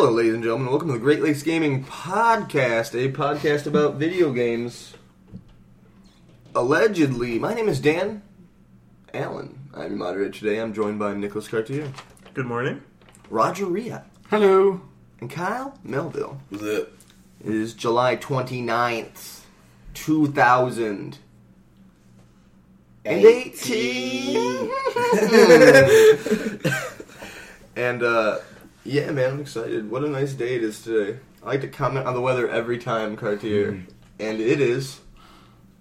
Hello, 0.00 0.12
ladies 0.12 0.34
and 0.34 0.44
gentlemen. 0.44 0.68
Welcome 0.68 0.86
to 0.90 0.94
the 0.94 1.00
Great 1.00 1.20
Lakes 1.22 1.42
Gaming 1.42 1.82
Podcast, 1.82 2.94
a 2.94 3.10
podcast 3.10 3.66
about 3.66 3.96
video 3.96 4.30
games. 4.32 4.94
Allegedly, 6.54 7.40
my 7.40 7.52
name 7.52 7.68
is 7.68 7.80
Dan 7.80 8.22
Allen. 9.12 9.58
I'm 9.74 9.88
your 9.90 9.98
moderator 9.98 10.30
today. 10.30 10.60
I'm 10.60 10.72
joined 10.72 11.00
by 11.00 11.14
Nicholas 11.14 11.48
Cartier, 11.48 11.92
Good 12.32 12.46
morning. 12.46 12.80
Roger 13.28 13.66
Ria, 13.66 14.04
Hello. 14.30 14.82
and 15.20 15.28
Kyle 15.28 15.76
Melville. 15.82 16.40
Was 16.50 16.62
it? 16.62 16.92
It 17.44 17.52
is 17.52 17.74
July 17.74 18.14
29th, 18.14 19.40
2000. 19.94 21.18
And 23.04 23.24
18. 23.24 24.70
and, 27.74 28.02
uh, 28.04 28.38
yeah, 28.88 29.10
man, 29.10 29.34
I'm 29.34 29.40
excited. 29.40 29.90
What 29.90 30.02
a 30.02 30.08
nice 30.08 30.32
day 30.32 30.56
it 30.56 30.64
is 30.64 30.82
today. 30.82 31.18
I 31.42 31.46
like 31.46 31.60
to 31.60 31.68
comment 31.68 32.06
on 32.06 32.14
the 32.14 32.20
weather 32.20 32.48
every 32.48 32.78
time, 32.78 33.16
Cartier. 33.16 33.72
Mm. 33.72 33.86
And 34.18 34.40
it 34.40 34.60
is 34.60 35.00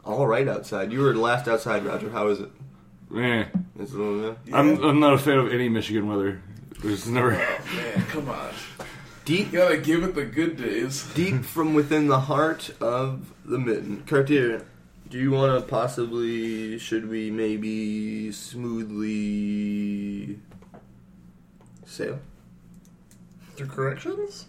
all 0.04 0.28
right 0.28 0.48
outside. 0.48 0.92
You 0.92 1.00
were 1.00 1.16
last 1.16 1.48
outside, 1.48 1.86
Roger. 1.86 2.10
How 2.12 2.28
is 2.28 2.42
it? 2.42 2.50
Eh. 3.16 3.46
It's 3.80 3.94
a 3.94 3.98
little, 3.98 4.38
I'm, 4.54 4.84
I'm 4.84 5.00
not 5.00 5.14
a 5.14 5.18
fan 5.18 5.38
of 5.38 5.52
any 5.54 5.70
Michigan 5.70 6.08
weather. 6.08 6.42
There's 6.84 7.08
never. 7.08 7.32
Man, 7.32 8.06
come 8.10 8.28
on. 8.30 8.54
deep, 9.24 9.54
You 9.54 9.60
gotta 9.60 9.78
give 9.78 10.04
it 10.04 10.14
the 10.14 10.26
good 10.26 10.58
days. 10.58 11.10
deep 11.16 11.46
from 11.54 11.74
within 11.74 12.08
the 12.08 12.20
heart 12.22 12.70
of 12.82 13.32
the 13.46 13.58
mitten. 13.58 14.04
Cartier, 14.06 14.66
do 15.10 15.18
you 15.18 15.32
want 15.32 15.60
to 15.60 15.68
possibly, 15.68 16.78
should 16.78 17.10
we 17.10 17.32
maybe 17.32 18.32
smoothly 18.34 19.48
sail 21.86 22.20
Through 23.58 23.68
corrections? 23.70 24.46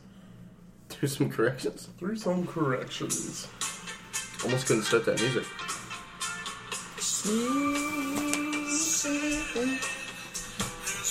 through 0.90 1.08
some 1.08 1.30
corrections? 1.30 1.88
Through 1.98 2.16
some 2.16 2.46
corrections. 2.46 3.48
Almost 4.44 4.66
couldn't 4.66 4.82
start 4.82 5.06
that 5.06 5.18
music. 5.18 5.44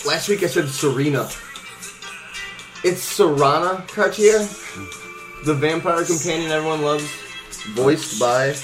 Last 0.06 0.30
week 0.30 0.44
I 0.44 0.48
said 0.48 0.68
Serena. 0.68 1.24
It's 2.84 3.18
Serana 3.18 3.88
Cartier, 3.88 4.40
the 5.46 5.56
vampire 5.56 6.06
companion 6.06 6.52
everyone 6.52 6.84
loves, 6.84 7.10
voiced 7.74 8.20
by 8.20 8.56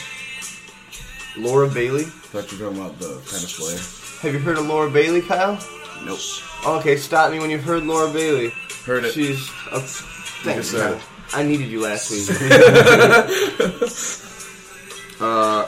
Laura 1.38 1.68
Bailey. 1.68 2.04
Thought 2.04 2.52
you 2.52 2.60
were 2.60 2.66
talking 2.66 2.82
about 2.82 3.00
the 3.00 3.20
tennis 3.26 3.58
player. 3.60 3.80
Have 4.22 4.34
you 4.34 4.40
heard 4.40 4.60
of 4.60 4.68
Laura 4.68 4.92
Bailey, 4.92 5.22
Kyle? 5.22 5.58
Nope. 6.06 6.20
Okay, 6.66 6.98
stop 6.98 7.32
me 7.32 7.40
when 7.40 7.50
you've 7.50 7.64
heard 7.64 7.84
Laura 7.84 8.12
Bailey. 8.12 8.52
Heard 8.86 9.06
it. 9.06 9.14
She's 9.14 9.50
a 9.72 9.80
thanks, 9.80 10.74
man. 10.74 11.00
I 11.34 11.44
needed 11.44 11.70
you 11.70 11.82
last 11.82 12.12
week. 12.12 12.30
uh, 15.22 15.68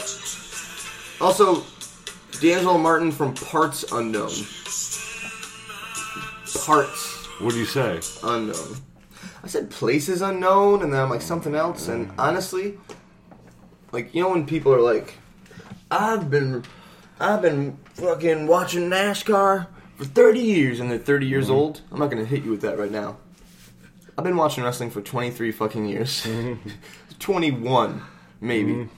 also, 1.22 1.64
D'Angelo 2.40 2.78
Martin 2.78 3.12
from 3.12 3.34
Parts 3.34 3.86
Unknown. 3.92 4.32
Parts 6.66 7.28
What 7.40 7.52
do 7.52 7.60
you 7.60 7.66
say? 7.66 8.00
Unknown. 8.24 8.78
I 9.44 9.48
said 9.48 9.70
places 9.70 10.22
unknown, 10.22 10.84
and 10.84 10.92
then 10.92 11.00
I'm 11.00 11.10
like 11.10 11.22
something 11.22 11.56
else. 11.56 11.88
And 11.88 12.12
honestly, 12.18 12.78
like 13.92 14.14
you 14.14 14.24
know 14.24 14.32
when 14.32 14.46
people 14.46 14.74
are 14.74 14.82
like, 14.82 15.14
"I've 15.90 16.30
been, 16.30 16.64
I've 17.20 17.42
been 17.42 17.78
fucking 17.94 18.48
watching 18.48 18.90
NASCAR 18.90 19.68
for 19.96 20.06
30 20.06 20.40
years," 20.40 20.80
and 20.80 20.90
they're 20.90 20.98
30 20.98 21.26
years 21.26 21.46
mm-hmm. 21.46 21.56
old. 21.56 21.82
I'm 21.92 22.00
not 22.00 22.10
gonna 22.10 22.26
hit 22.26 22.44
you 22.44 22.52
with 22.52 22.62
that 22.62 22.78
right 22.78 22.92
now. 22.92 23.18
I've 24.18 24.24
been 24.24 24.38
watching 24.38 24.64
wrestling 24.64 24.92
for 24.92 25.02
23 25.02 25.52
fucking 25.52 25.86
years, 25.86 26.24
mm-hmm. 26.24 26.70
21 27.20 28.02
maybe, 28.42 28.74
mm-hmm. 28.74 28.96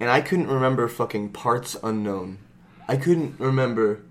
and 0.00 0.10
I 0.10 0.20
couldn't 0.20 0.48
remember 0.48 0.88
fucking 0.88 1.30
parts 1.30 1.76
unknown. 1.82 2.38
I 2.88 2.96
couldn't 2.96 3.38
remember 3.38 4.02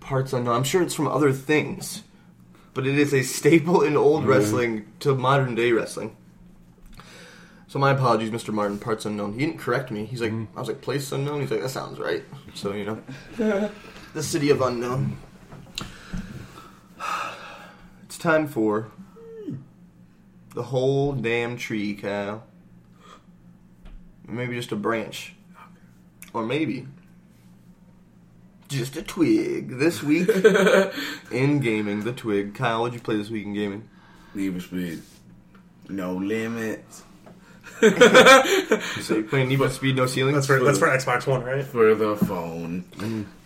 parts 0.00 0.32
unknown. 0.32 0.56
I'm 0.56 0.64
sure 0.64 0.82
it's 0.82 0.94
from 0.94 1.08
other 1.08 1.32
things 1.32 2.02
but 2.74 2.86
it 2.86 2.98
is 2.98 3.12
a 3.12 3.22
staple 3.22 3.82
in 3.82 3.96
old 3.96 4.26
wrestling 4.26 4.86
to 5.00 5.14
modern 5.14 5.54
day 5.54 5.72
wrestling. 5.72 6.16
So 7.66 7.78
my 7.78 7.92
apologies, 7.92 8.30
Mr. 8.30 8.52
Martin. 8.52 8.78
Parts 8.78 9.06
unknown. 9.06 9.34
He 9.34 9.40
didn't 9.40 9.58
correct 9.58 9.90
me. 9.90 10.04
He's 10.04 10.20
like, 10.20 10.32
I 10.32 10.58
was 10.58 10.68
like, 10.68 10.80
place 10.80 11.12
unknown. 11.12 11.40
He's 11.40 11.50
like, 11.50 11.62
that 11.62 11.68
sounds 11.68 11.98
right. 11.98 12.24
So 12.54 12.72
you 12.72 12.84
know, 12.84 13.02
the 14.14 14.22
city 14.22 14.50
of 14.50 14.60
unknown. 14.60 15.16
It's 18.04 18.18
time 18.18 18.48
for 18.48 18.90
the 20.54 20.64
whole 20.64 21.12
damn 21.12 21.56
tree, 21.56 21.94
Kyle. 21.94 22.44
Maybe 24.26 24.56
just 24.56 24.72
a 24.72 24.76
branch, 24.76 25.34
or 26.32 26.44
maybe 26.44 26.86
just 28.68 28.96
a 28.96 29.02
twig. 29.02 29.78
This 29.78 30.02
week 30.02 30.28
in 31.32 31.60
gaming, 31.60 32.00
the 32.02 32.12
twig. 32.12 32.54
Kyle, 32.54 32.82
what'd 32.82 32.94
you 32.94 33.00
play 33.00 33.16
this 33.16 33.30
week 33.30 33.46
in 33.46 33.54
gaming? 33.54 33.88
Need 34.34 34.54
for 34.54 34.60
speed. 34.60 35.02
No 35.88 36.14
limits. 36.14 37.02
So 39.00 39.16
you 39.16 39.24
playing 39.24 39.48
Need 39.48 39.58
for 39.58 39.70
Speed 39.70 39.96
No 39.96 40.06
Ceiling? 40.06 40.34
That's 40.34 40.46
for 40.46 40.62
that's 40.62 40.78
for 40.78 40.88
Xbox 40.88 41.26
One, 41.26 41.42
right? 41.42 41.64
For 41.64 41.94
the 41.94 42.16
phone. 42.16 42.82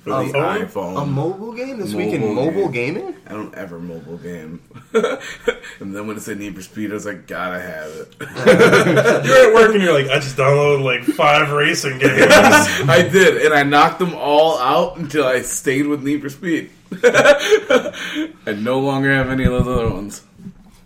For 0.02 0.12
Um, 0.12 0.26
the 0.26 0.32
phone? 0.32 0.66
iPhone. 0.66 1.02
a 1.02 1.06
mobile 1.06 1.52
game 1.52 1.78
this 1.78 1.94
week 1.94 2.12
in 2.12 2.20
Mobile 2.20 2.34
mobile 2.46 2.68
game. 2.68 2.94
gaming. 2.94 3.14
I 3.26 3.32
don't 3.32 3.54
ever 3.54 3.78
mobile 3.78 4.18
game. 4.18 4.60
and 4.92 5.94
then 5.96 6.06
when 6.06 6.16
it 6.16 6.20
said 6.20 6.38
Need 6.38 6.54
for 6.56 6.62
Speed, 6.62 6.90
I 6.90 6.94
was 6.94 7.06
like, 7.06 7.26
gotta 7.26 7.60
have 7.60 7.90
it. 7.90 8.14
You're 9.26 9.48
at 9.48 9.54
work 9.54 9.74
and 9.74 9.82
you're 9.82 9.94
like, 9.94 10.10
I 10.10 10.18
just 10.18 10.36
downloaded 10.36 10.82
like 10.84 11.04
five 11.04 11.50
racing 11.50 11.98
games. 11.98 12.26
I 12.30 13.08
did, 13.10 13.44
and 13.46 13.54
I 13.54 13.62
knocked 13.62 13.98
them 13.98 14.14
all 14.14 14.58
out 14.58 14.98
until 14.98 15.24
I 15.26 15.40
stayed 15.42 15.86
with 15.86 16.02
Need 16.02 16.20
for 16.22 16.28
Speed. 16.28 16.70
I 17.02 18.56
no 18.58 18.80
longer 18.80 19.12
have 19.14 19.30
any 19.30 19.44
of 19.44 19.52
those 19.52 19.66
other 19.78 19.90
ones. 19.94 20.22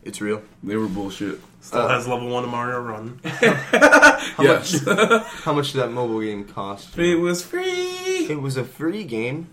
It's 0.05 0.21
real. 0.21 0.43
They 0.63 0.77
were 0.77 0.87
bullshit. 0.89 1.41
Still 1.69 1.87
has 1.87 2.09
level 2.09 2.31
one 2.31 2.45
of 2.45 2.51
Mario 2.51 2.81
Run. 2.81 3.21
How 3.25 4.43
yes. 4.43 4.87
much? 4.87 5.23
How 5.45 5.53
much 5.53 5.73
did 5.73 5.83
that 5.83 5.91
mobile 5.91 6.23
game 6.23 6.45
cost? 6.45 6.97
it 6.97 7.17
was 7.17 7.45
free. 7.45 8.25
It 8.31 8.41
was 8.41 8.57
a 8.57 8.65
free 8.65 9.05
game. 9.05 9.49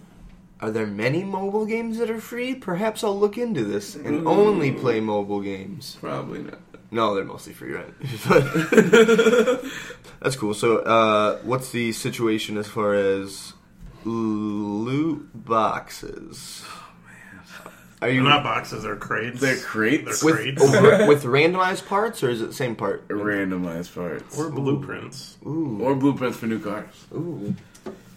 Are 0.61 0.71
there 0.71 0.87
many 0.87 1.25
mobile 1.25 1.65
games 1.65 1.97
that 1.97 2.09
are 2.09 2.21
free? 2.21 2.55
Perhaps 2.55 3.03
I'll 3.03 3.19
look 3.19 3.37
into 3.37 3.65
this 3.65 3.95
and 3.95 4.25
only 4.25 4.71
play 4.71 5.01
mobile 5.01 5.41
games. 5.41 5.97
Probably 5.99 6.43
not. 6.43 6.59
No, 6.89 7.15
they're 7.15 7.25
mostly 7.25 7.51
free, 7.51 7.73
right? 7.73 7.93
That's 10.21 10.37
cool. 10.37 10.53
So, 10.53 10.77
uh, 10.77 11.39
what's 11.39 11.71
the 11.71 11.91
situation 11.91 12.57
as 12.57 12.69
far 12.69 12.93
as 12.93 13.51
loot 14.05 15.29
boxes? 15.33 16.63
Are 18.01 18.09
you 18.09 18.21
They're 18.21 18.29
not 18.29 18.43
boxes, 18.43 18.83
they're 18.83 18.95
crates. 18.97 19.39
They're 19.41 19.57
crates. 19.57 20.21
They're 20.21 20.33
with 20.33 20.35
crates. 20.57 20.61
over, 20.61 21.05
with 21.07 21.23
randomized 21.23 21.87
parts, 21.87 22.21
or 22.23 22.29
is 22.29 22.41
it 22.41 22.47
the 22.47 22.53
same 22.53 22.75
part? 22.75 23.07
randomized 23.07 23.95
parts. 23.95 24.37
or 24.37 24.49
blueprints. 24.49 25.37
Ooh, 25.45 25.79
Or 25.81 25.95
blueprints 25.95 26.37
for 26.37 26.45
new 26.47 26.59
cars. 26.59 26.85
ooh, 27.13 27.55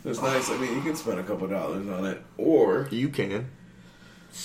That's 0.05 0.21
nice. 0.21 0.51
I 0.51 0.57
mean, 0.59 0.75
you 0.75 0.83
can 0.83 0.97
spend 0.97 1.21
a 1.21 1.23
couple 1.23 1.47
dollars 1.47 1.89
on 1.89 2.05
it. 2.07 2.23
Or, 2.37 2.89
you 2.91 3.09
can. 3.09 3.49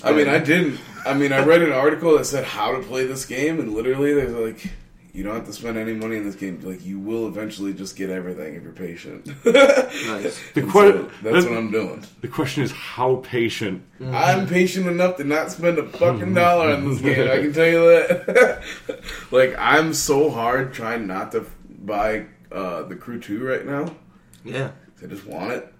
I 0.03 0.11
mean, 0.13 0.27
I 0.29 0.37
didn't. 0.39 0.79
I 1.05 1.13
mean, 1.13 1.33
I 1.33 1.43
read 1.43 1.61
an 1.61 1.71
article 1.73 2.17
that 2.17 2.25
said 2.25 2.45
how 2.45 2.71
to 2.71 2.79
play 2.81 3.05
this 3.05 3.25
game, 3.25 3.59
and 3.59 3.73
literally, 3.73 4.13
there's 4.13 4.31
like, 4.33 4.71
you 5.13 5.21
don't 5.23 5.35
have 5.35 5.45
to 5.45 5.53
spend 5.53 5.77
any 5.77 5.93
money 5.93 6.17
in 6.17 6.23
this 6.23 6.33
game. 6.35 6.59
Like, 6.63 6.83
you 6.83 6.99
will 6.99 7.27
eventually 7.27 7.71
just 7.71 7.95
get 7.95 8.09
everything 8.09 8.55
if 8.55 8.63
you're 8.63 8.71
patient. 8.71 9.27
nice. 9.45 10.41
The, 10.55 10.61
que- 10.63 10.71
so 10.71 11.09
that's 11.21 11.45
what 11.45 11.55
I'm 11.55 11.69
doing. 11.69 12.03
the 12.21 12.27
question 12.27 12.63
is 12.63 12.71
how 12.71 13.17
patient. 13.17 13.83
I'm 14.03 14.47
patient 14.47 14.87
enough 14.87 15.17
to 15.17 15.23
not 15.23 15.51
spend 15.51 15.77
a 15.77 15.87
fucking 15.87 16.33
dollar 16.33 16.73
on 16.73 16.89
this 16.89 16.99
game. 16.99 17.29
I 17.29 17.37
can 17.37 17.53
tell 17.53 17.67
you 17.67 17.79
that. 17.85 18.63
like 19.31 19.55
I'm 19.57 19.93
so 19.93 20.31
hard 20.31 20.73
trying 20.73 21.05
not 21.05 21.31
to 21.33 21.45
buy 21.69 22.25
uh, 22.51 22.83
the 22.83 22.95
Crew 22.95 23.19
Two 23.19 23.45
right 23.45 23.65
now. 23.65 23.95
Yeah, 24.43 24.71
I 25.01 25.05
just 25.05 25.25
want 25.27 25.51
it. 25.51 25.73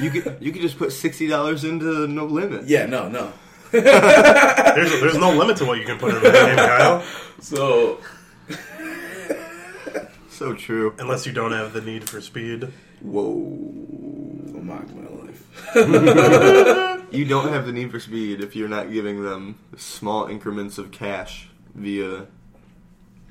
you 0.00 0.10
could 0.10 0.38
you 0.40 0.52
could 0.52 0.62
just 0.62 0.78
put 0.78 0.92
sixty 0.92 1.26
dollars 1.26 1.64
into 1.64 2.06
No 2.06 2.24
Limit. 2.26 2.66
Yeah, 2.66 2.86
no, 2.86 3.08
no. 3.08 3.32
There's, 3.72 5.00
there's 5.00 5.16
no 5.16 5.32
limit 5.32 5.56
to 5.56 5.64
what 5.64 5.78
you 5.78 5.86
can 5.86 5.98
put 5.98 6.14
in 6.14 6.22
the 6.22 6.30
game, 6.30 6.56
Kyle. 6.56 7.02
So 7.40 8.00
So 10.42 10.54
true. 10.54 10.92
Unless 10.98 11.24
you 11.24 11.32
don't 11.32 11.52
have 11.52 11.72
the 11.72 11.80
need 11.80 12.08
for 12.08 12.20
speed. 12.20 12.66
Whoa. 13.00 13.34
mock 14.60 14.88
my 14.92 15.08
life. 15.22 16.98
You 17.12 17.26
don't 17.26 17.52
have 17.52 17.66
the 17.66 17.72
need 17.72 17.90
for 17.90 18.00
speed 18.00 18.40
if 18.40 18.56
you're 18.56 18.70
not 18.70 18.90
giving 18.90 19.22
them 19.22 19.58
small 19.76 20.26
increments 20.28 20.78
of 20.78 20.90
cash 20.90 21.46
via 21.74 22.26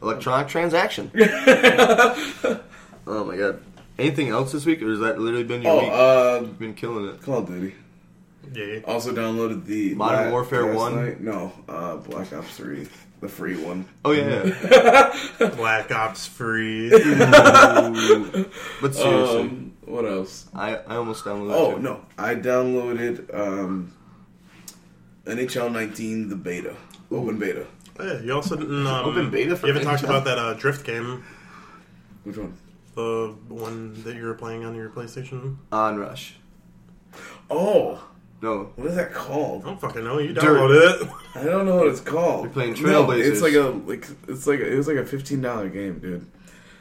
electronic 0.04 0.48
transaction. 0.48 1.10
oh 1.16 2.60
my 3.26 3.36
god. 3.36 3.62
Anything 3.98 4.30
else 4.30 4.52
this 4.52 4.66
week, 4.68 4.82
or 4.84 4.90
has 4.92 5.00
that 5.00 5.20
literally 5.20 5.44
been 5.46 5.64
your 5.64 5.72
Oh, 5.72 5.80
week? 5.82 5.92
uh, 5.92 6.40
You've 6.46 6.60
been 6.60 6.76
killing 6.76 7.08
it. 7.08 7.22
Call 7.24 7.40
of 7.40 7.48
Duty. 7.48 7.74
Yeah. 8.54 8.80
Also 8.86 9.12
downloaded 9.14 9.66
the 9.66 9.96
Modern 9.96 10.26
la- 10.26 10.32
Warfare 10.32 10.74
1? 10.74 10.96
night. 10.96 11.20
No, 11.22 11.52
uh, 11.68 11.96
Black 11.98 12.32
Ops 12.34 12.56
Three, 12.56 12.88
the 13.22 13.30
free 13.30 13.56
one. 13.64 13.86
Oh 14.04 14.12
yeah. 14.12 14.44
yeah. 15.40 15.48
Black 15.56 15.92
Ops 15.92 16.26
free. 16.28 16.90
but 16.90 18.96
seriously, 18.96 19.40
Um, 19.42 19.74
what 19.86 20.06
else? 20.06 20.48
I, 20.54 20.76
I 20.78 20.96
almost 20.96 21.26
downloaded. 21.26 21.54
Oh 21.54 21.76
too. 21.76 21.82
no, 21.82 22.06
I 22.18 22.36
downloaded 22.36 23.34
um, 23.38 23.94
NHL 25.26 25.72
19, 25.72 26.30
the 26.30 26.36
beta, 26.36 26.76
open 27.12 27.38
beta. 27.38 27.68
yeah, 28.00 28.20
you 28.22 28.34
also 28.34 28.56
didn't. 28.56 28.88
Um, 28.88 29.06
Open 29.06 29.30
beta 29.30 29.56
for 29.56 29.68
You 29.68 29.74
haven't 29.74 29.88
talked 29.88 30.04
about 30.04 30.26
that 30.26 30.40
uh, 30.40 30.54
Drift 30.56 30.86
game, 30.86 31.24
Which 32.24 32.38
one? 32.38 32.58
the 32.96 33.36
one 33.48 34.02
that 34.04 34.16
you 34.16 34.26
were 34.26 34.34
playing 34.34 34.66
on 34.66 34.76
your 34.76 34.90
PlayStation. 34.90 35.58
Onrush. 35.72 36.34
Oh, 37.50 38.04
No, 38.42 38.72
what 38.76 38.88
is 38.88 38.96
that 38.96 39.14
called? 39.14 39.64
I 39.64 39.68
don't 39.68 39.80
fucking 39.82 40.04
know. 40.04 40.18
You 40.20 40.34
Dirt. 40.34 40.44
downloaded 40.44 41.02
it. 41.04 41.10
I 41.36 41.44
don't 41.44 41.66
know 41.66 41.78
what 41.78 41.88
it's 41.88 42.00
called. 42.02 42.46
You're 42.46 42.54
playing 42.54 42.74
No, 42.82 43.06
Trailblazers. 43.06 43.26
it's 43.32 43.42
like 43.42 43.54
a 43.54 43.62
like 43.86 44.08
it's 44.28 44.48
like 44.48 44.60
a, 44.60 44.72
it 44.72 44.76
was 44.76 44.88
like 44.88 44.98
a 44.98 45.06
fifteen 45.06 45.42
dollar 45.42 45.70
game, 45.70 46.00
dude. 46.00 46.26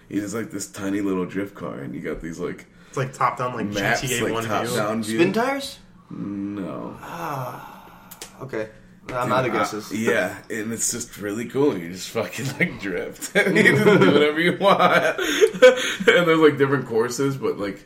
You 0.08 0.20
just 0.22 0.34
like 0.34 0.50
this 0.50 0.66
tiny 0.68 1.00
little 1.02 1.26
drift 1.26 1.54
car, 1.54 1.78
and 1.80 1.94
you 1.94 2.00
got 2.00 2.20
these 2.20 2.38
like 2.40 2.66
It's 2.88 2.96
like 2.96 3.12
top 3.12 3.36
down, 3.38 3.54
like 3.54 3.66
maps, 3.66 4.00
GTA 4.02 4.22
like 4.22 4.32
One 4.32 4.44
top 4.44 4.66
view. 4.66 4.76
down 4.76 5.02
view. 5.02 5.18
spin 5.18 5.32
tires. 5.34 5.78
No, 6.10 6.96
Ah. 7.00 8.08
Okay, 8.42 8.70
I'm 9.12 9.30
out 9.30 9.44
of 9.44 9.52
guesses. 9.52 9.92
Yeah, 9.92 10.34
and 10.48 10.72
it's 10.72 10.90
just 10.90 11.18
really 11.18 11.44
cool. 11.44 11.76
You 11.76 11.92
just 11.92 12.08
fucking 12.08 12.46
like 12.58 12.80
drift, 12.80 13.36
and 13.36 13.54
you 13.56 13.62
just 13.76 13.84
do 13.84 14.12
whatever 14.12 14.40
you 14.40 14.56
want. 14.58 14.94
and 15.20 16.26
there's 16.26 16.38
like 16.38 16.56
different 16.56 16.86
courses, 16.86 17.36
but 17.36 17.58
like 17.58 17.84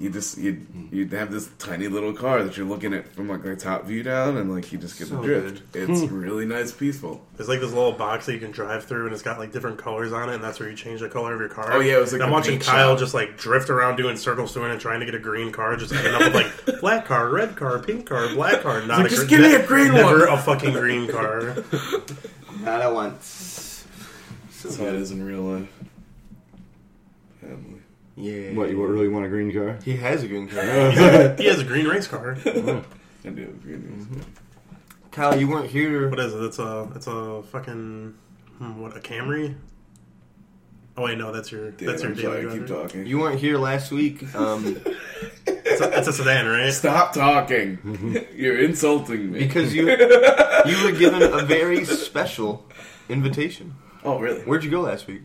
you 0.00 0.08
just 0.08 0.38
you 0.38 0.54
mm-hmm. 0.54 0.94
you 0.96 1.06
have 1.10 1.30
this 1.30 1.50
tiny 1.58 1.86
little 1.86 2.14
car 2.14 2.42
that 2.42 2.56
you're 2.56 2.66
looking 2.66 2.94
at 2.94 3.06
from 3.12 3.28
like 3.28 3.42
the 3.42 3.54
top 3.54 3.84
view 3.84 4.02
down, 4.02 4.38
and 4.38 4.52
like 4.52 4.72
you 4.72 4.78
just 4.78 4.98
get 4.98 5.08
So 5.08 5.20
to 5.20 5.22
drift. 5.22 5.76
It's 5.76 6.00
hmm. 6.00 6.18
really 6.18 6.46
nice, 6.46 6.72
peaceful. 6.72 7.20
It's 7.38 7.50
like 7.50 7.60
this 7.60 7.72
little 7.72 7.92
box 7.92 8.24
that 8.24 8.32
you 8.32 8.40
can 8.40 8.50
drive 8.50 8.84
through, 8.84 9.04
and 9.04 9.12
it's 9.12 9.22
got 9.22 9.38
like 9.38 9.52
different 9.52 9.76
colors 9.78 10.14
on 10.14 10.30
it, 10.30 10.36
and 10.36 10.42
that's 10.42 10.58
where 10.58 10.70
you 10.70 10.74
change 10.74 11.00
the 11.00 11.10
color 11.10 11.34
of 11.34 11.40
your 11.40 11.50
car. 11.50 11.74
Oh, 11.74 11.80
yeah, 11.80 11.98
it 11.98 12.00
was 12.00 12.12
like 12.12 12.22
And 12.22 12.28
I'm 12.28 12.30
watching 12.30 12.54
paint 12.54 12.64
Kyle 12.64 12.92
shop. 12.92 12.98
just 12.98 13.12
like 13.12 13.36
drift 13.36 13.68
around 13.68 13.96
doing 13.96 14.16
circles 14.16 14.54
through 14.54 14.64
it 14.64 14.70
and 14.72 14.80
trying 14.80 15.00
to 15.00 15.06
get 15.06 15.14
a 15.14 15.18
green 15.18 15.52
car, 15.52 15.76
just 15.76 15.92
ending 15.92 16.14
up 16.14 16.32
with 16.32 16.34
like 16.34 16.80
black 16.80 17.04
car, 17.04 17.28
red 17.28 17.54
car, 17.54 17.78
pink 17.78 18.06
car, 18.06 18.30
black 18.30 18.62
car. 18.62 18.80
Not 18.86 19.00
like, 19.00 19.06
a 19.06 19.08
just 19.10 19.28
gr- 19.28 19.36
give 19.36 19.40
me 19.40 19.54
a 19.54 19.66
green 19.66 19.92
never 19.92 20.20
one. 20.20 20.28
a 20.30 20.40
fucking 20.40 20.72
green 20.72 21.08
car. 21.08 21.56
Not 22.62 22.80
at 22.80 22.94
once. 22.94 23.86
So 24.50 24.68
That's 24.68 24.80
how 24.80 24.86
it 24.86 25.10
in 25.10 25.22
real 25.22 25.42
life. 25.42 25.68
Family. 27.42 27.79
Yeah. 28.20 28.52
What, 28.52 28.70
you 28.70 28.84
really 28.84 29.08
want 29.08 29.24
a 29.24 29.28
green 29.28 29.52
car? 29.52 29.78
He 29.84 29.96
has 29.96 30.22
a 30.22 30.28
green 30.28 30.48
car. 30.48 30.62
he 31.38 31.46
has 31.46 31.60
a 31.60 31.64
green 31.64 31.86
race 31.86 32.06
car. 32.06 32.36
I 32.44 33.28
do 33.28 33.42
have 33.42 33.62
green 33.62 34.08
ones. 34.08 34.26
Kyle, 35.10 35.38
you 35.38 35.48
weren't 35.48 35.70
here. 35.70 36.08
What 36.08 36.20
is 36.20 36.32
it? 36.34 36.42
It's 36.42 36.58
a 36.58 36.88
it's 36.94 37.06
a 37.06 37.42
fucking 37.50 38.14
hmm, 38.58 38.80
what 38.80 38.96
a 38.96 39.00
Camry. 39.00 39.56
Oh 40.96 41.04
wait, 41.04 41.18
no, 41.18 41.32
that's 41.32 41.50
your 41.50 41.70
Dude, 41.70 41.88
that's 41.88 42.02
your 42.02 42.12
I'm 42.12 42.18
sorry, 42.18 42.42
daily 42.42 42.58
keep 42.58 42.68
talking. 42.68 43.06
You 43.06 43.18
weren't 43.18 43.40
here 43.40 43.58
last 43.58 43.90
week. 43.90 44.34
Um, 44.34 44.80
It's 45.46 45.80
a, 45.80 45.98
it's 45.98 46.08
a 46.08 46.12
sedan, 46.12 46.46
right? 46.46 46.72
Stop 46.72 47.12
talking. 47.12 47.78
You're 48.34 48.58
insulting 48.58 49.30
me. 49.30 49.38
because 49.38 49.74
you 49.74 49.88
you 49.88 50.84
were 50.84 50.92
given 50.92 51.22
a 51.22 51.42
very 51.44 51.84
special 51.84 52.66
invitation. 53.08 53.74
oh, 54.04 54.18
really? 54.18 54.42
Where'd 54.42 54.64
you 54.64 54.70
go 54.70 54.80
last 54.80 55.06
week? 55.06 55.22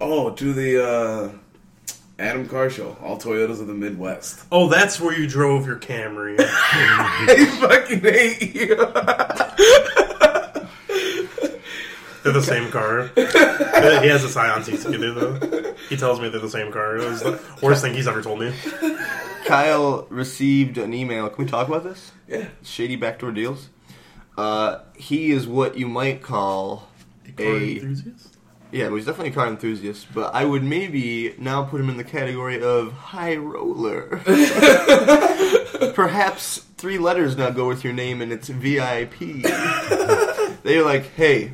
Oh, 0.00 0.30
to 0.30 0.52
the 0.52 0.86
uh, 0.86 1.28
Adam 2.18 2.48
Car 2.48 2.70
Show. 2.70 2.96
All 3.02 3.18
Toyotas 3.18 3.60
of 3.60 3.66
the 3.66 3.74
Midwest. 3.74 4.44
Oh, 4.50 4.68
that's 4.68 5.00
where 5.00 5.18
you 5.18 5.26
drove 5.26 5.66
your 5.66 5.76
Camry. 5.76 6.36
I 6.40 7.44
fucking 7.60 8.00
hate 8.00 8.54
you. 8.54 8.76
They're 12.22 12.32
the 12.32 12.42
same 12.42 12.72
car. 12.72 13.10
he 13.14 14.08
has 14.08 14.24
a 14.24 14.28
Scion 14.28 14.62
TC 14.62 14.98
though. 15.14 15.74
He 15.88 15.96
tells 15.96 16.20
me 16.20 16.28
they're 16.28 16.40
the 16.40 16.50
same 16.50 16.72
car. 16.72 16.96
It 16.96 17.08
was 17.08 17.22
the 17.22 17.40
worst 17.62 17.82
thing 17.82 17.94
he's 17.94 18.08
ever 18.08 18.20
told 18.20 18.40
me. 18.40 18.52
Kyle 19.44 20.08
received 20.10 20.76
an 20.76 20.92
email. 20.92 21.28
Can 21.28 21.44
we 21.44 21.48
talk 21.48 21.68
about 21.68 21.84
this? 21.84 22.10
Yeah. 22.26 22.48
Shady 22.64 22.96
backdoor 22.96 23.30
deals. 23.30 23.68
Uh, 24.36 24.80
he 24.96 25.30
is 25.30 25.46
what 25.46 25.78
you 25.78 25.86
might 25.86 26.20
call 26.20 26.88
Car 27.36 27.46
a 27.46 27.74
enthusiast? 27.74 28.35
Yeah, 28.76 28.86
well, 28.88 28.96
he's 28.96 29.06
definitely 29.06 29.30
a 29.30 29.34
car 29.34 29.46
enthusiast. 29.46 30.06
But 30.12 30.34
I 30.34 30.44
would 30.44 30.62
maybe 30.62 31.34
now 31.38 31.64
put 31.64 31.80
him 31.80 31.88
in 31.88 31.96
the 31.96 32.04
category 32.04 32.62
of 32.62 32.92
high 32.92 33.36
roller. 33.36 34.20
Perhaps 35.94 36.58
three 36.76 36.98
letters 36.98 37.36
now 37.36 37.50
go 37.50 37.68
with 37.68 37.84
your 37.84 37.92
name, 37.92 38.20
and 38.20 38.32
it's 38.32 38.48
VIP. 38.48 39.18
They're 40.62 40.84
like, 40.84 41.14
hey, 41.14 41.52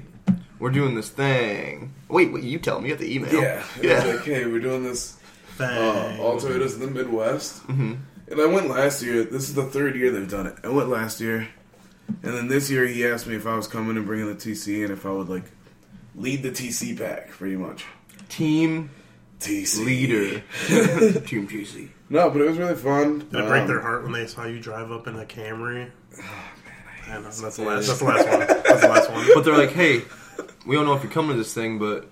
we're 0.59 0.71
doing 0.71 0.95
this 0.95 1.09
thing. 1.09 1.95
Wait, 2.09 2.33
wait, 2.33 2.45
you 2.45 2.59
tell 2.59 2.81
me. 2.81 2.89
You 2.89 2.95
got 2.95 3.01
the 3.01 3.15
email. 3.15 3.33
Yeah. 3.33 3.65
It 3.79 3.85
yeah. 3.85 4.05
like, 4.05 4.25
hey, 4.25 4.47
we're 4.47 4.61
doing 4.61 4.83
this 4.83 5.17
uh, 5.61 6.09
Thing. 6.09 6.21
All 6.21 6.41
Toyotas 6.41 6.75
of 6.75 6.81
the 6.81 6.89
Midwest. 6.89 7.63
Mm-hmm. 7.69 7.95
And 8.29 8.41
I 8.41 8.47
went 8.47 8.69
last 8.69 9.03
year. 9.03 9.25
This 9.25 9.49
is 9.49 9.55
the 9.55 9.65
third 9.65 9.95
year 9.97 10.11
they've 10.11 10.29
done 10.29 10.47
it. 10.47 10.57
I 10.65 10.69
went 10.69 10.89
last 10.89 11.21
year. 11.21 11.49
And 12.23 12.35
then 12.35 12.49
this 12.49 12.71
year 12.71 12.87
he 12.87 13.07
asked 13.07 13.27
me 13.27 13.37
if 13.37 13.47
I 13.47 13.55
was 13.55 13.69
coming 13.69 13.97
and 13.97 14.07
bringing 14.07 14.27
the 14.27 14.35
TC 14.35 14.83
and 14.83 14.93
if 14.93 15.07
I 15.07 15.11
would, 15.11 15.29
like, 15.29 15.45
lead 16.14 16.43
the 16.43 16.50
TC 16.50 16.99
pack, 16.99 17.31
pretty 17.31 17.56
much. 17.56 17.85
Team 18.29 18.91
TC. 19.41 19.85
leader. 19.85 20.41
Team 21.20 21.49
GC. 21.49 21.88
No, 22.11 22.29
but 22.31 22.43
it 22.43 22.49
was 22.49 22.59
really 22.59 22.76
fun. 22.76 23.20
Did 23.20 23.35
it 23.41 23.47
break 23.49 23.62
Um, 23.62 23.69
their 23.69 23.81
heart 23.81 24.03
when 24.05 24.12
they 24.12 24.26
saw 24.26 24.44
you 24.44 24.61
drive 24.61 24.93
up 24.93 25.06
in 25.06 25.19
a 25.19 25.25
Camry? 25.25 25.91
I 27.09 27.14
know, 27.19 27.23
that's 27.23 27.41
the 27.56 27.64
last. 27.64 27.87
That's 27.88 27.99
the 27.99 28.05
last 28.05 28.29
one. 28.29 28.38
That's 28.41 28.81
the 28.81 28.88
last 28.88 29.11
one. 29.11 29.26
But 29.35 29.44
they're 29.44 29.56
like, 29.59 29.73
hey, 29.73 30.03
we 30.67 30.76
don't 30.76 30.87
know 30.87 30.94
if 30.94 31.03
you're 31.03 31.12
coming 31.12 31.32
to 31.32 31.37
this 31.37 31.53
thing, 31.53 31.79
but 31.79 32.09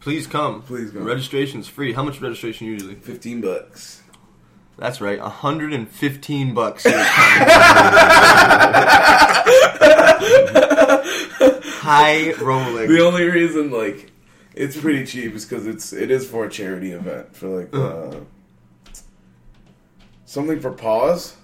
please 0.00 0.26
come. 0.26 0.62
Please 0.62 0.90
come. 0.90 1.04
Registration's 1.04 1.68
free. 1.68 1.92
How 1.92 2.02
much 2.02 2.20
registration 2.20 2.66
usually? 2.66 2.94
15 2.94 3.42
bucks. 3.42 4.02
That's 4.78 5.00
right, 5.02 5.20
115 5.20 6.54
bucks. 6.54 6.86
High 11.80 12.32
rolling. 12.34 12.88
The 12.88 13.04
only 13.04 13.24
reason, 13.24 13.70
like, 13.70 14.10
it's 14.54 14.76
pretty 14.76 15.06
cheap 15.06 15.34
is 15.34 15.46
because 15.46 15.66
it's 15.66 15.92
it 15.92 16.10
is 16.10 16.28
for 16.28 16.44
a 16.44 16.50
charity 16.50 16.92
event 16.92 17.34
for 17.34 17.48
like 17.48 17.74
uh, 17.74 18.16
something 20.24 20.60
for 20.60 20.72
pause, 20.72 21.36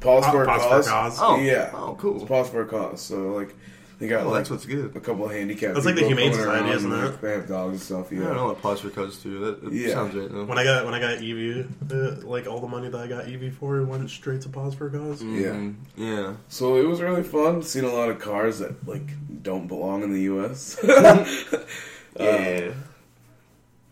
pause 0.00 0.24
for 0.26 0.42
a 0.42 0.46
Pause 0.46 0.62
for 0.62 0.68
a 0.68 0.76
cause. 0.76 0.88
Cause. 0.88 1.18
Oh, 1.20 1.40
yeah, 1.40 1.70
oh, 1.74 1.92
It's 1.92 2.00
cool. 2.02 2.26
pause 2.26 2.48
for 2.50 2.60
a 2.62 2.66
cause. 2.66 3.00
So 3.00 3.32
like, 3.32 3.54
they 3.98 4.08
got 4.08 4.24
Oh, 4.24 4.30
like 4.30 4.40
that's 4.40 4.50
what's 4.50 4.66
good. 4.66 4.94
a 4.96 5.00
couple 5.00 5.26
of 5.26 5.30
handicapped. 5.32 5.74
That's 5.74 5.86
like 5.86 5.94
the 5.94 6.02
people 6.02 6.16
Humane 6.18 6.34
Society, 6.34 6.70
isn't 6.70 6.92
and, 6.92 7.02
it? 7.02 7.06
like, 7.12 7.20
They 7.20 7.30
have 7.32 7.48
dogs 7.48 7.72
and 7.72 7.80
stuff. 7.80 8.12
I 8.12 8.16
Yeah, 8.16 8.24
don't 8.24 8.36
know 8.36 8.46
what 8.46 8.60
pause 8.62 8.80
for 8.80 8.90
cause 8.90 9.18
to. 9.22 9.38
That, 9.40 9.64
that 9.64 9.72
Yeah. 9.72 9.92
sounds 9.94 10.14
right 10.14 10.30
though. 10.30 10.44
When 10.44 10.58
I 10.58 10.64
got 10.64 10.84
when 10.84 10.94
I 10.94 11.00
got 11.00 11.18
EV, 11.22 11.66
uh, 11.92 12.26
like 12.26 12.46
all 12.46 12.60
the 12.60 12.68
money 12.68 12.88
that 12.88 13.00
I 13.00 13.06
got 13.06 13.26
EV 13.28 13.52
for 13.54 13.82
went 13.84 14.08
straight 14.10 14.40
to 14.42 14.48
Pause 14.48 14.74
for 14.74 14.86
a 14.88 14.90
Cause. 14.90 15.22
yeah. 15.22 15.68
Yeah. 15.96 16.34
So 16.48 16.76
it 16.76 16.86
was 16.86 17.00
really 17.00 17.22
fun. 17.22 17.62
Seeing 17.62 17.84
a 17.84 17.92
lot 17.92 18.08
of 18.10 18.18
cars 18.18 18.58
that 18.58 18.86
like 18.88 19.08
don't 19.42 19.66
belong 19.68 20.02
in 20.02 20.12
the 20.12 20.22
U.S. 20.22 20.76
Yeah. 22.18 22.72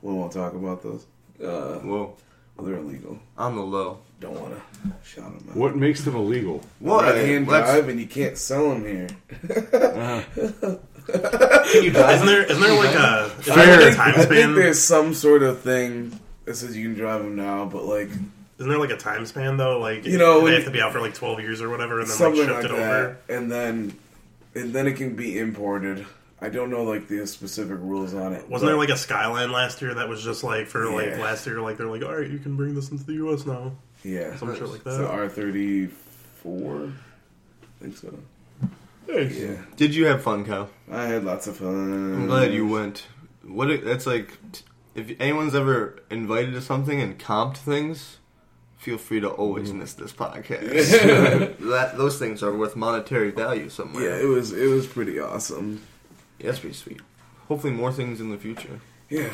we 0.02 0.12
won't 0.12 0.32
talk 0.32 0.54
about 0.54 0.82
those. 0.82 1.06
Uh, 1.42 1.78
Whoa. 1.80 2.16
well, 2.56 2.66
they're 2.66 2.76
illegal. 2.76 3.18
On 3.36 3.56
the 3.56 3.62
low. 3.62 3.98
Don't 4.22 4.40
want 4.40 4.54
to 4.54 4.62
shout 5.04 5.24
them 5.38 5.48
out. 5.50 5.56
What 5.56 5.76
makes 5.76 6.02
them 6.04 6.14
illegal? 6.16 6.62
What? 6.78 7.04
Right 7.04 7.16
hand 7.26 7.46
Let's- 7.48 7.70
drive, 7.70 7.88
and 7.88 8.00
you 8.00 8.06
can't 8.06 8.38
sell 8.38 8.70
them 8.70 8.84
here. 8.86 9.08
Can 10.48 11.82
you 11.82 11.90
drive? 11.90 12.14
Isn't 12.14 12.26
there 12.26 12.44
isn't 12.44 12.60
there 12.62 12.74
like 12.78 12.94
a, 12.94 13.32
is 13.40 13.48
I 13.50 13.56
there 13.56 13.76
like 13.76 13.80
a 13.80 13.84
think, 13.84 13.96
time 13.96 14.08
I 14.08 14.12
think 14.12 14.22
span? 14.32 14.54
there's 14.54 14.80
some 14.80 15.14
sort 15.14 15.42
of 15.42 15.60
thing 15.60 16.18
that 16.44 16.54
says 16.56 16.76
you 16.76 16.84
can 16.88 16.94
drive 16.98 17.22
them 17.22 17.34
now, 17.36 17.64
but 17.64 17.84
like 17.84 18.08
Isn't 18.08 18.68
there 18.68 18.78
like 18.78 18.90
a 18.90 18.96
time 18.96 19.26
span 19.26 19.56
though? 19.56 19.78
Like 19.78 20.04
You 20.06 20.18
know, 20.18 20.44
they 20.46 20.54
have 20.54 20.64
to 20.64 20.70
be 20.70 20.80
out 20.80 20.92
for 20.92 21.00
like 21.00 21.14
twelve 21.14 21.40
years 21.40 21.60
or 21.60 21.68
whatever, 21.68 21.98
and 22.00 22.08
then 22.08 22.10
like 22.10 22.18
something 22.18 22.42
shift 22.46 22.52
like 22.54 22.64
it 22.66 22.76
that, 22.76 22.92
over. 23.04 23.18
and 23.28 23.50
then 23.50 23.98
and 24.54 24.72
then 24.72 24.86
it 24.86 24.96
can 24.96 25.16
be 25.16 25.38
imported. 25.38 26.06
I 26.40 26.48
don't 26.48 26.70
know 26.70 26.82
like 26.82 27.06
the 27.08 27.24
specific 27.26 27.78
rules 27.80 28.14
on 28.14 28.32
it. 28.32 28.48
Wasn't 28.48 28.68
there 28.68 28.76
like 28.76 28.88
a 28.88 28.96
Skyline 28.96 29.52
last 29.52 29.80
year 29.80 29.94
that 29.94 30.08
was 30.08 30.22
just 30.24 30.42
like 30.44 30.66
for 30.66 30.90
like 30.90 31.06
Yeah. 31.10 31.18
last 31.22 31.46
year? 31.46 31.60
Like 31.60 31.76
they're 31.78 31.86
like, 31.86 32.02
all 32.02 32.16
right, 32.16 32.28
you 32.30 32.38
can 32.38 32.56
bring 32.56 32.74
this 32.74 32.90
into 32.90 33.04
the 33.04 33.14
U.S. 33.14 33.46
now, 33.46 33.72
yeah, 34.02 34.36
some 34.36 34.54
shit 34.54 34.62
like 34.68 34.76
it's 34.86 34.96
the. 34.96 35.06
R 35.08 35.28
thirty 35.28 35.86
four. 36.42 36.92
I 37.62 37.84
think 37.84 37.96
so. 37.96 38.18
Yeah, 39.08 39.56
Did 39.76 39.94
you 39.94 40.06
have 40.06 40.22
fun, 40.22 40.44
Kyle? 40.44 40.70
I 40.90 41.04
had 41.04 41.24
lots 41.24 41.46
of 41.46 41.56
fun. 41.58 42.14
I'm 42.14 42.26
glad 42.28 42.52
you 42.54 42.66
went. 42.66 43.06
What 43.46 43.70
it, 43.70 43.84
that's 43.84 44.06
like. 44.06 44.38
If 44.94 45.12
anyone's 45.20 45.54
ever 45.54 45.98
invited 46.10 46.52
to 46.52 46.60
something 46.60 47.00
and 47.00 47.18
comped 47.18 47.56
things, 47.56 48.18
feel 48.78 48.98
free 48.98 49.20
to 49.20 49.28
always 49.28 49.68
Mm-hmm. 49.70 49.78
miss 49.80 49.94
this 49.94 50.12
podcast. 50.12 51.58
that 51.70 51.96
those 51.96 52.18
things 52.18 52.42
are 52.42 52.54
worth 52.56 52.76
monetary 52.76 53.30
value 53.30 53.68
somewhere. 53.68 54.04
Yeah, 54.18 54.22
it 54.22 54.26
was 54.28 54.52
it 54.52 54.66
was 54.68 54.86
pretty 54.86 55.18
awesome. 55.18 55.82
Yeah, 56.38 56.46
that's 56.46 56.60
pretty 56.60 56.76
sweet. 56.76 57.00
Hopefully, 57.48 57.72
more 57.72 57.92
things 57.92 58.20
in 58.20 58.30
the 58.30 58.38
future. 58.38 58.80
Yeah, 59.10 59.30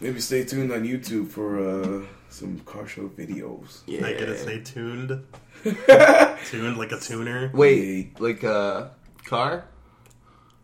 Maybe 0.00 0.18
stay 0.20 0.44
tuned 0.44 0.72
on 0.72 0.82
YouTube 0.84 1.28
for 1.28 1.58
uh, 1.58 2.06
some 2.30 2.60
car 2.60 2.86
show 2.86 3.08
videos. 3.08 3.80
Yeah. 3.86 4.06
I 4.06 4.12
gotta 4.12 4.38
say 4.38 4.60
tuned. 4.60 5.24
tuned 6.46 6.78
like 6.78 6.92
a 6.92 6.98
tuner. 6.98 7.50
Wait, 7.52 8.18
like 8.20 8.42
a 8.42 8.92
car? 9.24 9.64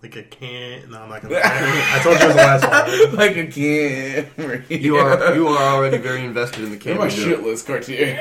Like 0.02 0.16
a 0.16 0.23
can. 0.23 0.90
No, 0.90 1.02
I'm 1.02 1.08
not 1.08 1.23
gonna. 1.23 1.40
I 1.44 2.00
told 2.02 2.18
you 2.18 2.25
it 2.25 2.26
was 2.28 2.37
the 2.37 2.42
last 2.42 3.08
one. 3.08 3.16
like 3.16 3.37
a 3.37 3.46
Camry. 3.46 4.82
You 4.82 4.96
are 4.96 5.35
you 5.35 5.49
are 5.49 5.75
already 5.75 5.99
very 5.99 6.25
invested 6.25 6.64
in 6.64 6.70
the 6.70 6.76
They're 6.76 6.94
my 6.94 7.08
shitless 7.08 7.66
Cartier. 7.66 8.16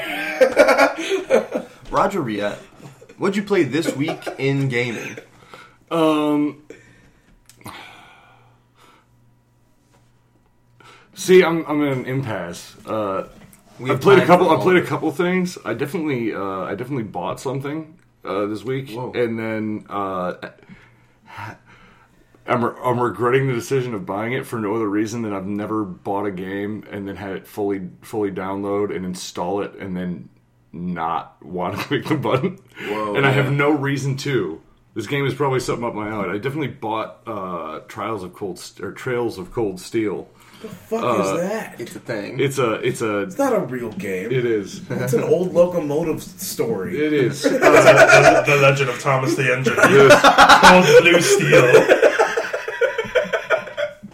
Roger 1.92 2.22
Riet, 2.22 2.58
what'd 3.18 3.36
you 3.36 3.44
play 3.44 3.64
this 3.64 3.96
week 3.96 4.28
in 4.38 4.70
gaming? 4.70 5.18
Um. 5.92 6.64
See, 11.16 11.44
I'm 11.44 11.66
I'm 11.66 11.82
in 11.82 12.00
an 12.00 12.06
impasse. 12.06 12.76
Uh, 12.86 13.28
We 13.80 13.92
I 13.92 13.96
played 13.96 14.20
a 14.20 14.26
couple. 14.26 14.46
for 14.48 14.54
I 14.54 14.56
all 14.58 14.64
played 14.64 14.78
a 14.78 14.82
of 14.82 14.88
couple 14.88 15.12
things. 15.12 15.58
I 15.66 15.74
definitely, 15.74 16.34
uh, 16.34 16.42
I 16.64 16.76
definitely 16.76 17.04
bought 17.04 17.40
something 17.40 17.98
uh, 18.24 18.46
this 18.48 18.64
week, 18.64 18.92
Whoa. 18.92 19.12
and 19.14 19.38
then 19.40 19.86
uh, 19.90 20.34
I'm 22.48 22.64
re- 22.64 22.76
I'm 22.84 23.00
regretting 23.00 23.48
the 23.48 23.54
decision 23.54 23.94
of 23.94 24.06
buying 24.06 24.34
it 24.34 24.46
for 24.46 24.60
no 24.60 24.76
other 24.76 24.88
reason 24.90 25.24
than 25.24 25.34
I've 25.34 25.48
never 25.48 25.84
bought 25.84 26.26
a 26.26 26.32
game 26.32 26.84
and 26.92 27.08
then 27.08 27.16
had 27.16 27.32
it 27.36 27.48
fully 27.48 27.90
fully 28.02 28.32
download 28.32 28.96
and 28.96 29.06
install 29.06 29.62
it 29.62 29.74
and 29.76 29.96
then 29.98 30.30
not 30.72 31.42
want 31.44 31.78
to 31.78 31.84
click 31.88 32.06
the 32.06 32.16
button. 32.16 32.60
Whoa, 32.80 33.16
and 33.16 33.26
I 33.26 33.32
have 33.32 33.46
yeah. 33.46 33.52
no 33.58 33.72
reason 33.72 34.16
to. 34.18 34.62
This 34.94 35.08
game 35.08 35.26
is 35.26 35.34
probably 35.34 35.60
something 35.60 35.84
up 35.84 35.94
my 35.94 36.08
alley. 36.08 36.30
I 36.30 36.38
definitely 36.38 36.70
bought 36.70 37.22
uh, 37.28 37.80
Trials 37.88 38.24
of 38.24 38.34
Cold 38.34 38.60
St- 38.60 38.86
or 38.88 38.94
Trails 38.94 39.38
of 39.38 39.52
Cold 39.52 39.82
Steel. 39.82 40.30
The 40.68 40.76
fuck 40.76 41.20
is 41.20 41.32
that? 41.42 41.80
It's 41.80 41.96
a 41.96 42.00
thing. 42.00 42.40
It's 42.40 42.58
a 42.58 42.74
it's 42.76 43.02
a 43.02 43.20
It's 43.22 43.38
not 43.38 43.54
a 43.54 43.60
real 43.60 43.92
game. 43.92 44.32
it 44.32 44.46
is 44.46 44.82
It's 44.90 45.14
an 45.14 45.24
old 45.24 45.54
locomotive 45.54 46.24
story. 46.24 46.98
it 47.00 47.14
is. 47.14 47.42
the, 47.44 47.50
the 48.48 48.56
Legend 48.62 48.90
of 48.90 49.00
Thomas 49.00 49.36
the 49.36 49.54
Engine. 49.54 49.76
Called 49.76 50.86
Blue 51.04 51.22
Steel. 51.22 52.02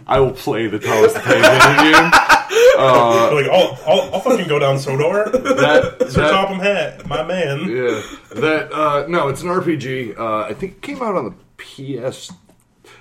I 0.06 0.20
will 0.20 0.32
play 0.32 0.66
the 0.66 0.78
Thomas 0.78 1.14
the 1.14 1.20
Tank 1.20 1.44
Engine 1.44 1.92
game. 1.92 2.10
like, 2.76 3.48
I'll, 3.48 3.78
I'll, 3.86 4.14
I'll 4.14 4.20
fucking 4.20 4.46
go 4.48 4.58
down 4.58 4.78
Sodor. 4.78 5.30
That, 5.30 6.10
Sir 6.10 6.22
that 6.22 6.30
Topham 6.32 6.58
Hatt, 6.58 7.06
my 7.06 7.22
man. 7.22 7.60
yeah, 7.60 8.02
that 8.34 8.70
uh, 8.72 9.06
no, 9.08 9.28
it's 9.28 9.40
an 9.42 9.48
RPG. 9.48 10.18
Uh, 10.18 10.40
I 10.42 10.52
think 10.54 10.72
it 10.72 10.82
came 10.82 11.02
out 11.02 11.14
on 11.16 11.24
the 11.24 11.34
PS. 11.56 12.30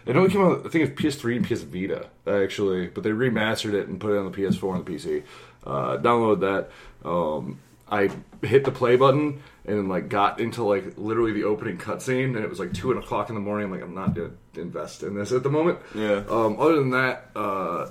I 0.07 0.11
only 0.11 0.29
came 0.29 0.41
out. 0.41 0.65
I 0.65 0.69
think 0.69 0.89
it's 0.89 1.01
PS3 1.01 1.37
and 1.37 1.47
PS 1.47 1.61
Vita 1.61 2.07
actually, 2.27 2.87
but 2.87 3.03
they 3.03 3.11
remastered 3.11 3.73
it 3.73 3.87
and 3.87 3.99
put 3.99 4.11
it 4.13 4.17
on 4.17 4.31
the 4.31 4.37
PS4 4.37 4.75
and 4.75 4.85
the 4.85 4.91
PC. 4.91 5.23
Uh, 5.65 5.97
download 5.97 6.39
that. 6.41 6.69
Um, 7.07 7.59
I 7.89 8.09
hit 8.41 8.63
the 8.63 8.71
play 8.71 8.95
button 8.95 9.43
and 9.65 9.89
like 9.89 10.09
got 10.09 10.39
into 10.39 10.63
like 10.63 10.97
literally 10.97 11.33
the 11.33 11.43
opening 11.43 11.77
cutscene, 11.77 12.35
and 12.35 12.37
it 12.37 12.49
was 12.49 12.59
like 12.59 12.73
two 12.73 12.91
o'clock 12.93 13.29
in 13.29 13.35
the 13.35 13.41
morning. 13.41 13.65
I'm 13.65 13.71
like, 13.71 13.81
I'm 13.81 13.93
not 13.93 14.15
gonna 14.15 14.31
invest 14.55 15.03
in 15.03 15.15
this 15.15 15.31
at 15.31 15.43
the 15.43 15.49
moment. 15.49 15.79
Yeah. 15.93 16.23
Um, 16.29 16.59
other 16.59 16.75
than 16.77 16.91
that, 16.91 17.29
uh, 17.35 17.89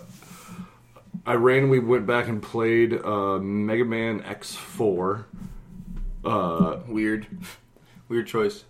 I 1.27 1.35
randomly 1.35 1.81
went 1.81 2.07
back 2.07 2.29
and 2.29 2.43
played 2.43 2.95
uh, 2.95 3.39
Mega 3.39 3.85
Man 3.85 4.21
X4. 4.23 5.25
Uh, 6.25 6.79
Weird. 6.89 7.27
Weird 8.09 8.27
choice. 8.27 8.65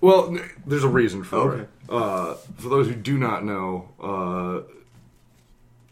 Well, 0.00 0.36
there's 0.66 0.84
a 0.84 0.88
reason 0.88 1.22
for 1.24 1.36
Okay. 1.36 1.62
it. 1.62 1.68
Uh, 1.88 2.34
for 2.58 2.68
those 2.68 2.88
who 2.88 2.94
do 2.94 3.16
not 3.18 3.44
know, 3.44 3.88
uh, 4.00 4.72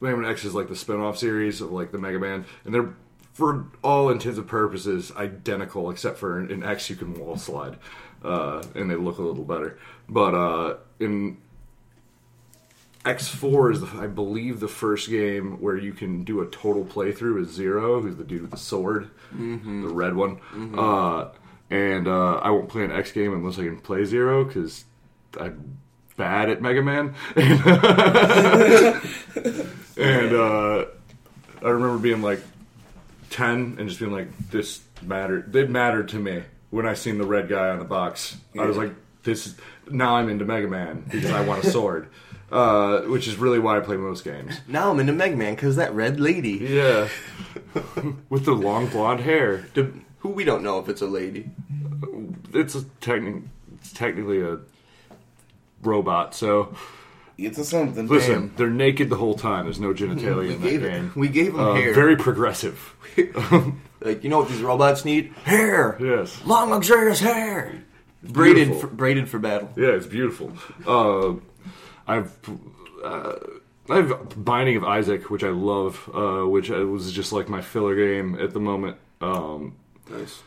Mega 0.01 0.17
Man 0.17 0.31
X 0.31 0.45
is 0.45 0.55
like 0.55 0.69
the 0.69 0.77
spin-off 0.77 1.17
series 1.19 1.61
of 1.61 1.71
like 1.71 1.93
the 1.93 1.99
Mega 1.99 2.19
Man, 2.19 2.45
and 2.65 2.75
they're 2.75 2.95
for 3.33 3.67
all 3.83 4.11
intents 4.11 4.39
and 4.39 4.47
purposes 4.47 5.11
identical, 5.17 5.91
except 5.91 6.19
for 6.19 6.39
in, 6.41 6.51
in 6.51 6.63
X 6.63 6.89
you 6.91 6.97
can 6.97 7.15
wall 7.19 7.37
slide, 7.37 7.77
uh, 8.25 8.63
and 8.75 8.91
they 8.91 8.95
look 8.97 9.19
a 9.19 9.23
little 9.23 9.45
better. 9.45 9.79
But 10.09 10.35
uh, 10.35 10.77
in 11.01 11.39
X4 13.05 13.73
is, 13.73 13.81
the, 13.83 13.87
I 13.99 14.07
believe, 14.07 14.61
the 14.61 14.69
first 14.69 15.11
game 15.11 15.61
where 15.61 15.77
you 15.77 15.93
can 15.93 16.25
do 16.25 16.41
a 16.41 16.47
total 16.47 16.85
playthrough 16.85 17.43
as 17.43 17.49
Zero, 17.51 18.01
who's 18.01 18.17
the 18.17 18.25
dude 18.25 18.43
with 18.43 18.51
the 18.51 18.57
sword, 18.57 19.11
the 19.33 19.89
red 19.93 20.15
one. 20.15 20.41
Uh, 20.77 21.29
and 21.75 22.07
uh, 22.07 22.35
I 22.37 22.51
won't 22.51 22.69
play 22.69 22.85
an 22.85 22.93
X 22.93 23.11
game 23.11 23.33
unless 23.33 23.59
I 23.59 23.65
can 23.65 23.79
play 23.81 24.05
Zero 24.05 24.45
because 24.45 24.85
I'm 25.41 25.79
bad 26.17 26.49
at 26.49 26.63
Mega 26.63 26.83
Man. 26.83 27.15
and 29.97 30.35
uh, 30.35 30.85
I 31.63 31.69
remember 31.69 31.99
being 31.99 32.23
like 32.23 32.41
10 33.31 33.77
and 33.79 33.89
just 33.89 33.99
being 34.01 34.13
like, 34.13 34.29
this 34.51 34.83
mattered. 35.03 35.55
It 35.57 35.69
mattered 35.71 36.09
to 36.11 36.19
me 36.19 36.45
when 36.71 36.87
I 36.87 36.95
seen 36.95 37.19
the 37.19 37.27
red 37.27 37.49
guy 37.49 37.71
on 37.71 37.79
the 37.81 37.85
box. 37.85 38.37
I 38.59 38.65
was 38.65 38.77
like, 38.77 38.93
this 39.25 39.47
is, 39.49 39.57
now 39.91 40.17
I'm 40.17 40.29
into 40.29 40.45
Mega 40.45 40.69
Man 40.69 41.05
because 41.11 41.31
I 41.31 41.41
want 41.45 41.65
a 41.65 41.71
sword. 41.71 42.09
Uh, 42.53 43.01
which 43.07 43.27
is 43.27 43.37
really 43.37 43.59
why 43.59 43.79
I 43.79 43.81
play 43.81 43.97
most 43.97 44.23
games. 44.23 44.61
Now 44.69 44.91
I'm 44.91 45.01
into 45.01 45.13
Mega 45.15 45.35
Man 45.35 45.55
because 45.57 45.75
that 45.75 45.93
red 45.93 46.21
lady, 46.21 46.51
Yeah. 46.61 47.09
With 48.29 48.45
the 48.45 48.53
long 48.53 48.87
blonde 48.87 49.21
hair. 49.21 49.67
the- 49.75 49.91
who 50.25 50.31
we 50.31 50.43
don't 50.43 50.63
know 50.63 50.79
if 50.79 50.89
it's 50.89 51.03
a 51.03 51.07
lady. 51.07 51.51
It's 52.55 52.75
a 52.75 52.81
techni- 53.03 53.43
it's 53.75 53.93
technically 53.93 54.41
a 54.41 54.59
robot, 55.83 56.35
so 56.35 56.75
It's 57.37 57.59
a 57.59 57.65
something. 57.65 58.07
listen, 58.09 58.33
Damn. 58.49 58.57
they're 58.57 58.71
naked 58.71 59.11
the 59.11 59.17
whole 59.17 59.35
time. 59.35 59.67
There's 59.67 59.79
no 59.81 59.93
genitalia 59.93 60.39
We 60.39 60.55
in 60.55 60.61
that 60.63 60.69
gave 60.71 60.81
game. 60.81 61.13
We 61.15 61.29
gave 61.29 61.53
them 61.53 61.61
Uh, 61.69 61.75
hair. 61.75 61.93
very 61.95 62.17
progressive. 62.17 62.95
like 64.01 64.25
you 64.25 64.31
know 64.31 64.39
what 64.39 64.49
these 64.49 64.63
robots 64.63 65.05
need? 65.05 65.33
Hair. 65.45 65.99
Yes. 66.01 66.43
Long 66.47 66.71
luxurious 66.71 67.21
hair. 67.21 67.83
Braided 68.23 68.75
for, 68.81 68.87
braided 68.87 69.29
for 69.29 69.39
battle. 69.39 69.69
Yeah, 69.77 69.89
it's 69.89 70.07
beautiful. 70.07 70.53
Uh, 70.87 71.35
I've 72.07 72.33
uh, 73.05 73.35
I 73.91 73.97
have 73.97 74.43
Binding 74.43 74.77
of 74.79 74.85
Isaac, 74.85 75.29
which 75.29 75.45
I 75.45 75.51
love, 75.51 76.09
uh, 76.15 76.49
which 76.49 76.71
was 76.71 77.13
just 77.13 77.33
like 77.35 77.51
my 77.51 77.61
filler 77.61 77.95
game 77.95 78.39
at 78.41 78.55
the 78.55 78.61
moment. 78.61 78.97
Um, 79.21 79.75
Nice. 80.11 80.43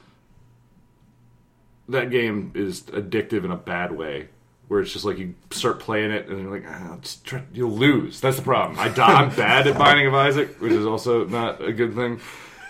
that 1.89 2.09
game 2.11 2.51
is 2.53 2.81
addictive 2.83 3.43
in 3.43 3.51
a 3.51 3.55
bad 3.57 3.91
way. 3.91 4.29
Where 4.67 4.81
it's 4.81 4.91
just 4.91 5.05
like 5.05 5.17
you 5.17 5.33
start 5.49 5.79
playing 5.79 6.11
it 6.11 6.27
and 6.27 6.41
you're 6.41 6.51
like, 6.51 6.65
ah, 6.67 6.97
try, 7.23 7.41
you'll 7.53 7.71
lose. 7.71 8.19
That's 8.19 8.35
the 8.35 8.41
problem. 8.43 8.77
I 8.77 8.89
die, 8.89 9.13
I'm 9.21 9.33
bad 9.33 9.65
at 9.65 9.77
Binding 9.77 10.07
of 10.07 10.13
Isaac, 10.13 10.59
which 10.59 10.73
is 10.73 10.85
also 10.85 11.25
not 11.25 11.63
a 11.63 11.71
good 11.71 11.95
thing. 11.95 12.19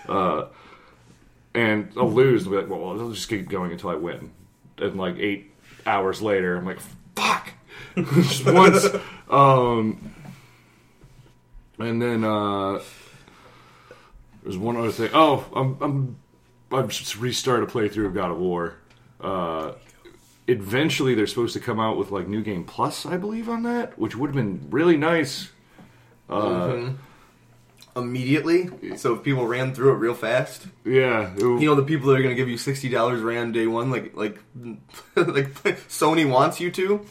Uh, 0.08 0.46
and 1.54 1.90
I'll 1.96 2.12
lose 2.12 2.42
and 2.44 2.52
be 2.52 2.58
like, 2.58 2.70
well, 2.70 2.90
I'll 3.00 3.10
just 3.10 3.28
keep 3.28 3.48
going 3.48 3.72
until 3.72 3.90
I 3.90 3.96
win. 3.96 4.30
And 4.78 4.96
like 4.96 5.16
eight 5.18 5.52
hours 5.86 6.22
later, 6.22 6.56
I'm 6.56 6.64
like, 6.64 6.78
fuck, 7.16 7.50
just 7.96 8.46
once. 8.46 8.86
Um, 9.28 10.14
and 11.80 12.00
then 12.00 12.22
uh, 12.22 12.80
there's 14.44 14.56
one 14.56 14.76
other 14.76 14.92
thing. 14.92 15.10
Oh, 15.12 15.44
I'm, 15.52 15.76
I'm 15.80 16.16
I've 16.72 16.88
just 16.88 17.16
restarted 17.18 17.68
a 17.68 17.72
playthrough 17.72 18.06
of 18.06 18.14
God 18.14 18.30
of 18.30 18.38
War. 18.38 18.76
Uh, 19.20 19.72
eventually, 20.46 21.14
they're 21.14 21.26
supposed 21.26 21.54
to 21.54 21.60
come 21.60 21.80
out 21.80 21.96
with 21.96 22.10
like 22.10 22.28
New 22.28 22.42
Game 22.42 22.64
Plus, 22.64 23.06
I 23.06 23.16
believe, 23.16 23.48
on 23.48 23.62
that, 23.64 23.98
which 23.98 24.14
would 24.16 24.28
have 24.28 24.36
been 24.36 24.66
really 24.70 24.96
nice. 24.96 25.50
Immediately. 27.96 28.70
So 28.96 29.14
if 29.14 29.22
people 29.24 29.46
ran 29.46 29.74
through 29.74 29.92
it 29.92 29.96
real 29.96 30.14
fast, 30.14 30.66
Yeah, 30.84 31.34
you 31.36 31.58
know 31.60 31.74
the 31.74 31.82
people 31.82 32.08
that 32.08 32.14
are 32.18 32.22
going 32.22 32.34
to 32.34 32.40
give 32.40 32.48
you 32.48 32.58
sixty 32.58 32.88
dollars 32.88 33.20
ran 33.22 33.50
day 33.50 33.66
one, 33.66 33.90
like 33.90 34.14
like 34.14 34.38
like 35.16 35.52
Sony 35.88 36.28
wants 36.28 36.60
you 36.60 36.70
to, 36.72 37.04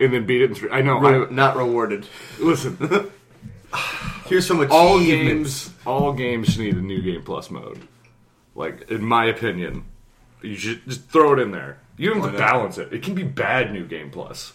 and 0.00 0.12
then 0.12 0.26
beat 0.26 0.40
it 0.42 0.50
in 0.50 0.54
three. 0.56 0.70
I 0.70 0.82
know. 0.82 0.98
re- 0.98 1.26
I, 1.26 1.30
not 1.30 1.56
rewarded. 1.56 2.06
listen, 2.40 2.76
Here's 4.26 4.46
some 4.46 4.66
all 4.70 4.98
games, 4.98 5.70
all 5.86 6.12
games 6.12 6.58
need 6.58 6.76
a 6.76 6.80
New 6.80 7.00
Game 7.00 7.22
Plus 7.22 7.48
mode. 7.50 7.86
Like, 8.58 8.90
in 8.90 9.04
my 9.04 9.26
opinion, 9.26 9.84
you 10.42 10.56
should 10.56 10.84
just 10.88 11.08
throw 11.10 11.34
it 11.34 11.38
in 11.38 11.52
there. 11.52 11.78
You 11.96 12.10
don't 12.10 12.22
have 12.22 12.32
to 12.32 12.38
balance 12.38 12.76
it. 12.76 12.92
It 12.92 13.04
can 13.04 13.14
be 13.14 13.22
bad 13.22 13.72
New 13.72 13.86
Game 13.86 14.10
Plus. 14.10 14.52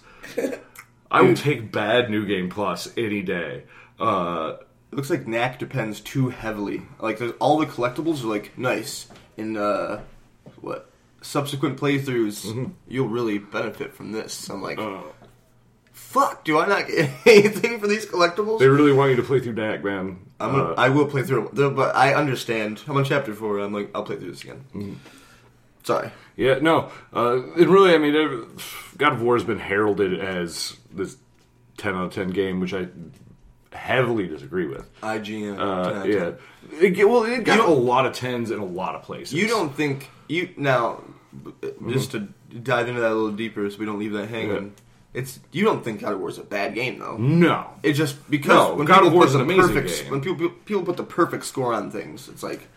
I 1.12 1.22
will 1.22 1.36
take 1.36 1.72
bad 1.72 2.10
New 2.10 2.26
Game 2.26 2.50
Plus 2.50 2.92
any 2.98 3.22
day. 3.22 3.64
Uh, 3.98 4.58
It 4.92 4.96
looks 4.98 5.10
like 5.10 5.26
Knack 5.26 5.58
depends 5.58 6.02
too 6.02 6.30
heavily. 6.30 6.82
Like 7.00 7.18
there's, 7.18 7.32
all 7.40 7.58
the 7.58 7.66
collectibles 7.66 8.24
are 8.24 8.28
like 8.28 8.58
nice 8.58 9.08
in 9.38 9.56
uh, 9.56 10.02
what 10.60 10.92
subsequent 11.22 11.80
playthroughs. 11.80 12.46
Mm-hmm. 12.46 12.66
You'll 12.90 13.08
really 13.08 13.38
benefit 13.38 13.94
from 13.94 14.12
this. 14.12 14.50
I'm 14.50 14.62
like, 14.62 14.80
uh, 14.80 15.02
fuck. 16.04 16.44
Do 16.44 16.60
I 16.60 16.68
not 16.68 16.88
get 16.88 17.10
anything 17.26 17.80
for 17.80 17.88
these 17.88 18.06
collectibles? 18.06 18.60
they 18.60 18.68
really 18.68 18.94
want 18.94 19.10
you 19.12 19.16
to 19.18 19.24
play 19.24 19.40
through 19.40 19.54
Dak, 19.54 19.84
man. 19.84 20.20
I'm 20.40 20.52
gonna, 20.52 20.64
Uh, 20.72 20.76
I 20.78 20.90
will 20.90 21.06
play 21.08 21.24
through 21.24 21.48
it, 21.50 21.56
but 21.76 21.96
I 21.96 22.14
understand. 22.14 22.82
I'm 22.88 22.98
on 22.98 23.06
chapter 23.06 23.34
four. 23.34 23.60
I'm 23.60 23.74
like, 23.74 23.90
I'll 23.96 24.04
play 24.04 24.18
through 24.18 24.32
this 24.32 24.44
again. 24.44 24.66
Mm-hmm. 24.76 24.94
Sorry. 25.84 26.12
Yeah, 26.36 26.60
no. 26.60 26.92
Uh, 27.14 27.42
it 27.58 27.68
really, 27.68 27.94
I 27.94 27.98
mean, 27.98 28.16
it- 28.16 28.62
God 28.98 29.14
of 29.14 29.22
War 29.22 29.36
has 29.36 29.44
been 29.44 29.60
heralded 29.60 30.20
as 30.20 30.78
this 30.92 31.18
10 31.78 31.96
out 31.96 32.06
of 32.06 32.14
10 32.14 32.30
game, 32.30 32.60
which 32.60 32.74
I 32.74 32.88
heavily 33.72 34.28
disagree 34.28 34.68
with. 34.68 34.88
IGN. 35.02 35.58
Uh, 35.60 36.04
10 36.04 36.12
yeah, 36.12 36.20
10. 36.80 36.96
it, 36.96 37.10
well, 37.10 37.24
it 37.24 37.44
got 37.44 37.60
a 37.60 37.72
lot 37.72 38.06
of 38.06 38.14
tens 38.14 38.52
in 38.52 38.60
a 38.60 38.66
lot 38.66 38.96
of 38.96 39.04
places. 39.04 39.34
You 39.34 39.48
don't 39.48 39.76
think 39.76 40.10
you 40.28 40.50
now 40.58 41.02
just 41.90 42.12
to 42.12 42.28
dive 42.62 42.88
into 42.88 43.02
that 43.02 43.12
a 43.12 43.16
little 43.16 43.32
deeper, 43.32 43.70
so 43.70 43.78
we 43.80 43.86
don't 43.86 44.00
leave 44.00 44.14
that 44.14 44.28
hanging. 44.30 44.74
It's 45.14 45.40
you 45.52 45.64
don't 45.64 45.84
think 45.84 46.02
God 46.02 46.14
of 46.14 46.20
War 46.20 46.30
is 46.30 46.38
a 46.40 46.44
bad 46.44 46.74
game 46.74 46.98
though. 47.00 47.18
No, 47.18 47.70
It's 47.84 47.98
just 47.98 48.30
because 48.32 48.50
No, 48.70 48.74
when 48.76 48.88
God 48.88 49.06
of 49.06 49.14
War 49.14 49.26
is 49.26 49.34
the 49.34 49.40
an 49.40 49.46
amazing 49.46 49.74
perfect 49.76 50.04
game. 50.04 50.12
when 50.12 50.22
people 50.22 50.50
people 50.66 50.84
put 50.84 50.98
the 50.98 51.04
perfect 51.04 51.46
score 51.46 51.74
on 51.74 51.92
things, 51.92 52.28
it's 52.30 52.42
like 52.42 52.68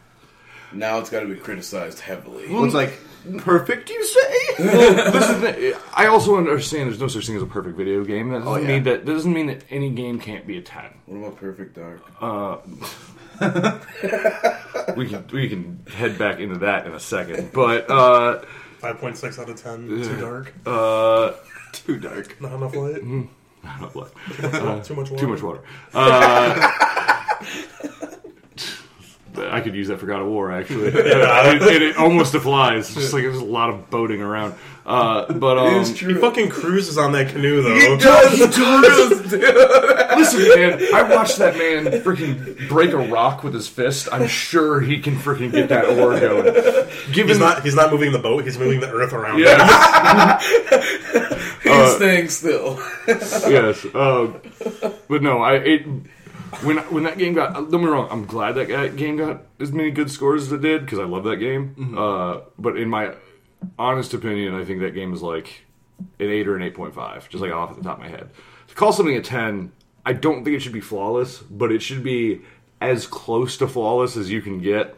Now 0.72 0.98
it's 0.98 1.08
got 1.10 1.20
to 1.20 1.26
be 1.26 1.36
criticized 1.36 2.00
heavily. 2.00 2.48
well, 2.52 2.64
it's 2.64 2.74
like 2.74 2.92
perfect. 3.38 3.88
You 3.88 4.04
say? 4.04 4.54
this 4.58 5.28
is 5.30 5.40
the, 5.40 5.78
I 5.94 6.06
also 6.08 6.36
understand 6.36 6.88
there's 6.90 7.00
no 7.00 7.08
such 7.08 7.26
thing 7.26 7.36
as 7.36 7.42
a 7.42 7.46
perfect 7.46 7.76
video 7.76 8.04
game. 8.04 8.28
That 8.28 8.40
doesn't 8.40 8.52
Oh, 8.52 8.56
yeah. 8.56 8.68
mean 8.68 8.82
that, 8.84 9.06
that 9.06 9.12
doesn't 9.12 9.32
mean 9.32 9.46
that 9.46 9.64
any 9.70 9.88
game 9.90 10.18
can't 10.20 10.46
be 10.46 10.58
a 10.58 10.62
ten. 10.62 10.90
what 11.06 11.16
about 11.18 11.36
Perfect 11.38 11.74
Dark? 11.76 12.02
We 14.96 15.08
can 15.08 15.26
we 15.32 15.48
can 15.48 15.84
head 15.92 16.16
back 16.18 16.38
into 16.38 16.58
that 16.60 16.86
in 16.86 16.92
a 16.92 17.00
second, 17.00 17.50
but 17.52 17.90
uh, 17.90 18.40
Five 18.78 18.98
point 18.98 19.16
six 19.16 19.38
out 19.38 19.48
of 19.48 19.60
ten. 19.60 19.88
Too 19.88 20.16
dark. 20.16 20.52
uh, 20.64 21.32
Too 21.84 21.98
dark. 21.98 22.40
Not 22.40 22.52
enough 22.52 22.74
light. 22.74 23.02
what? 23.94 24.12
too 24.84 24.94
much 24.94 25.10
water. 25.10 25.16
too 25.16 25.28
much 25.28 25.42
water. 25.42 25.62
Uh, 25.92 26.72
I 29.38 29.60
could 29.60 29.74
use 29.74 29.88
that 29.88 29.98
for 29.98 30.06
God 30.06 30.22
of 30.22 30.28
War 30.28 30.52
actually. 30.52 30.88
it, 30.88 30.96
it, 30.96 31.82
it 31.82 31.96
almost 31.96 32.34
applies. 32.40 32.86
It's 32.88 32.94
just 32.94 33.12
like 33.12 33.22
there's 33.22 33.38
a 33.38 33.44
lot 33.44 33.70
of 33.70 33.90
boating 33.90 34.20
around. 34.20 34.54
Uh, 34.86 35.32
but 35.32 35.58
um, 35.58 35.84
He 35.84 36.14
fucking 36.14 36.48
cruises 36.48 36.96
on 36.96 37.10
that 37.12 37.30
canoe 37.30 37.60
though. 37.60 37.74
He 37.74 37.96
does, 37.96 38.32
he 38.34 38.46
does, 38.46 39.32
Listen, 40.16 40.48
man, 40.60 40.80
I 40.94 41.02
watched 41.02 41.38
that 41.38 41.56
man 41.58 41.86
freaking 42.02 42.68
break 42.68 42.92
a 42.92 42.98
rock 42.98 43.42
with 43.42 43.52
his 43.52 43.66
fist. 43.66 44.08
I'm 44.12 44.28
sure 44.28 44.80
he 44.80 45.00
can 45.00 45.16
freaking 45.16 45.50
get 45.50 45.68
that 45.70 45.86
oar 45.86 46.18
going. 46.20 46.44
Given 47.12 47.28
He's 47.30 47.38
not. 47.40 47.64
He's 47.64 47.74
not 47.74 47.90
moving 47.90 48.12
the 48.12 48.20
boat. 48.20 48.44
He's 48.44 48.58
moving 48.58 48.78
the 48.78 48.90
earth 48.92 49.12
around. 49.12 49.40
him. 49.40 49.46
yeah, 49.46 50.38
He's 51.62 51.96
staying 51.96 52.28
still. 52.28 52.80
yes, 53.08 53.84
uh, 53.86 54.32
but 55.08 55.20
no, 55.20 55.42
I 55.42 55.54
it 55.54 55.84
when 56.62 56.78
when 56.78 57.02
that 57.04 57.18
game 57.18 57.34
got. 57.34 57.54
Don't 57.54 57.70
get 57.72 57.80
me 57.80 57.86
wrong, 57.86 58.08
I'm 58.10 58.24
glad 58.24 58.52
that 58.52 58.94
game 58.96 59.16
got 59.16 59.42
as 59.58 59.72
many 59.72 59.90
good 59.90 60.12
scores 60.12 60.44
as 60.44 60.52
it 60.52 60.60
did 60.60 60.82
because 60.84 61.00
I 61.00 61.04
love 61.04 61.24
that 61.24 61.38
game. 61.38 61.96
Uh, 61.98 62.42
but 62.56 62.76
in 62.76 62.88
my 62.88 63.14
honest 63.78 64.14
opinion, 64.14 64.54
I 64.54 64.64
think 64.64 64.80
that 64.80 64.94
game 64.94 65.12
is 65.12 65.22
like 65.22 65.62
an 66.18 66.28
eight 66.28 66.48
or 66.48 66.56
an 66.56 66.62
eight 66.62 66.74
point 66.74 66.94
five, 66.94 67.28
just 67.28 67.42
like 67.42 67.52
off 67.52 67.76
the 67.76 67.82
top 67.82 67.98
of 67.98 68.04
my 68.04 68.08
head. 68.08 68.30
To 68.68 68.74
call 68.74 68.92
something 68.92 69.16
a 69.16 69.22
ten, 69.22 69.72
I 70.04 70.12
don't 70.12 70.44
think 70.44 70.56
it 70.56 70.60
should 70.60 70.72
be 70.72 70.80
flawless, 70.80 71.38
but 71.38 71.72
it 71.72 71.82
should 71.82 72.02
be 72.02 72.42
as 72.80 73.06
close 73.06 73.56
to 73.58 73.68
flawless 73.68 74.16
as 74.16 74.30
you 74.30 74.42
can 74.42 74.60
get. 74.60 74.94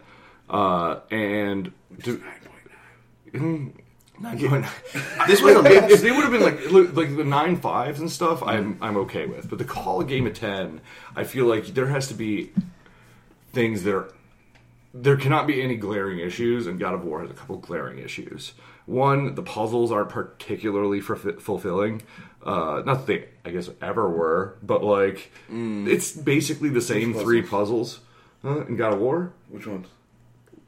Uh, 0.48 1.00
and 1.10 1.72
to, 2.02 2.22
this 5.26 5.42
was 5.42 5.54
a 5.56 5.62
big. 5.62 5.84
if, 5.84 5.90
if 5.90 6.00
they 6.02 6.10
would 6.10 6.24
have 6.24 6.32
been 6.32 6.42
like 6.42 6.70
like 6.96 7.16
the 7.16 7.24
nine 7.24 7.56
fives 7.56 8.00
and 8.00 8.10
stuff, 8.10 8.42
I'm 8.42 8.78
I'm 8.80 8.96
okay 8.98 9.26
with. 9.26 9.48
But 9.48 9.58
to 9.58 9.64
call 9.64 10.00
a 10.00 10.04
game 10.04 10.26
a 10.26 10.30
ten, 10.30 10.80
I 11.14 11.24
feel 11.24 11.46
like 11.46 11.66
there 11.68 11.86
has 11.86 12.08
to 12.08 12.14
be 12.14 12.50
things 13.52 13.82
that 13.84 13.94
are 13.94 14.12
there 14.94 15.16
cannot 15.16 15.46
be 15.46 15.62
any 15.62 15.76
glaring 15.76 16.18
issues, 16.18 16.66
and 16.66 16.78
God 16.80 16.94
of 16.94 17.04
War 17.04 17.20
has 17.20 17.30
a 17.30 17.34
couple 17.34 17.56
glaring 17.58 17.98
issues. 17.98 18.52
One, 18.86 19.34
the 19.34 19.42
puzzles 19.42 19.92
aren't 19.92 20.08
particularly 20.08 21.00
fulfi- 21.00 21.40
fulfilling. 21.40 22.02
Uh, 22.42 22.82
not 22.86 23.04
that 23.04 23.06
they, 23.06 23.28
I 23.44 23.52
guess, 23.52 23.68
ever 23.82 24.08
were, 24.08 24.56
but 24.62 24.82
like 24.82 25.30
it's 25.50 26.12
basically 26.12 26.68
the 26.70 26.80
same 26.80 27.12
three 27.12 27.42
puzzles 27.42 28.00
uh, 28.44 28.64
in 28.66 28.76
God 28.76 28.94
of 28.94 29.00
War. 29.00 29.32
Which 29.50 29.66
ones? 29.66 29.86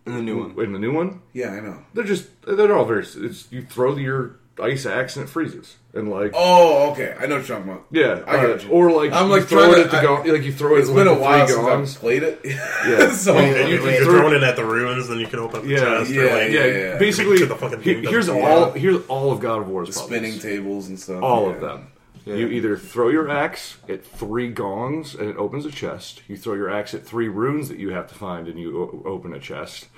in 0.06 0.14
the 0.16 0.22
new 0.22 0.38
one. 0.48 0.64
In 0.64 0.72
the 0.72 0.78
new 0.78 0.92
one, 0.92 1.20
Yeah, 1.32 1.50
I 1.52 1.60
know. 1.60 1.78
they're 1.94 2.04
just 2.04 2.28
they're 2.42 2.76
all 2.76 2.84
very. 2.86 3.04
It's, 3.06 3.46
you 3.52 3.62
throw 3.62 3.96
your 3.96 4.39
ice 4.60 4.86
axe 4.86 5.16
and 5.16 5.24
it 5.26 5.28
freezes, 5.28 5.76
and 5.94 6.08
like 6.10 6.32
Oh, 6.34 6.90
okay. 6.92 7.14
I 7.18 7.26
know 7.26 7.36
what 7.36 7.48
you're 7.48 7.56
talking 7.58 7.70
about. 7.72 7.86
yeah, 7.90 8.22
I 8.26 8.36
uh, 8.38 8.46
got 8.46 8.64
you. 8.64 8.70
or 8.70 8.90
like 8.92 9.12
I'm 9.12 9.26
you 9.26 9.32
like 9.36 9.44
throw 9.44 9.60
trying 9.66 9.72
it 9.72 9.76
to- 9.76 9.84
at 9.84 9.90
the 9.90 9.98
I- 9.98 10.02
go, 10.26 10.32
like 10.32 10.42
you 10.42 10.52
throw 10.52 10.76
it. 10.76 10.80
It's 10.80 10.88
with 10.88 10.96
been 10.96 11.06
a 11.08 11.14
the 11.14 11.20
while 11.20 11.46
three 11.46 11.54
since 11.54 11.66
gongs. 11.66 11.94
I've 11.96 12.00
played 12.00 12.22
it. 12.22 12.40
Yeah. 12.44 13.12
so 13.12 13.34
Wait, 13.34 13.48
If 13.50 13.82
wait, 13.84 13.94
you're 13.96 14.04
throw- 14.04 14.12
throwing 14.20 14.34
it 14.34 14.42
at 14.42 14.56
the 14.56 14.64
ruins, 14.64 15.08
then 15.08 15.18
you 15.18 15.26
can 15.26 15.38
open 15.40 15.56
up 15.60 15.62
the 15.64 15.70
Yeah, 15.70 15.78
chest. 15.78 16.10
yeah, 16.10 16.22
like, 16.22 16.50
yeah, 16.50 16.64
yeah. 16.64 16.98
basically, 16.98 17.30
Make 17.32 17.38
sure 17.40 17.48
the 17.48 17.56
fucking 17.56 17.80
he- 17.82 17.94
game 17.94 18.04
here's 18.04 18.26
doesn't 18.26 18.42
all 18.42 18.70
here's 18.72 19.06
all 19.06 19.32
of 19.32 19.40
God 19.40 19.60
of 19.62 19.68
War's 19.68 19.88
the 19.88 19.94
spinning 19.94 20.38
tables 20.38 20.88
and 20.88 20.98
stuff. 20.98 21.22
all 21.22 21.48
yeah. 21.48 21.54
of 21.54 21.60
them. 21.60 21.86
Yeah. 22.26 22.34
You 22.34 22.48
either 22.48 22.76
throw 22.76 23.08
your 23.08 23.30
axe 23.30 23.78
at 23.88 24.04
three 24.04 24.50
gongs 24.50 25.14
and 25.14 25.30
it 25.30 25.36
opens 25.38 25.64
a 25.64 25.70
chest. 25.70 26.20
You 26.28 26.36
throw 26.36 26.52
your 26.52 26.68
axe 26.70 26.92
at 26.92 27.04
three 27.06 27.28
runes 27.28 27.70
that 27.70 27.78
you 27.78 27.90
have 27.90 28.08
to 28.08 28.14
find 28.14 28.46
and 28.46 28.58
you 28.60 28.78
o- 29.04 29.08
open 29.08 29.32
a 29.32 29.38
chest. 29.40 29.88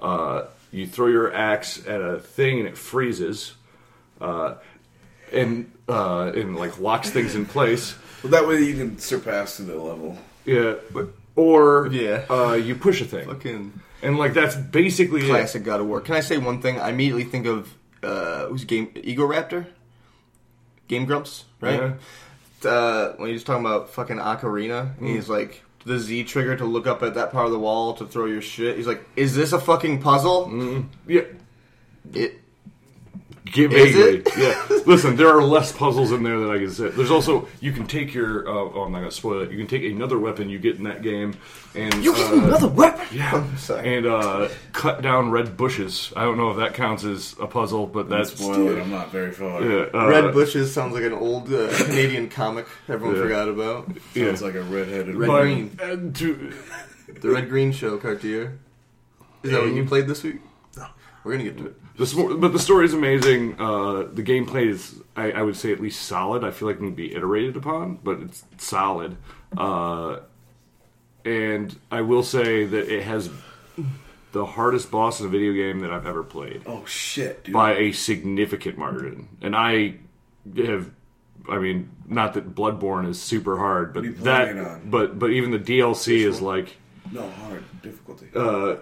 Uh, 0.00 0.46
you 0.72 0.86
throw 0.88 1.06
your 1.06 1.32
axe 1.32 1.80
at 1.86 2.00
a 2.00 2.18
thing 2.18 2.58
and 2.58 2.68
it 2.68 2.76
freezes, 2.76 3.54
uh, 4.20 4.54
and 5.32 5.70
uh, 5.88 6.32
and 6.34 6.56
like 6.56 6.78
locks 6.80 7.10
things 7.10 7.34
in 7.34 7.46
place. 7.46 7.94
Well, 8.22 8.32
that 8.32 8.46
way 8.48 8.60
you 8.62 8.74
can 8.74 8.98
surpass 8.98 9.56
to 9.56 9.62
the 9.62 9.76
level. 9.76 10.16
Yeah, 10.44 10.74
but 10.92 11.08
or 11.36 11.88
Yeah. 11.92 12.24
uh, 12.28 12.52
you 12.54 12.74
push 12.74 13.00
a 13.00 13.04
thing, 13.04 13.26
Fucking 13.26 13.80
and 14.02 14.18
like 14.18 14.34
that's 14.34 14.56
basically 14.56 15.22
it. 15.22 15.28
classic 15.28 15.62
God 15.64 15.80
of 15.80 15.86
War. 15.86 16.00
Can 16.00 16.14
I 16.14 16.20
say 16.20 16.38
one 16.38 16.60
thing? 16.60 16.80
I 16.80 16.90
immediately 16.90 17.24
think 17.24 17.46
of 17.46 17.72
uh, 18.02 18.46
who's 18.46 18.64
game 18.64 18.88
Egoraptor, 18.94 19.66
Game 20.88 21.04
Grumps, 21.04 21.44
right? 21.60 21.80
Yeah. 21.80 22.68
Uh, 22.70 23.12
when 23.18 23.30
he's 23.30 23.44
talking 23.44 23.64
about 23.64 23.90
fucking 23.90 24.16
Ocarina, 24.16 24.98
and 24.98 25.08
he's 25.08 25.28
like 25.28 25.62
the 25.84 25.98
Z 25.98 26.24
trigger 26.24 26.56
to 26.56 26.64
look 26.64 26.86
up 26.88 27.02
at 27.04 27.14
that 27.14 27.30
part 27.30 27.46
of 27.46 27.52
the 27.52 27.58
wall 27.58 27.94
to 27.94 28.04
throw 28.06 28.24
your 28.26 28.42
shit. 28.42 28.76
He's 28.76 28.86
like, 28.86 29.04
"Is 29.14 29.36
this 29.36 29.52
a 29.52 29.60
fucking 29.60 30.00
puzzle?" 30.02 30.50
Yeah, 31.06 31.20
It 31.20 31.32
Give 32.12 32.24
Is 32.24 32.30
vaguely. 33.52 34.18
it? 34.18 34.28
Yeah. 34.36 34.78
Listen, 34.86 35.16
there 35.16 35.28
are 35.28 35.42
less 35.42 35.72
puzzles 35.72 36.12
in 36.12 36.22
there 36.22 36.38
than 36.38 36.50
I 36.50 36.58
can 36.58 36.70
say. 36.70 36.88
There's 36.88 37.10
also 37.10 37.48
you 37.60 37.72
can 37.72 37.86
take 37.86 38.14
your. 38.14 38.48
Uh, 38.48 38.52
oh, 38.52 38.82
I'm 38.82 38.92
not 38.92 38.98
gonna 39.00 39.10
spoil 39.10 39.42
it. 39.42 39.50
You 39.50 39.58
can 39.58 39.66
take 39.66 39.82
another 39.84 40.18
weapon 40.18 40.48
you 40.48 40.58
get 40.58 40.76
in 40.76 40.84
that 40.84 41.02
game, 41.02 41.34
and 41.74 41.94
you 42.02 42.14
get 42.14 42.30
uh, 42.32 42.36
another 42.36 42.68
weapon. 42.68 43.06
Yeah, 43.12 43.34
I'm 43.34 43.56
sorry. 43.58 43.96
and 43.96 44.06
uh, 44.06 44.48
cut 44.72 45.02
down 45.02 45.30
red 45.30 45.56
bushes. 45.56 46.12
I 46.16 46.22
don't 46.24 46.36
know 46.36 46.50
if 46.50 46.56
that 46.58 46.74
counts 46.74 47.04
as 47.04 47.34
a 47.40 47.46
puzzle, 47.46 47.86
but 47.86 48.08
That's 48.08 48.30
that's 48.30 48.42
spoil 48.42 48.68
it. 48.76 48.80
I'm 48.80 48.90
not 48.90 49.10
very 49.10 49.32
far. 49.32 49.62
yeah, 49.62 49.86
uh, 49.94 50.06
Red 50.08 50.32
bushes 50.34 50.72
sounds 50.72 50.94
like 50.94 51.04
an 51.04 51.12
old 51.14 51.52
uh, 51.52 51.68
Canadian 51.84 52.28
comic 52.28 52.66
everyone 52.88 53.16
Yeah. 53.16 53.22
forgot 53.22 53.48
about. 53.48 53.90
Sounds 54.14 54.42
like 54.42 54.54
a 54.54 54.62
redheaded. 54.62 55.14
Red 55.16 55.26
but, 55.26 55.40
green. 55.42 56.12
to- 56.14 56.52
The 57.20 57.30
Red 57.30 57.48
Green 57.48 57.72
Show, 57.72 57.96
Cartier. 57.98 58.58
Is 59.42 59.52
that 59.52 59.62
what 59.62 59.72
you 59.72 59.84
played 59.86 60.06
this 60.06 60.22
week? 60.22 60.40
No. 60.76 60.86
We're 61.24 61.32
gonna 61.32 61.44
get 61.44 61.56
to 61.58 61.66
it. 61.68 61.76
The 61.98 62.06
sm- 62.06 62.38
but 62.40 62.52
the 62.52 62.58
story 62.58 62.84
is 62.86 62.94
amazing. 62.94 63.60
Uh, 63.60 64.04
the 64.12 64.22
gameplay 64.22 64.68
is, 64.68 65.00
I, 65.16 65.32
I 65.32 65.42
would 65.42 65.56
say, 65.56 65.72
at 65.72 65.80
least 65.80 66.02
solid. 66.02 66.44
I 66.44 66.50
feel 66.52 66.68
like 66.68 66.76
it 66.76 66.80
can 66.80 66.94
be 66.94 67.14
iterated 67.14 67.56
upon, 67.56 67.98
but 68.04 68.20
it's 68.20 68.44
solid. 68.58 69.16
Uh, 69.56 70.20
and 71.24 71.76
I 71.90 72.00
will 72.02 72.22
say 72.22 72.64
that 72.64 72.88
it 72.88 73.02
has 73.02 73.28
the 74.32 74.46
hardest 74.46 74.90
boss 74.90 75.20
in 75.20 75.26
a 75.26 75.28
video 75.28 75.52
game 75.52 75.80
that 75.80 75.90
I've 75.90 76.06
ever 76.06 76.22
played 76.22 76.62
Oh 76.66 76.84
shit, 76.86 77.44
dude. 77.44 77.52
by 77.54 77.74
a 77.76 77.92
significant 77.92 78.78
margin. 78.78 79.28
And 79.42 79.56
I 79.56 79.96
have, 80.56 80.90
I 81.48 81.58
mean, 81.58 81.90
not 82.06 82.34
that 82.34 82.54
Bloodborne 82.54 83.08
is 83.08 83.20
super 83.20 83.56
hard, 83.58 83.92
but 83.92 84.22
that, 84.24 84.56
on? 84.56 84.88
but 84.90 85.18
but 85.18 85.30
even 85.30 85.50
the 85.50 85.58
DLC 85.58 86.18
is 86.26 86.40
like. 86.40 86.76
No 87.10 87.28
hard 87.28 87.64
difficulty. 87.82 88.28
Uh, 88.34 88.76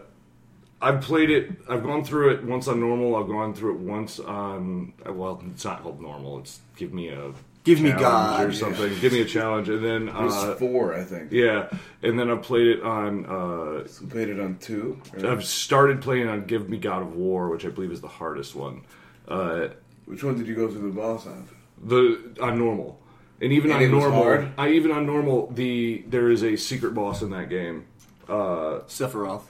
I've 0.87 1.01
played 1.01 1.31
it. 1.31 1.51
I've 1.69 1.83
gone 1.83 2.05
through 2.05 2.31
it 2.35 2.45
once 2.45 2.69
on 2.69 2.81
normal. 2.81 3.17
I've 3.17 3.29
gone 3.29 3.55
through 3.55 3.75
it 3.75 3.81
once 3.81 4.21
on. 4.21 4.93
Well, 5.05 5.43
it's 5.53 5.65
not 5.65 5.83
called 5.83 6.01
normal. 6.01 6.39
It's 6.41 6.61
give 6.77 6.93
me 6.93 7.09
a 7.09 7.33
Give 7.65 7.81
me 7.81 7.91
God. 7.91 8.45
or 8.49 8.53
something. 8.53 8.93
Give 9.01 9.13
me 9.13 9.21
a 9.23 9.25
challenge, 9.25 9.69
and 9.69 9.85
then 9.85 10.09
It 10.09 10.15
was 10.15 10.37
uh, 10.37 10.55
four, 10.55 10.95
I 10.95 11.03
think. 11.03 11.33
yeah, 11.33 11.69
and 12.03 12.17
then 12.17 12.31
I 12.31 12.37
played 12.37 12.69
it 12.69 12.83
on. 12.85 13.27
Uh, 13.27 13.85
We 14.01 14.07
played 14.07 14.29
it 14.29 14.39
on 14.39 14.59
two. 14.61 15.01
or- 15.21 15.27
I've 15.29 15.45
started 15.45 16.01
playing 16.01 16.29
on 16.29 16.45
Give 16.47 16.69
Me 16.69 16.79
God 16.79 17.03
of 17.03 17.17
War, 17.17 17.49
which 17.49 17.67
I 17.67 17.71
believe 17.71 17.91
is 17.91 18.01
the 18.01 18.07
hardest 18.23 18.55
one. 18.55 18.83
Uh, 19.27 19.69
Which 20.05 20.23
one 20.23 20.39
did 20.39 20.47
you 20.47 20.55
go 20.55 20.69
through 20.69 20.89
the 20.93 20.95
boss 20.97 21.27
on? 21.27 21.49
the 21.85 22.21
on 22.41 22.57
normal, 22.59 23.01
and 23.43 23.53
even 23.53 23.73
And 23.73 23.85
on 23.87 23.91
normal, 23.91 24.23
hard? 24.23 24.49
I 24.57 24.69
even 24.71 24.93
on 24.93 25.05
normal 25.05 25.51
the 25.53 26.05
there 26.09 26.31
is 26.31 26.45
a 26.45 26.55
secret 26.57 26.95
boss 26.95 27.21
in 27.23 27.31
that 27.31 27.51
game. 27.51 27.87
Uh, 28.29 28.81
Sephiroth. 28.87 29.43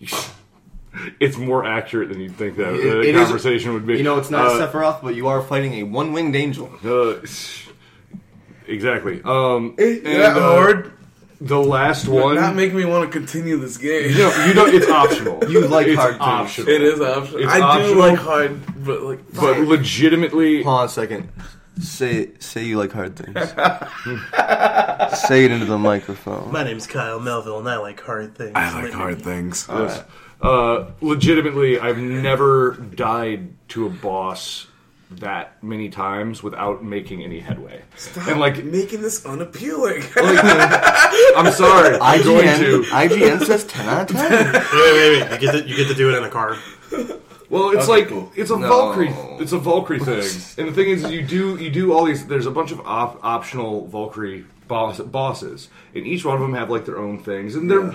it's 1.20 1.36
more 1.36 1.64
accurate 1.64 2.08
than 2.08 2.20
you'd 2.20 2.36
think 2.36 2.56
that 2.56 2.74
It- 2.74 2.82
the 2.82 3.00
it 3.00 3.14
is- 3.14 3.22
conversation 3.22 3.74
would 3.74 3.86
be. 3.86 3.96
You 3.96 4.02
know, 4.02 4.18
it's 4.18 4.30
not 4.30 4.46
Uh, 4.46 4.66
Sephiroth, 4.66 5.02
but 5.02 5.14
you 5.14 5.28
are 5.28 5.40
fighting 5.42 5.74
a 5.74 5.82
one-winged 5.84 6.34
angel. 6.36 6.70
Uh, 6.84 7.14
exactly. 8.66 9.20
Um, 9.24 9.74
Is 9.78 9.98
and, 9.98 10.06
that 10.06 10.36
uh. 10.36 10.82
The 11.42 11.58
last 11.58 12.06
Would 12.06 12.22
one. 12.22 12.34
not 12.34 12.54
make 12.54 12.74
me 12.74 12.84
want 12.84 13.10
to 13.10 13.18
continue 13.18 13.56
this 13.56 13.78
game. 13.78 14.12
no, 14.12 14.44
you 14.44 14.52
don't. 14.52 14.74
It's 14.74 14.90
optional. 14.90 15.42
You 15.50 15.66
like 15.68 15.86
it's 15.86 15.96
hard 15.98 16.12
things. 16.18 16.20
optional. 16.20 16.68
It 16.68 16.82
is 16.82 17.00
optional. 17.00 17.42
It's 17.44 17.50
I 17.50 17.82
do 17.82 17.94
like 17.94 18.18
hard, 18.18 18.84
but 18.84 19.00
like, 19.02 19.20
but 19.32 19.58
legitimately, 19.60 20.62
Hold 20.64 20.80
on 20.80 20.84
a 20.84 20.88
second. 20.90 21.30
Say 21.80 22.30
say 22.38 22.64
you 22.64 22.78
like 22.78 22.92
hard 22.92 23.16
things. 23.16 23.34
Say 25.28 25.44
it 25.44 25.50
into 25.50 25.66
the 25.66 25.78
microphone. 25.78 26.52
My 26.52 26.62
name's 26.62 26.86
Kyle 26.86 27.18
Melville, 27.20 27.58
and 27.58 27.68
I 27.68 27.76
like 27.78 28.00
hard 28.00 28.34
things. 28.36 28.52
I 28.54 28.66
like 28.72 28.84
Let 28.84 28.84
me 28.84 28.90
hard 28.92 29.16
be- 29.18 29.24
things. 29.24 29.66
Yes. 29.68 30.04
Uh, 30.40 30.90
legitimately, 31.00 31.78
I've 31.78 31.98
never 31.98 32.72
died 32.94 33.54
to 33.70 33.86
a 33.86 33.90
boss 33.90 34.66
that 35.12 35.62
many 35.62 35.88
times 35.88 36.42
without 36.42 36.84
making 36.84 37.22
any 37.22 37.40
headway. 37.40 37.82
And 38.28 38.38
like, 38.38 38.62
making 38.64 39.02
this 39.02 39.26
unappealing. 39.26 40.02
I'm 40.16 41.52
sorry, 41.52 41.98
I'm 42.00 42.22
going 42.22 42.46
IGN, 42.46 42.58
to. 42.58 42.82
IGN 42.84 43.44
says 43.44 43.64
10 43.64 43.88
out 43.88 44.10
of 44.10 44.16
10. 44.16 44.30
Wait, 44.30 44.52
wait, 44.52 45.20
wait! 45.22 45.32
You 45.32 45.38
get 45.38 45.52
to 45.52 45.68
you 45.68 45.76
get 45.76 45.88
to 45.88 45.94
do 45.94 46.10
it 46.14 46.16
in 46.18 46.24
a 46.24 46.30
car. 46.30 46.56
Well, 47.50 47.70
it's 47.70 47.82
Okay, 47.88 48.00
like 48.00 48.08
cool. 48.08 48.32
it's 48.36 48.50
a 48.50 48.56
No. 48.58 48.68
Valkyrie. 48.68 49.12
It's 49.40 49.52
a 49.52 49.58
Valkyrie 49.58 49.98
thing, 49.98 50.22
and 50.58 50.68
the 50.68 50.72
thing 50.72 50.88
is, 50.88 51.02
you 51.10 51.22
do 51.22 51.56
you 51.56 51.68
do 51.70 51.92
all 51.92 52.04
these. 52.04 52.26
There's 52.26 52.46
a 52.46 52.50
bunch 52.50 52.70
of 52.72 52.80
op- 52.86 53.18
optional 53.22 53.86
Valkyrie 53.88 54.46
boss, 54.68 55.00
bosses, 55.00 55.68
and 55.94 56.06
each 56.06 56.24
one 56.24 56.36
of 56.36 56.40
them 56.40 56.54
have 56.54 56.70
like 56.70 56.84
their 56.86 56.98
own 56.98 57.22
things, 57.22 57.56
and 57.56 57.70
they're 57.70 57.92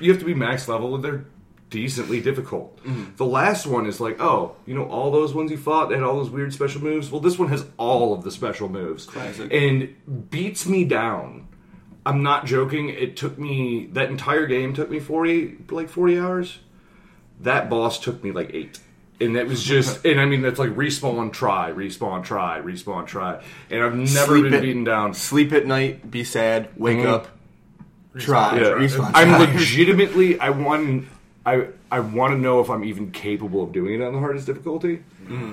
you 0.00 0.10
have 0.10 0.18
to 0.20 0.26
be 0.26 0.34
max 0.34 0.66
level, 0.68 0.94
and 0.94 1.04
they're 1.04 1.24
decently 1.70 2.20
difficult. 2.20 2.76
Mm-hmm. 2.84 3.16
The 3.16 3.24
last 3.26 3.66
one 3.66 3.86
is 3.86 4.00
like, 4.00 4.20
oh, 4.20 4.54
you 4.66 4.74
know, 4.74 4.84
all 4.84 5.10
those 5.10 5.34
ones 5.34 5.50
you 5.50 5.56
fought 5.56 5.88
they 5.88 5.94
had 5.96 6.04
all 6.04 6.16
those 6.16 6.30
weird 6.30 6.52
special 6.52 6.82
moves. 6.82 7.10
Well, 7.10 7.20
this 7.20 7.38
one 7.38 7.48
has 7.48 7.64
all 7.76 8.12
of 8.12 8.24
the 8.24 8.30
special 8.32 8.68
moves, 8.68 9.06
Classic. 9.06 9.52
and 9.52 10.30
beats 10.30 10.66
me 10.66 10.84
down. 10.84 11.46
I'm 12.04 12.22
not 12.22 12.44
joking. 12.46 12.88
It 12.88 13.16
took 13.16 13.38
me 13.38 13.86
that 13.92 14.10
entire 14.10 14.46
game 14.46 14.74
took 14.74 14.90
me 14.90 14.98
forty 14.98 15.58
like 15.70 15.88
forty 15.88 16.18
hours 16.18 16.58
that 17.40 17.68
boss 17.68 18.00
took 18.00 18.24
me 18.24 18.32
like 18.32 18.50
eight. 18.54 18.78
And 19.20 19.34
it 19.36 19.46
was 19.46 19.62
just, 19.64 20.04
and 20.04 20.20
I 20.20 20.26
mean, 20.26 20.42
that's 20.42 20.58
like 20.58 20.70
respawn, 20.70 21.32
try, 21.32 21.70
respawn, 21.72 22.22
try, 22.24 22.60
respawn, 22.60 23.06
try. 23.06 23.42
And 23.70 23.82
I've 23.82 23.94
never 23.94 24.32
Sleep 24.38 24.42
been 24.44 24.54
it. 24.54 24.60
beaten 24.62 24.84
down. 24.84 25.14
Sleep 25.14 25.52
at 25.52 25.66
night, 25.66 26.10
be 26.10 26.22
sad, 26.24 26.68
wake 26.76 26.98
Mhm. 26.98 27.06
up, 27.06 27.28
try. 28.18 28.56
Yeah. 28.58 28.62
Respawn, 28.72 29.10
I'm 29.14 29.28
try. 29.28 29.38
legitimately, 29.54 30.38
I 30.38 30.50
want, 30.50 31.06
I, 31.46 31.68
I 31.90 32.00
want 32.00 32.34
to 32.34 32.38
know 32.38 32.60
if 32.60 32.68
I'm 32.68 32.84
even 32.84 33.10
capable 33.10 33.62
of 33.62 33.72
doing 33.72 34.00
it 34.00 34.04
on 34.04 34.12
the 34.12 34.18
hardest 34.18 34.46
difficulty. 34.46 35.02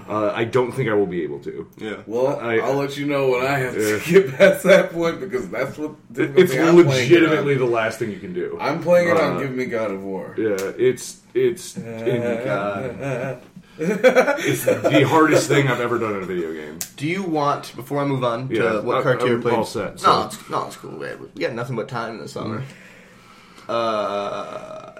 Uh, 0.08 0.32
I 0.36 0.43
don't 0.43 0.71
think 0.71 0.88
I 0.88 0.93
will 0.93 1.08
be 1.08 1.23
able 1.23 1.39
to. 1.39 1.67
Yeah. 1.78 1.95
Well, 2.06 2.39
I- 2.39 2.58
I, 2.58 2.69
will 2.69 2.76
let 2.76 2.95
you 2.95 3.08
know 3.08 3.30
when 3.30 3.43
I 3.43 3.58
have 3.58 3.76
Yeah. 3.76 3.97
to 3.97 4.12
get 4.12 4.32
past 4.38 4.63
that 4.65 4.91
point 4.91 5.19
because 5.19 5.49
that's 5.49 5.80
what 5.80 5.95
It's 6.12 6.17
difficulty 6.19 6.60
I'm 6.60 6.73
playing 6.86 6.88
it 7.12 7.13
legitimately 7.13 7.56
the 7.56 7.65
last 7.65 7.97
thing 7.97 8.12
you 8.12 8.19
can 8.19 8.34
do. 8.34 8.56
I'm 8.62 8.84
playing 8.84 9.08
it 9.10 9.17
on 9.19 9.38
Uh, 9.38 9.39
Give 9.39 9.52
Me 9.52 9.65
God 9.65 9.89
of 9.89 10.04
War. 10.04 10.36
Yeah, 10.38 10.58
it's 10.78 11.21
it's 11.34 11.76
in 11.78 12.41
God. 12.45 13.41
it's 13.77 14.65
the 14.65 15.05
hardest 15.07 15.47
thing 15.47 15.67
I've 15.67 15.79
ever 15.81 15.97
done 15.97 16.15
in 16.15 16.23
a 16.23 16.25
video 16.25 16.53
game. 16.53 16.79
Do 16.95 17.07
you 17.07 17.23
want, 17.23 17.75
before 17.75 17.99
I 17.99 18.05
move 18.05 18.23
on 18.23 18.49
to 18.49 18.55
Yeah, 18.55 18.79
what 18.81 18.97
I- 18.97 19.03
character 19.03 19.27
you're 19.27 19.36
I'm 19.38 19.41
playing? 19.41 19.57
all 19.59 19.65
set, 19.65 20.01
No, 20.03 20.25
it's, 20.25 20.49
no, 20.49 20.67
it's 20.67 20.77
cool. 20.77 20.91
We 20.91 21.07
we 21.36 21.41
got 21.41 21.53
nothing 21.53 21.75
but 21.75 21.88
time 21.88 22.15
in 22.15 22.19
the 22.19 22.27
summer. 22.27 22.59
Mm-hmm. 22.62 23.71
Uh, 23.71 24.91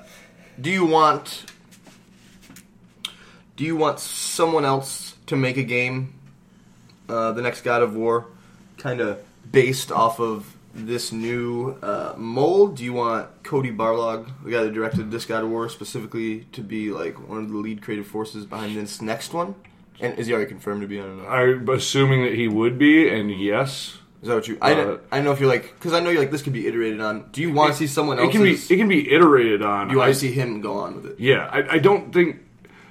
do 0.60 0.70
you 0.70 0.86
want? 0.86 1.46
Do 3.56 3.64
you 3.64 3.76
want 3.76 4.00
someone 4.00 4.66
else 4.66 5.16
to 5.28 5.36
make 5.36 5.58
a 5.58 5.64
game, 5.64 6.14
uh, 7.08 7.34
the 7.34 7.42
next 7.42 7.62
God 7.62 7.84
of 7.84 7.96
War, 7.96 8.26
kind 8.78 9.00
of 9.00 9.22
based 9.52 9.92
off 9.92 10.20
of 10.20 10.53
this 10.74 11.12
new 11.12 11.78
uh, 11.82 12.14
mold? 12.18 12.78
Do 12.78 12.84
you 12.84 12.94
want 12.94 13.44
Cody 13.44 13.72
Barlog, 13.72 14.28
the 14.44 14.52
guy 14.52 14.64
that 14.64 14.74
directed 14.74 15.12
this 15.12 15.26
God 15.26 15.44
of 15.44 15.50
War, 15.50 15.70
specifically 15.70 16.42
to 16.54 16.62
be 16.62 16.92
like 16.92 17.16
one 17.28 17.40
of 17.44 17.50
the 17.50 17.58
lead 17.58 17.82
creative 17.82 18.08
forces 18.08 18.46
behind 18.46 18.76
this 18.76 19.02
next 19.02 19.34
one? 19.34 19.56
And 20.00 20.18
is 20.18 20.28
he 20.28 20.34
already 20.34 20.50
confirmed 20.50 20.82
to 20.82 20.88
be? 20.88 21.00
I 21.00 21.04
don't 21.04 21.18
know. 21.24 21.28
I'm 21.30 21.70
assuming 21.70 22.24
that 22.24 22.34
he 22.34 22.48
would 22.48 22.78
be, 22.80 23.08
and 23.10 23.30
yes, 23.32 23.98
Is 24.22 24.28
that 24.30 24.36
what 24.36 24.48
you? 24.48 24.58
I, 24.62 24.72
Uh, 24.72 24.76
don't- 24.76 25.02
I 25.12 25.16
don't 25.18 25.26
know 25.26 25.32
if 25.34 25.40
you're 25.40 25.50
like 25.50 25.74
because 25.76 25.94
I 25.94 26.00
know 26.00 26.10
you're 26.10 26.22
like 26.22 26.32
this 26.32 26.42
could 26.42 26.54
be 26.54 26.66
iterated 26.66 27.00
on. 27.02 27.26
Do 27.32 27.42
you 27.42 27.52
want 27.52 27.72
to 27.74 27.78
see 27.78 27.88
someone 27.88 28.18
else? 28.20 28.30
it 28.30 28.32
can 28.32 28.42
be 28.44 28.54
it 28.54 28.78
can 28.78 28.88
be 28.88 29.12
iterated 29.14 29.62
on. 29.62 29.90
you 29.90 29.98
want 29.98 30.10
I- 30.10 30.14
to 30.14 30.18
see 30.20 30.32
him 30.32 30.62
go 30.62 30.80
on 30.80 30.96
with 30.96 31.06
it? 31.06 31.20
Yeah, 31.20 31.48
I, 31.52 31.76
I 31.76 31.78
don't 31.78 32.12
think 32.14 32.38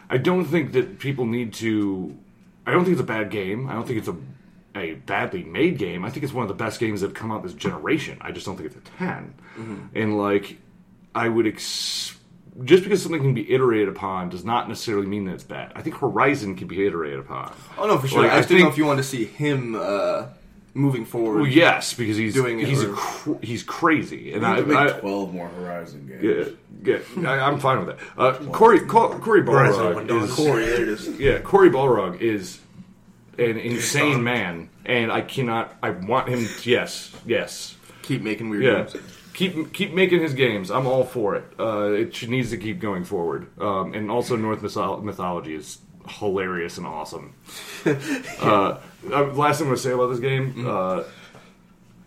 I 0.08 0.18
don't 0.18 0.44
think 0.44 0.72
that 0.72 0.98
people 0.98 1.24
need 1.26 1.52
to. 1.54 2.14
I 2.66 2.70
don't 2.70 2.84
think 2.84 2.92
it's 2.92 3.00
a 3.02 3.12
bad 3.18 3.30
game. 3.30 3.66
I 3.68 3.72
don't 3.72 3.86
think 3.86 3.98
it's 3.98 4.08
a 4.08 4.16
a 4.74 4.94
badly 4.94 5.42
made 5.44 5.78
game. 5.78 6.04
I 6.04 6.10
think 6.10 6.24
it's 6.24 6.32
one 6.32 6.42
of 6.42 6.48
the 6.48 6.54
best 6.54 6.80
games 6.80 7.00
that 7.00 7.08
have 7.08 7.14
come 7.14 7.30
out 7.30 7.42
this 7.42 7.52
generation. 7.54 8.18
I 8.20 8.32
just 8.32 8.46
don't 8.46 8.56
think 8.56 8.68
it's 8.74 8.76
a 8.76 8.92
10 8.98 9.34
And 9.94 10.18
like, 10.18 10.58
I 11.14 11.28
would 11.28 11.46
ex- 11.46 12.16
just 12.64 12.82
because 12.82 13.02
something 13.02 13.20
can 13.20 13.34
be 13.34 13.52
iterated 13.52 13.88
upon 13.88 14.28
does 14.30 14.44
not 14.44 14.68
necessarily 14.68 15.06
mean 15.06 15.24
that 15.26 15.34
it's 15.34 15.44
bad. 15.44 15.72
I 15.74 15.82
think 15.82 15.96
Horizon 15.96 16.54
can 16.56 16.68
be 16.68 16.86
iterated 16.86 17.18
upon. 17.20 17.52
Oh 17.78 17.86
no, 17.86 17.98
for 17.98 18.08
sure. 18.08 18.22
Like, 18.22 18.32
I 18.32 18.34
I 18.34 18.38
just 18.38 18.48
didn't 18.48 18.64
know 18.64 18.70
if 18.70 18.78
you 18.78 18.84
wanted 18.86 19.02
to 19.02 19.08
see 19.08 19.24
him 19.24 19.74
uh, 19.74 20.26
moving 20.74 21.04
forward. 21.04 21.42
Well, 21.42 21.50
yes, 21.50 21.94
because 21.94 22.16
he's 22.16 22.34
Doing 22.34 22.60
it 22.60 22.68
he's 22.68 22.82
or- 22.84 22.92
a 22.92 22.96
cr- 22.96 23.32
he's 23.42 23.62
crazy, 23.62 24.32
and 24.34 24.44
I 24.46 24.56
I, 24.56 24.60
make 24.62 24.76
I, 24.76 25.00
12 25.00 25.32
more 25.34 25.48
Horizon 25.48 26.06
games. 26.06 26.54
yeah, 26.84 26.98
yeah, 27.20 27.30
I, 27.30 27.40
I'm 27.46 27.58
fine 27.58 27.84
with 27.86 27.96
that. 27.96 28.06
Uh, 28.18 28.32
Cory 28.52 28.80
Cory 28.80 29.42
Barlog 29.42 30.10
is 30.10 30.32
Cory, 30.34 30.64
there 30.66 30.82
it 30.82 30.88
is. 30.88 31.08
yeah, 31.18 31.38
Cory 31.40 31.70
Barlog 31.70 32.20
is 32.20 32.58
an 33.50 33.58
insane 33.58 34.22
man, 34.22 34.68
and 34.84 35.10
I 35.12 35.20
cannot. 35.20 35.74
I 35.82 35.90
want 35.90 36.28
him. 36.28 36.48
Yes, 36.64 37.14
yes, 37.26 37.76
Keep 38.02 38.22
making 38.22 38.50
weird 38.50 38.64
yeah. 38.64 38.78
moves. 38.82 38.96
Keep 39.34 39.72
keep 39.72 39.94
making 39.94 40.20
his 40.20 40.34
games. 40.34 40.70
I'm 40.70 40.86
all 40.86 41.04
for 41.04 41.36
it. 41.36 41.44
Uh, 41.58 41.92
it 41.92 42.14
should, 42.14 42.28
needs 42.28 42.50
to 42.50 42.58
keep 42.58 42.80
going 42.80 43.04
forward. 43.04 43.48
Um, 43.60 43.94
and 43.94 44.10
also, 44.10 44.36
Norse 44.36 44.58
mytho- 44.58 45.02
mythology 45.02 45.54
is 45.54 45.78
hilarious 46.06 46.76
and 46.78 46.86
awesome. 46.86 47.34
uh, 47.86 48.78
uh, 49.10 49.24
last 49.32 49.58
thing 49.58 49.66
I'm 49.66 49.70
going 49.70 49.76
to 49.76 49.76
say 49.78 49.92
about 49.92 50.08
this 50.08 50.20
game. 50.20 50.66
Uh, 50.66 51.04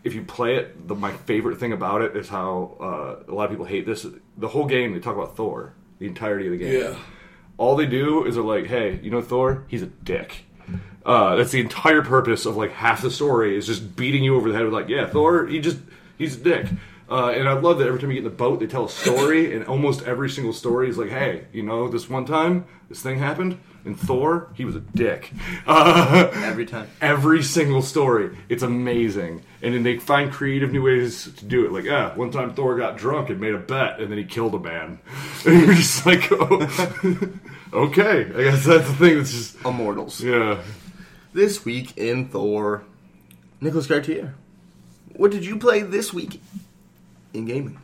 if 0.03 0.13
you 0.13 0.23
play 0.23 0.57
it, 0.57 0.87
the, 0.87 0.93
my 0.93 1.11
favorite 1.11 1.57
thing 1.57 1.73
about 1.73 2.03
it 2.03 2.15
is 2.15 2.29
how 2.29 2.77
uh, 2.79 3.31
a 3.31 3.33
lot 3.33 3.45
of 3.45 3.49
people 3.49 3.65
hate 3.65 3.87
this. 3.87 4.05
The 4.37 4.47
whole 4.47 4.65
game, 4.65 4.93
they 4.93 4.99
talk 4.99 5.15
about 5.15 5.35
Thor, 5.35 5.73
the 5.97 6.05
entirety 6.05 6.45
of 6.45 6.51
the 6.51 6.59
game. 6.59 6.79
Yeah. 6.79 6.95
All 7.57 7.75
they 7.75 7.87
do 7.87 8.25
is 8.25 8.35
they're 8.35 8.43
like, 8.43 8.67
"Hey, 8.67 8.99
you 9.01 9.09
know 9.09 9.21
Thor? 9.21 9.63
He's 9.67 9.81
a 9.81 9.87
dick." 9.87 10.45
Uh, 11.05 11.35
that's 11.35 11.51
the 11.51 11.59
entire 11.61 12.01
purpose 12.01 12.45
of 12.45 12.57
like 12.57 12.71
half 12.71 13.01
the 13.03 13.11
story 13.11 13.55
is 13.57 13.67
just 13.67 13.95
beating 13.95 14.23
you 14.23 14.35
over 14.35 14.49
the 14.49 14.55
head 14.55 14.65
with 14.65 14.73
like, 14.73 14.89
"Yeah, 14.89 15.07
Thor, 15.07 15.45
he 15.45 15.59
just 15.59 15.77
he's 16.17 16.35
a 16.35 16.39
dick." 16.43 16.67
Uh, 17.07 17.27
and 17.29 17.47
I 17.47 17.53
love 17.53 17.77
that 17.77 17.87
every 17.87 17.99
time 17.99 18.09
you 18.09 18.15
get 18.15 18.25
in 18.25 18.31
the 18.31 18.35
boat, 18.35 18.59
they 18.59 18.65
tell 18.65 18.85
a 18.85 18.89
story, 18.89 19.53
and 19.53 19.63
almost 19.65 20.01
every 20.07 20.27
single 20.29 20.53
story 20.53 20.89
is 20.89 20.97
like, 20.97 21.09
"Hey, 21.09 21.45
you 21.53 21.61
know, 21.61 21.87
this 21.87 22.09
one 22.09 22.25
time 22.25 22.65
this 22.89 23.01
thing 23.03 23.19
happened, 23.19 23.59
and 23.85 23.99
Thor, 23.99 24.49
he 24.55 24.65
was 24.65 24.75
a 24.75 24.79
dick." 24.79 25.31
Uh, 25.67 26.31
Every 26.33 26.65
time. 26.65 26.87
every 27.01 27.43
single 27.43 27.81
story. 27.83 28.35
It's 28.49 28.63
amazing. 28.63 29.43
And 29.61 29.73
then 29.75 29.83
they 29.83 29.97
find 29.99 30.31
creative 30.31 30.71
new 30.71 30.81
ways 30.83 31.31
to 31.37 31.45
do 31.45 31.65
it. 31.65 31.71
Like, 31.71 31.85
ah, 31.91 32.13
one 32.15 32.31
time 32.31 32.53
Thor 32.55 32.75
got 32.77 32.97
drunk 32.97 33.29
and 33.29 33.39
made 33.39 33.53
a 33.53 33.59
bet, 33.59 33.99
and 33.99 34.09
then 34.11 34.17
he 34.17 34.23
killed 34.25 34.55
a 34.55 34.59
man. 34.59 34.97
And 35.45 35.61
you're 35.61 35.75
just 35.75 36.03
like, 36.07 36.27
oh, 36.31 36.67
okay. 37.73 38.21
I 38.35 38.43
guess 38.43 38.65
that's 38.65 38.87
the 38.87 38.95
thing 38.95 39.17
that's 39.17 39.31
just, 39.31 39.63
Immortals. 39.65 40.21
yeah. 40.21 40.59
This 41.35 41.65
week 41.65 41.97
in 41.97 42.29
Thor, 42.29 42.85
Nicholas 43.59 43.87
Cartier. 43.87 44.35
What 45.17 45.31
did 45.31 45.45
you 45.45 45.59
play 45.59 45.81
this 45.81 46.13
week 46.13 46.39
in 47.33 47.43
gaming? 47.43 47.77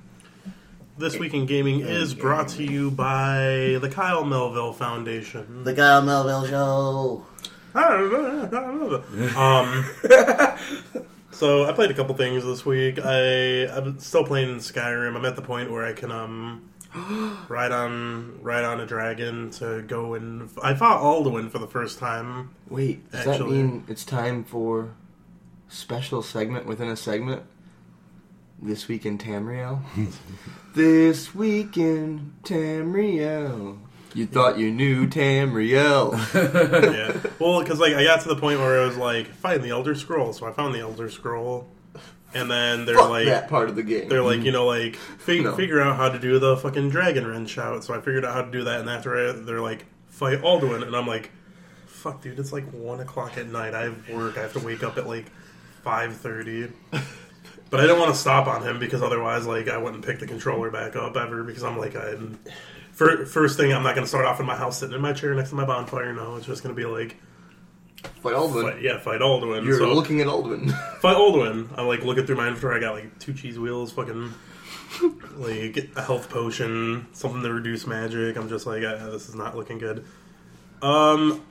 This 0.97 1.19
week 1.19 1.33
in 1.33 1.47
gaming 1.47 1.81
is 1.81 2.13
brought 2.13 2.47
to 2.51 2.63
you 2.63 2.91
by 2.91 3.77
the 3.81 3.89
Kyle 3.93 4.23
Melville 4.23 4.71
Foundation. 4.71 5.65
The 5.65 5.73
Kyle 5.73 6.01
Melville 6.01 6.45
Show. 6.45 7.25
um, 9.35 9.85
so 11.31 11.65
I 11.65 11.73
played 11.73 11.91
a 11.91 11.93
couple 11.93 12.15
things 12.15 12.45
this 12.45 12.65
week. 12.65 12.99
I 13.03 13.67
I'm 13.67 13.99
still 13.99 14.23
playing 14.23 14.59
Skyrim. 14.59 15.17
I'm 15.17 15.25
at 15.25 15.35
the 15.35 15.41
point 15.41 15.69
where 15.69 15.85
I 15.85 15.91
can 15.91 16.09
um 16.09 16.70
ride 17.47 17.71
on 17.71 18.41
ride 18.41 18.63
on 18.63 18.79
a 18.81 18.85
dragon 18.85 19.49
to 19.51 19.81
go 19.83 20.13
and 20.13 20.49
I 20.61 20.73
fought 20.73 21.01
Alduin 21.01 21.49
for 21.49 21.59
the 21.59 21.67
first 21.67 21.99
time. 21.99 22.53
Wait, 22.69 23.09
does 23.11 23.25
that 23.25 23.47
mean 23.47 23.85
it's 23.87 24.03
time 24.03 24.43
for 24.43 24.93
special 25.69 26.21
segment 26.21 26.65
within 26.65 26.89
a 26.89 26.97
segment? 26.97 27.43
This 28.61 28.87
week 28.87 29.05
in 29.05 29.17
Tamriel. 29.17 29.81
this 30.75 31.33
week 31.33 31.77
in 31.77 32.33
Tamriel. 32.43 33.79
You 34.13 34.27
thought 34.27 34.59
you 34.59 34.71
knew 34.71 35.07
Tamriel. 35.07 36.11
yeah. 36.93 37.31
Well, 37.39 37.61
because 37.61 37.79
like 37.79 37.93
I 37.93 38.03
got 38.03 38.21
to 38.21 38.27
the 38.27 38.35
point 38.35 38.59
where 38.59 38.81
I 38.81 38.85
was 38.85 38.97
like, 38.97 39.27
find 39.27 39.63
the 39.63 39.69
Elder 39.69 39.95
Scroll. 39.95 40.33
So 40.33 40.45
I 40.45 40.51
found 40.51 40.75
the 40.75 40.79
Elder 40.79 41.09
Scroll, 41.09 41.67
and 42.33 42.49
then 42.49 42.85
they're 42.85 42.95
Fuck 42.97 43.09
like, 43.09 43.25
that 43.25 43.49
part 43.49 43.69
of 43.69 43.75
the 43.75 43.83
game. 43.83 44.09
they're 44.09 44.21
like, 44.23 44.39
mm. 44.39 44.45
you 44.45 44.51
know, 44.51 44.65
like 44.65 44.95
fig- 44.95 45.43
No. 45.43 45.55
figure 45.55 45.81
out 45.81 45.97
how 45.97 46.09
to 46.09 46.19
do 46.19 46.39
the 46.39 46.57
fucking 46.57 46.91
Dragonrend 46.91 47.47
shout. 47.49 47.83
So 47.83 47.93
I 47.93 47.97
figured 48.01 48.25
out 48.25 48.33
how 48.33 48.41
to 48.43 48.51
do 48.51 48.63
that, 48.63 48.79
and 48.81 48.89
after 48.89 49.29
I, 49.29 49.31
they're 49.33 49.61
like, 49.61 49.85
fight 50.09 50.41
Alduin, 50.41 50.85
and 50.85 50.95
I'm 50.95 51.07
like, 51.07 51.31
fuck, 51.85 52.21
dude, 52.21 52.39
it's 52.39 52.51
like 52.53 52.69
one 52.71 52.99
o'clock 52.99 53.37
at 53.37 53.47
night. 53.47 53.73
I 53.73 53.83
have 53.83 54.09
work. 54.09 54.37
I 54.37 54.41
have 54.41 54.53
to 54.53 54.59
wake 54.59 54.83
up 54.83 54.97
at 54.97 55.07
like 55.07 55.25
five 55.83 56.15
thirty. 56.17 56.71
But 57.69 57.79
I 57.79 57.87
don't 57.87 57.99
want 57.99 58.13
to 58.13 58.19
stop 58.19 58.47
on 58.47 58.63
him 58.63 58.79
because 58.79 59.01
otherwise, 59.01 59.47
like, 59.47 59.69
I 59.69 59.77
wouldn't 59.77 60.05
pick 60.05 60.19
the 60.19 60.27
controller 60.27 60.69
back 60.69 60.97
up 60.97 61.15
ever 61.15 61.43
because 61.43 61.63
I'm 61.63 61.77
like, 61.77 61.95
I'm. 61.95 62.37
Fir- 62.91 63.25
First 63.25 63.55
thing, 63.57 63.71
I'm 63.73 63.81
not 63.83 63.95
going 63.95 64.03
to 64.03 64.09
start 64.09 64.25
off 64.25 64.41
in 64.41 64.45
my 64.45 64.57
house 64.57 64.79
sitting 64.79 64.93
in 64.93 65.01
my 65.01 65.13
chair 65.13 65.33
next 65.33 65.51
to 65.51 65.55
my 65.55 65.63
bonfire. 65.63 66.11
No, 66.13 66.35
it's 66.35 66.45
just 66.45 66.63
going 66.63 66.75
to 66.75 66.79
be 66.79 66.85
like 66.85 67.15
Fight 68.21 68.35
Alduin. 68.35 68.73
Fight, 68.73 68.81
yeah, 68.81 68.99
fight 68.99 69.21
Alduin. 69.21 69.65
You're 69.65 69.79
so, 69.79 69.93
looking 69.93 70.21
at 70.21 70.27
Alduin. 70.27 70.71
fight 70.99 71.15
Alduin. 71.15 71.69
I'm 71.77 71.87
like 71.87 72.03
looking 72.03 72.25
through 72.25 72.35
my 72.35 72.47
inventory. 72.47 72.77
I 72.77 72.79
got 72.79 72.95
like 72.95 73.19
two 73.19 73.33
cheese 73.33 73.57
wheels, 73.57 73.91
fucking 73.91 74.33
like 75.37 75.89
a 75.95 76.01
health 76.01 76.29
potion, 76.29 77.07
something 77.13 77.41
to 77.41 77.53
reduce 77.53 77.87
magic. 77.87 78.37
I'm 78.37 78.49
just 78.49 78.65
like, 78.65 78.83
ah, 78.85 79.09
this 79.09 79.29
is 79.29 79.35
not 79.35 79.55
looking 79.55 79.77
good. 79.77 80.05
Um, 80.81 81.43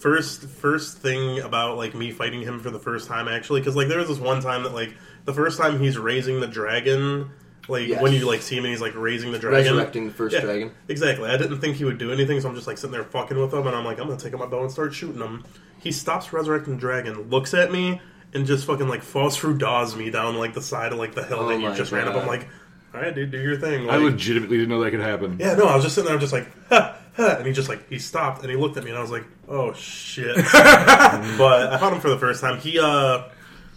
first 0.00 0.42
first 0.48 0.98
thing 0.98 1.40
about 1.40 1.76
like 1.76 1.94
me 1.94 2.10
fighting 2.10 2.42
him 2.42 2.58
for 2.60 2.70
the 2.70 2.78
first 2.78 3.08
time 3.08 3.28
actually, 3.28 3.60
because 3.60 3.76
like 3.76 3.88
there 3.88 3.98
was 3.98 4.08
this 4.08 4.18
one 4.18 4.40
time 4.40 4.62
that 4.64 4.74
like 4.74 4.94
the 5.24 5.34
first 5.34 5.58
time 5.58 5.78
he's 5.78 5.98
raising 5.98 6.40
the 6.40 6.46
dragon. 6.46 7.30
Like 7.70 7.86
Yes. 7.88 8.02
when 8.02 8.12
you 8.12 8.26
like 8.26 8.42
see 8.42 8.56
him 8.56 8.64
and 8.64 8.72
he's 8.72 8.80
like 8.80 8.94
raising 8.96 9.32
the 9.32 9.38
dragon, 9.38 9.72
Resurrecting 9.74 10.06
the 10.08 10.12
first 10.12 10.34
Yeah, 10.34 10.40
dragon. 10.42 10.72
Exactly. 10.88 11.28
I 11.30 11.36
didn't 11.36 11.60
think 11.60 11.76
he 11.76 11.84
would 11.84 11.98
do 11.98 12.12
anything, 12.12 12.40
so 12.40 12.48
I'm 12.48 12.54
just 12.54 12.66
like 12.66 12.76
sitting 12.78 12.92
there 12.92 13.04
fucking 13.04 13.38
with 13.40 13.54
him, 13.54 13.66
and 13.66 13.74
I'm 13.76 13.84
like, 13.84 13.98
I'm 14.00 14.08
gonna 14.08 14.18
take 14.20 14.34
out 14.34 14.40
my 14.40 14.46
bow 14.46 14.62
and 14.62 14.70
start 14.72 14.92
shooting 14.92 15.20
him. 15.20 15.44
He 15.78 15.92
stops 15.92 16.32
resurrecting 16.32 16.74
the 16.74 16.80
dragon, 16.80 17.30
looks 17.30 17.54
at 17.54 17.72
me, 17.72 18.00
and 18.34 18.44
just 18.46 18.66
fucking 18.66 18.88
like 18.88 19.02
falls 19.02 19.36
through 19.36 19.58
daws 19.58 19.96
me 19.96 20.10
down 20.10 20.36
like 20.36 20.52
the 20.54 20.62
side 20.62 20.92
of 20.92 20.98
like 20.98 21.14
the 21.14 21.24
hill 21.24 21.40
Oh 21.40 21.48
that 21.48 21.60
you 21.60 21.68
my 21.68 21.74
just 21.74 21.90
ran 21.92 22.06
up. 22.08 22.16
I'm 22.16 22.26
like, 22.26 22.48
all 22.94 23.00
right, 23.00 23.14
dude, 23.14 23.30
do 23.30 23.40
your 23.40 23.56
thing. 23.56 23.88
I 23.88 23.96
legitimately 23.96 24.56
didn't 24.58 24.68
know 24.70 24.80
that 24.82 24.90
could 24.90 25.00
happen. 25.00 25.36
yeah, 25.40 25.54
no, 25.54 25.64
I 25.66 25.74
was 25.76 25.84
just 25.84 25.94
sitting 25.94 26.06
there, 26.06 26.14
I'm 26.14 26.20
just 26.20 26.32
like, 26.32 26.48
ha, 26.68 26.96
ha, 27.16 27.36
and 27.38 27.46
he 27.46 27.52
just 27.52 27.68
like 27.68 27.88
he 27.88 27.98
stopped 27.98 28.42
and 28.42 28.50
he 28.50 28.56
looked 28.56 28.76
at 28.76 28.84
me, 28.84 28.90
and 28.90 28.98
I 28.98 29.02
was 29.02 29.10
like, 29.12 29.24
oh 29.48 29.72
shit. 29.74 30.34
but 30.52 31.72
I 31.72 31.78
fought 31.78 31.92
him 31.92 32.00
for 32.00 32.10
the 32.10 32.18
first 32.18 32.40
time. 32.40 32.58
He 32.58 32.78
uh. 32.78 33.28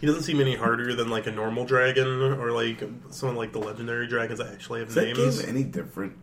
He 0.04 0.08
doesn't 0.08 0.24
seem 0.24 0.42
any 0.42 0.54
harder 0.54 0.94
than 0.94 1.10
like 1.10 1.28
a 1.28 1.32
normal 1.32 1.64
dragon 1.64 2.06
or 2.22 2.52
like 2.52 2.84
some 3.10 3.30
of 3.30 3.36
like 3.38 3.54
the 3.54 3.60
legendary 3.60 4.06
dragons 4.06 4.40
that 4.40 4.52
actually 4.52 4.82
have 4.82 4.90
Is 4.90 4.96
that 4.96 5.06
names. 5.18 5.40
game 5.40 5.50
any 5.50 5.64
different? 5.64 6.18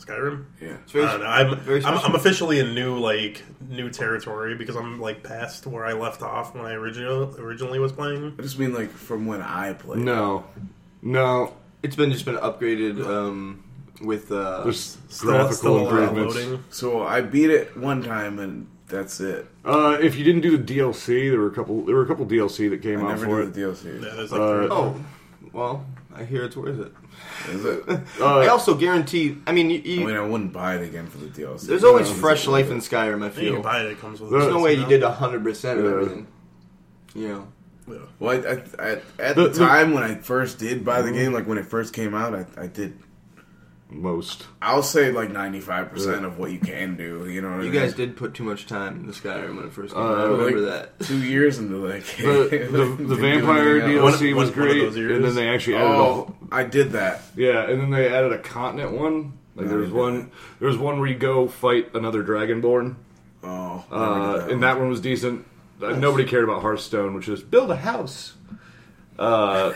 Skyrim. 0.00 0.46
Yeah. 0.62 0.68
It's 0.82 0.92
very- 0.92 1.04
I 1.04 1.12
don't 1.12 1.20
know. 1.20 1.26
I'm, 1.76 1.84
I'm. 1.84 1.98
I'm 2.06 2.14
officially 2.14 2.58
in 2.58 2.74
new 2.74 2.96
like 2.96 3.42
new 3.68 3.90
territory 3.90 4.54
because 4.54 4.76
I'm 4.76 4.98
like 4.98 5.22
past 5.22 5.66
where 5.66 5.84
I 5.84 5.92
left 5.92 6.22
off 6.22 6.54
when 6.54 6.64
I 6.64 6.72
originally 6.72 7.38
originally 7.38 7.78
was 7.78 7.92
playing. 7.92 8.34
I 8.38 8.40
just 8.42 8.58
mean 8.58 8.72
like 8.72 8.90
from 8.90 9.26
when 9.26 9.42
I 9.42 9.74
played. 9.74 10.00
No, 10.00 10.44
no. 11.02 11.54
It's 11.82 11.96
been 11.96 12.10
just 12.12 12.24
been 12.24 12.36
upgraded 12.36 13.04
um, 13.06 13.62
with 14.00 14.32
uh, 14.32 14.62
There's 14.62 14.96
Still, 15.10 15.32
graphical 15.32 15.54
still 15.56 15.76
a 15.76 15.82
improvements. 15.84 16.34
loading. 16.36 16.64
So 16.70 17.02
I 17.02 17.20
beat 17.20 17.50
it 17.50 17.76
one 17.76 18.02
time 18.02 18.38
and 18.38 18.68
that's 18.92 19.18
it. 19.20 19.46
Uh, 19.64 19.96
if 20.00 20.14
you 20.16 20.22
didn't 20.24 20.42
do 20.42 20.56
the 20.56 20.62
DLC, 20.76 21.30
there 21.30 21.40
were 21.40 21.48
a 21.48 21.54
couple. 21.54 21.84
There 21.84 21.96
were 21.96 22.02
a 22.02 22.06
couple 22.06 22.24
DLC 22.26 22.70
that 22.70 22.82
came 22.82 23.00
I 23.00 23.02
out 23.04 23.08
never 23.08 23.24
for 23.26 23.40
did 23.40 23.48
it. 23.48 23.54
the 23.54 23.60
DLC. 23.62 24.02
Yeah, 24.04 24.14
there's 24.14 24.30
like 24.32 24.40
Uh, 24.40 24.58
three- 24.58 24.68
Oh, 24.70 24.96
well, 25.52 25.86
I 26.14 26.24
hear 26.24 26.44
it's 26.44 26.56
worth 26.56 26.78
it. 26.78 26.92
Is 27.50 27.64
it? 27.64 27.84
Uh, 28.20 28.38
I 28.38 28.46
also 28.48 28.74
guarantee. 28.74 29.38
I 29.46 29.52
mean, 29.52 29.70
you, 29.70 29.78
I 29.78 29.82
you, 30.00 30.06
mean, 30.06 30.16
I 30.16 30.20
wouldn't 30.20 30.52
buy 30.52 30.76
it 30.76 30.82
again 30.86 31.06
for 31.08 31.18
the 31.18 31.26
DLC. 31.26 31.62
there's 31.66 31.84
always 31.84 32.08
No, 32.08 32.14
fresh 32.16 32.46
life 32.46 32.70
in 32.70 32.78
Skyrim. 32.78 33.24
I 33.24 33.30
feel. 33.30 33.44
you 33.44 33.52
can 33.54 33.62
buy 33.62 33.80
it. 33.80 33.86
It 33.92 34.00
comes 34.00 34.20
with. 34.20 34.30
There's 34.30 34.44
there's 34.44 34.54
it, 34.54 34.56
no 34.58 34.62
way 34.62 34.76
know? 34.76 34.82
you 34.82 34.88
did 34.88 35.02
hundred 35.02 35.42
percent 35.42 35.80
of 35.80 35.84
Yeah. 35.86 35.90
everything. 35.92 36.26
You 37.14 37.28
know, 37.28 37.48
Yeah. 37.88 37.98
Well, 38.20 38.30
I, 38.30 38.48
I, 38.48 38.52
I, 38.52 38.90
at 39.18 39.36
The- 39.36 39.42
the, 39.42 39.48
the- 39.48 39.58
time 39.58 39.92
when 39.92 40.02
I 40.02 40.14
first 40.16 40.58
did 40.58 40.84
buy 40.84 41.02
the 41.02 41.12
game, 41.12 41.32
like 41.32 41.46
when 41.46 41.58
it 41.58 41.66
first 41.66 41.92
came 41.92 42.14
out, 42.14 42.34
I, 42.34 42.46
I 42.56 42.66
did. 42.66 42.98
Most. 43.94 44.46
I'll 44.60 44.82
say 44.82 45.12
like 45.12 45.30
ninety 45.30 45.60
five 45.60 45.90
percent 45.90 46.24
of 46.24 46.38
what 46.38 46.50
you 46.50 46.58
can 46.58 46.96
do. 46.96 47.28
You 47.28 47.40
know 47.42 47.50
what 47.50 47.60
I 47.60 47.64
you 47.64 47.70
mean? 47.70 47.80
guys 47.80 47.94
did 47.94 48.16
put 48.16 48.34
too 48.34 48.44
much 48.44 48.66
time 48.66 48.96
in 49.00 49.06
the 49.06 49.12
Skyrim 49.12 49.56
when 49.56 49.66
it 49.66 49.72
first 49.72 49.94
came 49.94 50.02
Uh, 50.02 50.06
out. 50.06 50.18
I 50.18 50.22
remember 50.24 50.60
like, 50.60 50.98
that. 50.98 51.06
Two 51.06 51.18
years 51.22 51.58
into 51.58 51.76
like 51.76 52.04
The 52.16 52.68
the, 52.70 53.04
the 53.04 53.14
vampire 53.16 53.80
DLC 53.80 54.02
One- 54.02 54.12
was 54.12 54.20
one- 54.22 54.34
one 54.36 54.50
great, 54.52 54.78
those 54.80 54.96
years. 54.96 55.12
and 55.16 55.24
then 55.24 55.34
they 55.34 55.48
actually 55.48 55.76
added 55.76 55.90
Oh, 55.96 56.34
I 56.50 56.64
did 56.64 56.92
that. 56.92 57.22
yeah, 57.36 57.68
and 57.68 57.80
then 57.80 57.90
they 57.90 58.08
added 58.12 58.32
a 58.32 58.38
continent 58.38 58.92
one. 58.92 59.34
Like 59.54 59.68
there 59.68 59.78
was 59.78 59.90
one, 59.90 60.30
there 60.58 60.68
was 60.68 60.78
one 60.78 60.98
where 60.98 61.08
you 61.08 61.14
go 61.16 61.46
fight 61.46 61.94
another 61.94 62.22
dragonborn, 62.24 62.94
Oh, 63.44 63.84
uh, 63.90 63.98
never 64.06 64.40
did 64.46 64.52
and 64.54 64.62
that 64.62 64.78
one 64.78 64.88
was 64.88 65.00
decent. 65.02 65.44
Uh, 65.82 65.90
nobody 65.96 66.24
cared 66.24 66.44
about 66.44 66.62
Hearthstone, 66.62 67.12
which 67.14 67.28
is 67.28 67.42
build 67.42 67.70
a 67.70 67.76
house, 67.76 68.32
uh, 69.18 69.72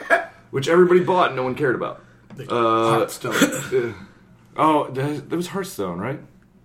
which 0.50 0.68
everybody 0.68 1.00
bought 1.00 1.28
and 1.28 1.36
no 1.36 1.42
one 1.42 1.54
cared 1.54 1.74
about. 1.74 2.02
Uh, 2.48 2.90
Hearthstone. 2.98 3.34
uh, 3.34 3.92
oh, 4.56 4.90
that, 4.90 5.30
that 5.30 5.36
was 5.36 5.48
Hearthstone, 5.48 5.98
right? 5.98 6.20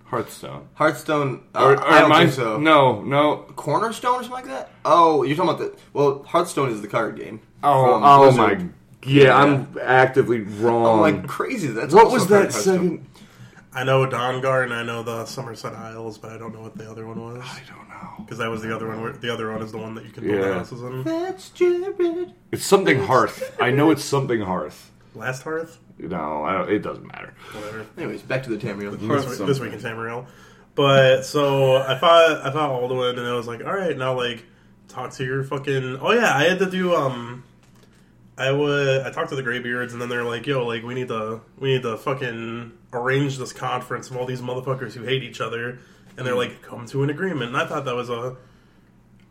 Hearthstone. 0.05 0.67
Hearthstone. 0.73 1.43
Uh, 1.55 1.63
Or- 1.63 1.71
or 1.73 1.83
I 1.87 1.99
don't 2.01 2.11
am 2.11 2.17
think 2.19 2.33
so. 2.33 2.57
No, 2.57 3.01
no. 3.01 3.37
Cornerstone 3.55 4.15
or 4.19 4.23
something 4.23 4.31
like 4.31 4.45
that. 4.45 4.69
Oh, 4.83 5.23
you're 5.23 5.37
talking 5.37 5.51
about 5.53 5.59
the. 5.59 5.79
Well, 5.93 6.23
Hearthstone 6.27 6.69
is 6.69 6.81
the 6.81 6.87
card 6.89 7.15
game. 7.15 7.39
Oh, 7.63 7.93
From 7.93 8.03
oh 8.03 8.31
Blizzard. 8.31 8.61
my. 8.63 8.69
Yeah, 9.03 9.35
I'm 9.35 9.77
actively 9.81 10.41
wrong. 10.41 10.75
I'm 10.75 10.83
wrong. 10.83 11.01
like 11.01 11.27
crazy. 11.27 11.67
That's 11.69 11.93
what 11.93 12.11
was 12.11 12.27
that 12.27 12.51
second? 12.53 13.07
I 13.73 13.85
know 13.85 14.05
Dawnguard 14.05 14.65
and 14.65 14.73
I 14.73 14.83
know 14.83 15.01
the 15.01 15.25
Somerset 15.25 15.73
Isles, 15.73 16.17
but 16.17 16.31
I 16.33 16.37
don't 16.37 16.53
know 16.53 16.59
what 16.61 16.77
the 16.77 16.91
other 16.91 17.07
one 17.07 17.19
was 17.23 17.41
I 17.41 17.61
don't 17.69 17.87
know. 17.87 18.23
because 18.25 18.37
that 18.39 18.49
was 18.49 18.61
the 18.61 18.75
other 18.75 18.87
one. 18.89 19.01
Where, 19.01 19.13
the 19.13 19.31
other 19.33 19.49
one 19.51 19.61
is 19.61 19.71
the 19.71 19.77
one 19.77 19.95
that 19.95 20.03
you 20.03 20.11
can 20.11 20.25
build 20.27 20.39
Yeah. 20.39 20.53
houses 20.55 20.81
in. 20.81 21.03
That's 21.03 21.49
Jared. 21.51 22.33
It's 22.51 22.65
something 22.65 22.99
Hearth. 23.03 23.55
I 23.61 23.71
know 23.71 23.89
it's 23.91 24.03
something 24.03 24.41
Hearth. 24.41 24.91
Last 25.13 25.43
Hearth, 25.43 25.77
No, 25.97 26.43
I 26.43 26.53
don't, 26.53 26.69
it 26.71 26.79
doesn't 26.79 27.05
matter. 27.05 27.33
whatever. 27.53 27.85
Anyways, 27.97 28.21
back 28.21 28.43
to 28.43 28.49
the 28.49 28.57
Tamriel. 28.57 28.91
this, 28.97 29.39
week, 29.39 29.47
this 29.47 29.59
week 29.59 29.73
in 29.73 29.79
Tamriel. 29.79 30.25
But 30.73 31.23
so 31.23 31.75
I 31.75 31.97
thought 31.97 32.45
I 32.45 32.51
fought 32.51 32.71
Alduin 32.81 33.17
and 33.17 33.27
I 33.27 33.33
was 33.35 33.45
like, 33.47 33.63
all 33.65 33.73
right, 33.75 33.97
now 33.97 34.15
like 34.15 34.45
talk 34.87 35.11
to 35.13 35.25
your 35.25 35.43
fucking. 35.43 35.97
Oh 36.01 36.11
yeah, 36.13 36.33
I 36.35 36.43
had 36.43 36.59
to 36.59 36.69
do 36.69 36.95
um. 36.95 37.43
I 38.37 38.51
would 38.51 39.01
I 39.01 39.11
talked 39.11 39.29
to 39.29 39.35
the 39.35 39.43
Greybeards 39.43 39.91
and 39.91 40.01
then 40.01 40.07
they're 40.09 40.23
like, 40.23 40.47
yo, 40.47 40.65
like 40.65 40.83
we 40.83 40.93
need 40.93 41.09
to 41.09 41.41
we 41.59 41.73
need 41.73 41.81
to 41.83 41.97
fucking 41.97 42.71
arrange 42.93 43.37
this 43.37 43.51
conference 43.53 44.09
of 44.09 44.15
all 44.17 44.25
these 44.25 44.41
motherfuckers 44.41 44.93
who 44.93 45.03
hate 45.03 45.23
each 45.23 45.41
other 45.41 45.79
and 46.17 46.25
they're 46.25 46.35
like, 46.35 46.61
come 46.61 46.85
to 46.87 47.03
an 47.03 47.09
agreement. 47.09 47.49
And 47.49 47.57
I 47.57 47.65
thought 47.67 47.83
that 47.85 47.95
was 47.95 48.09
a. 48.09 48.37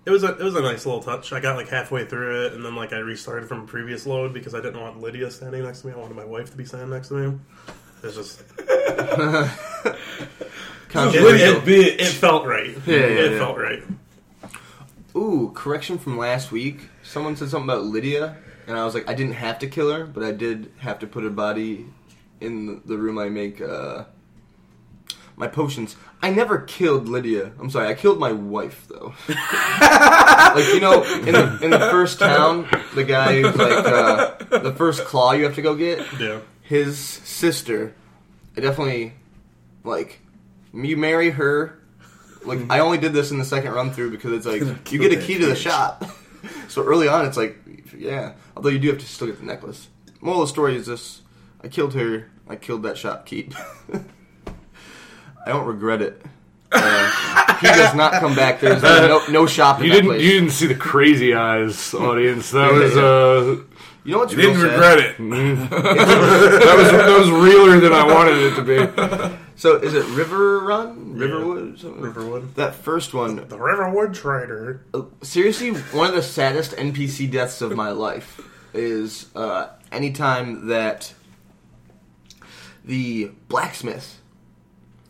It 0.06 0.10
was 0.10 0.22
a 0.24 0.36
it 0.36 0.42
was 0.42 0.54
a 0.56 0.62
nice 0.62 0.86
little 0.86 1.02
touch. 1.02 1.32
I 1.32 1.40
got 1.40 1.56
like 1.56 1.68
halfway 1.68 2.06
through 2.06 2.46
it, 2.46 2.52
and 2.54 2.64
then 2.64 2.74
like 2.74 2.92
I 2.92 2.98
restarted 2.98 3.48
from 3.48 3.60
a 3.60 3.66
previous 3.66 4.06
load 4.06 4.32
because 4.32 4.54
I 4.54 4.60
didn't 4.60 4.80
want 4.80 5.00
Lydia 5.00 5.30
standing 5.30 5.62
next 5.62 5.82
to 5.82 5.88
me. 5.88 5.92
I 5.92 5.96
wanted 5.96 6.16
my 6.16 6.24
wife 6.24 6.50
to 6.52 6.56
be 6.56 6.64
standing 6.64 6.90
next 6.90 7.08
to 7.08 7.14
me. 7.14 7.38
It's 8.02 8.16
just 8.16 8.42
Controversial. 10.88 11.56
it, 11.58 11.68
it, 11.68 12.00
it 12.00 12.06
felt 12.06 12.46
right. 12.46 12.70
Yeah, 12.86 12.96
yeah, 12.96 13.04
it 13.04 13.32
yeah. 13.32 13.38
felt 13.38 13.58
right. 13.58 13.82
Ooh, 15.14 15.52
correction 15.54 15.98
from 15.98 16.16
last 16.18 16.50
week. 16.50 16.88
Someone 17.02 17.36
said 17.36 17.50
something 17.50 17.68
about 17.68 17.84
Lydia, 17.84 18.36
and 18.66 18.76
I 18.76 18.84
was 18.84 18.94
like, 18.94 19.08
I 19.08 19.14
didn't 19.14 19.34
have 19.34 19.58
to 19.60 19.66
kill 19.68 19.92
her, 19.92 20.04
but 20.06 20.22
I 20.22 20.32
did 20.32 20.72
have 20.78 20.98
to 21.00 21.06
put 21.06 21.24
her 21.24 21.30
body 21.30 21.86
in 22.40 22.80
the 22.86 22.96
room 22.96 23.18
I 23.18 23.28
make 23.28 23.60
uh, 23.60 24.04
my 25.40 25.48
potions. 25.48 25.96
I 26.22 26.31
never 26.31 26.59
killed 26.59 27.09
Lydia. 27.09 27.53
I'm 27.59 27.70
sorry, 27.70 27.88
I 27.88 27.94
killed 27.94 28.20
my 28.20 28.31
wife 28.31 28.87
though. 28.88 29.14
like 29.29 30.68
you 30.74 30.81
know, 30.81 31.03
in 31.03 31.33
the 31.33 31.59
in 31.62 31.70
the 31.70 31.79
first 31.90 32.18
town, 32.18 32.68
the 32.94 33.05
guy 33.05 33.40
who's 33.40 33.57
like 33.57 33.87
uh, 33.87 34.59
the 34.59 34.74
first 34.74 35.05
claw 35.07 35.33
you 35.33 35.44
have 35.44 35.55
to 35.57 35.62
go 35.62 35.74
get. 35.74 36.07
Yeah. 36.20 36.40
his 36.62 36.98
sister. 36.98 37.94
I 38.57 38.61
definitely 38.61 39.14
like 39.83 40.20
you 40.74 40.96
marry 40.96 41.31
her. 41.31 41.81
Like 42.44 42.70
I 42.70 42.81
only 42.81 42.98
did 42.98 43.14
this 43.14 43.31
in 43.31 43.38
the 43.38 43.44
second 43.44 43.72
run 43.72 43.90
through 43.90 44.11
because 44.11 44.33
it's 44.33 44.46
like 44.46 44.62
you 44.92 44.98
get 44.98 45.12
a 45.12 45.26
key 45.26 45.38
to 45.38 45.46
the 45.46 45.57
shop. 45.57 46.05
so 46.68 46.85
early 46.85 47.09
on, 47.09 47.24
it's 47.24 47.38
like 47.38 47.57
yeah. 47.96 48.35
Although 48.57 48.68
you 48.68 48.79
do 48.79 48.88
have 48.90 48.98
to 48.98 49.07
still 49.07 49.26
get 49.26 49.40
the 49.40 49.46
necklace. 49.46 49.88
Moral 50.20 50.42
of 50.42 50.48
the 50.48 50.53
story 50.53 50.76
is 50.76 50.85
this: 50.85 51.22
I 51.64 51.68
killed 51.68 51.94
her. 51.94 52.31
I 52.46 52.57
killed 52.57 52.83
that 52.83 52.96
shopkeep. 52.96 53.57
I 55.46 55.50
don't 55.50 55.66
regret 55.66 56.03
it. 56.03 56.20
Uh, 56.72 57.57
he 57.59 57.66
does 57.66 57.94
not 57.94 58.12
come 58.14 58.35
back. 58.37 58.61
There's 58.61 58.83
no, 58.83 59.20
no 59.29 59.46
shop 59.46 59.79
in 59.81 59.87
You 59.87 59.90
that 59.90 59.94
didn't. 59.96 60.11
place. 60.11 60.22
You 60.22 60.31
didn't 60.33 60.50
see 60.50 60.66
the 60.66 60.74
crazy 60.76 61.35
eyes, 61.35 61.92
audience. 61.94 62.50
That 62.53 62.72
was 62.72 62.96
uh, 62.96 63.62
You 64.05 64.12
know 64.12 64.18
what's 64.18 64.33
You 64.33 64.38
real 64.38 64.53
didn't 64.55 64.61
sad? 64.62 64.70
regret 64.70 64.98
it. 65.00 65.16
that 65.70 66.76
was 66.76 66.90
that 66.92 67.18
was 67.18 67.31
realer 67.31 67.81
than 67.81 67.92
I 67.92 68.05
wanted 68.05 68.37
it 68.38 68.55
to 68.57 68.62
be. 68.62 69.37
So 69.57 69.76
is 69.76 69.92
it 69.94 70.07
River 70.16 70.61
Run, 70.61 71.14
Riverwood, 71.18 71.79
something? 71.81 72.00
Riverwood. 72.00 72.55
That 72.55 72.74
first 72.76 73.12
one, 73.14 73.37
The 73.48 73.59
Riverwood 73.59 74.14
Trader. 74.14 74.83
seriously, 75.22 75.70
one 75.72 76.09
of 76.09 76.14
the 76.14 76.22
saddest 76.22 76.72
NPC 76.76 77.31
deaths 77.31 77.61
of 77.61 77.74
my 77.74 77.90
life 77.90 78.40
is 78.72 79.26
uh, 79.35 79.68
anytime 79.90 80.68
that 80.68 81.12
the 82.85 83.33
blacksmith 83.48 84.19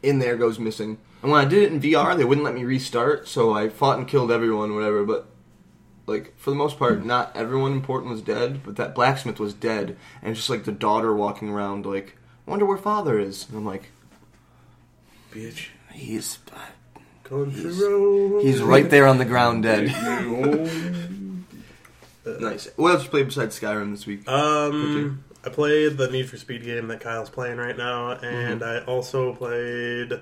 in 0.03 0.19
there 0.19 0.37
goes 0.37 0.59
missing. 0.59 0.99
And 1.23 1.31
when 1.31 1.45
I 1.45 1.49
did 1.49 1.63
it 1.65 1.73
in 1.73 1.81
VR, 1.81 2.17
they 2.17 2.25
wouldn't 2.25 2.45
let 2.45 2.55
me 2.55 2.65
restart, 2.65 3.29
so 3.29 3.53
I 3.53 3.69
fought 3.69 3.99
and 3.99 4.09
killed 4.09 4.31
everyone, 4.33 4.75
whatever. 4.75 5.05
But 5.05 5.27
like 6.07 6.33
for 6.39 6.51
the 6.51 6.57
most 6.57 6.79
part, 6.79 7.05
not 7.05 7.31
everyone 7.37 7.73
important 7.73 8.11
was 8.13 8.23
dead, 8.23 8.63
but 8.65 8.77
that 8.77 8.95
blacksmith 8.95 9.39
was 9.39 9.53
dead, 9.55 9.97
and 10.23 10.31
it's 10.31 10.39
just 10.41 10.51
like 10.51 10.65
the 10.65 10.73
daughter 10.73 11.15
walking 11.15 11.51
around, 11.51 11.85
like, 11.87 12.17
I 12.47 12.51
wonder 12.51 12.65
where 12.65 12.79
father 12.79 13.19
is. 13.19 13.47
And 13.49 13.59
I'm 13.59 13.67
like, 13.67 13.91
Bitch. 15.33 15.69
he's 15.93 16.39
He's- 17.29 18.43
he's 18.43 18.61
right 18.61 18.91
there 18.91 19.07
on 19.07 19.19
the 19.19 19.25
ground, 19.25 19.63
dead. 19.63 19.89
Nice. 22.41 22.69
What 22.77 22.93
else 22.95 23.05
you 23.05 23.11
played 23.11 23.27
besides 23.27 23.59
Skyrim 23.59 23.91
this 23.93 24.07
week? 24.07 24.29
Um, 24.29 25.25
I 25.44 25.48
played 25.48 25.96
the 25.96 26.11
Need 26.11 26.29
for 26.29 26.37
Speed 26.37 26.64
game 26.64 26.88
that 26.88 27.00
Kyle's 27.00 27.31
playing 27.31 27.57
right 27.59 27.76
now, 27.76 28.12
and 28.12 28.61
Mm-hmm. 28.61 28.62
I 28.62 28.85
also 28.85 29.35
played 29.35 30.20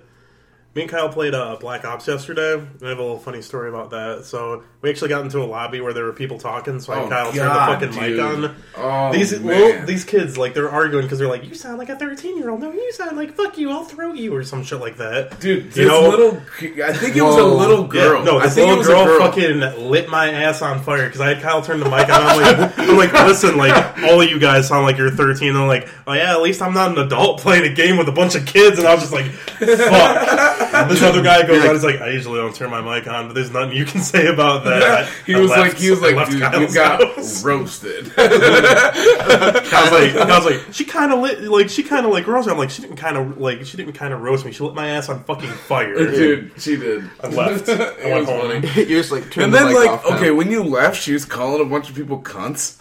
Me 0.74 0.82
and 0.82 0.90
Kyle 0.90 1.08
played 1.08 1.34
uh, 1.34 1.56
Black 1.58 1.84
Ops 1.84 2.06
yesterday. 2.06 2.52
I 2.54 2.88
have 2.88 2.98
a 2.98 3.02
little 3.02 3.18
funny 3.18 3.42
story 3.42 3.68
about 3.68 3.90
that. 3.90 4.24
So 4.26 4.62
we 4.80 4.90
actually 4.90 5.08
got 5.08 5.22
into 5.24 5.40
a 5.42 5.44
lobby 5.44 5.80
where 5.80 5.92
there 5.92 6.04
were 6.04 6.12
people 6.12 6.38
talking. 6.38 6.78
So 6.78 6.92
I 6.92 6.98
Oh, 6.98 7.00
and 7.02 7.10
Kyle 7.10 7.32
God, 7.32 7.80
turned 7.80 7.92
the 7.92 7.96
fucking 7.96 8.14
dude. 8.14 8.16
mic 8.44 8.48
on. 8.48 8.56
Oh, 8.76 9.12
these 9.12 9.32
man. 9.40 9.44
little, 9.46 9.86
these 9.86 10.04
kids 10.04 10.36
like 10.38 10.54
they're 10.54 10.68
arguing 10.70 11.04
because 11.06 11.18
they're 11.18 11.26
like, 11.26 11.42
"You 11.44 11.54
sound 11.54 11.78
like 11.78 11.88
a 11.88 11.96
thirteen 11.96 12.36
year 12.36 12.50
old." 12.50 12.60
No, 12.60 12.70
you 12.70 12.92
sound 12.92 13.16
like 13.16 13.34
"fuck 13.34 13.58
you." 13.58 13.70
I'll 13.70 13.82
throw 13.86 14.12
you 14.12 14.32
or 14.36 14.44
some 14.44 14.62
shit 14.62 14.78
like 14.78 14.98
that. 14.98 15.40
Dude, 15.40 15.64
you 15.64 15.70
this 15.70 15.86
know, 15.88 16.08
little, 16.10 16.36
I 16.84 16.92
think 16.92 17.16
it 17.16 17.22
was 17.22 17.36
a 17.36 17.44
little 17.44 17.84
girl. 17.88 18.18
Yeah, 18.20 18.24
no, 18.24 18.38
I 18.38 18.44
this 18.44 18.54
think 18.54 18.68
little 18.68 18.74
it 18.74 18.78
was 18.78 18.86
girl, 18.86 19.02
a 19.02 19.04
girl. 19.06 19.18
fucking 19.20 19.88
lit 19.90 20.08
my 20.10 20.30
ass 20.30 20.62
on 20.62 20.80
fire 20.80 21.06
because 21.06 21.22
I 21.22 21.28
had 21.34 21.42
Kyle 21.42 21.62
turn 21.62 21.80
the 21.80 21.86
mic 21.88 22.04
on. 22.08 22.10
I'm 22.10 22.40
like, 22.60 22.78
I'm 22.78 22.96
like, 22.96 23.12
listen, 23.14 23.56
like 23.56 23.98
all 24.04 24.20
of 24.20 24.30
you 24.30 24.38
guys 24.38 24.68
sound 24.68 24.84
like 24.84 24.96
you're 24.98 25.10
13. 25.10 25.56
I'm 25.56 25.66
like, 25.66 25.88
oh 26.06 26.12
yeah, 26.12 26.30
at 26.34 26.42
least 26.42 26.62
I'm 26.62 26.74
not 26.74 26.92
an 26.92 26.98
adult 27.04 27.40
playing 27.40 27.64
a 27.68 27.74
game 27.74 27.96
with 27.96 28.08
a 28.08 28.12
bunch 28.12 28.34
of 28.36 28.46
kids. 28.46 28.78
And 28.78 28.86
I 28.86 28.94
was 28.94 29.00
just 29.02 29.12
like, 29.14 29.26
fuck. 29.26 30.67
this 30.88 31.02
other 31.02 31.22
guy 31.22 31.46
goes 31.46 31.64
on. 31.64 31.70
He's 31.74 31.84
like, 31.84 32.00
I 32.00 32.10
usually 32.10 32.38
don't 32.38 32.54
turn 32.54 32.70
my 32.70 32.80
mic 32.80 33.06
on, 33.08 33.26
but 33.28 33.34
there's 33.34 33.50
nothing 33.50 33.76
you 33.76 33.84
can 33.84 34.00
say 34.00 34.26
about 34.26 34.64
that. 34.64 35.08
he 35.26 35.34
I 35.34 35.40
was 35.40 35.50
left- 35.50 35.60
like, 35.74 35.76
he 35.78 35.90
was 35.90 36.02
I 36.02 36.06
like, 36.08 36.16
left 36.16 36.30
dude, 36.30 36.40
you 36.68 36.74
got 36.74 37.02
house. 37.16 37.42
roasted. 37.44 38.12
I 38.16 39.80
was 39.82 39.92
like, 39.92 40.28
I 40.28 40.38
was 40.38 40.44
like, 40.44 40.72
she 40.74 40.84
kind 40.84 41.12
of 41.12 41.20
lit, 41.20 41.42
like 41.42 41.68
she 41.68 41.82
kind 41.82 42.06
of 42.06 42.12
like 42.12 42.26
roasted. 42.26 42.48
me. 42.48 42.52
I'm 42.52 42.58
like, 42.58 42.70
she 42.70 42.82
didn't 42.82 42.96
kind 42.96 43.16
of 43.16 43.38
like, 43.38 43.64
she 43.64 43.76
didn't 43.76 43.92
kind 43.94 44.12
of 44.12 44.20
roast 44.20 44.44
me. 44.44 44.52
She 44.52 44.62
lit 44.64 44.74
my 44.74 44.88
ass 44.88 45.08
on 45.08 45.24
fucking 45.24 45.48
fire. 45.50 45.94
dude, 45.94 46.52
she 46.60 46.76
did. 46.76 47.08
I 47.22 47.28
left. 47.28 47.68
it 47.68 47.80
I 47.80 48.06
went 48.10 48.20
was 48.20 48.28
home. 48.28 48.62
funny. 48.62 48.84
You're 48.88 49.00
just 49.00 49.12
like 49.12 49.30
turn 49.30 49.44
And 49.44 49.52
the 49.54 49.58
then, 49.58 49.66
mic 49.68 49.76
like, 49.76 49.90
off 49.90 50.04
now. 50.08 50.16
okay, 50.16 50.30
when 50.30 50.50
you 50.50 50.62
left, 50.62 51.00
she 51.00 51.12
was 51.12 51.24
calling 51.24 51.60
a 51.60 51.68
bunch 51.68 51.88
of 51.90 51.96
people 51.96 52.20
cunts, 52.22 52.76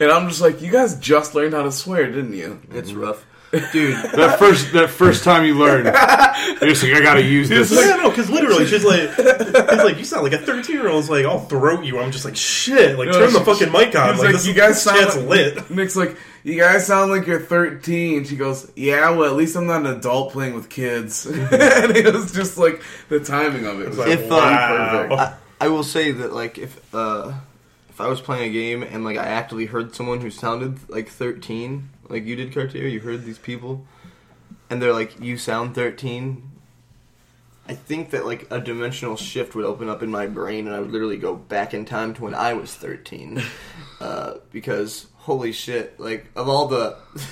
and 0.00 0.10
I'm 0.10 0.28
just 0.28 0.40
like, 0.40 0.60
you 0.62 0.70
guys 0.70 0.96
just 0.98 1.34
learned 1.34 1.54
how 1.54 1.62
to 1.62 1.72
swear, 1.72 2.06
didn't 2.06 2.34
you? 2.34 2.60
Mm-hmm. 2.62 2.76
it's 2.78 2.92
rough, 2.92 3.24
dude. 3.72 3.96
That 4.12 4.38
first 4.38 4.72
that 4.72 4.90
first 4.90 5.24
time 5.24 5.44
you 5.44 5.58
learned, 5.58 5.84
you're 5.86 6.70
just 6.70 6.82
like, 6.82 6.92
I 6.94 7.00
gotta 7.00 7.22
use 7.22 7.48
this. 7.48 7.70
Yeah, 7.70 7.96
no, 7.96 8.10
because 8.10 8.30
literally, 8.30 8.66
she's 8.66 8.84
like, 8.84 9.14
he's 9.14 9.84
like, 9.84 9.98
you 9.98 10.04
sound 10.04 10.24
like 10.24 10.32
a 10.32 10.38
thirteen 10.38 10.76
year 10.76 10.88
old. 10.88 11.08
Like, 11.08 11.24
I'll 11.26 11.40
throat 11.40 11.84
you. 11.84 11.98
I'm 11.98 12.10
just 12.12 12.24
like, 12.24 12.36
shit. 12.36 12.98
Like, 12.98 13.08
No, 13.08 13.12
turn 13.14 13.32
the 13.32 13.38
she- 13.40 13.44
fucking 13.44 13.72
mic 13.72 13.94
on. 13.96 14.10
He's 14.14 14.18
Like, 14.18 14.26
like, 14.26 14.32
this 14.32 14.46
you 14.46 14.54
guys 14.54 14.70
this 14.74 14.82
sound 14.84 14.98
shit's 14.98 15.16
like, 15.16 15.26
lit. 15.28 15.70
Nick's 15.70 15.96
like, 15.96 16.16
you 16.44 16.58
guys 16.58 16.86
sound 16.86 17.10
like 17.10 17.26
you're 17.26 17.40
13. 17.40 18.24
She 18.24 18.36
goes, 18.36 18.70
yeah, 18.74 19.10
well, 19.10 19.30
at 19.30 19.36
least 19.36 19.56
I'm 19.56 19.66
not 19.66 19.80
an 19.86 19.86
adult 19.98 20.32
playing 20.32 20.54
with 20.54 20.68
kids. 20.68 21.26
and 21.26 21.46
it 21.96 22.12
was 22.14 22.32
just 22.32 22.56
like 22.58 22.82
the 23.08 23.20
timing 23.20 23.66
of 23.66 23.80
it. 23.80 23.88
Was 23.88 23.98
like, 23.98 24.08
If, 24.08 24.24
uh, 24.26 24.34
wow. 24.36 25.08
I, 25.16 25.34
I 25.66 25.68
will 25.68 25.84
say 25.84 26.10
that 26.10 26.32
like 26.32 26.58
if 26.58 26.94
uh, 26.94 27.32
if 27.90 28.00
I 28.00 28.08
was 28.08 28.20
playing 28.20 28.48
a 28.50 28.52
game 28.52 28.82
and 28.82 29.04
like 29.04 29.16
I 29.18 29.26
actually 29.26 29.66
heard 29.66 29.94
someone 29.94 30.20
who 30.20 30.30
sounded 30.30 30.78
like 30.90 31.08
13, 31.08 31.88
like 32.12 32.24
you 32.24 32.36
did, 32.36 32.54
Cartier, 32.54 32.86
you 32.86 33.00
heard 33.00 33.24
these 33.24 33.38
people, 33.38 33.84
and 34.70 34.80
they're 34.80 34.92
like, 34.92 35.18
"You 35.20 35.36
sound 35.36 35.74
13." 35.74 36.50
I 37.68 37.74
think 37.74 38.10
that 38.10 38.26
like 38.26 38.46
a 38.50 38.60
dimensional 38.60 39.16
shift 39.16 39.54
would 39.54 39.64
open 39.64 39.88
up 39.88 40.02
in 40.02 40.10
my 40.10 40.26
brain, 40.26 40.66
and 40.66 40.74
I 40.76 40.80
would 40.80 40.90
literally 40.92 41.16
go 41.16 41.34
back 41.34 41.72
in 41.74 41.84
time 41.84 42.12
to 42.14 42.22
when 42.22 42.34
I 42.34 42.52
was 42.54 42.74
13, 42.74 43.40
uh, 44.00 44.34
because 44.52 45.06
holy 45.18 45.52
shit, 45.52 45.98
like 45.98 46.26
of 46.36 46.48
all 46.48 46.68
the. 46.68 46.96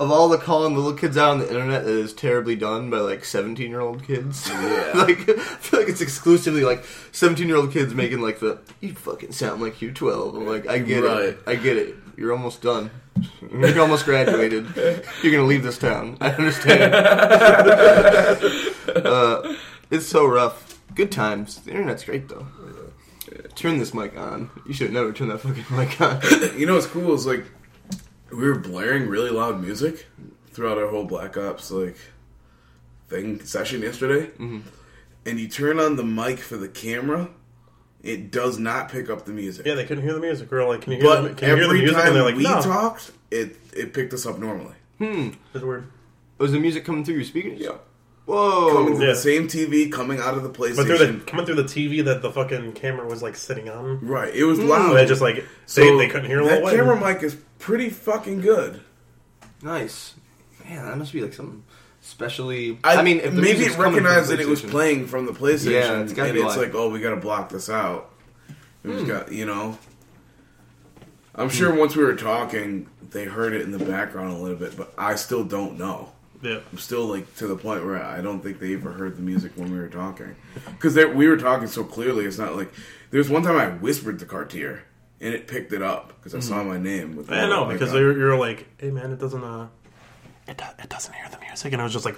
Of 0.00 0.10
all 0.10 0.28
the 0.28 0.38
calling 0.38 0.72
the 0.74 0.80
little 0.80 0.96
kids 0.98 1.16
out 1.16 1.32
on 1.32 1.38
the 1.38 1.48
internet 1.48 1.84
that 1.84 1.90
is 1.90 2.12
terribly 2.14 2.54
done 2.56 2.90
by 2.90 2.98
like 2.98 3.24
seventeen 3.24 3.70
year 3.70 3.80
old 3.80 4.02
kids, 4.04 4.48
Yeah. 4.48 4.92
like 4.94 5.28
I 5.28 5.34
feel 5.36 5.80
like 5.80 5.88
it's 5.88 6.00
exclusively 6.00 6.64
like 6.64 6.84
seventeen 7.12 7.48
year 7.48 7.56
old 7.56 7.70
kids 7.72 7.92
making 7.94 8.20
like 8.20 8.40
the 8.40 8.60
you 8.80 8.94
fucking 8.94 9.32
sound 9.32 9.60
like 9.60 9.82
you're 9.82 9.92
twelve. 9.92 10.36
I'm 10.36 10.46
like 10.46 10.66
I 10.68 10.78
get 10.78 11.02
Right. 11.04 11.22
it, 11.24 11.38
I 11.46 11.54
get 11.56 11.76
it. 11.76 11.96
You're 12.16 12.32
almost 12.32 12.62
done. 12.62 12.90
You're 13.50 13.80
almost 13.80 14.04
graduated. 14.04 14.66
You're 15.22 15.32
gonna 15.32 15.44
leave 15.44 15.62
this 15.62 15.78
town. 15.78 16.16
I 16.20 16.30
understand. 16.30 16.94
uh, 18.96 19.54
it's 19.90 20.06
so 20.06 20.26
rough. 20.26 20.80
Good 20.94 21.10
times. 21.12 21.60
The 21.62 21.72
internet's 21.72 22.04
great 22.04 22.28
though. 22.28 22.46
Turn 23.54 23.78
this 23.78 23.94
mic 23.94 24.16
on. 24.16 24.50
You 24.66 24.74
should 24.74 24.92
never 24.92 25.12
turn 25.12 25.28
that 25.28 25.38
fucking 25.38 25.64
mic 25.76 26.00
on. 26.00 26.20
You 26.58 26.66
know 26.66 26.74
what's 26.74 26.86
cool 26.86 27.14
is 27.14 27.26
like 27.26 27.44
we 28.30 28.46
were 28.48 28.58
blaring 28.58 29.08
really 29.08 29.30
loud 29.30 29.60
music 29.60 30.06
throughout 30.52 30.78
our 30.78 30.88
whole 30.88 31.04
Black 31.04 31.36
Ops 31.36 31.70
like 31.70 31.96
thing 33.08 33.44
session 33.44 33.82
yesterday, 33.82 34.26
Mm-hmm. 34.38 34.60
and 35.26 35.40
you 35.40 35.48
turn 35.48 35.78
on 35.80 35.96
the 35.96 36.04
mic 36.04 36.38
for 36.38 36.56
the 36.56 36.68
camera, 36.68 37.28
it 38.04 38.30
does 38.30 38.58
not 38.58 38.90
pick 38.90 39.08
up 39.10 39.24
the 39.24 39.32
music. 39.32 39.66
Yeah, 39.66 39.74
they 39.74 39.84
couldn't 39.84 40.04
hear 40.04 40.12
the 40.14 40.20
music. 40.20 40.50
We 40.50 40.58
were 40.58 40.64
like, 40.68 40.82
can 40.82 40.92
you 40.92 40.98
hear, 41.00 41.16
the, 41.22 41.28
but 41.28 41.36
can 41.38 41.48
you 41.48 41.54
hear 41.56 41.64
the 41.64 41.70
every 41.70 41.78
music? 41.80 41.96
time 41.96 42.06
And 42.08 42.16
they're 42.16 42.22
like, 42.22 42.36
we 42.36 42.42
no. 42.44 42.60
talked, 42.60 43.10
it 43.30 43.56
it 43.74 43.92
picked 43.94 44.12
us 44.12 44.26
up 44.26 44.38
normally. 44.38 44.74
Hmm. 44.98 45.30
It's 45.54 45.64
weird. 45.64 45.88
Was 46.38 46.52
the 46.52 46.60
music 46.60 46.84
coming 46.84 47.04
through 47.04 47.14
your 47.16 47.24
speakers? 47.24 47.58
Yeah, 47.58 47.76
Whoa. 48.26 48.72
coming 48.72 48.96
through 48.96 49.06
Yeah. 49.06 49.12
the 49.12 49.18
same 49.18 49.48
TV, 49.48 49.90
coming 49.90 50.18
out 50.20 50.34
of 50.34 50.42
the 50.42 50.50
PlayStation. 50.50 50.76
But 50.76 50.86
through 50.86 50.98
the 50.98 51.20
coming 51.26 51.46
through 51.46 51.54
the 51.56 51.64
TV 51.64 52.04
that 52.04 52.22
the 52.22 52.30
fucking 52.30 52.72
camera 52.74 53.06
was 53.06 53.22
like 53.22 53.36
sitting 53.36 53.68
on. 53.68 54.00
right, 54.06 54.34
it 54.34 54.44
was 54.44 54.58
So 54.58 54.64
loud. 54.66 54.92
they 54.94 55.06
just 55.06 55.20
like 55.22 55.44
they, 55.74 55.96
they 55.96 56.08
couldn't 56.08 56.26
hear 56.28 56.44
that 56.44 56.62
Lil 56.62 56.64
Wayne. 56.64 56.76
camera 56.76 57.00
mic 57.14 57.22
is 57.22 57.36
pretty 57.58 57.88
fucking 57.90 58.40
good. 58.42 58.80
Nice. 59.62 60.14
Man, 60.64 60.84
that 60.86 60.98
must 60.98 61.12
be 61.12 61.20
like 61.20 61.32
something 61.34 61.62
specially. 62.04 62.78
I, 62.84 63.02
mean, 63.02 63.18
if 63.20 63.34
the 63.34 63.40
maybe 63.42 63.64
it 63.64 63.72
coming 63.72 63.74
from 63.74 63.84
recognized 64.04 64.30
that 64.30 64.40
it 64.40 64.46
was 64.46 64.60
playing 64.62 65.06
from 65.06 65.26
the 65.26 65.32
PlayStation, 65.32 65.72
Yeah, 65.72 66.00
it's 66.02 66.12
gotta 66.12 66.28
and 66.30 66.38
be 66.38 66.42
it's 66.44 66.56
why. 66.56 66.62
like, 66.62 66.74
oh, 66.74 66.90
we 66.90 67.00
got 67.00 67.10
to 67.10 67.16
block 67.16 67.48
this 67.48 67.68
out. 67.68 68.10
We 68.82 68.92
Hmm. 68.92 69.06
got, 69.06 69.32
you 69.32 69.46
know. 69.46 69.78
I'm 71.34 71.48
sure 71.48 71.74
once 71.74 71.96
we 71.96 72.04
were 72.04 72.14
talking, 72.14 72.86
they 73.10 73.24
heard 73.24 73.54
it 73.54 73.62
in 73.62 73.72
the 73.72 73.78
background 73.84 74.32
a 74.32 74.36
little 74.38 74.56
bit, 74.56 74.76
but 74.76 74.92
I 74.96 75.16
still 75.16 75.42
don't 75.44 75.78
know. 75.78 76.12
Yeah. 76.42 76.58
I'm 76.70 76.78
still 76.78 77.06
like 77.06 77.34
to 77.36 77.46
the 77.46 77.56
point 77.56 77.84
where 77.84 78.00
I 78.00 78.20
don't 78.20 78.40
think 78.40 78.60
they 78.60 78.74
ever 78.74 78.92
heard 78.92 79.16
the 79.16 79.22
music 79.22 79.52
when 79.56 79.72
we 79.72 79.78
were 79.78 79.88
talking, 79.88 80.36
because 80.66 80.94
we 81.14 81.26
were 81.26 81.38
talking 81.38 81.66
so 81.66 81.82
clearly. 81.82 82.26
It's 82.26 82.38
not 82.38 82.54
like 82.54 82.72
there's 83.10 83.30
one 83.30 83.42
time 83.42 83.56
I 83.56 83.68
whispered 83.70 84.18
to 84.18 84.26
Cartier 84.26 84.82
and 85.22 85.32
it 85.32 85.48
picked 85.48 85.72
it 85.72 85.80
up 85.80 86.08
because 86.18 86.34
I 86.34 86.40
saw 86.40 86.62
my 86.62 86.76
name. 86.76 87.16
With 87.16 87.32
I 87.32 87.48
know 87.48 87.64
because 87.64 87.88
on. 87.90 87.96
they 87.96 88.02
were, 88.02 88.12
you 88.12 88.24
were 88.24 88.36
like, 88.36 88.66
"Hey 88.76 88.90
man, 88.90 89.10
it 89.10 89.18
doesn't 89.18 89.42
uh, 89.42 89.68
it, 90.46 90.56
do- 90.58 90.64
it 90.82 90.88
doesn't 90.88 91.12
hear 91.14 91.28
the 91.30 91.38
music," 91.40 91.72
and 91.72 91.80
I 91.80 91.84
was 91.84 91.92
just 91.92 92.04
like, 92.04 92.16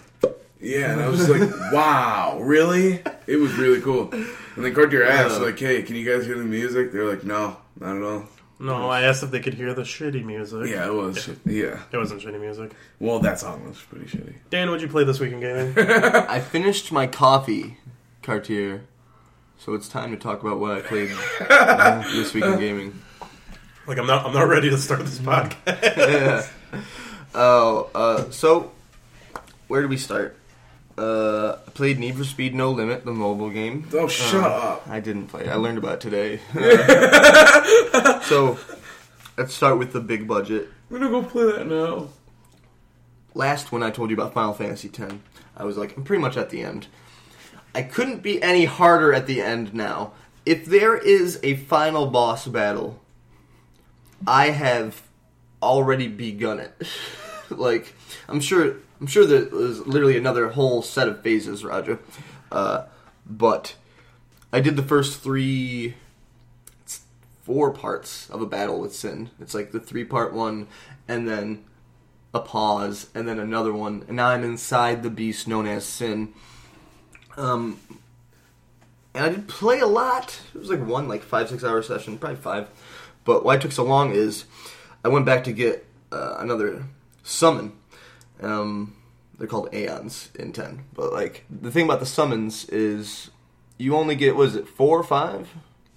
Yeah, 0.60 0.92
and 0.92 1.00
I 1.02 1.08
was 1.08 1.26
just 1.26 1.30
like, 1.30 1.50
wow, 1.72 2.38
really? 2.40 3.02
It 3.26 3.36
was 3.36 3.52
really 3.54 3.80
cool. 3.80 4.10
And 4.12 4.64
then 4.64 4.74
Cartier 4.74 5.04
asked, 5.04 5.40
like, 5.40 5.58
hey, 5.58 5.82
can 5.82 5.96
you 5.96 6.04
guys 6.10 6.26
hear 6.26 6.36
the 6.38 6.44
music? 6.44 6.92
They're 6.92 7.04
like, 7.04 7.24
no, 7.24 7.56
not 7.78 7.96
at 7.96 8.02
all. 8.02 8.24
"No." 8.58 8.88
I 8.88 9.02
asked 9.02 9.22
if 9.22 9.30
they 9.30 9.40
could 9.40 9.52
hear 9.54 9.74
the 9.74 9.82
shitty 9.82 10.24
music. 10.24 10.68
Yeah, 10.70 10.86
it 10.86 10.94
was. 10.94 11.28
Yeah. 11.44 11.82
it 11.92 11.96
wasn't 11.96 12.22
shitty 12.22 12.40
music. 12.40 12.72
Well, 12.98 13.18
that 13.20 13.38
song 13.38 13.66
was 13.68 13.78
pretty 13.82 14.06
shitty. 14.06 14.34
Dan, 14.50 14.68
what'd 14.70 14.80
you 14.82 14.88
play 14.88 15.04
this 15.04 15.20
week 15.20 15.32
in 15.32 15.40
gaming? 15.40 15.74
I 15.78 16.40
finished 16.40 16.90
my 16.90 17.06
coffee, 17.06 17.76
Cartier. 18.22 18.84
So 19.58 19.74
it's 19.74 19.88
time 19.88 20.10
to 20.10 20.16
talk 20.16 20.42
about 20.42 20.58
what 20.58 20.70
I 20.72 20.80
played 20.80 21.10
this 22.14 22.32
week 22.34 22.44
in 22.44 22.58
gaming. 22.58 23.02
like, 23.86 23.98
I'm 23.98 24.06
not 24.06 24.26
I'm 24.26 24.32
not 24.34 24.48
ready 24.48 24.68
to 24.70 24.78
start 24.78 25.00
this 25.00 25.18
podcast. 25.18 26.50
Oh, 27.38 27.90
uh, 27.94 28.30
so 28.30 28.72
where 29.68 29.82
do 29.82 29.88
we 29.88 29.98
start? 29.98 30.36
Uh, 30.96 31.58
I 31.66 31.70
played 31.72 31.98
Need 31.98 32.16
for 32.16 32.24
Speed 32.24 32.54
No 32.54 32.70
Limit, 32.70 33.04
the 33.04 33.12
mobile 33.12 33.50
game. 33.50 33.86
Oh, 33.92 34.08
shut 34.08 34.50
up. 34.50 34.88
I 34.88 35.00
didn't 35.00 35.26
play. 35.26 35.42
it. 35.42 35.48
I 35.48 35.56
learned 35.56 35.76
about 35.76 35.94
it 35.94 36.00
today. 36.00 36.40
so 38.22 38.58
let's 39.36 39.52
start 39.52 39.78
with 39.78 39.92
the 39.92 40.00
big 40.00 40.26
budget. 40.26 40.70
I'm 40.90 40.98
gonna 40.98 41.10
go 41.10 41.22
play 41.22 41.52
that 41.52 41.66
now. 41.66 42.08
last 43.34 43.70
when 43.70 43.82
I 43.82 43.90
told 43.90 44.08
you 44.08 44.16
about 44.16 44.32
Final 44.32 44.54
Fantasy 44.54 44.88
X, 44.88 45.14
I 45.54 45.64
was 45.64 45.76
like, 45.76 45.94
I'm 45.96 46.04
pretty 46.04 46.22
much 46.22 46.38
at 46.38 46.48
the 46.48 46.62
end. 46.62 46.86
I 47.74 47.82
couldn't 47.82 48.22
be 48.22 48.42
any 48.42 48.64
harder 48.64 49.12
at 49.12 49.26
the 49.26 49.42
end 49.42 49.74
now. 49.74 50.12
If 50.46 50.64
there 50.64 50.96
is 50.96 51.38
a 51.42 51.56
final 51.56 52.06
boss 52.06 52.46
battle, 52.46 53.02
I 54.26 54.46
have 54.50 55.02
already 55.62 56.08
begun 56.08 56.60
it. 56.60 56.74
like, 57.50 57.94
I'm 58.28 58.40
sure, 58.40 58.76
I'm 59.00 59.06
sure 59.06 59.26
there 59.26 59.46
was 59.46 59.86
literally 59.86 60.16
another 60.16 60.50
whole 60.50 60.82
set 60.82 61.08
of 61.08 61.22
phases, 61.22 61.64
Roger. 61.64 61.98
Uh, 62.50 62.84
but 63.26 63.76
I 64.52 64.60
did 64.60 64.76
the 64.76 64.82
first 64.82 65.20
three, 65.20 65.94
it's 66.82 67.02
four 67.42 67.72
parts 67.72 68.30
of 68.30 68.40
a 68.40 68.46
battle 68.46 68.80
with 68.80 68.94
Sin. 68.94 69.30
It's 69.40 69.54
like 69.54 69.72
the 69.72 69.80
three 69.80 70.04
part 70.04 70.32
one, 70.32 70.68
and 71.08 71.28
then 71.28 71.64
a 72.34 72.40
pause, 72.40 73.08
and 73.14 73.26
then 73.26 73.38
another 73.38 73.72
one, 73.72 74.04
and 74.08 74.16
now 74.16 74.28
I'm 74.28 74.44
inside 74.44 75.02
the 75.02 75.10
beast 75.10 75.48
known 75.48 75.66
as 75.66 75.84
Sin. 75.84 76.34
Um, 77.36 77.80
and 79.14 79.24
I 79.24 79.28
did 79.30 79.48
play 79.48 79.80
a 79.80 79.86
lot. 79.86 80.40
It 80.54 80.58
was 80.58 80.70
like 80.70 80.84
one, 80.84 81.08
like 81.08 81.22
five, 81.22 81.48
six 81.48 81.64
hour 81.64 81.82
session, 81.82 82.18
probably 82.18 82.36
five. 82.36 82.68
But 83.24 83.44
why 83.44 83.56
it 83.56 83.62
took 83.62 83.72
so 83.72 83.82
long 83.82 84.12
is 84.12 84.44
I 85.04 85.08
went 85.08 85.26
back 85.26 85.44
to 85.44 85.52
get 85.52 85.86
uh, 86.12 86.36
another 86.38 86.84
summon. 87.26 87.72
Um, 88.40 88.94
they're 89.38 89.46
called 89.48 89.74
Aeons 89.74 90.30
in 90.38 90.52
10. 90.52 90.84
But 90.94 91.12
like, 91.12 91.44
the 91.50 91.70
thing 91.70 91.84
about 91.84 92.00
the 92.00 92.06
summons 92.06 92.64
is 92.68 93.30
you 93.78 93.96
only 93.96 94.14
get, 94.14 94.36
was 94.36 94.54
it, 94.56 94.66
four 94.68 94.98
or 94.98 95.02
five 95.04 95.48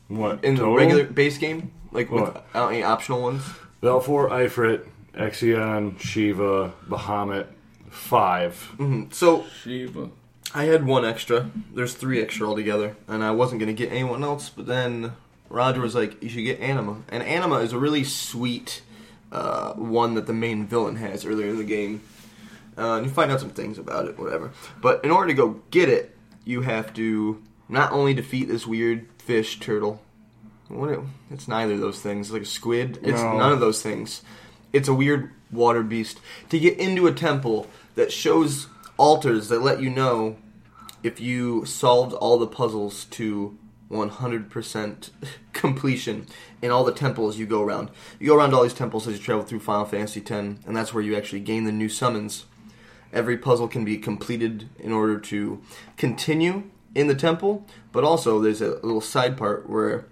What 0.08 0.44
in 0.44 0.56
the 0.56 0.68
regular 0.68 1.06
base 1.06 1.38
game? 1.38 1.72
Like, 1.92 2.12
What? 2.12 2.46
without 2.48 2.70
any 2.72 2.84
optional 2.84 3.22
ones? 3.22 3.44
Valefor, 3.82 4.30
Ifrit, 4.30 4.86
Ixion, 5.14 6.00
Shiva, 6.00 6.74
Bahamut, 6.88 7.48
five. 7.90 8.74
Mm, 8.78 9.14
So, 9.14 9.46
Shiva. 9.64 10.10
I 10.54 10.66
had 10.66 10.86
one 10.86 11.06
extra. 11.06 11.50
There's 11.74 11.94
three 11.94 12.22
extra 12.22 12.48
altogether, 12.48 12.96
and 13.08 13.24
I 13.24 13.32
wasn't 13.32 13.60
gonna 13.60 13.74
get 13.74 13.92
anyone 13.92 14.24
else. 14.24 14.50
But 14.50 14.66
then 14.66 15.14
Roger 15.48 15.80
was 15.80 15.94
like, 15.96 16.22
"You 16.24 16.30
should 16.30 16.44
get 16.44 16.60
Anima." 16.60 16.98
And 17.10 17.22
Anima 17.24 17.58
is 17.58 17.72
a 17.72 17.78
really 17.78 18.04
sweet 18.04 18.82
uh, 19.32 19.74
one 19.74 20.16
that 20.16 20.28
the 20.28 20.34
main 20.34 20.66
villain 20.66 20.96
has 20.98 21.26
earlier 21.26 21.48
in 21.48 21.58
the 21.58 21.64
game. 21.64 22.02
Uh, 22.78 22.96
and 22.96 23.06
you 23.06 23.12
find 23.12 23.32
out 23.32 23.40
some 23.40 23.50
things 23.50 23.78
about 23.78 24.08
it, 24.08 24.18
whatever. 24.18 24.52
But 24.82 25.04
in 25.04 25.12
order 25.12 25.28
to 25.28 25.34
go 25.34 25.62
get 25.70 25.90
it, 25.90 26.16
you 26.46 26.62
have 26.62 26.94
to 26.94 27.42
not 27.68 27.92
only 27.92 28.14
defeat 28.14 28.48
this 28.48 28.66
weird 28.66 29.08
fish 29.18 29.60
turtle. 29.60 30.02
What? 30.70 30.90
it- 30.92 31.00
It's 31.32 31.48
neither 31.48 31.74
of 31.74 31.80
those 31.82 32.00
things. 32.02 32.28
It's 32.28 32.34
like 32.34 32.42
a 32.44 32.46
squid. 32.46 33.00
It's 33.04 33.22
No. 33.22 33.38
none 33.38 33.52
of 33.52 33.60
those 33.60 33.82
things. 33.82 34.22
It's 34.72 34.88
a 34.88 34.94
weird 34.94 35.32
water 35.52 35.84
beast. 35.84 36.20
To 36.50 36.60
get 36.60 36.78
into 36.78 37.06
a 37.08 37.12
temple 37.12 37.68
that 37.96 38.12
shows 38.12 38.68
altars 38.98 39.50
that 39.50 39.62
let 39.62 39.82
you 39.82 39.90
know 39.90 40.38
if 41.04 41.20
you 41.20 41.66
solved 41.66 42.14
all 42.14 42.38
the 42.38 42.48
puzzles 42.48 43.06
to 43.06 43.58
100% 43.92 45.10
completion 45.54 46.28
in 46.62 46.72
all 46.72 46.84
the 46.84 46.94
temples 46.94 47.38
you 47.38 47.46
go 47.46 47.62
around. 47.62 47.90
You 48.20 48.28
go 48.28 48.36
around 48.36 48.54
all 48.54 48.64
these 48.64 48.74
temples 48.74 49.08
as 49.08 49.18
you 49.18 49.24
travel 49.24 49.44
through 49.44 49.60
Final 49.60 49.86
Fantasy 49.86 50.22
X, 50.22 50.30
and 50.30 50.76
that's 50.76 50.94
where 50.94 51.04
you 51.04 51.16
actually 51.16 51.42
gain 51.42 51.64
the 51.64 51.72
new 51.72 51.90
summons. 51.90 52.46
Every 53.12 53.38
puzzle 53.38 53.68
can 53.68 53.86
be 53.86 53.98
completed 53.98 54.70
in 54.78 54.92
order 54.92 55.20
to 55.20 55.62
continue 55.98 56.70
in 56.94 57.08
the 57.08 57.16
temple, 57.16 57.66
but 57.92 58.04
also 58.04 58.40
there's 58.40 58.62
a 58.62 58.76
little 58.76 59.02
side 59.02 59.38
part 59.38 59.70
where 59.70 60.06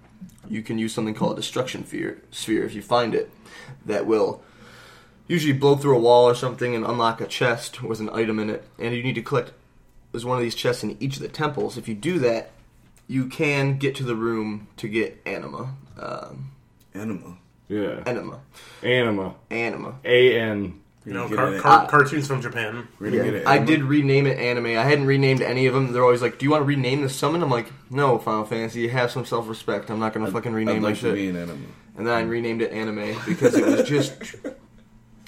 you 0.49 0.61
can 0.61 0.77
use 0.77 0.93
something 0.93 1.13
called 1.13 1.33
a 1.33 1.35
destruction 1.35 1.85
sphere, 1.85 2.63
if 2.63 2.73
you 2.73 2.81
find 2.81 3.13
it, 3.13 3.31
that 3.85 4.05
will 4.05 4.41
usually 5.27 5.53
blow 5.53 5.75
through 5.75 5.95
a 5.95 5.99
wall 5.99 6.23
or 6.23 6.33
something 6.33 6.73
and 6.73 6.85
unlock 6.85 7.19
a 7.19 7.27
chest 7.27 7.83
with 7.83 7.99
an 7.99 8.09
item 8.11 8.39
in 8.39 8.49
it. 8.49 8.63
And 8.79 8.95
you 8.95 9.03
need 9.03 9.15
to 9.15 9.21
collect 9.21 9.51
there's 10.11 10.25
one 10.25 10.37
of 10.37 10.43
these 10.43 10.55
chests 10.55 10.83
in 10.83 10.97
each 11.01 11.17
of 11.17 11.21
the 11.21 11.27
temples. 11.27 11.77
If 11.77 11.87
you 11.87 11.93
do 11.93 12.17
that, 12.19 12.51
you 13.07 13.27
can 13.27 13.77
get 13.77 13.95
to 13.95 14.03
the 14.03 14.15
room 14.15 14.67
to 14.77 14.87
get 14.87 15.21
anima. 15.25 15.73
Um, 15.99 16.51
Animal. 16.93 17.37
Yeah. 17.69 18.01
anima. 18.05 18.39
Anima. 18.83 19.35
Anima. 19.51 19.95
A 20.03 20.39
N. 20.39 20.81
You 21.05 21.13
know, 21.13 21.29
car- 21.29 21.57
car- 21.59 21.87
cartoons 21.87 22.27
from 22.27 22.41
Japan. 22.41 22.85
Yeah. 22.99 23.43
I 23.45 23.59
did 23.59 23.83
rename 23.83 24.27
it 24.27 24.37
anime. 24.37 24.65
I 24.65 24.83
hadn't 24.83 25.05
renamed 25.05 25.41
any 25.41 25.65
of 25.67 25.73
them. 25.73 25.93
They're 25.93 26.03
always 26.03 26.21
like, 26.21 26.37
"Do 26.37 26.45
you 26.45 26.51
want 26.51 26.61
to 26.63 26.65
rename 26.65 27.01
the 27.01 27.07
summon?" 27.09 27.41
I'm 27.41 27.49
like, 27.49 27.71
"No, 27.89 28.17
Final 28.17 28.43
Fantasy, 28.43 28.89
have 28.89 29.09
some 29.09 29.23
self-respect. 29.25 29.89
I'm 29.89 29.99
not 29.99 30.13
gonna 30.13 30.29
fucking 30.29 30.51
rename 30.51 30.77
I'd 30.77 30.81
my 30.81 30.87
like 30.89 30.95
to 30.97 31.01
shit." 31.01 31.15
be 31.15 31.29
an 31.29 31.37
animal. 31.37 31.69
and 31.97 32.05
then 32.05 32.13
I 32.13 32.21
renamed 32.23 32.61
it 32.61 32.73
anime 32.73 33.15
because 33.25 33.55
it 33.55 33.65
was 33.65 33.87
just 33.87 34.35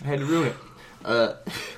I 0.04 0.08
had 0.08 0.20
to 0.20 0.26
ruin 0.26 0.48
it. 0.50 0.56
Uh, 1.06 1.34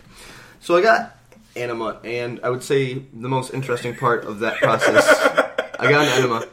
so 0.62 0.76
I 0.76 0.82
got 0.82 1.18
anima, 1.56 2.00
and 2.04 2.40
I 2.44 2.50
would 2.50 2.64
say 2.64 2.94
the 3.14 3.30
most 3.30 3.54
interesting 3.54 3.96
part 3.96 4.26
of 4.26 4.40
that 4.40 4.58
process, 4.58 5.06
I 5.82 5.90
got 5.90 6.06
an 6.06 6.14
anima. 6.14 6.46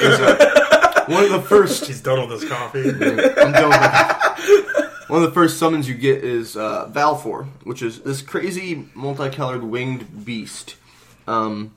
is, 0.00 0.20
uh, 0.20 1.04
one 1.08 1.24
of 1.24 1.30
the 1.30 1.42
first. 1.42 1.86
He's 1.86 2.00
done 2.00 2.20
with 2.20 2.40
his 2.40 2.48
coffee. 2.48 2.88
I'm 2.88 3.52
done 3.52 3.70
with 3.70 3.80
it. 3.82 4.86
One 5.08 5.22
of 5.22 5.28
the 5.28 5.34
first 5.34 5.58
summons 5.58 5.88
you 5.88 5.94
get 5.94 6.24
is 6.24 6.56
uh, 6.56 6.88
Valefor, 6.88 7.46
which 7.62 7.80
is 7.82 8.00
this 8.00 8.22
crazy 8.22 8.88
multicolored 8.94 9.62
winged 9.62 10.24
beast. 10.24 10.76
Um, 11.28 11.74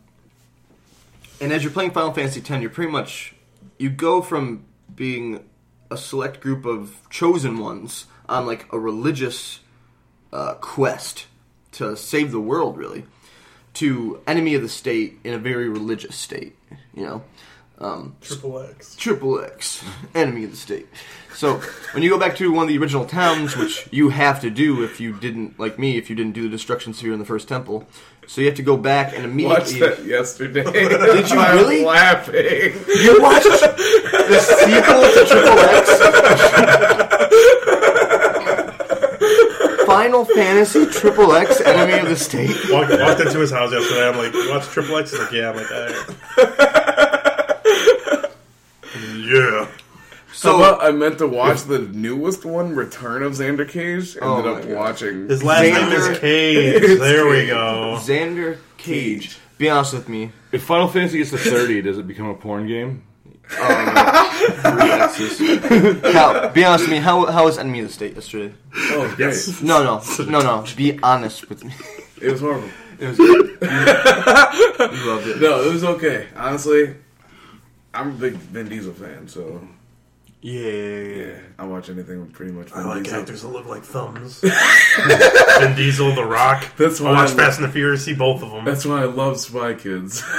and 1.40 1.52
as 1.52 1.64
you're 1.64 1.72
playing 1.72 1.92
Final 1.92 2.12
Fantasy 2.12 2.40
X, 2.40 2.50
you're 2.62 2.70
pretty 2.70 2.92
much 2.92 3.36
you 3.78 3.90
go 3.90 4.22
from 4.22 4.66
being 4.96 5.44
a 5.92 5.98
select 5.98 6.42
group 6.42 6.66
of 6.66 7.00
chosen 7.10 7.60
ones 7.60 8.06
on 8.28 8.46
like 8.46 8.72
a 8.72 8.80
religious 8.80 9.60
uh, 10.32 10.56
quest 10.56 11.26
to 11.74 11.96
save 11.96 12.32
the 12.32 12.40
world, 12.40 12.78
really, 12.78 13.06
to 13.80 14.22
enemy 14.28 14.56
of 14.56 14.62
the 14.62 14.70
state 14.70 15.20
in 15.24 15.34
a 15.34 15.38
very 15.38 15.68
religious 15.70 16.16
state. 16.16 16.56
You 16.94 17.06
know, 17.06 17.24
um, 17.80 18.16
Triple 18.22 18.60
X. 18.60 18.96
Triple 18.96 19.40
X, 19.42 19.84
enemy 20.16 20.44
of 20.44 20.52
the 20.52 20.58
state. 20.58 20.88
So 21.34 21.62
when 21.94 22.04
you 22.04 22.10
go 22.10 22.20
back 22.20 22.36
to 22.38 22.52
one 22.52 22.64
of 22.64 22.68
the 22.70 22.78
original 22.78 23.06
towns, 23.06 23.56
which 23.56 23.88
you 23.92 24.10
have 24.10 24.42
to 24.42 24.50
do 24.50 24.84
if 24.84 25.00
you 25.00 25.14
didn't, 25.14 25.58
like 25.60 25.80
me, 25.80 25.98
if 25.98 26.10
you 26.10 26.16
didn't 26.16 26.34
do 26.34 26.44
the 26.44 26.50
destruction 26.50 26.94
sphere 26.94 27.14
in 27.14 27.20
the 27.20 27.26
first 27.26 27.48
temple, 27.48 27.88
so 28.28 28.42
you 28.42 28.48
have 28.48 28.58
to 28.58 28.64
go 28.64 28.76
back 28.76 29.14
and 29.16 29.24
Watched 29.44 29.72
immediately. 29.72 30.04
that 30.04 30.06
yesterday. 30.06 30.64
Did 30.72 31.30
you 31.30 31.40
really? 31.42 31.86
laughing. 31.86 32.36
You 32.88 33.22
watched 33.22 33.46
the 33.46 34.40
sequel 34.40 35.02
to 35.14 35.26
Triple 35.26 35.60
X. 35.60 37.09
Final 40.00 40.24
Fantasy 40.26 40.86
Triple 40.86 41.34
X, 41.34 41.60
enemy 41.62 42.00
of 42.00 42.08
the 42.08 42.16
state. 42.16 42.56
Walked, 42.70 42.92
walked 42.92 43.20
into 43.20 43.40
his 43.40 43.52
house 43.52 43.72
yesterday. 43.74 44.08
I'm 44.08 44.18
like, 44.18 44.34
"You 44.34 44.50
watch 44.50 44.66
Triple 44.68 44.98
X?" 44.98 45.12
He's 45.12 45.20
like, 45.20 45.32
"Yeah." 45.34 45.50
I'm 45.50 45.56
like, 45.58 45.72
"Alright." 45.72 45.96
"Yeah." 49.18 49.68
So 50.32 50.58
So 50.60 50.80
I 50.80 50.92
meant 50.92 51.18
to 51.18 51.28
watch 51.28 51.64
the 51.64 51.80
newest 51.80 52.46
one, 52.46 52.74
Return 52.76 53.24
of 53.24 53.34
Xander 53.34 53.68
Cage. 53.68 54.18
Oh 54.22 54.38
ended 54.38 54.52
Oh 54.52 54.56
up 54.56 54.62
God. 54.64 54.72
watching. 54.78 55.28
His 55.28 55.44
last 55.44 55.64
name 55.64 55.76
Xander- 55.76 56.12
is 56.12 56.20
Cage. 56.20 57.00
There 57.00 57.28
we 57.28 57.48
go. 57.48 57.98
Xander 58.00 58.58
Cage. 58.78 59.38
Be 59.58 59.70
honest 59.70 59.94
with 59.94 60.08
me. 60.08 60.32
If 60.54 60.64
Final 60.64 60.88
Fantasy 60.88 61.18
gets 61.18 61.32
to 61.32 61.38
30, 61.38 61.82
does 61.82 61.98
it 61.98 62.08
become 62.08 62.28
a 62.28 62.34
porn 62.36 62.68
game? 62.68 63.04
Three 63.50 63.62
um, 63.66 64.29
X's. 64.50 66.14
How, 66.14 66.50
be 66.50 66.64
honest 66.64 66.84
with 66.86 66.92
me. 66.92 66.98
How 66.98 67.26
how 67.28 67.46
was 67.46 67.58
enemy 67.58 67.80
of 67.82 67.88
the 67.88 67.94
state 67.94 68.16
yesterday? 68.16 68.54
oh, 68.76 69.14
great. 69.16 69.36
No, 69.64 69.84
no, 69.84 70.02
no, 70.26 70.42
no. 70.42 70.66
Be 70.76 71.00
honest 71.02 71.50
with 71.50 71.64
me. 71.64 71.74
It 72.22 72.32
was 72.32 72.42
horrible. 72.42 72.70
It 73.00 73.08
was 73.08 73.18
good. 73.18 73.46
You, 73.62 73.68
you 74.98 75.10
loved 75.10 75.28
it. 75.28 75.40
No, 75.42 75.62
it 75.64 75.72
was 75.74 75.84
okay. 75.84 76.28
Honestly, 76.36 76.96
I'm 77.94 78.10
a 78.10 78.14
big 78.14 78.34
Vin 78.34 78.68
Diesel 78.68 78.94
fan, 78.94 79.28
so 79.28 79.62
Yeah. 80.42 80.62
yeah, 80.70 81.40
I 81.58 81.64
watch 81.66 81.90
anything 81.90 82.20
with 82.20 82.34
pretty 82.34 82.52
much 82.52 82.70
Vin 82.72 82.80
I 82.82 82.86
like 82.96 83.04
Diesel. 83.04 83.20
actors 83.22 83.42
that 83.44 83.48
look 83.50 83.66
like 83.68 83.84
thumbs. 83.84 84.42
Vin 85.60 85.76
Diesel, 85.78 86.14
The 86.14 86.26
Rock. 86.26 86.66
That's 86.78 87.00
why 87.00 87.12
I 87.12 87.14
watch 87.14 87.32
I- 87.32 87.36
Fast 87.36 87.60
and 87.60 87.68
the 87.70 87.72
Furious. 87.72 88.04
See 88.04 88.14
both 88.16 88.44
of 88.44 88.52
them. 88.52 88.66
That's 88.66 88.86
why 88.86 89.02
I 89.02 89.06
love 89.06 89.40
Spy 89.40 89.74
Kids. 89.76 90.22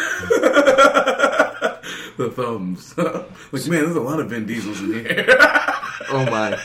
the 2.21 2.31
thumbs. 2.31 2.97
like, 2.99 3.67
man, 3.67 3.85
there's 3.85 3.97
a 3.97 4.01
lot 4.01 4.21
of 4.21 4.31
Vin 4.31 4.47
Diesels 4.47 4.81
in 4.81 4.93
here. 4.93 5.27
Oh 6.13 6.25
my. 6.25 6.59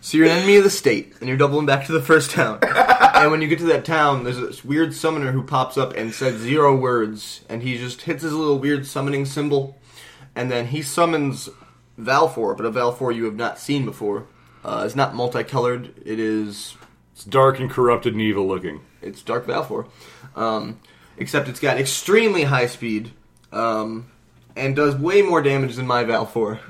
So 0.00 0.16
you're 0.18 0.26
an 0.26 0.32
enemy 0.38 0.56
of 0.56 0.64
the 0.64 0.70
state, 0.70 1.14
and 1.20 1.28
you're 1.28 1.38
doubling 1.38 1.66
back 1.66 1.86
to 1.86 1.92
the 1.92 2.00
first 2.02 2.30
town. 2.32 2.58
and 2.62 3.30
when 3.30 3.42
you 3.42 3.46
get 3.48 3.58
to 3.60 3.64
that 3.66 3.84
town, 3.84 4.24
there's 4.24 4.38
this 4.38 4.64
weird 4.64 4.92
summoner 4.94 5.30
who 5.30 5.42
pops 5.44 5.76
up 5.76 5.94
and 5.94 6.12
says 6.12 6.40
zero 6.40 6.74
words, 6.74 7.42
and 7.48 7.62
he 7.62 7.78
just 7.78 8.02
hits 8.02 8.22
his 8.24 8.32
little 8.32 8.58
weird 8.58 8.86
summoning 8.88 9.24
symbol, 9.24 9.78
and 10.34 10.50
then 10.50 10.66
he 10.66 10.82
summons 10.82 11.48
Valefor, 11.98 12.56
but 12.56 12.66
a 12.66 12.70
Valefor 12.72 13.14
you 13.14 13.24
have 13.24 13.36
not 13.36 13.58
seen 13.58 13.84
before. 13.84 14.26
Uh, 14.64 14.82
it's 14.84 14.96
not 14.96 15.14
multicolored. 15.14 15.92
It 16.04 16.18
is 16.18 16.76
It's 17.12 17.22
dark 17.24 17.60
and 17.60 17.70
corrupted 17.70 18.14
and 18.14 18.22
evil 18.22 18.48
looking. 18.48 18.80
it's 19.00 19.22
Dark 19.22 19.46
Valefor, 19.46 19.86
um, 20.34 20.80
except 21.18 21.46
it's 21.48 21.60
got 21.60 21.78
extremely 21.78 22.44
high 22.44 22.66
speed 22.66 23.12
um, 23.52 24.10
and 24.54 24.74
does 24.76 24.94
way 24.96 25.22
more 25.22 25.42
damage 25.42 25.76
than 25.76 25.86
my 25.86 26.04
Valefor. 26.04 26.58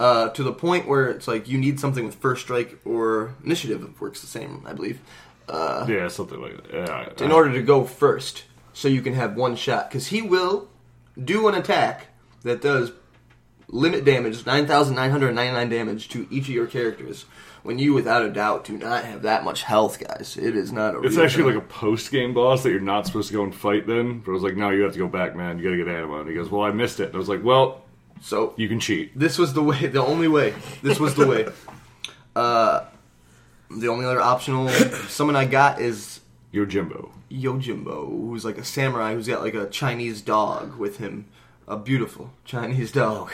Uh, 0.00 0.30
to 0.30 0.42
the 0.42 0.52
point 0.52 0.88
where 0.88 1.10
it's 1.10 1.28
like 1.28 1.46
you 1.46 1.58
need 1.58 1.78
something 1.78 2.06
with 2.06 2.14
first 2.14 2.40
strike 2.40 2.78
or 2.86 3.34
initiative 3.44 4.00
works 4.00 4.22
the 4.22 4.26
same, 4.26 4.64
I 4.66 4.72
believe, 4.72 4.98
uh, 5.46 5.84
Yeah, 5.86 6.08
something 6.08 6.40
like 6.40 6.56
that. 6.70 6.72
Yeah, 7.18 7.22
in 7.22 7.30
order 7.30 7.52
to 7.52 7.60
go 7.60 7.84
first, 7.84 8.44
so 8.72 8.88
you 8.88 9.02
can 9.02 9.12
have 9.12 9.36
one 9.36 9.56
shot. 9.56 9.90
Because 9.90 10.06
he 10.06 10.22
will 10.22 10.70
do 11.22 11.48
an 11.48 11.54
attack 11.54 12.06
that 12.44 12.62
does 12.62 12.92
limit 13.68 14.06
damage, 14.06 14.46
nine 14.46 14.66
thousand 14.66 14.96
nine 14.96 15.10
hundred 15.10 15.34
ninety 15.34 15.52
nine 15.52 15.68
damage 15.68 16.08
to 16.08 16.26
each 16.30 16.44
of 16.44 16.54
your 16.54 16.66
characters. 16.66 17.26
When 17.62 17.78
you, 17.78 17.92
without 17.92 18.22
a 18.24 18.30
doubt, 18.30 18.64
do 18.64 18.76
not 18.78 19.04
have 19.04 19.22
that 19.22 19.44
much 19.44 19.62
health, 19.62 19.98
guys, 19.98 20.38
it 20.40 20.56
is 20.56 20.72
not 20.72 20.94
a. 20.94 21.00
It's 21.02 21.16
real 21.16 21.24
actually 21.26 21.44
thing. 21.44 21.54
like 21.56 21.64
a 21.64 21.68
post 21.68 22.10
game 22.10 22.32
boss 22.32 22.62
that 22.62 22.70
you're 22.70 22.80
not 22.80 23.06
supposed 23.06 23.28
to 23.28 23.34
go 23.34 23.42
and 23.44 23.54
fight 23.54 23.86
then. 23.86 24.20
But 24.20 24.30
I 24.30 24.34
was 24.34 24.42
like, 24.42 24.56
no, 24.56 24.70
you 24.70 24.82
have 24.82 24.92
to 24.94 24.98
go 24.98 25.08
back, 25.08 25.36
man. 25.36 25.58
You 25.58 25.64
gotta 25.64 25.76
get 25.76 25.88
Anima. 25.88 26.20
And 26.20 26.28
he 26.28 26.34
goes, 26.34 26.50
well, 26.50 26.62
I 26.62 26.70
missed 26.70 27.00
it. 27.00 27.06
And 27.08 27.14
I 27.16 27.18
was 27.18 27.28
like, 27.28 27.44
well, 27.44 27.82
so 28.22 28.54
you 28.56 28.68
can 28.68 28.80
cheat. 28.80 29.18
This 29.18 29.36
was 29.38 29.52
the 29.52 29.62
way, 29.62 29.86
the 29.86 30.02
only 30.04 30.28
way. 30.28 30.54
This 30.82 30.98
was 31.00 31.14
the 31.14 31.26
way. 31.26 31.46
Uh, 32.36 32.86
the 33.76 33.88
only 33.88 34.06
other 34.06 34.20
optional 34.20 34.68
summon 35.08 35.34
I 35.34 35.46
got 35.46 35.80
is 35.80 36.20
Yojimbo. 36.54 37.10
Yojimbo, 37.28 38.06
who's 38.08 38.44
like 38.44 38.56
a 38.56 38.64
samurai 38.64 39.14
who's 39.14 39.26
got 39.26 39.42
like 39.42 39.54
a 39.54 39.66
Chinese 39.68 40.22
dog 40.22 40.76
with 40.76 40.98
him, 40.98 41.26
a 41.66 41.76
beautiful 41.76 42.32
Chinese 42.44 42.92
dog. 43.02 43.32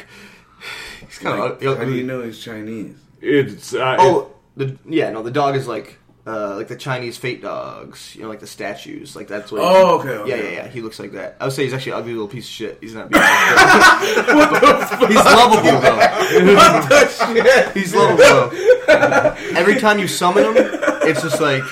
He's 1.04 1.18
kind 1.18 1.38
Like, 1.38 1.62
of 1.62 1.76
how 1.78 1.84
do 1.84 1.92
you 1.94 2.04
know 2.04 2.22
he's 2.22 2.38
Chinese? 2.42 2.96
It's 3.20 3.74
uh, 3.74 3.96
Oh, 3.98 4.30
the 4.56 4.76
yeah, 4.88 5.10
no, 5.10 5.22
the 5.22 5.30
dog 5.30 5.56
is 5.56 5.66
like. 5.68 5.98
Uh, 6.28 6.56
like 6.56 6.66
the 6.66 6.74
Chinese 6.74 7.16
fate 7.16 7.40
dogs, 7.40 8.16
you 8.16 8.22
know, 8.22 8.28
like 8.28 8.40
the 8.40 8.48
statues, 8.48 9.14
like 9.14 9.28
that's 9.28 9.52
what. 9.52 9.60
Oh, 9.62 10.00
okay, 10.00 10.08
okay. 10.08 10.28
Yeah, 10.28 10.42
yeah, 10.42 10.50
yeah. 10.56 10.66
He 10.66 10.80
looks 10.80 10.98
like 10.98 11.12
that. 11.12 11.36
I 11.38 11.44
would 11.44 11.52
say 11.52 11.62
he's 11.62 11.72
actually 11.72 11.92
an 11.92 11.98
ugly 11.98 12.14
little 12.14 12.26
piece 12.26 12.46
of 12.46 12.50
shit. 12.50 12.78
He's 12.80 12.94
not 12.94 13.08
beautiful. 13.12 15.06
he's 15.06 15.24
lovable 15.24 15.80
though. 15.80 17.70
He's 17.74 17.94
lovable 17.94 18.16
though. 18.16 19.36
Every 19.56 19.76
time 19.76 20.00
you 20.00 20.08
summon 20.08 20.44
him, 20.46 20.54
it's 20.56 21.22
just 21.22 21.40
like 21.40 21.62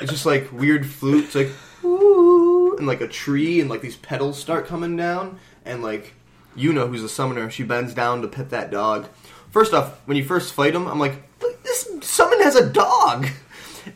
it's 0.00 0.10
just 0.10 0.24
like 0.24 0.50
weird 0.50 0.86
flute. 0.86 1.24
It's 1.26 1.34
like 1.34 1.50
and 1.82 2.86
like 2.86 3.02
a 3.02 3.08
tree 3.08 3.60
and 3.60 3.68
like 3.68 3.82
these 3.82 3.96
petals 3.96 4.38
start 4.38 4.66
coming 4.66 4.96
down 4.96 5.38
and 5.66 5.82
like 5.82 6.14
you 6.56 6.72
know 6.72 6.86
who's 6.86 7.02
a 7.02 7.08
summoner, 7.08 7.50
she 7.50 7.64
bends 7.64 7.92
down 7.92 8.22
to 8.22 8.28
pet 8.28 8.48
that 8.50 8.70
dog. 8.70 9.08
First 9.58 9.74
off, 9.74 9.98
when 10.06 10.16
you 10.16 10.22
first 10.22 10.54
fight 10.54 10.72
him, 10.72 10.86
I'm 10.86 11.00
like, 11.00 11.14
this 11.64 11.90
summon 12.02 12.40
has 12.42 12.54
a 12.54 12.70
dog, 12.70 13.26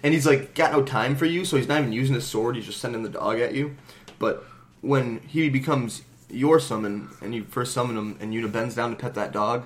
and 0.02 0.12
he's 0.12 0.26
like 0.26 0.56
got 0.56 0.72
no 0.72 0.82
time 0.82 1.14
for 1.14 1.24
you, 1.24 1.44
so 1.44 1.56
he's 1.56 1.68
not 1.68 1.78
even 1.78 1.92
using 1.92 2.16
his 2.16 2.26
sword. 2.26 2.56
He's 2.56 2.66
just 2.66 2.80
sending 2.80 3.04
the 3.04 3.08
dog 3.08 3.38
at 3.38 3.54
you. 3.54 3.76
But 4.18 4.44
when 4.80 5.20
he 5.20 5.48
becomes 5.50 6.02
your 6.28 6.58
summon 6.58 7.10
and 7.20 7.32
you 7.32 7.44
first 7.44 7.74
summon 7.74 7.96
him, 7.96 8.18
and 8.20 8.34
Yuna 8.34 8.50
bends 8.50 8.74
down 8.74 8.90
to 8.90 8.96
pet 8.96 9.14
that 9.14 9.30
dog, 9.30 9.64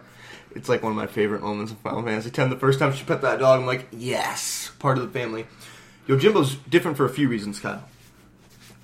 it's 0.55 0.68
like 0.68 0.82
one 0.82 0.92
of 0.92 0.97
my 0.97 1.07
favorite 1.07 1.40
moments 1.40 1.72
of 1.72 1.78
Final 1.78 2.03
Fantasy 2.03 2.28
X. 2.28 2.36
The 2.36 2.59
first 2.59 2.78
time 2.78 2.92
she 2.92 3.03
pet 3.03 3.22
that 3.22 3.38
dog, 3.38 3.61
I'm 3.61 3.66
like, 3.66 3.86
yes, 3.90 4.72
part 4.78 4.99
of 4.99 5.05
the 5.11 5.18
family. 5.18 5.47
Yojimbo's 6.07 6.57
different 6.68 6.99
for 6.99 7.07
a 7.07 7.09
few 7.09 7.26
reasons, 7.26 7.59
Kyle 7.59 7.88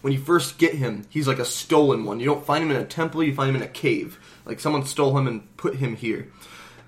when 0.02 0.12
you 0.12 0.18
first 0.18 0.58
get 0.58 0.74
him, 0.74 1.06
he's 1.08 1.28
like 1.28 1.38
a 1.38 1.44
stolen 1.44 2.04
one. 2.04 2.20
You 2.20 2.26
don't 2.26 2.44
find 2.44 2.62
him 2.62 2.70
in 2.70 2.76
a 2.76 2.84
temple; 2.84 3.22
you 3.22 3.34
find 3.34 3.48
him 3.48 3.56
in 3.56 3.62
a 3.62 3.68
cave. 3.68 4.18
Like 4.44 4.60
someone 4.60 4.84
stole 4.84 5.16
him 5.16 5.26
and 5.26 5.56
put 5.56 5.76
him 5.76 5.96
here. 5.96 6.28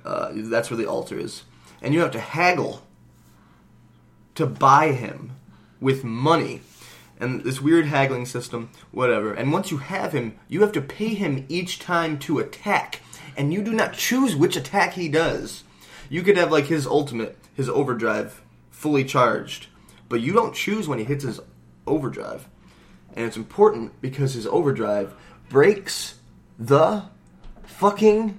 Uh, 0.04 0.30
that's 0.34 0.70
where 0.70 0.76
the 0.76 0.86
altar 0.86 1.18
is, 1.18 1.44
and 1.80 1.94
you 1.94 2.00
have 2.00 2.10
to 2.12 2.20
haggle 2.20 2.82
to 4.34 4.46
buy 4.46 4.92
him 4.92 5.32
with 5.80 6.04
money. 6.04 6.60
And 7.20 7.44
this 7.44 7.60
weird 7.60 7.86
haggling 7.86 8.26
system, 8.26 8.70
whatever. 8.90 9.32
And 9.32 9.52
once 9.52 9.70
you 9.70 9.78
have 9.78 10.12
him, 10.12 10.36
you 10.48 10.62
have 10.62 10.72
to 10.72 10.80
pay 10.80 11.14
him 11.14 11.46
each 11.48 11.78
time 11.78 12.18
to 12.20 12.40
attack. 12.40 13.00
And 13.36 13.52
you 13.52 13.62
do 13.62 13.72
not 13.72 13.94
choose 13.94 14.34
which 14.34 14.56
attack 14.56 14.94
he 14.94 15.08
does. 15.08 15.62
You 16.10 16.22
could 16.22 16.36
have 16.36 16.50
like 16.50 16.66
his 16.66 16.86
ultimate, 16.86 17.38
his 17.54 17.68
overdrive, 17.68 18.42
fully 18.70 19.04
charged. 19.04 19.68
But 20.08 20.22
you 20.22 20.32
don't 20.32 20.54
choose 20.54 20.88
when 20.88 20.98
he 20.98 21.04
hits 21.04 21.24
his 21.24 21.40
overdrive 21.86 22.48
and 23.14 23.24
it's 23.26 23.36
important 23.36 24.00
because 24.00 24.34
his 24.34 24.46
overdrive 24.46 25.14
breaks 25.48 26.16
the 26.58 27.04
fucking 27.64 28.38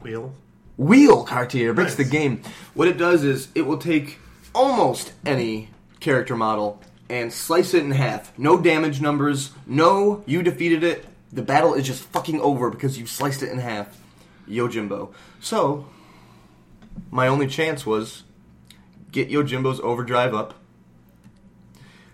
Wheel. 0.00 0.34
Wheel 0.76 1.24
Cartier 1.24 1.72
breaks 1.74 1.92
Nice. 1.92 1.98
the 1.98 2.04
game. 2.10 2.42
What 2.74 2.88
it 2.88 2.96
does 2.98 3.24
is 3.24 3.48
it 3.54 3.62
will 3.62 3.78
take 3.78 4.18
almost 4.54 5.12
any 5.26 5.68
character 6.00 6.36
model 6.36 6.80
and 7.08 7.32
slice 7.32 7.74
it 7.74 7.84
in 7.84 7.90
half. 7.92 8.36
No 8.38 8.60
damage 8.60 9.00
numbers. 9.00 9.50
No, 9.66 10.22
you 10.26 10.42
defeated 10.42 10.82
it. 10.82 11.04
The 11.32 11.42
battle 11.42 11.74
is 11.74 11.86
just 11.86 12.02
fucking 12.04 12.40
over 12.40 12.70
because 12.70 12.98
you 12.98 13.06
sliced 13.06 13.42
it 13.42 13.50
in 13.50 13.58
half. 13.58 13.98
Yojimbo. 14.48 15.12
So, 15.40 15.86
my 17.10 17.26
only 17.28 17.46
chance 17.46 17.86
was 17.86 18.24
get 19.10 19.30
Yojimbo's 19.30 19.80
overdrive 19.80 20.34
up, 20.34 20.54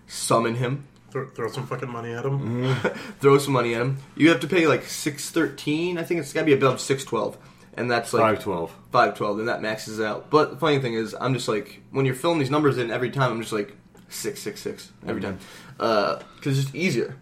summon 0.07 0.55
him, 0.55 0.85
Throw, 1.11 1.27
throw 1.27 1.49
some 1.49 1.65
fucking 1.65 1.89
money 1.89 2.11
at 2.13 2.23
him. 2.23 2.75
Throw 3.19 3.39
some 3.39 3.53
money 3.53 3.73
at 3.73 3.81
him. 3.81 3.97
You 4.15 4.29
have 4.29 4.39
to 4.41 4.47
pay 4.47 4.67
like 4.67 4.83
six 4.85 5.31
thirteen. 5.31 5.97
I 5.97 6.03
think 6.03 6.19
it's 6.19 6.31
got 6.33 6.41
to 6.41 6.45
be 6.45 6.53
above 6.53 6.79
six 6.79 7.03
twelve, 7.03 7.35
and 7.79 7.89
that's 7.89 8.13
like 8.13 8.21
Five 8.21 8.43
twelve. 8.43 8.75
five 8.91 9.15
twelve, 9.15 9.39
and 9.39 9.47
that 9.47 9.61
maxes 9.61 10.01
out. 10.01 10.29
But 10.29 10.51
the 10.51 10.57
funny 10.57 10.79
thing 10.79 10.93
is, 10.93 11.15
I'm 11.19 11.33
just 11.33 11.47
like 11.47 11.81
when 11.91 12.05
you're 12.05 12.13
filling 12.13 12.37
these 12.37 12.51
numbers 12.51 12.77
in 12.77 12.91
every 12.91 13.09
time, 13.09 13.31
I'm 13.31 13.39
just 13.39 13.53
like 13.53 13.75
six 14.09 14.41
six 14.41 14.59
six 14.61 14.91
every 15.07 15.21
mm-hmm. 15.21 15.31
time 15.31 15.39
uh, 15.79 16.19
because 16.35 16.57
it's 16.57 16.67
just 16.67 16.75
easier. 16.75 17.15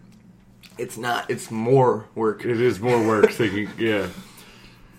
It's 0.78 0.97
not. 0.97 1.30
It's 1.30 1.51
more 1.51 2.08
work. 2.16 2.43
It 2.43 2.60
is 2.60 2.80
more 2.80 3.05
work 3.05 3.32
thinking. 3.32 3.70
Yeah. 3.78 4.08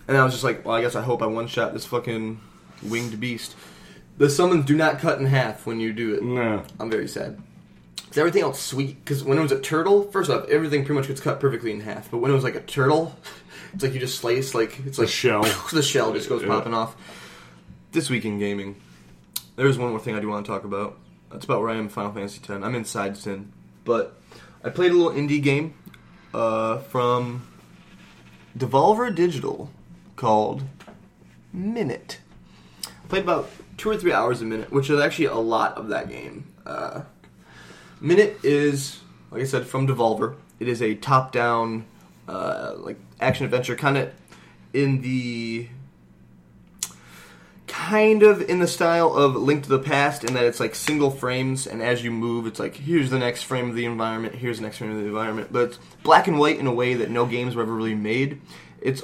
And 0.07 0.17
I 0.17 0.23
was 0.23 0.33
just 0.33 0.43
like, 0.43 0.65
well, 0.65 0.75
I 0.75 0.81
guess 0.81 0.95
I 0.95 1.03
hope 1.03 1.21
I 1.21 1.27
one 1.27 1.45
shot 1.45 1.71
this 1.71 1.85
fucking 1.85 2.41
winged 2.81 3.19
beast. 3.19 3.55
The 4.17 4.27
summons 4.27 4.65
do 4.65 4.75
not 4.75 4.97
cut 4.97 5.19
in 5.19 5.27
half 5.27 5.67
when 5.67 5.79
you 5.79 5.93
do 5.93 6.15
it. 6.15 6.23
No. 6.23 6.63
I'm 6.79 6.89
very 6.89 7.07
sad. 7.07 7.39
Is 8.09 8.17
everything 8.17 8.41
else 8.41 8.59
sweet? 8.59 9.05
Because 9.05 9.23
when 9.23 9.37
it 9.37 9.41
was 9.41 9.51
a 9.51 9.59
turtle, 9.59 10.09
first 10.11 10.31
off, 10.31 10.47
everything 10.49 10.83
pretty 10.83 10.97
much 10.97 11.09
gets 11.09 11.21
cut 11.21 11.39
perfectly 11.39 11.71
in 11.71 11.81
half. 11.81 12.09
But 12.09 12.17
when 12.17 12.31
it 12.31 12.33
was 12.33 12.43
like 12.43 12.55
a 12.55 12.61
turtle, 12.61 13.15
it's 13.73 13.83
like 13.83 13.93
you 13.93 13.99
just 13.99 14.19
slice, 14.19 14.53
like 14.53 14.79
it's 14.85 14.97
like 14.97 15.09
shell. 15.09 15.43
the 15.73 15.81
shell 15.83 16.13
just 16.13 16.29
goes 16.29 16.41
Yeah. 16.41 16.47
popping 16.49 16.73
off. 16.73 16.95
This 17.91 18.09
week 18.09 18.25
in 18.25 18.37
gaming, 18.39 18.75
there's 19.55 19.77
one 19.77 19.89
more 19.89 19.99
thing 19.99 20.15
I 20.15 20.19
do 20.19 20.29
want 20.29 20.45
to 20.45 20.51
talk 20.51 20.63
about. 20.63 20.97
That's 21.31 21.45
about 21.45 21.61
where 21.61 21.69
I 21.69 21.73
am 21.73 21.81
in 21.81 21.89
Final 21.89 22.11
Fantasy 22.11 22.39
X. 22.39 22.49
I'm 22.49 22.75
in 22.75 22.85
Side 22.85 23.17
Sin, 23.17 23.51
but 23.85 24.19
I 24.63 24.69
played 24.69 24.91
a 24.91 24.95
little 24.95 25.11
indie 25.11 25.41
game 25.41 25.73
uh, 26.33 26.79
from 26.79 27.47
Devolver 28.57 29.13
Digital 29.13 29.69
called 30.15 30.63
Minit. 31.53 32.19
Played 33.09 33.23
about 33.23 33.49
two 33.77 33.89
or 33.89 33.97
three 33.97 34.13
hours 34.13 34.41
a 34.41 34.45
minute, 34.45 34.71
which 34.71 34.89
is 34.89 34.99
actually 34.99 35.25
a 35.25 35.35
lot 35.35 35.75
of 35.77 35.87
that 35.89 36.09
game. 36.09 36.45
Uh, 36.65 37.01
Minit 38.01 38.37
is, 38.43 38.99
like 39.31 39.41
I 39.41 39.45
said, 39.45 39.65
from 39.65 39.87
Devolver. 39.87 40.35
It 40.59 40.67
is 40.67 40.81
a 40.81 40.93
top-down, 40.95 41.85
uh, 42.29 42.75
like 42.77 42.97
action 43.19 43.43
adventure, 43.45 43.75
kind 43.75 43.97
of 43.97 44.13
in 44.71 45.01
the 45.01 45.67
kind 47.65 48.21
of 48.21 48.41
in 48.41 48.59
the 48.59 48.67
style 48.67 49.13
of 49.15 49.35
Link 49.35 49.63
to 49.63 49.69
the 49.69 49.79
Past, 49.79 50.23
in 50.23 50.35
that 50.35 50.43
it's 50.43 50.59
like 50.59 50.75
single 50.75 51.09
frames, 51.09 51.65
and 51.65 51.81
as 51.81 52.03
you 52.03 52.11
move, 52.11 52.45
it's 52.45 52.59
like 52.59 52.75
here's 52.75 53.09
the 53.09 53.17
next 53.17 53.43
frame 53.43 53.69
of 53.69 53.75
the 53.75 53.85
environment, 53.85 54.35
here's 54.35 54.57
the 54.57 54.63
next 54.63 54.77
frame 54.77 54.91
of 54.91 54.97
the 54.97 55.05
environment. 55.05 55.51
But 55.51 55.69
it's 55.69 55.79
black 56.03 56.27
and 56.27 56.37
white 56.37 56.59
in 56.59 56.67
a 56.67 56.73
way 56.73 56.93
that 56.93 57.09
no 57.09 57.25
games 57.25 57.55
were 57.55 57.63
ever 57.63 57.73
really 57.73 57.95
made. 57.95 58.41
It's 58.79 59.03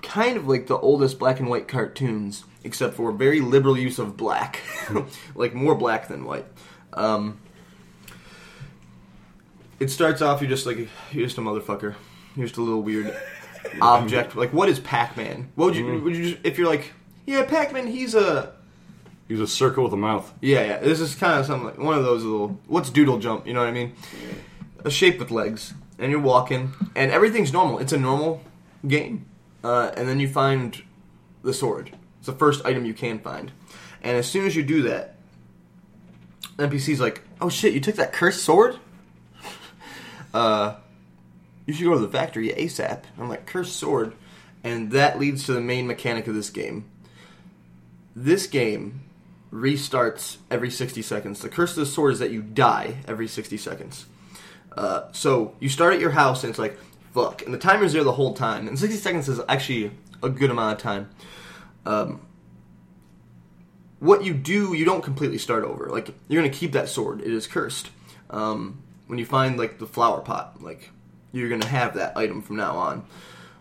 kind 0.00 0.36
of 0.36 0.46
like 0.46 0.68
the 0.68 0.78
oldest 0.78 1.18
black 1.18 1.40
and 1.40 1.48
white 1.48 1.66
cartoons, 1.66 2.44
except 2.62 2.94
for 2.94 3.10
very 3.10 3.40
liberal 3.40 3.76
use 3.76 3.98
of 3.98 4.16
black, 4.16 4.60
like 5.34 5.54
more 5.54 5.74
black 5.74 6.06
than 6.06 6.24
white. 6.24 6.46
Um, 6.92 7.40
it 9.80 9.90
starts 9.90 10.22
off 10.22 10.40
you're 10.40 10.50
just 10.50 10.66
like 10.66 10.76
you're 11.10 11.26
just 11.26 11.38
a 11.38 11.40
motherfucker. 11.40 11.96
Just 12.38 12.56
a 12.56 12.62
little 12.62 12.82
weird 12.82 13.14
object. 13.82 14.36
Like 14.36 14.52
what 14.52 14.68
is 14.68 14.78
Pac-Man? 14.80 15.50
What 15.56 15.66
would 15.66 15.76
you 15.76 16.00
would 16.00 16.16
you 16.16 16.30
just, 16.30 16.44
if 16.44 16.56
you're 16.58 16.68
like 16.68 16.92
yeah 17.26 17.44
Pac-Man? 17.44 17.86
He's 17.86 18.14
a 18.14 18.52
He's 19.26 19.40
a 19.40 19.46
circle 19.46 19.84
with 19.84 19.92
a 19.92 19.96
mouth. 19.96 20.32
yeah 20.40 20.62
yeah. 20.64 20.78
This 20.78 21.00
is 21.00 21.14
kind 21.14 21.38
of 21.38 21.44
something 21.46 21.66
like 21.66 21.78
one 21.78 21.98
of 21.98 22.04
those 22.04 22.24
little 22.24 22.58
what's 22.66 22.90
Doodle 22.90 23.18
Jump? 23.18 23.46
You 23.46 23.52
know 23.54 23.60
what 23.60 23.68
I 23.68 23.72
mean? 23.72 23.92
A 24.84 24.90
shape 24.90 25.18
with 25.18 25.30
legs, 25.30 25.74
and 25.98 26.10
you're 26.10 26.20
walking, 26.20 26.72
and 26.94 27.10
everything's 27.10 27.52
normal. 27.52 27.78
It's 27.80 27.92
a 27.92 27.98
normal 27.98 28.40
game, 28.86 29.26
uh, 29.64 29.90
and 29.96 30.08
then 30.08 30.20
you 30.20 30.28
find 30.28 30.80
the 31.42 31.52
sword. 31.52 31.96
It's 32.18 32.26
the 32.26 32.32
first 32.32 32.64
item 32.64 32.84
you 32.86 32.94
can 32.94 33.18
find, 33.18 33.50
and 34.02 34.16
as 34.16 34.30
soon 34.30 34.46
as 34.46 34.54
you 34.54 34.62
do 34.62 34.82
that, 34.82 35.16
NPC's 36.58 37.00
like, 37.00 37.22
"Oh 37.40 37.48
shit, 37.48 37.74
you 37.74 37.80
took 37.80 37.96
that 37.96 38.12
cursed 38.12 38.42
sword." 38.44 38.78
uh, 40.32 40.76
you 41.68 41.74
should 41.74 41.84
go 41.84 41.92
to 41.92 42.00
the 42.00 42.08
factory 42.08 42.48
ASAP. 42.48 43.02
I'm 43.18 43.28
like, 43.28 43.44
cursed 43.44 43.76
sword. 43.76 44.14
And 44.64 44.90
that 44.92 45.18
leads 45.18 45.44
to 45.44 45.52
the 45.52 45.60
main 45.60 45.86
mechanic 45.86 46.26
of 46.26 46.34
this 46.34 46.48
game. 46.48 46.86
This 48.16 48.46
game 48.46 49.02
restarts 49.52 50.38
every 50.50 50.70
60 50.70 51.02
seconds. 51.02 51.40
The 51.40 51.50
curse 51.50 51.72
of 51.72 51.76
the 51.76 51.86
sword 51.86 52.14
is 52.14 52.20
that 52.20 52.30
you 52.30 52.40
die 52.40 52.96
every 53.06 53.28
60 53.28 53.58
seconds. 53.58 54.06
Uh, 54.74 55.12
so 55.12 55.54
you 55.60 55.68
start 55.68 55.92
at 55.92 56.00
your 56.00 56.10
house 56.10 56.42
and 56.42 56.48
it's 56.48 56.58
like, 56.58 56.78
fuck. 57.12 57.42
And 57.42 57.52
the 57.52 57.58
timer's 57.58 57.92
there 57.92 58.02
the 58.02 58.12
whole 58.12 58.32
time. 58.32 58.66
And 58.66 58.78
60 58.78 58.96
seconds 58.96 59.28
is 59.28 59.38
actually 59.46 59.90
a 60.22 60.30
good 60.30 60.50
amount 60.50 60.78
of 60.78 60.82
time. 60.82 61.10
Um, 61.84 62.22
what 63.98 64.24
you 64.24 64.32
do, 64.32 64.72
you 64.72 64.86
don't 64.86 65.04
completely 65.04 65.38
start 65.38 65.64
over. 65.64 65.90
Like, 65.90 66.14
you're 66.28 66.40
going 66.40 66.50
to 66.50 66.58
keep 66.58 66.72
that 66.72 66.88
sword. 66.88 67.20
It 67.20 67.30
is 67.30 67.46
cursed. 67.46 67.90
Um, 68.30 68.82
when 69.06 69.18
you 69.18 69.26
find, 69.26 69.58
like, 69.58 69.78
the 69.78 69.86
flower 69.86 70.22
pot, 70.22 70.62
like, 70.62 70.92
you're 71.38 71.48
going 71.48 71.60
to 71.60 71.68
have 71.68 71.94
that 71.94 72.16
item 72.16 72.42
from 72.42 72.56
now 72.56 72.76
on. 72.76 73.04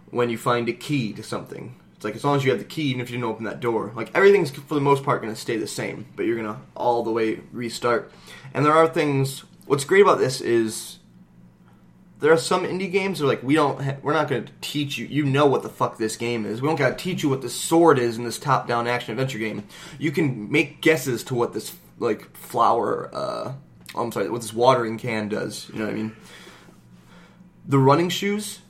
When 0.09 0.29
you 0.29 0.37
find 0.37 0.69
a 0.69 0.73
key 0.73 1.13
to 1.13 1.23
something, 1.23 1.75
it's 1.95 2.05
like 2.05 2.15
as 2.15 2.23
long 2.23 2.37
as 2.37 2.45
you 2.45 2.51
have 2.51 2.59
the 2.59 2.65
key, 2.65 2.83
even 2.83 3.01
if 3.01 3.09
you 3.09 3.17
didn't 3.17 3.29
open 3.29 3.45
that 3.45 3.59
door, 3.59 3.91
like 3.95 4.11
everything's 4.15 4.51
for 4.51 4.75
the 4.75 4.81
most 4.81 5.03
part 5.03 5.21
going 5.21 5.33
to 5.33 5.39
stay 5.39 5.57
the 5.57 5.67
same, 5.67 6.05
but 6.15 6.25
you're 6.25 6.35
going 6.41 6.53
to 6.53 6.61
all 6.75 7.03
the 7.03 7.11
way 7.11 7.41
restart. 7.51 8.11
And 8.53 8.65
there 8.65 8.73
are 8.73 8.87
things. 8.87 9.43
What's 9.65 9.83
great 9.83 10.01
about 10.01 10.19
this 10.19 10.39
is 10.39 10.99
there 12.19 12.31
are 12.31 12.37
some 12.37 12.65
indie 12.65 12.91
games 12.91 13.19
that 13.19 13.25
are 13.25 13.27
like 13.27 13.43
we 13.43 13.55
don't 13.55 13.81
ha- 13.81 13.97
we're 14.01 14.13
not 14.13 14.27
going 14.27 14.45
to 14.45 14.51
teach 14.61 14.97
you. 14.97 15.07
You 15.07 15.25
know 15.25 15.45
what 15.45 15.63
the 15.63 15.69
fuck 15.69 15.97
this 15.97 16.15
game 16.17 16.45
is. 16.45 16.61
We 16.61 16.67
don't 16.67 16.77
got 16.77 16.97
to 16.97 17.03
teach 17.03 17.23
you 17.23 17.29
what 17.29 17.41
this 17.41 17.55
sword 17.55 17.99
is 17.99 18.17
in 18.17 18.23
this 18.23 18.39
top-down 18.39 18.87
action 18.87 19.11
adventure 19.11 19.39
game. 19.39 19.63
You 19.99 20.11
can 20.11 20.51
make 20.51 20.81
guesses 20.81 21.23
to 21.25 21.35
what 21.35 21.53
this 21.53 21.75
like 21.99 22.35
flower. 22.35 23.09
Uh, 23.13 23.53
oh, 23.95 24.03
I'm 24.03 24.11
sorry, 24.11 24.29
what 24.29 24.41
this 24.41 24.53
watering 24.53 24.97
can 24.97 25.29
does. 25.29 25.69
You 25.73 25.79
know 25.79 25.85
what 25.85 25.93
I 25.93 25.97
mean? 25.97 26.15
The 27.67 27.77
running 27.77 28.09
shoes, 28.09 28.61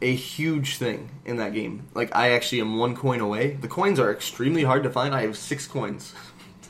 a 0.00 0.14
huge 0.14 0.78
thing 0.78 1.10
in 1.24 1.36
that 1.36 1.52
game. 1.52 1.88
Like 1.94 2.14
I 2.16 2.30
actually 2.30 2.60
am 2.60 2.78
one 2.78 2.96
coin 2.96 3.20
away. 3.20 3.54
The 3.60 3.68
coins 3.68 3.98
are 4.00 4.10
extremely 4.10 4.64
hard 4.64 4.82
to 4.84 4.90
find. 4.90 5.14
I 5.14 5.22
have 5.22 5.36
six 5.36 5.66
coins. 5.66 6.14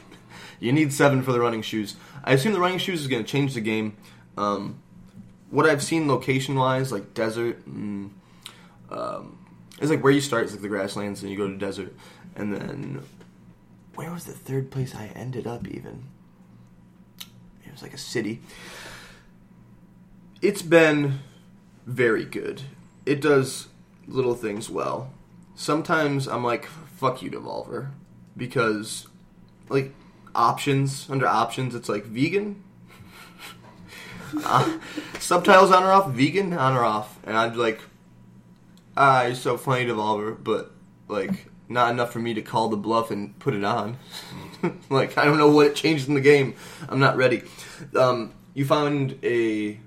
you 0.61 0.73
need 0.73 0.93
seven 0.93 1.23
for 1.23 1.33
the 1.33 1.41
running 1.41 1.63
shoes. 1.63 1.97
I 2.25 2.33
assume 2.33 2.53
the 2.53 2.61
running 2.61 2.79
shoes 2.79 3.01
is 3.01 3.07
going 3.07 3.25
to 3.25 3.31
change 3.31 3.55
the 3.55 3.61
game. 3.61 3.97
Um, 4.37 4.81
what 5.51 5.67
I've 5.67 5.83
seen 5.83 6.09
location 6.09 6.57
wise, 6.57 6.93
like 6.93 7.15
desert, 7.15 7.63
um, 7.67 9.39
it's 9.81 9.91
like 9.91 10.03
where 10.03 10.13
you 10.13 10.21
start 10.21 10.45
is 10.47 10.53
like 10.53 10.63
the 10.63 10.69
grasslands, 10.69 11.23
and 11.23 11.31
you 11.31 11.37
go 11.37 11.49
to 11.49 11.57
desert, 11.57 11.95
and 12.37 12.53
then 12.53 13.03
where 13.95 14.11
was 14.13 14.25
the 14.25 14.33
third 14.33 14.71
place 14.71 14.95
I 14.95 15.07
ended 15.15 15.47
up? 15.47 15.67
Even 15.69 16.05
it 17.65 17.73
was 17.73 17.83
like 17.83 17.95
a 17.95 17.99
city. 17.99 18.41
it's 20.43 20.63
been 20.63 21.21
very 21.89 22.27
good. 22.27 22.63
It 23.07 23.21
does 23.21 23.69
little 24.07 24.35
things 24.35 24.69
well. 24.69 25.11
Sometimes 25.55 26.29
I'm 26.29 26.45
like, 26.45 26.67
fuck 26.67 27.23
you, 27.23 27.31
Devolver. 27.31 27.91
Because, 28.37 29.09
like, 29.71 29.95
options, 30.35 31.09
under 31.09 31.27
options, 31.27 31.75
it's 31.75 31.89
like 31.89 32.05
vegan. 32.05 32.63
uh, 34.45 34.79
subtitles 35.19 35.73
on 35.73 35.83
or 35.83 35.91
off, 35.91 36.11
vegan 36.11 36.53
on 36.53 36.77
or 36.77 36.85
off. 36.85 37.19
And 37.25 37.37
I'd 37.37 37.57
like, 37.57 37.81
ah, 38.97 39.25
you're 39.25 39.35
so 39.35 39.57
funny, 39.57 39.87
Devolver, 39.87 40.37
but, 40.41 40.71
like, 41.09 41.47
not 41.71 41.91
enough 41.91 42.13
for 42.13 42.19
me 42.19 42.35
to 42.35 42.43
call 42.43 42.69
the 42.69 42.77
bluff 42.77 43.11
and 43.11 43.37
put 43.39 43.55
it 43.55 43.65
on. 43.65 43.97
like, 44.91 45.17
I 45.17 45.25
don't 45.25 45.39
know 45.39 45.51
what 45.51 45.69
it 45.69 45.75
changed 45.75 46.07
in 46.07 46.15
the 46.15 46.21
game. 46.21 46.55
I'm 46.87 47.01
not 47.01 47.17
ready. 47.17 47.43
Um, 47.97 48.35
you 48.53 48.67
found 48.67 49.19
a 49.23 49.81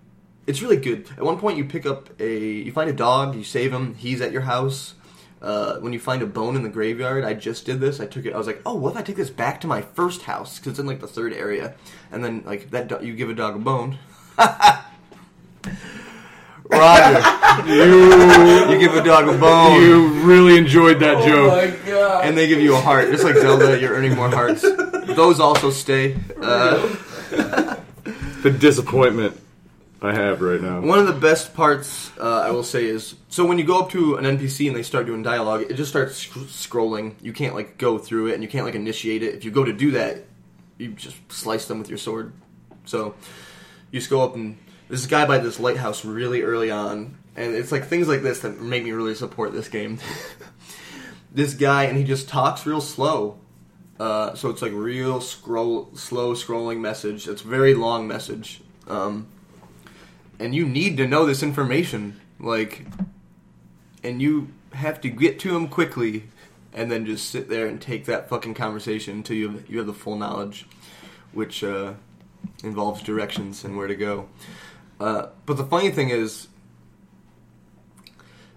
it's 0.51 0.61
really 0.61 0.77
good. 0.77 1.07
At 1.17 1.23
one 1.23 1.39
point, 1.39 1.57
you 1.57 1.65
pick 1.65 1.85
up 1.85 2.09
a, 2.19 2.37
you 2.39 2.71
find 2.71 2.89
a 2.89 2.93
dog, 2.93 3.35
you 3.35 3.43
save 3.43 3.71
him. 3.73 3.95
He's 3.95 4.21
at 4.21 4.31
your 4.31 4.41
house. 4.41 4.93
Uh, 5.41 5.77
when 5.79 5.91
you 5.91 5.99
find 5.99 6.21
a 6.21 6.25
bone 6.27 6.55
in 6.55 6.61
the 6.61 6.69
graveyard, 6.69 7.23
I 7.23 7.33
just 7.33 7.65
did 7.65 7.79
this. 7.79 7.99
I 7.99 8.05
took 8.05 8.25
it. 8.25 8.33
I 8.33 8.37
was 8.37 8.45
like, 8.45 8.61
oh, 8.65 8.75
what 8.75 8.91
if 8.91 8.97
I 8.97 9.01
take 9.01 9.15
this 9.15 9.31
back 9.31 9.59
to 9.61 9.67
my 9.67 9.81
first 9.81 10.21
house? 10.23 10.59
Because 10.59 10.71
it's 10.73 10.79
in 10.79 10.85
like 10.85 10.99
the 11.01 11.07
third 11.07 11.33
area, 11.33 11.73
and 12.11 12.23
then 12.23 12.43
like 12.45 12.69
that, 12.71 12.87
do- 12.89 13.03
you 13.03 13.15
give 13.15 13.29
a 13.31 13.33
dog 13.33 13.55
a 13.55 13.59
bone. 13.59 13.97
Roger, 16.69 17.67
you 17.67 18.71
you 18.71 18.79
give 18.79 18.95
a 18.95 19.03
dog 19.03 19.27
a 19.27 19.37
bone, 19.37 19.81
You 19.81 20.07
really 20.23 20.57
enjoyed 20.57 20.99
that 20.99 21.15
Oh 21.17 21.25
joke. 21.27 21.51
my 21.51 21.89
god! 21.89 22.25
and 22.25 22.37
they 22.37 22.47
give 22.47 22.59
you 22.61 22.75
a 22.75 22.79
heart. 22.79 23.09
Just 23.11 23.23
like 23.23 23.35
Zelda, 23.35 23.79
you're 23.79 23.93
earning 23.93 24.15
more 24.15 24.29
hearts. 24.29 24.61
Those 25.07 25.39
also 25.39 25.69
stay. 25.71 26.17
Uh, 26.41 26.95
The 28.43 28.49
disappointment 28.49 29.39
I 30.03 30.13
have 30.13 30.41
right 30.41 30.59
now. 30.59 30.81
One 30.81 30.97
of 30.97 31.05
the 31.05 31.13
best 31.13 31.53
parts, 31.53 32.11
uh, 32.17 32.41
I 32.41 32.49
will 32.49 32.63
say, 32.63 32.85
is 32.85 33.15
so 33.29 33.45
when 33.45 33.59
you 33.59 33.63
go 33.63 33.79
up 33.79 33.91
to 33.91 34.15
an 34.15 34.25
NPC 34.25 34.67
and 34.67 34.75
they 34.75 34.81
start 34.81 35.05
doing 35.05 35.21
dialogue, 35.21 35.61
it 35.69 35.75
just 35.75 35.91
starts 35.91 36.15
sc- 36.17 36.47
scrolling. 36.47 37.13
You 37.21 37.33
can't 37.33 37.53
like 37.53 37.77
go 37.77 37.99
through 37.99 38.27
it, 38.27 38.33
and 38.33 38.41
you 38.41 38.49
can't 38.49 38.65
like 38.65 38.73
initiate 38.73 39.21
it. 39.21 39.35
If 39.35 39.45
you 39.45 39.51
go 39.51 39.63
to 39.63 39.73
do 39.73 39.91
that, 39.91 40.25
you 40.79 40.89
just 40.93 41.17
slice 41.31 41.65
them 41.65 41.77
with 41.77 41.87
your 41.87 41.99
sword. 41.99 42.33
So 42.85 43.13
you 43.91 43.99
just 43.99 44.09
go 44.09 44.23
up 44.23 44.33
and 44.33 44.57
this 44.89 45.05
guy 45.05 45.25
by 45.25 45.37
this 45.37 45.59
lighthouse 45.59 46.03
really 46.03 46.41
early 46.41 46.71
on, 46.71 47.17
and 47.35 47.53
it's 47.53 47.71
like 47.71 47.85
things 47.85 48.07
like 48.07 48.23
this 48.23 48.39
that 48.39 48.59
make 48.59 48.83
me 48.83 48.91
really 48.93 49.13
support 49.13 49.53
this 49.53 49.69
game. 49.69 49.99
this 51.31 51.53
guy, 51.53 51.83
and 51.83 51.95
he 51.95 52.03
just 52.03 52.27
talks 52.27 52.65
real 52.65 52.81
slow. 52.81 53.37
Uh, 53.99 54.33
so 54.33 54.49
it's 54.49 54.63
like 54.63 54.71
real 54.73 55.21
scroll, 55.21 55.91
slow 55.93 56.33
scrolling 56.33 56.79
message. 56.79 57.27
It's 57.27 57.43
very 57.43 57.75
long 57.75 58.07
message. 58.07 58.61
Um, 58.87 59.27
and 60.41 60.55
you 60.55 60.65
need 60.65 60.97
to 60.97 61.07
know 61.07 61.25
this 61.25 61.43
information 61.43 62.19
like 62.39 62.85
and 64.03 64.21
you 64.21 64.49
have 64.73 64.99
to 65.01 65.09
get 65.09 65.39
to 65.39 65.55
him 65.55 65.67
quickly 65.67 66.23
and 66.73 66.91
then 66.91 67.05
just 67.05 67.29
sit 67.29 67.47
there 67.47 67.67
and 67.67 67.81
take 67.81 68.05
that 68.05 68.27
fucking 68.27 68.53
conversation 68.53 69.17
until 69.17 69.35
you 69.35 69.51
have, 69.51 69.69
you 69.69 69.77
have 69.77 69.87
the 69.87 69.93
full 69.93 70.15
knowledge 70.15 70.65
which 71.31 71.63
uh, 71.63 71.93
involves 72.63 73.01
directions 73.03 73.63
and 73.63 73.77
where 73.77 73.87
to 73.87 73.95
go. 73.95 74.27
Uh, 74.99 75.27
but 75.45 75.57
the 75.57 75.63
funny 75.63 75.91
thing 75.91 76.09
is 76.09 76.47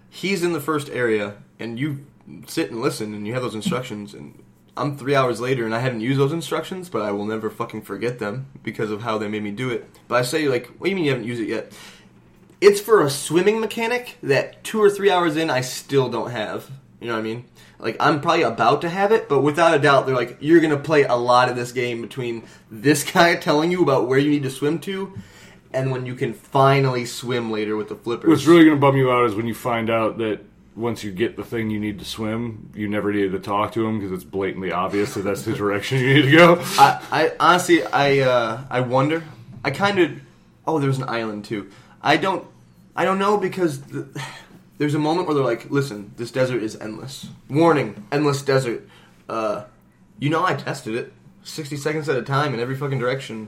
he's 0.09 0.43
in 0.43 0.53
the 0.53 0.61
first 0.61 0.89
area 0.89 1.35
and 1.59 1.79
you 1.79 2.05
sit 2.47 2.71
and 2.71 2.81
listen 2.81 3.13
and 3.13 3.27
you 3.27 3.33
have 3.33 3.43
those 3.43 3.55
instructions 3.55 4.13
and 4.13 4.41
I'm 4.77 4.97
three 4.97 5.15
hours 5.15 5.39
later 5.39 5.65
and 5.65 5.73
I 5.73 5.79
haven't 5.79 6.01
used 6.01 6.19
those 6.19 6.33
instructions, 6.33 6.89
but 6.89 7.01
I 7.01 7.11
will 7.11 7.25
never 7.25 7.49
fucking 7.49 7.83
forget 7.83 8.19
them 8.19 8.47
because 8.63 8.91
of 8.91 9.01
how 9.01 9.17
they 9.17 9.27
made 9.27 9.43
me 9.43 9.51
do 9.51 9.69
it. 9.69 9.89
But 10.07 10.15
I 10.15 10.21
say 10.23 10.47
like, 10.47 10.67
what 10.67 10.85
do 10.85 10.89
you 10.89 10.95
mean 10.95 11.05
you 11.05 11.11
haven't 11.11 11.27
used 11.27 11.41
it 11.41 11.47
yet? 11.47 11.71
It's 12.59 12.81
for 12.81 13.01
a 13.01 13.09
swimming 13.09 13.59
mechanic 13.59 14.17
that 14.23 14.63
two 14.63 14.81
or 14.81 14.89
three 14.89 15.09
hours 15.09 15.37
in 15.37 15.49
I 15.49 15.61
still 15.61 16.09
don't 16.09 16.31
have. 16.31 16.69
You 16.99 17.07
know 17.07 17.13
what 17.13 17.19
I 17.19 17.23
mean? 17.23 17.45
Like 17.79 17.97
I'm 17.99 18.21
probably 18.21 18.43
about 18.43 18.81
to 18.81 18.89
have 18.89 19.11
it, 19.11 19.29
but 19.29 19.41
without 19.41 19.75
a 19.75 19.79
doubt, 19.79 20.05
they're 20.05 20.15
like, 20.15 20.37
you're 20.39 20.61
gonna 20.61 20.77
play 20.77 21.03
a 21.03 21.15
lot 21.15 21.49
of 21.49 21.55
this 21.55 21.71
game 21.71 22.01
between 22.01 22.43
this 22.69 23.03
guy 23.11 23.35
telling 23.35 23.71
you 23.71 23.81
about 23.81 24.07
where 24.07 24.19
you 24.19 24.29
need 24.29 24.43
to 24.43 24.49
swim 24.49 24.79
to, 24.79 25.13
and 25.75 25.91
when 25.91 26.05
you 26.05 26.15
can 26.15 26.33
finally 26.33 27.05
swim 27.05 27.51
later 27.51 27.75
with 27.75 27.89
the 27.89 27.95
flippers. 27.95 28.29
What's 28.29 28.45
really 28.45 28.63
going 28.63 28.77
to 28.77 28.81
bum 28.81 28.95
you 28.95 29.11
out 29.11 29.25
is 29.25 29.35
when 29.35 29.45
you 29.45 29.53
find 29.53 29.89
out 29.89 30.17
that 30.19 30.39
once 30.75 31.03
you 31.03 31.11
get 31.11 31.37
the 31.37 31.43
thing 31.43 31.69
you 31.69 31.79
need 31.79 31.99
to 31.99 32.05
swim, 32.05 32.69
you 32.75 32.87
never 32.87 33.11
needed 33.11 33.31
to 33.31 33.39
talk 33.39 33.71
to 33.73 33.85
him 33.85 33.99
because 33.99 34.11
it's 34.11 34.25
blatantly 34.25 34.71
obvious 34.71 35.13
that 35.13 35.21
that's 35.21 35.43
the 35.43 35.53
direction 35.57 35.99
you 35.99 36.13
need 36.13 36.21
to 36.23 36.31
go. 36.31 36.57
I, 36.77 37.01
I 37.11 37.31
honestly, 37.39 37.83
I, 37.83 38.19
uh, 38.19 38.61
I 38.69 38.81
wonder. 38.81 39.23
I 39.63 39.71
kind 39.71 39.99
of. 39.99 40.11
Oh, 40.67 40.79
there's 40.79 40.97
an 40.97 41.07
island 41.07 41.45
too. 41.45 41.69
I 42.01 42.17
don't, 42.17 42.45
I 42.95 43.05
don't 43.05 43.19
know 43.19 43.37
because 43.37 43.81
the, 43.81 44.07
there's 44.77 44.95
a 44.95 44.99
moment 44.99 45.27
where 45.27 45.35
they're 45.35 45.43
like, 45.43 45.71
"Listen, 45.71 46.11
this 46.17 46.31
desert 46.31 46.61
is 46.61 46.75
endless. 46.75 47.27
Warning, 47.49 48.05
endless 48.11 48.41
desert." 48.41 48.87
Uh, 49.29 49.63
you 50.19 50.29
know, 50.29 50.43
I 50.45 50.55
tested 50.55 50.95
it, 50.95 51.13
sixty 51.43 51.77
seconds 51.77 52.09
at 52.09 52.17
a 52.17 52.21
time 52.21 52.53
in 52.53 52.59
every 52.59 52.75
fucking 52.75 52.99
direction. 52.99 53.47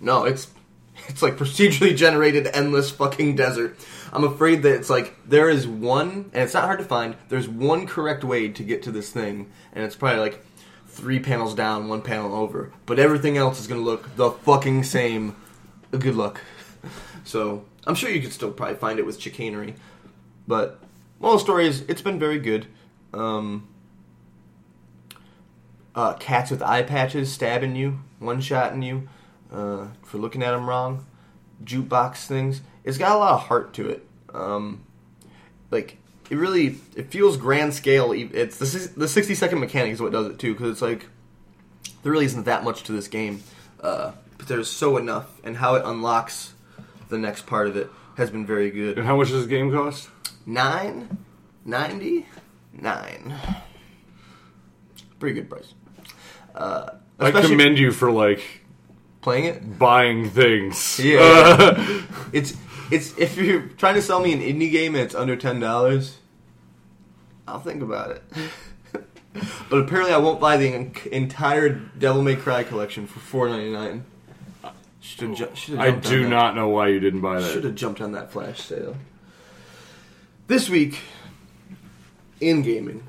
No, 0.00 0.24
it's, 0.24 0.48
it's 1.08 1.22
like 1.22 1.36
procedurally 1.36 1.94
generated 1.94 2.48
endless 2.52 2.90
fucking 2.90 3.36
desert. 3.36 3.76
I'm 4.14 4.22
afraid 4.22 4.62
that 4.62 4.74
it's 4.76 4.88
like 4.88 5.16
there 5.26 5.50
is 5.50 5.66
one, 5.66 6.30
and 6.32 6.44
it's 6.44 6.54
not 6.54 6.64
hard 6.64 6.78
to 6.78 6.84
find. 6.84 7.16
There's 7.28 7.48
one 7.48 7.86
correct 7.86 8.22
way 8.22 8.48
to 8.48 8.62
get 8.62 8.82
to 8.84 8.92
this 8.92 9.10
thing, 9.10 9.50
and 9.72 9.84
it's 9.84 9.96
probably 9.96 10.20
like 10.20 10.44
three 10.86 11.18
panels 11.18 11.54
down, 11.54 11.88
one 11.88 12.00
panel 12.00 12.32
over. 12.32 12.72
But 12.86 13.00
everything 13.00 13.36
else 13.36 13.58
is 13.58 13.66
going 13.66 13.80
to 13.80 13.84
look 13.84 14.14
the 14.14 14.30
fucking 14.30 14.84
same. 14.84 15.36
Good 15.90 16.14
luck. 16.14 16.40
So 17.26 17.64
I'm 17.86 17.94
sure 17.94 18.10
you 18.10 18.20
could 18.20 18.34
still 18.34 18.50
probably 18.50 18.76
find 18.76 18.98
it 18.98 19.06
with 19.06 19.18
chicanery. 19.18 19.76
But 20.46 20.78
moral 21.20 21.38
the 21.38 21.42
story 21.42 21.66
is, 21.66 21.80
it's 21.88 22.02
been 22.02 22.18
very 22.18 22.38
good. 22.38 22.66
Um, 23.14 23.66
uh, 25.94 26.12
cats 26.14 26.50
with 26.50 26.62
eye 26.62 26.82
patches 26.82 27.32
stabbing 27.32 27.76
you, 27.76 28.00
one 28.18 28.42
shotting 28.42 28.82
you 28.82 29.08
uh, 29.50 29.86
for 30.02 30.18
looking 30.18 30.42
at 30.42 30.50
them 30.50 30.68
wrong. 30.68 31.06
Jukebox 31.64 32.26
things. 32.26 32.60
It's 32.84 32.98
got 32.98 33.12
a 33.12 33.18
lot 33.18 33.34
of 33.34 33.40
heart 33.46 33.74
to 33.74 33.88
it. 33.88 34.06
Um, 34.32 34.84
like 35.70 35.98
it 36.30 36.36
really, 36.36 36.78
it 36.96 37.10
feels 37.10 37.36
grand 37.36 37.74
scale. 37.74 38.12
It's 38.12 38.58
the 38.58 38.90
the 38.96 39.08
60 39.08 39.34
second 39.34 39.60
mechanic 39.60 39.92
is 39.92 40.00
what 40.00 40.12
does 40.12 40.26
it 40.26 40.38
too, 40.38 40.52
because 40.52 40.70
it's 40.70 40.82
like 40.82 41.06
there 42.02 42.12
really 42.12 42.26
isn't 42.26 42.44
that 42.44 42.64
much 42.64 42.82
to 42.84 42.92
this 42.92 43.08
game, 43.08 43.42
uh, 43.80 44.12
but 44.38 44.48
there's 44.48 44.70
so 44.70 44.96
enough, 44.96 45.40
and 45.42 45.56
how 45.56 45.74
it 45.76 45.82
unlocks 45.84 46.54
the 47.08 47.18
next 47.18 47.46
part 47.46 47.68
of 47.68 47.76
it 47.76 47.90
has 48.16 48.30
been 48.30 48.46
very 48.46 48.70
good. 48.70 48.98
And 48.98 49.06
how 49.06 49.16
much 49.16 49.28
does 49.28 49.42
this 49.42 49.46
game 49.46 49.72
cost? 49.72 50.08
Nine 50.46 51.18
ninety 51.64 52.26
nine. 52.72 53.34
Pretty 55.18 55.34
good 55.34 55.48
price. 55.48 55.74
Uh, 56.54 56.90
I 57.18 57.30
commend 57.30 57.78
you 57.78 57.90
for 57.90 58.10
like 58.10 58.42
playing 59.22 59.46
it. 59.46 59.78
buying 59.78 60.30
things. 60.30 60.98
Yeah. 60.98 62.02
It's 62.32 62.56
it's 62.90 63.16
if 63.18 63.36
you're 63.36 63.62
trying 63.62 63.94
to 63.94 64.02
sell 64.02 64.20
me 64.20 64.32
an 64.32 64.40
indie 64.40 64.70
game 64.70 64.94
and 64.94 65.04
it's 65.04 65.14
under 65.14 65.36
ten 65.36 65.60
dollars, 65.60 66.18
I'll 67.46 67.60
think 67.60 67.82
about 67.82 68.10
it. 68.10 68.22
but 69.70 69.78
apparently, 69.78 70.12
I 70.12 70.18
won't 70.18 70.40
buy 70.40 70.56
the 70.56 70.68
en- 70.68 70.94
entire 71.10 71.70
Devil 71.70 72.22
May 72.22 72.36
Cry 72.36 72.62
collection 72.64 73.06
for 73.06 73.20
four 73.20 73.48
ninety 73.48 73.70
nine. 73.72 74.04
Should 75.00 75.28
have 75.28 75.36
ju- 75.36 75.78
I 75.78 75.90
jumped 75.90 76.06
on 76.06 76.12
do 76.12 76.28
not 76.28 76.54
know 76.54 76.68
why 76.68 76.88
you 76.88 76.98
didn't 76.98 77.20
buy 77.20 77.40
that. 77.40 77.52
Should 77.52 77.64
have 77.64 77.74
jumped 77.74 78.00
on 78.00 78.12
that 78.12 78.32
flash 78.32 78.60
sale. 78.60 78.96
This 80.46 80.68
week, 80.70 80.98
in 82.40 82.62
gaming, 82.62 83.02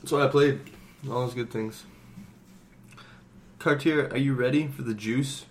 that's 0.00 0.12
what 0.12 0.22
I 0.22 0.28
played. 0.28 0.60
All 1.10 1.26
those 1.26 1.34
good 1.34 1.50
things. 1.50 1.84
Cartier, 3.58 4.08
are 4.12 4.16
you 4.16 4.34
ready 4.34 4.66
for 4.68 4.82
the 4.82 4.94
juice? 4.94 5.44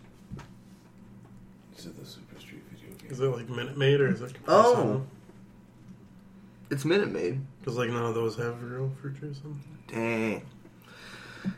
Is 1.77 1.85
it 1.85 1.99
the 1.99 2.05
Super 2.05 2.39
Street 2.39 2.63
video 2.71 2.89
game? 2.89 2.94
Is 3.09 3.19
it 3.19 3.25
like 3.25 3.49
Minute 3.49 3.77
Maid 3.77 4.01
or 4.01 4.07
is 4.09 4.21
it? 4.21 4.33
Oh. 4.47 5.01
It's 6.69 6.83
Minute 6.85 7.11
Maid. 7.11 7.39
Because 7.59 7.77
like 7.77 7.89
none 7.89 8.03
of 8.05 8.15
those 8.15 8.35
have 8.37 8.61
real 8.63 8.91
fruit 9.01 9.19
juice 9.19 9.37
in. 9.43 9.51
them. 9.51 9.61
Dang. 9.87 10.41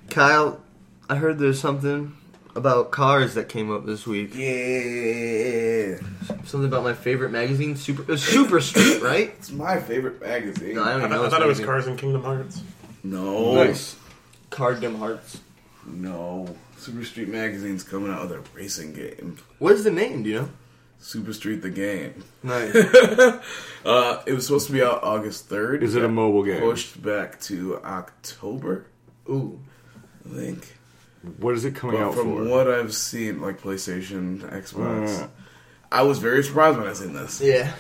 Kyle, 0.09 0.61
I 1.09 1.15
heard 1.15 1.39
there's 1.39 1.59
something 1.59 2.15
about 2.55 2.91
cars 2.91 3.35
that 3.35 3.47
came 3.47 3.71
up 3.71 3.85
this 3.85 4.05
week. 4.05 4.31
Yeah, 4.35 5.97
Something 6.43 6.65
about 6.65 6.83
my 6.83 6.93
favorite 6.93 7.29
magazine, 7.31 7.75
Super 7.75 8.01
it 8.01 8.07
was 8.07 8.23
Super 8.23 8.59
Street, 8.59 9.01
right? 9.03 9.29
it's 9.37 9.51
my 9.51 9.79
favorite 9.79 10.19
magazine. 10.21 10.75
No, 10.75 10.83
I 10.83 10.93
don't 10.93 11.01
I, 11.01 11.05
even 11.05 11.09
know. 11.11 11.19
I 11.19 11.23
this 11.23 11.31
thought 11.33 11.41
it 11.41 11.47
was 11.47 11.57
magazine. 11.59 11.65
Cars 11.65 11.87
and 11.87 11.99
Kingdom 11.99 12.23
Hearts. 12.23 12.61
No, 13.03 13.53
Nice. 13.55 13.95
Cardum 14.51 14.97
Hearts. 14.97 15.39
no. 15.85 16.55
Super 16.77 17.03
Street 17.05 17.27
Magazine's 17.29 17.83
coming 17.83 18.11
out 18.11 18.29
with 18.29 18.31
a 18.33 18.43
racing 18.55 18.93
game. 18.93 19.37
What 19.57 19.73
is 19.73 19.83
the 19.83 19.89
name? 19.91 20.21
Do 20.23 20.29
you 20.29 20.35
know? 20.41 20.49
Super 20.99 21.33
Street 21.33 21.61
the 21.61 21.69
game. 21.69 22.23
Nice. 22.43 22.75
Uh, 23.85 24.21
it 24.25 24.33
was 24.33 24.45
supposed 24.45 24.67
to 24.67 24.73
be 24.73 24.83
out 24.83 25.01
August 25.01 25.45
third. 25.47 25.81
Is 25.81 25.95
it 25.95 26.03
a 26.03 26.09
mobile 26.09 26.43
game? 26.43 26.59
Pushed 26.59 27.01
back 27.01 27.39
to 27.41 27.77
October, 27.85 28.85
Ooh. 29.29 29.57
I 30.25 30.35
think. 30.35 30.75
What 31.37 31.53
is 31.55 31.63
it 31.63 31.73
coming 31.73 31.95
But 31.95 32.07
out 32.07 32.15
from 32.15 32.35
for? 32.35 32.43
what 32.43 32.67
I've 32.69 32.93
seen, 32.93 33.39
like 33.39 33.61
PlayStation, 33.61 34.39
Xbox, 34.51 35.23
Uh. 35.23 35.27
I 35.89 36.01
was 36.01 36.19
very 36.19 36.43
surprised 36.43 36.77
when 36.77 36.85
I 36.85 36.91
seen 36.91 37.13
this. 37.13 37.39
Yeah. 37.39 37.71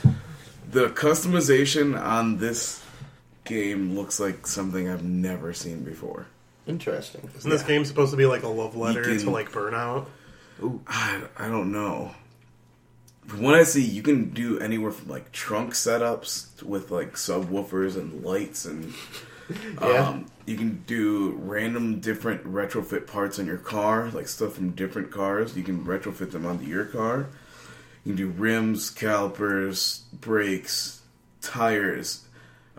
The 0.71 0.87
customization 0.87 1.99
on 2.01 2.37
this 2.37 2.81
game 3.43 3.97
looks 3.97 4.17
like 4.17 4.47
something 4.47 4.87
I've 4.89 5.03
never 5.03 5.51
seen 5.53 5.83
before. 5.83 6.27
Interesting. 6.67 7.29
Isn't 7.37 7.49
this 7.49 7.63
game 7.63 7.83
supposed 7.83 8.11
to 8.11 8.17
be 8.17 8.25
like 8.25 8.43
a 8.43 8.47
love 8.47 8.77
letter 8.77 9.03
can- 9.03 9.17
to 9.19 9.29
like 9.29 9.51
Burnout? 9.51 10.05
I, 10.87 11.21
I 11.37 11.49
don't 11.49 11.73
know. 11.73 12.11
From 13.27 13.41
what 13.43 13.55
I 13.55 13.63
see, 13.63 13.83
you 13.83 14.01
can 14.01 14.29
do 14.29 14.57
anywhere 14.59 14.91
from 14.91 15.09
like 15.09 15.31
trunk 15.31 15.73
setups 15.73 16.63
with 16.63 16.91
like 16.91 17.13
subwoofers 17.13 17.97
and 17.97 18.23
lights, 18.23 18.65
and 18.65 18.93
Yeah. 19.81 20.09
um, 20.09 20.25
you 20.45 20.57
can 20.57 20.83
do 20.87 21.31
random 21.37 21.99
different 21.99 22.43
retrofit 22.45 23.07
parts 23.07 23.39
on 23.39 23.45
your 23.45 23.57
car, 23.57 24.09
like 24.13 24.27
stuff 24.27 24.53
from 24.55 24.71
different 24.71 25.11
cars. 25.11 25.55
You 25.55 25.63
can 25.63 25.85
retrofit 25.85 26.31
them 26.31 26.45
onto 26.45 26.65
your 26.65 26.85
car. 26.85 27.27
You 28.03 28.13
can 28.13 28.15
do 28.15 28.27
rims, 28.29 28.89
calipers, 28.89 30.03
brakes, 30.13 31.01
tires, 31.41 32.23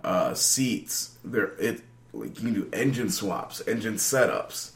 uh, 0.03 0.33
seats. 0.35 1.17
There, 1.25 1.53
it 1.59 1.83
like 2.13 2.39
you 2.39 2.45
can 2.45 2.55
do 2.55 2.69
engine 2.73 3.11
swaps, 3.11 3.61
engine 3.67 3.97
setups. 3.97 4.73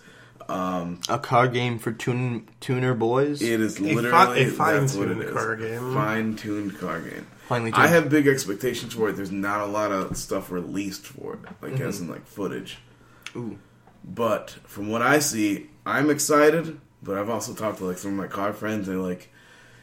Um, 0.53 1.01
A 1.09 1.19
car 1.19 1.49
game 1.49 1.79
for 1.79 1.93
tune, 1.93 2.49
tuner 2.61 2.95
boys. 2.95 3.41
it 3.43 3.61
is 3.61 3.79
A 3.79 3.83
literally 3.83 4.11
fi- 4.11 4.75
a 4.77 4.81
that's 4.81 4.95
what 4.95 5.09
it 5.09 5.15
fine-tuned 5.17 5.23
is. 5.23 5.33
car 5.33 5.57
game. 5.57 5.95
Fine-tuned 5.95 6.79
car 6.79 7.01
game. 7.01 7.27
Finally, 7.49 7.73
I 7.75 7.87
have 7.87 8.09
big 8.09 8.27
expectations 8.29 8.95
for 8.95 9.09
it. 9.09 9.13
There's 9.17 9.33
not 9.33 9.61
a 9.61 9.67
lot 9.67 9.91
of 9.93 10.17
stuff 10.17 10.51
released 10.51 11.07
for 11.07 11.35
it, 11.35 11.41
like 11.61 11.81
as 11.81 12.01
in 12.01 12.09
like 12.09 12.27
footage. 12.27 12.79
Ooh. 13.37 13.59
But 14.05 14.51
from 14.65 14.89
what 14.91 15.03
I 15.03 15.19
see, 15.21 15.69
I'm 15.87 16.11
excited. 16.11 16.81
But 17.03 17.19
I've 17.19 17.29
also 17.31 17.53
talked 17.53 17.79
to 17.79 17.85
like 17.85 17.99
some 17.99 18.13
of 18.13 18.17
my 18.17 18.27
car 18.29 18.53
friends. 18.53 18.87
and 18.89 18.97
They're 18.97 19.03
like, 19.05 19.29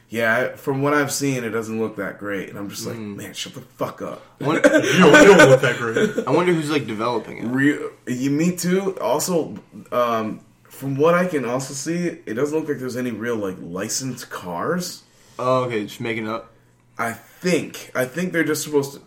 "Yeah, 0.07 0.55
from 0.55 0.81
what 0.81 0.93
I've 0.93 1.11
seen, 1.11 1.43
it 1.43 1.49
doesn't 1.49 1.79
look 1.79 1.97
that 1.97 2.17
great." 2.17 2.49
And 2.49 2.57
I'm 2.57 2.69
just 2.69 2.85
like, 2.87 2.97
"Man, 2.97 3.33
shut 3.33 3.53
the 3.53 3.61
fuck 3.61 4.01
up." 4.01 4.23
I 4.41 4.45
wonder, 4.47 4.61
You 4.83 4.99
don't, 4.99 5.21
you 5.27 5.35
don't 5.37 5.49
look 5.49 5.61
that 5.61 5.77
great. 5.77 6.27
I 6.27 6.31
wonder 6.31 6.53
who's 6.53 6.69
like 6.71 6.87
developing 6.87 7.37
it. 7.39 7.45
Re- 7.47 7.79
you, 8.07 8.29
me 8.31 8.55
too. 8.55 8.97
Also, 8.99 9.55
um, 9.91 10.39
from 10.79 10.95
what 10.95 11.13
I 11.13 11.27
can 11.27 11.43
also 11.45 11.73
see, 11.73 12.07
it 12.25 12.33
doesn't 12.35 12.57
look 12.57 12.69
like 12.69 12.79
there's 12.79 12.95
any 12.95 13.11
real 13.11 13.35
like 13.35 13.57
licensed 13.59 14.29
cars. 14.29 15.03
Oh, 15.37 15.63
okay, 15.65 15.83
just 15.83 15.99
making 16.01 16.27
up. 16.27 16.51
I 16.97 17.11
think. 17.13 17.91
I 17.93 18.05
think 18.05 18.31
they're 18.33 18.43
just 18.45 18.63
supposed 18.63 18.93
to. 18.93 19.01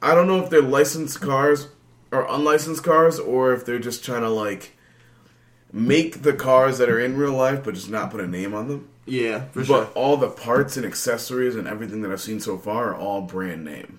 I- 0.00 0.14
don't 0.14 0.26
know 0.28 0.42
if 0.42 0.50
they're 0.50 0.62
licensed 0.62 1.20
cars 1.20 1.68
or 2.12 2.26
unlicensed 2.28 2.82
cars, 2.84 3.18
or 3.18 3.52
if 3.52 3.64
they're 3.64 3.78
just 3.78 4.04
trying 4.04 4.22
to 4.22 4.28
like 4.28 4.76
make 5.72 6.22
the 6.22 6.32
cars 6.32 6.78
that 6.78 6.88
are 6.88 7.00
in 7.00 7.16
real 7.16 7.32
life, 7.32 7.64
but 7.64 7.74
just 7.74 7.90
not 7.90 8.10
put 8.10 8.20
a 8.20 8.26
name 8.26 8.54
on 8.54 8.68
them. 8.68 8.88
Yeah, 9.06 9.46
for 9.46 9.60
But 9.60 9.66
sure. 9.66 9.84
all 9.94 10.16
the 10.16 10.28
parts 10.28 10.76
and 10.76 10.86
accessories 10.86 11.56
and 11.56 11.66
everything 11.66 12.02
that 12.02 12.12
I've 12.12 12.20
seen 12.20 12.38
so 12.40 12.56
far 12.58 12.90
are 12.90 12.94
all 12.96 13.22
brand 13.22 13.64
name, 13.64 13.98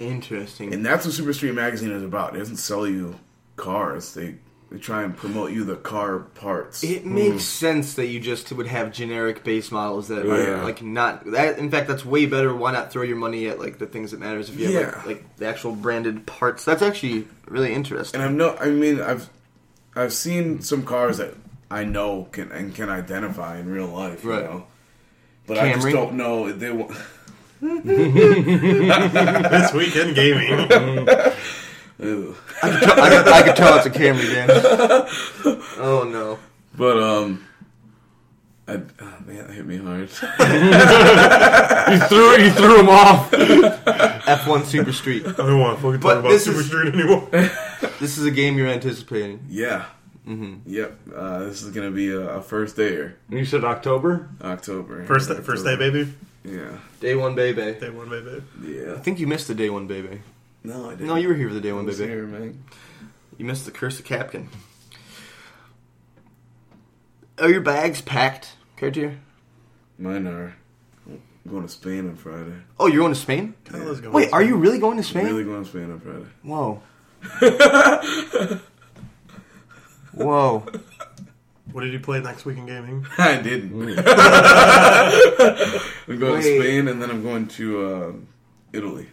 Interesting. 0.00 0.72
and 0.74 0.84
that's 0.84 1.04
what 1.04 1.14
Super 1.14 1.32
Street 1.32 1.54
Magazine 1.54 1.90
is 1.92 2.02
about. 2.02 2.34
It 2.34 2.38
doesn't 2.38 2.56
sell 2.56 2.86
you 2.86 3.20
cars. 3.56 4.14
They 4.14 4.36
they 4.74 4.80
try 4.80 5.04
and 5.04 5.16
promote 5.16 5.52
you 5.52 5.64
the 5.64 5.76
car 5.76 6.18
parts. 6.18 6.82
It 6.82 7.02
hmm. 7.02 7.14
makes 7.14 7.44
sense 7.44 7.94
that 7.94 8.06
you 8.06 8.18
just 8.18 8.50
would 8.52 8.66
have 8.66 8.92
generic 8.92 9.44
base 9.44 9.70
models 9.70 10.08
that 10.08 10.26
are 10.26 10.64
like 10.64 10.82
not. 10.82 11.24
That, 11.30 11.58
in 11.58 11.70
fact, 11.70 11.86
that's 11.86 12.04
way 12.04 12.26
better. 12.26 12.52
Why 12.54 12.72
not 12.72 12.92
throw 12.92 13.02
your 13.02 13.16
money 13.16 13.46
at 13.46 13.60
like 13.60 13.78
the 13.78 13.86
things 13.86 14.10
that 14.10 14.20
matters 14.20 14.48
if 14.48 14.58
you 14.58 14.76
have 14.78 14.96
like, 14.96 15.06
like 15.06 15.36
the 15.36 15.46
actual 15.46 15.76
branded 15.76 16.26
parts? 16.26 16.64
That's 16.64 16.82
actually 16.82 17.28
really 17.46 17.72
interesting. 17.72 18.20
And 18.20 18.30
I've 18.30 18.36
no, 18.36 18.56
I 18.56 18.70
mean, 18.70 19.00
I've 19.00 19.30
I've 19.94 20.12
seen 20.12 20.60
some 20.60 20.84
cars 20.84 21.18
that 21.18 21.34
I 21.70 21.84
know 21.84 22.24
can 22.32 22.50
and 22.50 22.74
can 22.74 22.90
identify 22.90 23.58
in 23.58 23.68
real 23.68 23.86
life, 23.86 24.24
you 24.24 24.32
Right. 24.32 24.44
know. 24.44 24.66
But 25.46 25.58
I 25.58 25.74
just 25.74 25.86
don't 25.88 26.14
know. 26.14 26.48
if 26.48 26.58
They 26.58 26.72
wa- 26.72 26.92
This 27.60 29.72
weekend 29.72 30.16
gaming. 30.16 31.06
Ew. 31.98 32.34
I, 32.62 32.70
could 32.70 32.80
tell, 32.80 33.00
I, 33.00 33.08
could, 33.10 33.28
I 33.28 33.42
could 33.42 33.56
tell 33.56 33.76
it's 33.76 33.86
a 33.86 33.90
Camry, 33.90 34.32
Dan. 34.34 34.48
Oh 35.78 36.02
no. 36.10 36.38
But 36.76 36.98
um, 37.02 37.44
I, 38.66 38.74
oh, 39.00 39.14
man, 39.26 39.46
that 39.46 39.50
hit 39.50 39.66
me 39.66 39.76
hard. 39.76 40.08
You 41.84 41.98
threw 42.08 42.38
you 42.38 42.50
threw 42.50 42.80
him 42.80 42.88
off. 42.88 43.30
F1 43.30 44.64
Super 44.64 44.92
Street. 44.92 45.26
I 45.26 45.32
don't 45.32 45.60
want 45.60 45.76
to 45.78 45.82
fucking 45.82 46.00
But 46.00 46.14
talk 46.14 46.18
about 46.20 46.30
this 46.30 46.44
Super 46.46 46.60
is- 46.60 46.66
Street 46.66 46.94
anymore. 46.94 47.28
This 48.00 48.16
is 48.18 48.24
a 48.24 48.30
game 48.30 48.56
you're 48.58 48.68
anticipating. 48.68 49.40
yeah. 49.48 49.84
Mm-hmm. 50.26 50.60
Yep. 50.66 50.98
Uh, 51.14 51.38
this 51.40 51.62
is 51.62 51.70
gonna 51.70 51.90
be 51.90 52.10
a, 52.10 52.18
a 52.38 52.42
first 52.42 52.76
dayer, 52.76 53.12
You 53.28 53.44
said 53.44 53.62
October. 53.62 54.30
October. 54.42 55.04
First, 55.04 55.28
day, 55.28 55.34
first 55.42 55.64
day, 55.66 55.76
baby. 55.76 56.10
Yeah. 56.44 56.78
Day 57.00 57.14
one, 57.14 57.34
baby. 57.34 57.78
Day 57.78 57.90
one, 57.90 58.08
baby. 58.08 58.42
Yeah. 58.62 58.94
I 58.94 58.98
think 59.00 59.20
you 59.20 59.26
missed 59.26 59.48
the 59.48 59.54
day 59.54 59.68
one, 59.68 59.86
baby. 59.86 60.22
No, 60.64 60.86
I 60.86 60.90
didn't. 60.94 61.06
No, 61.08 61.16
you 61.16 61.28
were 61.28 61.34
here 61.34 61.48
for 61.48 61.54
the 61.54 61.60
day 61.60 61.70
I 61.70 61.74
one, 61.74 61.84
was 61.84 61.98
baby. 61.98 62.10
here, 62.12 62.26
man. 62.26 62.64
You 63.36 63.44
missed 63.44 63.66
the 63.66 63.70
curse 63.70 63.98
of 64.00 64.06
Capkin. 64.06 64.46
Are 67.38 67.50
your 67.50 67.60
bags 67.60 68.00
packed, 68.00 68.54
Cartier? 68.76 69.18
Mine 69.98 70.26
are. 70.26 70.54
I'm 71.06 71.20
going 71.50 71.62
to 71.64 71.68
Spain 71.68 72.08
on 72.08 72.16
Friday. 72.16 72.54
Oh, 72.80 72.86
you're 72.86 73.00
going 73.00 73.12
to 73.12 73.18
Spain? 73.20 73.54
Kyla's 73.66 74.00
going 74.00 74.14
Wait, 74.14 74.28
to 74.28 74.32
are 74.32 74.42
you 74.42 74.56
really 74.56 74.78
going 74.78 74.96
to 74.96 75.02
Spain? 75.02 75.26
I'm 75.26 75.32
Really 75.32 75.44
going 75.44 75.62
to 75.64 75.68
Spain 75.68 75.90
on 75.90 76.00
Friday. 76.00 76.24
Whoa. 76.42 76.82
Whoa. 80.14 80.64
What 81.72 81.82
did 81.82 81.92
you 81.92 82.00
play 82.00 82.20
next 82.22 82.44
week 82.46 82.56
in 82.56 82.66
gaming? 82.66 83.06
I 83.18 83.42
didn't. 83.42 83.72
I'm 86.08 86.18
going 86.18 86.40
to 86.42 86.58
Spain 86.60 86.88
and 86.88 87.02
then 87.02 87.10
I'm 87.10 87.22
going 87.22 87.48
to 87.48 87.94
um, 87.94 88.28
Italy, 88.72 89.08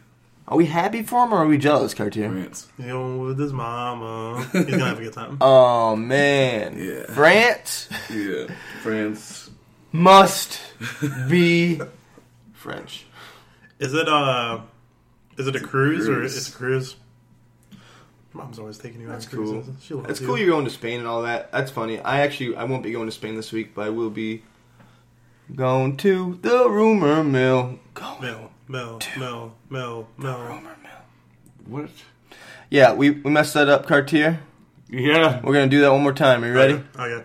Are 0.51 0.57
we 0.57 0.65
happy 0.65 1.01
for 1.01 1.23
him 1.23 1.33
or 1.33 1.37
are 1.37 1.45
we 1.47 1.57
jealous, 1.57 1.93
Cartier? 1.93 2.29
France. 2.29 2.67
He's 2.75 2.87
going 2.87 3.19
with 3.19 3.39
his 3.39 3.53
mama. 3.53 4.45
He's 4.51 4.65
gonna 4.65 4.85
have 4.85 4.99
a 4.99 5.03
good 5.03 5.13
time. 5.13 5.37
Oh, 5.41 5.95
man. 5.95 6.77
Yeah. 6.77 7.05
France 7.13 7.87
Yeah, 8.09 8.47
France. 8.83 9.49
must 9.93 10.59
be 11.29 11.79
French. 12.53 13.05
Is 13.79 13.93
it 13.93 14.09
uh, 14.09 14.59
is 15.37 15.47
it 15.47 15.55
a 15.55 15.59
cruise, 15.61 16.07
or 16.09 16.15
cruise. 16.15 16.35
it's 16.37 16.49
a 16.49 16.51
cruise? 16.51 16.95
Mom's 18.33 18.59
always 18.59 18.77
taking 18.77 18.99
you 19.01 19.07
on 19.07 19.13
That's 19.13 19.25
cruises. 19.25 19.65
cool. 19.65 19.75
She 19.81 19.93
loves 19.93 20.09
It's 20.09 20.21
you. 20.21 20.27
cool 20.27 20.37
you're 20.37 20.47
going 20.49 20.65
to 20.65 20.71
Spain 20.71 20.99
and 20.99 21.07
all 21.07 21.21
that. 21.23 21.51
That's 21.51 21.71
funny. 21.71 21.99
I 21.99 22.19
actually 22.21 22.55
I 22.57 22.65
won't 22.65 22.83
be 22.83 22.91
going 22.91 23.07
to 23.07 23.11
Spain 23.11 23.35
this 23.35 23.51
week, 23.53 23.73
but 23.73 23.85
I 23.85 23.89
will 23.89 24.09
be 24.09 24.43
going 25.55 25.97
to 25.97 26.37
the 26.41 26.69
rumor 26.69 27.23
mill. 27.23 27.79
Going 27.93 28.21
Mill, 28.21 28.50
mill, 28.71 28.99
mill, 29.17 29.53
mill, 29.69 30.07
mill. 30.17 30.39
rumor 30.39 30.75
mill. 30.81 30.91
What? 31.67 31.89
Yeah, 32.69 32.93
we, 32.93 33.09
we 33.11 33.29
messed 33.29 33.53
that 33.53 33.67
up, 33.69 33.85
Cartier. 33.85 34.39
Yeah. 34.89 35.41
We're 35.43 35.53
gonna 35.53 35.67
do 35.67 35.81
that 35.81 35.91
one 35.91 36.01
more 36.03 36.13
time. 36.13 36.43
Are 36.43 36.47
you 36.47 36.53
ready? 36.53 36.83
Okay. 36.97 37.23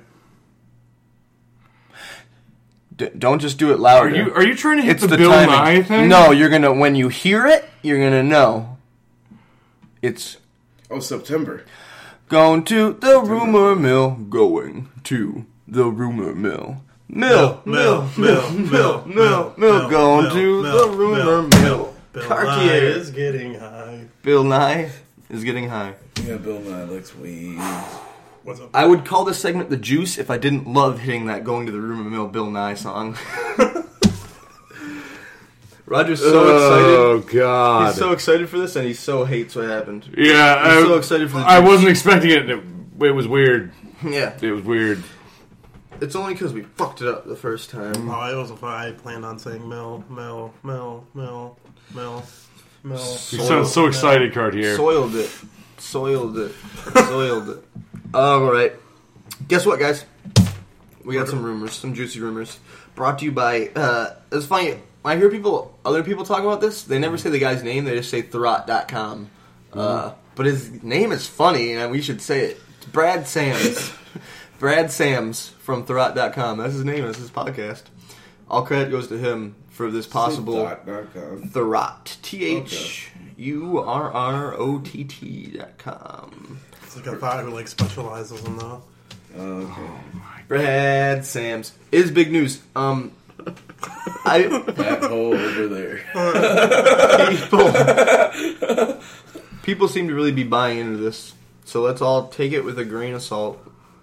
D- 2.97 3.11
don't 3.19 3.41
just 3.41 3.59
do 3.59 3.73
it 3.73 3.79
louder. 3.79 4.09
Are 4.09 4.15
you 4.17 4.33
are 4.35 4.43
you 4.47 4.55
trying 4.55 4.79
to 4.79 4.83
hit 4.83 4.93
it's 4.97 5.03
the, 5.03 5.09
the 5.09 5.17
Bill 5.19 5.31
timing. 5.31 5.51
Nye 5.51 5.83
thing? 5.83 6.09
No, 6.09 6.31
you're 6.31 6.49
gonna 6.49 6.73
when 6.73 6.95
you 6.95 7.09
hear 7.09 7.47
it, 7.47 7.65
you're 7.83 7.99
gonna 7.99 8.23
know. 8.23 8.79
It's 10.03 10.39
Oh, 10.91 11.01
September. 11.01 11.65
going 12.29 12.65
to 12.65 12.93
the 12.95 13.21
rumor 13.21 13.75
mill. 13.75 14.13
Going 14.13 14.89
to 15.05 15.45
the 15.67 15.85
rumor 15.87 16.35
mill. 16.35 16.83
Mill, 17.09 17.63
mill, 17.65 18.09
mill, 18.19 18.51
mill, 18.51 19.05
mill, 19.07 19.55
mill. 19.57 19.89
Going 19.89 20.31
to 20.33 20.63
the 20.63 20.89
rumor 20.89 21.43
mill. 21.61 21.95
Bill 22.13 22.23
Nye 22.23 22.29
Cartier. 22.29 22.83
is 22.89 23.11
getting 23.11 23.55
high. 23.55 24.07
Bill 24.23 24.43
Nye 24.43 24.91
is 25.31 25.45
getting 25.45 25.69
high. 25.69 25.95
Yeah, 26.25 26.37
Bill 26.39 26.59
Nye 26.61 26.83
likes 26.85 27.15
weed. 27.15 27.59
What's 28.43 28.61
up? 28.61 28.71
I 28.75 28.87
would 28.87 29.05
call 29.05 29.25
this 29.25 29.39
segment 29.39 29.71
the 29.71 29.77
juice 29.77 30.19
if 30.19 30.31
I 30.31 30.39
didn't 30.39 30.67
love 30.67 30.99
hitting 30.99 31.27
that 31.27 31.45
"Going 31.45 31.67
to 31.67 31.73
the 31.73 31.81
Rumor 31.81 32.11
Mill" 32.11 32.27
Bill 32.27 32.51
Nye 32.51 32.75
song. 32.75 33.17
Roger's 35.87 36.19
so 36.21 36.33
oh, 36.35 37.17
excited. 37.19 37.35
oh. 37.39 37.41
God. 37.41 37.87
He's 37.89 37.97
so 37.99 38.11
excited 38.11 38.49
for 38.49 38.59
this, 38.59 38.75
and 38.75 38.85
he 38.87 38.95
so 38.95 39.25
hates 39.25 39.55
what 39.55 39.67
happened. 39.67 40.09
yeah. 40.19 40.75
He's 40.75 40.85
I, 40.85 40.87
so 40.87 40.97
excited 40.99 41.31
for 41.31 41.39
the 41.39 41.45
I 41.47 41.61
juice. 41.61 41.69
wasn't 41.69 41.91
expecting 41.91 42.31
it. 42.33 42.51
It, 42.51 42.65
it 43.03 43.11
was 43.13 43.29
weird. 43.29 43.73
Yeah, 44.05 44.37
It 44.43 44.51
was 44.51 44.65
weird. 44.65 45.03
It's 46.01 46.15
only 46.15 46.35
because 46.35 46.53
we 46.53 46.63
fucked 46.63 47.01
it 47.01 47.09
up 47.09 47.27
the 47.27 47.37
first 47.37 47.71
time. 47.71 48.09
Oh, 48.11 48.15
I 48.15 48.35
wasn't. 48.35 48.63
I 48.63 48.93
planned 48.93 49.25
on 49.25 49.39
saying 49.39 49.67
Mel, 49.67 50.05
Mel, 50.11 50.53
Mel, 50.63 51.07
Mel, 51.15 51.59
Mel, 51.95 52.27
mill. 52.85 52.99
You 52.99 53.43
sound 53.43 53.67
so 53.67 53.87
excited, 53.87 54.33
Cartier. 54.35 54.77
Soiled 54.77 55.15
it. 55.15 55.31
Soiled 55.79 56.39
it. 56.39 56.53
Soiled 56.95 57.49
it. 57.51 57.65
All 58.15 58.53
right. 58.53 58.73
Guess 59.49 59.67
what, 59.67 59.79
guys? 59.79 60.05
We 61.05 61.15
got 61.15 61.29
some 61.29 61.43
rumors, 61.43 61.73
some 61.73 61.95
juicy 61.95 62.21
rumors, 62.21 62.59
brought 62.95 63.19
to 63.21 63.25
you 63.25 63.33
by. 63.33 63.69
Uh, 63.69 64.15
it's 64.33 64.47
funny. 64.47 64.79
When 65.03 65.17
I 65.17 65.19
hear 65.19 65.31
people, 65.31 65.79
other 65.85 66.03
people 66.03 66.25
talk 66.25 66.41
about 66.41 66.61
this, 66.61 66.83
they 66.83 66.99
never 66.99 67.17
say 67.17 67.31
the 67.31 67.39
guy's 67.39 67.63
name. 67.63 67.85
They 67.85 67.95
just 67.95 68.11
say 68.11 68.23
Thurrott.com. 68.23 69.31
Uh, 69.73 70.13
but 70.35 70.47
his 70.47 70.83
name 70.83 71.13
is 71.13 71.27
funny, 71.27 71.75
and 71.75 71.93
we 71.93 72.03
should 72.03 72.21
say 72.21 72.47
it. 72.47 72.61
It's 72.79 72.87
Brad 72.87 73.27
Sams. 73.27 73.93
Brad 74.59 74.91
Sams 74.91 75.49
from 75.61 75.85
Thurrott.com. 75.85 76.59
That's 76.59 76.73
his 76.75 76.85
name. 76.85 77.05
That's 77.05 77.19
his 77.19 77.31
podcast. 77.31 77.83
All 78.49 78.65
credit 78.65 78.91
goes 78.91 79.09
to 79.09 79.19
him 79.19 79.55
for 79.71 79.91
this 79.91 80.07
possible 80.07 80.63
Dot 80.65 80.87
dot 80.87 81.13
com. 81.13 81.43
Thurrott. 81.51 82.17
T 82.23 82.45
H 82.45 83.11
U 83.37 83.79
R 83.81 84.11
R 84.11 84.55
O 84.55 84.79
T 84.81 85.05
T 85.05 85.57
dot 85.59 85.77
com. 85.79 86.59
It's 86.83 86.97
like 86.97 87.07
a 87.07 87.17
guy 87.17 87.43
who 87.43 87.51
like 87.51 87.69
specializes 87.69 88.43
in 88.45 88.57
the. 88.57 88.81
Okay. 89.37 89.91
Brad 90.49 91.25
Sams 91.27 91.73
is 91.93 92.11
big 92.11 92.31
news. 92.33 92.63
Um, 92.75 93.13
I 94.25 94.43
That 94.77 95.03
hole 95.03 95.35
over 95.35 95.69
there. 95.69 95.99
people 97.29 99.01
people 99.63 99.89
seem 99.89 100.09
to 100.09 100.15
really 100.15 100.33
be 100.33 100.45
buying 100.45 100.79
into 100.79 100.97
this. 100.99 101.35
So 101.65 101.83
let's 101.83 102.01
all 102.01 102.29
take 102.29 102.53
it 102.53 102.63
with 102.65 102.79
a 102.79 102.85
grain 102.85 103.13
of 103.15 103.23
salt, 103.23 103.59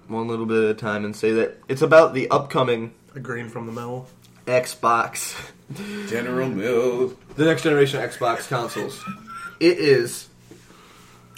one 0.08 0.28
little 0.28 0.46
bit 0.46 0.64
at 0.64 0.70
a 0.72 0.74
time, 0.74 1.06
and 1.06 1.16
say 1.16 1.32
that 1.34 1.58
it's 1.68 1.82
about 1.82 2.14
the 2.14 2.30
upcoming 2.30 2.94
A 3.16 3.20
green 3.20 3.50
from 3.50 3.66
the 3.66 3.72
mill. 3.72 4.08
Xbox, 4.46 5.36
General 6.10 6.50
Mills. 6.50 7.14
the 7.38 7.46
next 7.46 7.64
generation 7.64 8.02
Xbox 8.02 8.48
consoles. 8.50 9.02
It 9.60 9.78
is. 9.80 10.28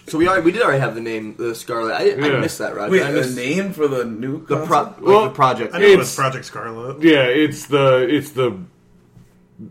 So 0.07 0.17
we 0.17 0.27
already, 0.27 0.43
we 0.43 0.51
did 0.51 0.61
already 0.61 0.79
have 0.79 0.93
the 0.95 1.01
name 1.01 1.35
the 1.37 1.53
Scarlet. 1.55 1.93
I, 1.93 2.01
I 2.03 2.15
Yeah. 2.15 2.39
missed 2.39 2.59
that, 2.59 2.75
right? 2.75 2.89
Wait, 2.91 3.01
I 3.03 3.09
a 3.09 3.13
missed 3.13 3.35
name 3.35 3.73
for 3.73 3.87
the 3.87 4.05
new 4.05 4.45
the 4.45 4.57
pro, 4.65 4.85
console? 4.85 4.85
like 4.85 5.01
Well, 5.01 5.23
the 5.25 5.29
project. 5.31 5.73
I 5.75 5.79
knew 5.79 5.85
it 5.85 5.97
was 5.97 6.07
It's- 6.11 6.15
Project 6.15 6.45
Scarlet. 6.45 7.01
Yeah, 7.03 7.23
it's 7.23 7.65
the 7.67 8.07
it's 8.09 8.31
the 8.31 8.57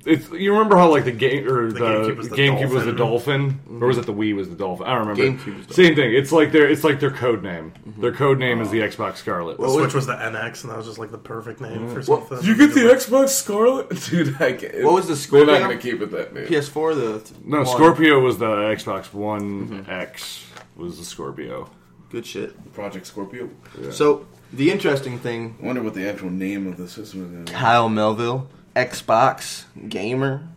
it's 0.06 0.30
you 0.30 0.52
remember 0.52 0.76
how 0.76 0.90
like 0.90 1.04
the 1.04 1.12
game 1.12 1.46
or 1.46 1.70
the, 1.70 1.78
The 1.78 1.84
GameCube 1.84 2.16
was 2.16 2.28
the 2.30 2.36
GameCube 2.36 2.70
was 2.70 2.84
the 2.86 2.92
Dolphin. 2.92 3.48
dolphin 3.48 3.60
mm-hmm. 3.60 3.84
or 3.84 3.86
was 3.88 3.98
it 3.98 4.06
the 4.06 4.14
Wii 4.14 4.34
was 4.34 4.48
the 4.48 4.56
dolphin? 4.56 4.86
I 4.86 4.94
don't 4.94 5.08
remember. 5.08 5.44
GameCube 5.44 5.56
was 5.58 5.66
the 5.66 5.74
Same 5.74 5.94
thing. 5.94 6.14
It's 6.14 6.32
like 6.32 6.52
their 6.52 6.68
it's 6.68 6.84
like 6.84 7.00
their 7.00 7.10
code 7.10 7.42
name. 7.42 7.72
Mm-hmm. 7.86 8.00
Their 8.00 8.12
code 8.12 8.38
name 8.38 8.62
is 8.62 8.70
the 8.70 8.82
uh, 8.82 8.88
Xbox 8.88 9.16
Scarlet. 9.16 9.56
The 9.56 9.62
What 9.62 9.74
was- 9.74 9.76
Switch 9.84 9.94
was 9.94 10.06
the 10.06 10.14
NX, 10.14 10.62
and 10.62 10.72
that 10.72 10.78
was 10.78 10.86
just 10.86 10.98
like 10.98 11.10
the 11.10 11.18
perfect 11.18 11.60
name 11.60 11.80
mm-hmm. 11.80 12.00
for 12.00 12.02
What- 12.10 12.28
something. 12.28 12.38
Did 12.38 12.46
you 12.46 12.66
get 12.66 12.74
the 12.74 12.80
Xbox 12.94 13.28
Scarlet? 13.30 13.90
Dude, 14.10 14.40
I 14.40 14.54
can't. 14.54 14.84
What 14.84 14.94
was 14.94 15.06
the 15.06 15.14
They're 15.14 15.16
Scorpio? 15.16 15.52
not 15.52 15.60
going 15.68 15.78
to 15.78 15.90
keep 15.90 16.00
it 16.00 16.10
that 16.12 16.32
name. 16.34 16.46
PS4. 16.46 16.94
The 16.94 17.32
no, 17.44 17.58
one. 17.58 17.66
Scorpio 17.66 18.20
was 18.20 18.38
the 18.38 18.46
Xbox 18.46 19.12
One 19.12 19.84
X 19.88 20.46
was 20.76 20.98
the 20.98 21.04
Scorpio. 21.04 21.70
Good 22.10 22.24
shit. 22.24 22.72
Project 22.72 23.06
Scorpio. 23.06 23.50
So 23.90 24.26
the 24.52 24.70
interesting 24.70 25.18
thing, 25.18 25.56
I 25.62 25.66
wonder 25.66 25.82
what 25.82 25.94
the 25.94 26.08
actual 26.08 26.30
name 26.30 26.66
of 26.66 26.76
the 26.76 26.88
system 26.88 27.24
is. 27.24 27.50
Gonna. 27.50 27.58
Kyle 27.60 27.88
Melville, 27.88 28.48
Xbox 28.74 29.64
gamer. 29.88 30.48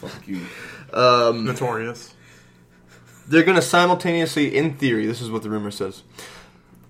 Fuck 0.00 0.26
you. 0.28 0.40
Um, 0.92 1.44
Notorious. 1.44 2.14
they're 3.26 3.42
going 3.42 3.56
to 3.56 3.62
simultaneously, 3.62 4.54
in 4.56 4.74
theory, 4.74 5.06
this 5.06 5.20
is 5.20 5.30
what 5.30 5.42
the 5.42 5.50
rumor 5.50 5.70
says. 5.70 6.02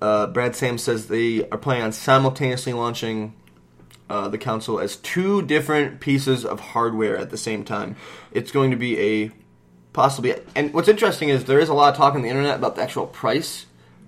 Uh, 0.03 0.27
Brad 0.27 0.55
Sam 0.55 0.77
says 0.77 1.07
they 1.09 1.49
are 1.49 1.59
planning 1.59 1.85
on 1.85 1.93
simultaneously 1.93 2.73
launching 2.75 3.35
uh, 4.11 4.29
the 4.29 4.37
console 4.37 4.79
as 4.79 4.97
two 4.97 5.41
different 5.43 6.01
pieces 6.01 6.45
of 6.45 6.61
hardware 6.61 7.17
at 7.17 7.31
the 7.31 7.39
same 7.39 7.65
time. 7.65 7.97
It's 8.33 8.51
going 8.51 8.71
to 8.71 8.77
be 8.77 9.01
a 9.01 9.31
possibly, 9.95 10.35
and 10.55 10.75
what's 10.75 10.89
interesting 10.89 11.31
is 11.31 11.45
there 11.45 11.61
is 11.61 11.71
a 11.71 11.75
lot 11.75 11.91
of 11.91 11.97
talk 11.97 12.15
on 12.15 12.23
the 12.23 12.29
internet 12.29 12.57
about 12.57 12.77
the 12.77 12.83
actual 12.83 13.07
price, 13.07 13.65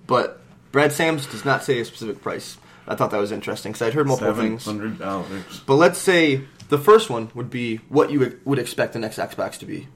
but 0.07 0.41
Brad 0.73 0.93
Sams 0.93 1.27
does 1.27 1.47
not 1.47 1.65
say 1.65 1.81
a 1.81 1.85
specific 1.85 2.21
price. 2.21 2.59
I 2.89 2.95
thought 2.95 3.11
that 3.11 3.19
was 3.19 3.33
interesting 3.33 3.73
because 3.73 3.87
I'd 3.87 3.95
heard 3.95 4.07
multiple 4.07 4.35
things. 4.35 4.65
hundred 4.65 4.99
dollars. 4.99 5.61
But 5.67 5.75
let's 5.77 5.99
say 5.99 6.43
the 6.69 6.79
first 6.79 7.11
one 7.11 7.31
would 7.35 7.51
be 7.51 7.79
what 7.89 8.11
you 8.11 8.39
would 8.45 8.59
expect 8.59 8.93
the 8.93 8.99
next 8.99 9.19
Xbox 9.19 9.59
to 9.59 9.67
be. 9.67 9.89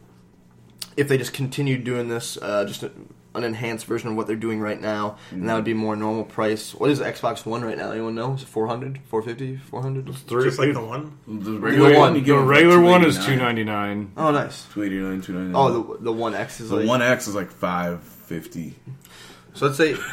If 0.97 1.09
they 1.09 1.17
just 1.19 1.33
continued 1.33 1.85
doing 1.85 2.09
this, 2.09 2.37
uh, 2.43 2.65
just 2.65 2.83
a, 2.83 2.91
an 3.35 3.45
enhanced 3.45 3.87
version 3.87 4.11
of 4.11 4.17
what 4.17 4.27
they're 4.27 4.35
doing 4.35 4.61
right 4.61 4.79
now, 4.81 5.17
and 5.31 5.49
that 5.49 5.55
would 5.55 5.65
be 5.65 5.73
more 5.73 5.95
normal 5.95 6.25
price. 6.25 6.75
What 6.75 6.91
is 6.91 6.99
the 6.99 7.05
Xbox 7.05 7.47
One 7.47 7.63
right 7.63 7.79
now? 7.79 7.93
Anyone 7.93 8.17
know? 8.17 8.35
Is 8.35 8.43
it 8.43 8.49
400, 8.49 8.99
450, 9.07 9.57
400? 9.71 10.15
Three, 10.17 10.45
Just 10.45 10.59
like 10.59 10.73
the 10.75 10.81
one. 10.85 11.17
The 11.29 11.53
regular 11.61 11.91
The 11.91 11.95
one, 11.95 12.01
one- 12.11 12.15
you 12.17 12.21
give 12.23 12.35
the 12.35 12.41
them 12.41 12.49
regular 12.49 12.81
one 12.81 13.05
is 13.05 13.25
two 13.25 13.37
ninety 13.37 13.63
nine. 13.63 14.11
Oh, 14.17 14.33
nice. 14.33 14.65
289, 14.75 15.23
299. 15.23 15.55
Oh, 15.55 15.97
the 15.99 16.05
the 16.05 16.13
One 16.13 16.35
X 16.35 16.61
is 16.61 16.71
the 16.71 16.77
like. 16.77 16.89
one 16.89 17.03
X 17.03 17.29
is 17.29 17.37
like 17.37 17.53
five 17.53 18.03
fifty. 18.03 18.75
So 19.55 19.67
let's 19.67 19.77
say 19.79 19.95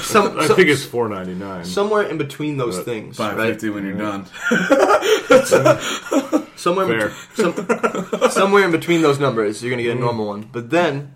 some, 0.00 0.38
I 0.38 0.46
some- 0.46 0.56
think 0.56 0.68
it's 0.68 0.84
four 0.84 1.08
ninety 1.08 1.34
nine. 1.34 1.64
somewhere 1.64 2.02
in 2.04 2.16
between 2.18 2.56
those 2.56 2.76
But 2.76 2.84
things, 2.86 3.16
Five 3.16 3.36
right? 3.36 3.62
when 3.62 3.84
you're 3.84 3.96
done. 3.98 4.26
Somewhere, 6.56 6.92
in 6.92 6.98
Fair. 7.00 7.08
bet- 7.54 8.10
some, 8.20 8.30
somewhere 8.30 8.64
in 8.64 8.72
between 8.72 9.00
those 9.02 9.20
numbers, 9.20 9.62
you're 9.62 9.70
gonna 9.70 9.82
get 9.84 9.96
a 9.96 10.00
normal 10.00 10.26
one. 10.26 10.48
But 10.50 10.70
then 10.70 11.12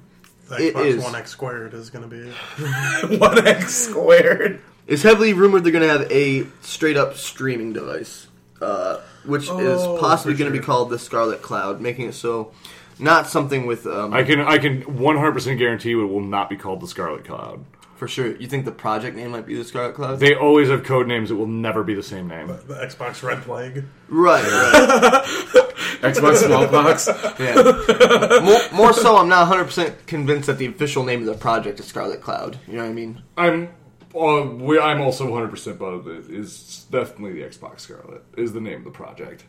The 0.48 0.68
It 0.68 0.74
Xbox 0.74 0.86
is. 0.86 1.02
One 1.02 1.14
X 1.16 1.30
squared 1.30 1.74
is 1.74 1.90
going 1.90 2.08
to 2.08 2.16
be. 2.16 2.30
one 3.18 3.44
X 3.46 3.74
squared. 3.74 4.60
It's 4.86 5.02
heavily 5.02 5.32
rumored 5.32 5.64
they're 5.64 5.72
going 5.72 5.82
to 5.86 5.88
have 5.98 6.10
a 6.12 6.44
straight 6.60 6.96
up 6.96 7.16
streaming 7.16 7.72
device, 7.72 8.26
uh, 8.60 8.98
which 9.24 9.48
Oh, 9.48 9.58
is 9.58 9.80
possibly 10.00 10.34
for 10.34 10.38
going 10.40 10.52
to 10.52 10.58
be 10.58 10.64
called 10.64 10.90
the 10.90 10.98
Scarlet 10.98 11.40
Cloud, 11.42 11.80
making 11.80 12.08
it 12.08 12.14
so 12.14 12.52
not 12.98 13.26
something 13.28 13.66
with 13.66 13.86
um, 13.86 14.12
I 14.12 14.22
can 14.22 14.40
I 14.40 14.58
can 14.58 14.82
one 14.98 15.16
hundred 15.16 15.32
percent 15.32 15.58
guarantee 15.58 15.90
you 15.90 16.02
it 16.04 16.08
will 16.12 16.20
not 16.20 16.48
be 16.50 16.56
called 16.56 16.80
the 16.80 16.86
Scarlet 16.88 17.24
Cloud. 17.24 17.64
for 17.96 18.08
sure. 18.08 18.34
You 18.36 18.46
think 18.48 18.64
the 18.64 18.72
project 18.72 19.16
name 19.16 19.30
might 19.30 19.46
be 19.46 19.54
the 19.56 19.64
Scarlet 19.64 19.94
Cloud? 19.94 20.18
They 20.20 20.34
always 20.34 20.68
have 20.68 20.82
code 20.84 21.06
names 21.06 21.28
that 21.28 21.36
will 21.36 21.46
never 21.46 21.82
be 21.84 21.94
the 21.94 22.02
same 22.02 22.26
name. 22.28 22.48
The 22.48 22.74
Xbox 22.74 23.22
Red 23.22 23.42
Plague. 23.42 23.84
right, 24.08 24.42
right. 24.44 25.24
Xbox 26.02 26.36
smallpox. 26.38 27.08
yeah. 27.38 28.40
More, 28.42 28.60
more 28.76 28.92
so, 28.92 29.16
I'm 29.18 29.28
not 29.28 29.48
100 29.48 29.64
percent 29.64 30.06
convinced 30.06 30.46
that 30.48 30.58
the 30.58 30.66
official 30.66 31.04
name 31.04 31.20
of 31.20 31.26
the 31.26 31.34
project 31.34 31.78
is 31.80 31.86
Scarlet 31.86 32.20
Cloud. 32.20 32.58
You 32.66 32.74
know 32.78 32.82
what 32.84 32.90
I 32.90 32.92
mean? 32.92 33.22
I'm 33.36 33.68
uh, 34.14 34.42
we, 34.58 34.78
I'm 34.80 35.00
also 35.00 35.24
100 35.30 35.48
percent 35.48 35.76
about 35.76 36.06
it. 36.06 36.28
Is 36.30 36.86
definitely 36.90 37.40
the 37.40 37.48
Xbox 37.48 37.80
Scarlet 37.80 38.22
is 38.36 38.52
the 38.52 38.60
name 38.60 38.78
of 38.78 38.84
the 38.84 38.90
project. 38.90 39.44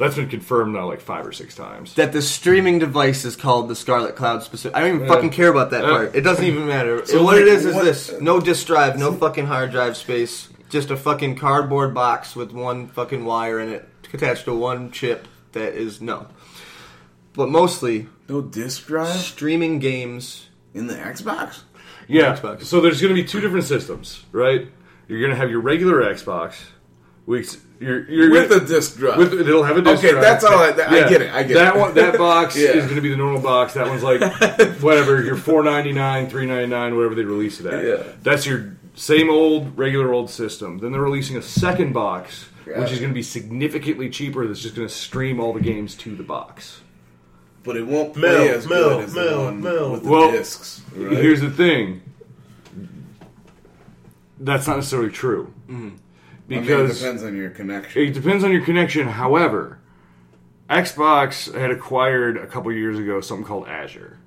That's 0.00 0.16
been 0.16 0.28
confirmed 0.28 0.74
now 0.74 0.88
like 0.88 1.00
five 1.00 1.24
or 1.26 1.32
six 1.32 1.54
times. 1.54 1.94
That 1.94 2.12
the 2.12 2.22
streaming 2.22 2.78
device 2.80 3.24
is 3.24 3.36
called 3.36 3.68
the 3.68 3.76
Scarlet 3.76 4.16
Cloud. 4.16 4.42
Specific. 4.42 4.74
I 4.76 4.80
don't 4.80 4.96
even 4.96 5.06
fucking 5.08 5.30
care 5.30 5.48
about 5.50 5.70
that 5.70 5.84
Uh, 5.84 5.90
part. 5.90 6.16
It 6.16 6.22
doesn't 6.22 6.44
even 6.44 6.66
matter. 6.66 7.04
So, 7.06 7.22
what 7.22 7.36
it 7.38 7.42
like, 7.46 7.52
is 7.52 7.66
is 7.66 7.74
what- 7.74 7.84
this: 7.84 8.12
no 8.20 8.40
disk 8.40 8.66
drive, 8.66 8.98
no 8.98 9.12
fucking 9.12 9.46
hard 9.46 9.70
drive 9.70 9.96
space, 9.96 10.48
just 10.70 10.90
a 10.90 10.96
fucking 10.96 11.36
cardboard 11.36 11.94
box 11.94 12.34
with 12.34 12.50
one 12.52 12.88
fucking 12.88 13.24
wire 13.24 13.60
in 13.60 13.68
it 13.68 13.86
attached 14.12 14.46
to 14.46 14.54
one 14.54 14.90
chip. 14.90 15.28
That 15.52 15.74
is 15.74 16.00
no. 16.00 16.26
But 17.34 17.48
mostly 17.48 18.08
No 18.28 18.40
disc 18.40 18.86
drive 18.86 19.14
streaming 19.20 19.78
games. 19.80 20.48
in 20.74 20.86
the 20.86 20.94
Xbox. 20.94 21.60
Yeah. 22.08 22.34
Xbox. 22.36 22.62
So 22.64 22.80
there's 22.80 23.00
going 23.00 23.14
to 23.14 23.20
be 23.22 23.26
two 23.26 23.40
different 23.40 23.66
systems, 23.66 24.24
right? 24.32 24.66
You're 25.08 25.20
going 25.20 25.30
to 25.30 25.36
have 25.36 25.50
your 25.50 25.60
regular 25.60 26.02
Xbox, 26.02 26.54
which 27.24 27.56
you're 27.80 28.08
you're 28.10 28.30
With 28.30 28.48
gonna, 28.50 28.60
the 28.60 28.66
disc 28.66 28.96
drive. 28.96 29.16
with 29.18 29.32
it'll 29.32 29.62
have 29.64 29.76
a 29.78 29.82
disc 29.82 30.02
drive. 30.02 30.04
Okay, 30.04 30.10
drive. 30.12 30.22
that's 30.22 30.44
all 30.44 30.58
I- 30.58 30.68
I 30.68 31.08
get 31.08 31.22
it, 31.22 31.32
I 31.32 31.42
get 31.42 31.54
that 31.54 31.74
it. 31.76 31.78
one. 31.80 31.94
That 31.94 32.16
box 32.18 32.54
Yeah. 32.58 32.68
is 32.70 32.84
going 32.84 32.96
to 32.96 33.00
be 33.00 33.08
the 33.08 33.16
normal 33.16 33.40
box. 33.40 33.72
That 33.74 33.86
one's 33.88 34.02
like 34.02 34.20
whatever. 34.82 35.22
Your 35.22 35.36
four 35.36 35.64
ninety 35.64 35.92
nine, 35.92 36.28
three 36.28 36.46
ninety 36.46 36.66
nine, 36.68 36.94
whatever 36.94 37.14
they 37.14 37.24
release 37.24 37.58
it 37.58 37.66
at. 37.66 37.84
Yeah. 37.84 38.12
That's 38.22 38.44
your 38.46 38.76
same 38.94 39.30
old 39.30 39.76
regular 39.78 40.12
old 40.12 40.28
system. 40.30 40.78
Then 40.78 40.92
they're 40.92 41.00
releasing 41.00 41.36
a 41.38 41.42
second 41.42 41.92
box, 41.94 42.48
Got 42.66 42.80
which 42.80 42.92
is 42.92 42.98
going 42.98 43.10
to 43.10 43.14
be 43.14 43.22
significantly 43.22 44.10
cheaper. 44.10 44.46
That's 44.46 44.60
just 44.60 44.74
going 44.76 44.86
to 44.86 44.92
stream 44.94 45.40
all 45.40 45.52
the 45.54 45.60
games 45.60 45.94
to 45.96 46.14
the 46.14 46.22
box. 46.22 46.82
but 47.64 47.76
it 47.76 47.86
won't 47.86 48.12
play 48.14 48.22
Mill, 48.46 48.54
as 48.56 48.66
mill, 48.68 48.88
good 48.98 49.04
as 49.04 49.14
mill, 49.14 49.38
the 49.38 49.44
one 49.44 49.60
mill. 49.62 49.92
with 49.92 50.02
the 50.04 50.10
Well, 50.10 50.30
discs. 50.32 50.82
Right? 50.94 51.12
Here's 51.16 51.40
the 51.40 51.50
thing. 51.50 52.02
That's 54.38 54.66
not 54.66 54.76
necessarily 54.76 55.10
true. 55.10 55.52
Mm-hmm. 55.68 55.96
I 56.50 56.54
mean, 56.54 56.62
Because 56.62 57.00
it 57.00 57.04
depends 57.04 57.22
on 57.22 57.36
your 57.36 57.50
connection. 57.50 58.02
It 58.02 58.12
depends 58.12 58.42
on 58.42 58.50
your 58.50 58.64
connection. 58.64 59.06
However, 59.06 59.78
Xbox 60.68 61.52
had 61.54 61.70
acquired 61.70 62.36
a 62.36 62.46
couple 62.46 62.72
years 62.72 62.98
ago 62.98 63.20
something 63.20 63.46
called 63.46 63.68
Azure. 63.68 64.18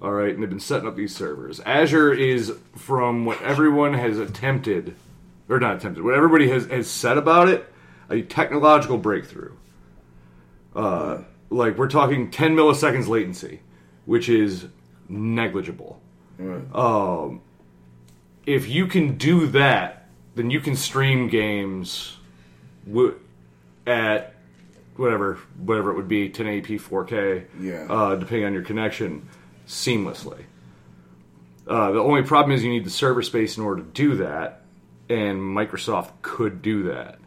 All 0.00 0.12
right, 0.12 0.32
and 0.32 0.42
they've 0.42 0.50
been 0.50 0.60
setting 0.60 0.86
up 0.86 0.96
these 0.96 1.14
servers. 1.14 1.60
Azure 1.60 2.12
is 2.12 2.52
from 2.76 3.24
what 3.24 3.40
everyone 3.42 3.94
has 3.94 4.18
attempted, 4.18 4.94
or 5.48 5.58
not 5.58 5.76
attempted, 5.76 6.04
what 6.04 6.14
everybody 6.14 6.48
has, 6.50 6.66
has 6.66 6.88
said 6.88 7.18
about 7.18 7.48
it, 7.48 7.66
a 8.08 8.22
technological 8.22 8.96
breakthrough. 8.96 9.54
Uh, 10.74 11.22
like 11.50 11.76
we're 11.76 11.88
talking 11.88 12.30
10 12.30 12.54
milliseconds 12.54 13.08
latency, 13.08 13.60
which 14.04 14.28
is 14.28 14.66
negligible. 15.08 16.00
Right. 16.38 17.40
If 18.46 18.68
you 18.68 18.86
can 18.86 19.16
do 19.18 19.46
that, 19.48 19.97
then 20.38 20.50
you 20.50 20.60
can 20.60 20.76
stream 20.76 21.26
games 21.28 22.16
w- 22.86 23.18
at 23.86 24.34
whatever 24.96 25.38
whatever 25.58 25.90
it 25.90 25.96
would 25.96 26.08
be 26.08 26.30
1080p 26.30 26.80
4k 26.80 27.44
Yeah. 27.60 27.86
uh, 27.90 28.14
depending 28.16 28.46
on 28.46 28.52
your 28.52 28.62
connection 28.62 29.28
seamlessly 29.66 30.44
uh, 31.66 31.90
the 31.92 31.98
only 31.98 32.22
problem 32.22 32.52
is 32.56 32.62
you 32.64 32.70
need 32.70 32.84
the 32.84 32.90
server 32.90 33.22
space 33.22 33.58
in 33.58 33.64
order 33.64 33.82
to 33.82 33.88
do 33.88 34.16
that 34.16 34.62
and 35.10 35.40
microsoft 35.40 36.10
could 36.22 36.62
do 36.62 36.84
that 36.84 37.18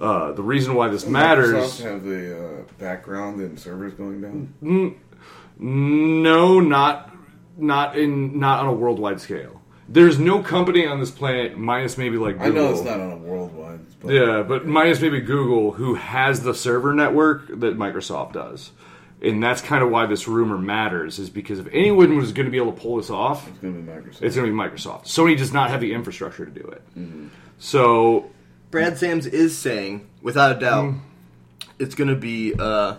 uh, 0.00 0.32
the 0.32 0.42
reason 0.42 0.74
why 0.74 0.88
this 0.88 1.06
matters 1.06 1.52
Microsoft 1.52 1.82
have 1.82 2.02
the 2.04 2.36
uh, 2.36 2.62
background 2.78 3.40
and 3.40 3.58
servers 3.60 3.92
going 3.94 4.20
down. 4.20 4.96
no 5.58 6.58
not 6.60 7.14
not 7.56 7.96
in 7.98 8.38
not 8.40 8.60
on 8.60 8.66
a 8.68 8.72
worldwide 8.72 9.20
scale 9.20 9.60
there's 9.92 10.18
no 10.18 10.42
company 10.42 10.86
on 10.86 11.00
this 11.00 11.10
planet 11.10 11.58
minus 11.58 11.98
maybe 11.98 12.16
like 12.16 12.40
I 12.40 12.48
know 12.48 12.72
it's 12.72 12.82
not 12.82 12.98
on 12.98 13.12
a 13.12 13.16
worldwide 13.16 13.80
Yeah, 14.04 14.42
but 14.42 14.66
minus 14.66 15.00
maybe 15.00 15.20
Google, 15.20 15.72
who 15.72 15.94
has 15.94 16.42
the 16.42 16.54
server 16.54 16.94
network 16.94 17.46
that 17.48 17.76
Microsoft 17.78 18.32
does. 18.32 18.70
And 19.20 19.40
that's 19.40 19.60
kind 19.60 19.84
of 19.84 19.90
why 19.90 20.06
this 20.06 20.26
rumor 20.26 20.58
matters, 20.58 21.20
is 21.20 21.30
because 21.30 21.60
if 21.60 21.68
anyone 21.72 22.16
was 22.16 22.32
going 22.32 22.46
to 22.46 22.50
be 22.50 22.56
able 22.56 22.72
to 22.72 22.80
pull 22.80 22.96
this 22.96 23.08
off, 23.10 23.46
It's 23.48 23.58
gonna 23.58 23.74
be 23.74 23.82
Microsoft. 23.82 24.22
it's 24.22 24.34
going 24.34 24.46
to 24.48 24.52
be 24.52 24.58
Microsoft. 24.58 25.04
Sony 25.04 25.36
does 25.38 25.52
not 25.52 25.70
have 25.70 25.80
the 25.80 25.92
infrastructure 25.94 26.44
to 26.44 26.50
do 26.50 26.66
it. 26.66 26.82
So, 27.58 28.30
Brad 28.72 28.98
Sams 28.98 29.26
is 29.26 29.56
saying, 29.56 30.08
without 30.22 30.56
a 30.56 30.58
doubt, 30.58 30.94
it's 31.78 31.94
going 31.94 32.08
to 32.08 32.16
be 32.16 32.54
uh, 32.58 32.96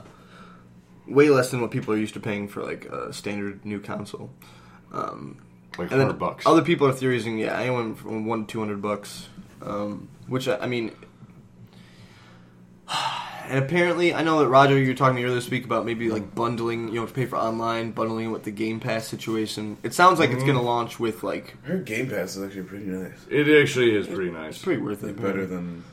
way 1.07 1.29
less 1.29 1.51
than 1.51 1.59
what 1.59 1.71
people 1.71 1.93
are 1.93 1.97
used 1.97 2.13
to 2.13 2.21
paying 2.21 2.47
for 2.47 2.63
like 2.63 2.85
a 2.85 3.11
standard 3.11 3.65
new 3.65 3.81
console. 3.81 4.29
Um, 4.93 5.39
like 5.77 5.91
and 5.91 5.99
100 5.99 6.19
bucks. 6.19 6.45
Other 6.45 6.61
people 6.61 6.87
are 6.87 6.93
theorizing, 6.93 7.37
yeah, 7.37 7.59
anyone 7.59 7.95
from 7.95 8.25
one 8.25 8.45
to 8.45 8.51
two 8.51 8.59
hundred 8.59 8.81
bucks. 8.81 9.27
Um, 9.61 10.09
which 10.27 10.47
I 10.47 10.57
I 10.57 10.67
mean, 10.67 10.91
and 13.47 13.63
apparently, 13.63 14.13
I 14.13 14.23
know 14.23 14.39
that 14.39 14.47
Roger, 14.47 14.77
you 14.77 14.87
were 14.87 14.93
talking 14.93 15.15
to 15.15 15.21
me 15.21 15.25
earlier 15.25 15.35
this 15.35 15.49
week 15.49 15.65
about 15.65 15.85
maybe 15.85 16.09
like 16.09 16.33
bundling, 16.35 16.89
you 16.89 16.95
know, 16.95 17.05
to 17.05 17.13
pay 17.13 17.25
for 17.25 17.37
online, 17.37 17.91
bundling 17.91 18.31
with 18.31 18.43
the 18.43 18.51
Game 18.51 18.79
Pass 18.79 19.07
situation. 19.07 19.77
It 19.83 19.93
sounds 19.93 20.19
like 20.19 20.31
it's 20.31 20.43
going 20.43 20.55
to 20.55 20.61
launch 20.61 20.99
with 20.99 21.23
like 21.23 21.55
I 21.63 21.67
heard 21.67 21.85
Game 21.85 22.09
Pass 22.09 22.35
is 22.35 22.43
actually 22.43 22.63
pretty 22.63 22.85
nice. 22.85 23.25
it 23.29 23.47
actually 23.61 23.95
is 23.95 24.07
pretty 24.07 24.31
nice. 24.31 24.55
It's 24.55 24.63
pretty 24.63 24.81
worth 24.81 25.03
it. 25.03 25.21
Better 25.21 25.45
than 25.45 25.83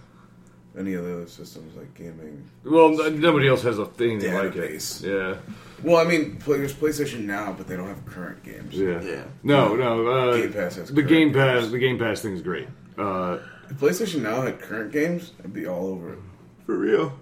any 0.78 0.94
of 0.94 1.04
the 1.04 1.12
other 1.14 1.26
systems 1.26 1.76
like 1.76 1.92
gaming. 1.94 2.48
Well, 2.64 3.00
n- 3.02 3.20
nobody 3.20 3.48
else 3.48 3.62
has 3.62 3.78
a 3.78 3.86
thing 3.86 4.20
like 4.20 4.54
it. 4.56 4.72
Database. 4.72 5.02
Yeah. 5.04 5.36
Well, 5.82 5.96
I 5.96 6.04
mean, 6.08 6.36
play- 6.36 6.58
there's 6.58 6.74
PlayStation 6.74 7.24
now, 7.24 7.52
but 7.52 7.66
they 7.66 7.76
don't 7.76 7.88
have 7.88 8.04
current 8.06 8.42
games. 8.42 8.74
Yeah. 8.74 9.00
Yeah. 9.02 9.24
No, 9.42 9.74
no. 9.74 10.06
Uh, 10.06 10.36
Game 10.36 10.52
Pass 10.52 10.76
has 10.76 10.90
the 10.90 11.02
Game 11.02 11.32
Pass. 11.32 11.60
games. 11.62 11.72
The 11.72 11.78
Game 11.78 11.98
Pass 11.98 12.20
thing 12.20 12.34
is 12.34 12.42
great. 12.42 12.68
Uh, 12.98 13.38
If 13.70 13.78
PlayStation 13.78 14.22
now 14.22 14.42
had 14.42 14.60
current 14.60 14.92
games, 14.92 15.32
I'd 15.42 15.52
be 15.54 15.66
all 15.66 15.86
over 15.86 16.12
it. 16.14 16.18
for 16.66 16.76
real. 16.76 17.12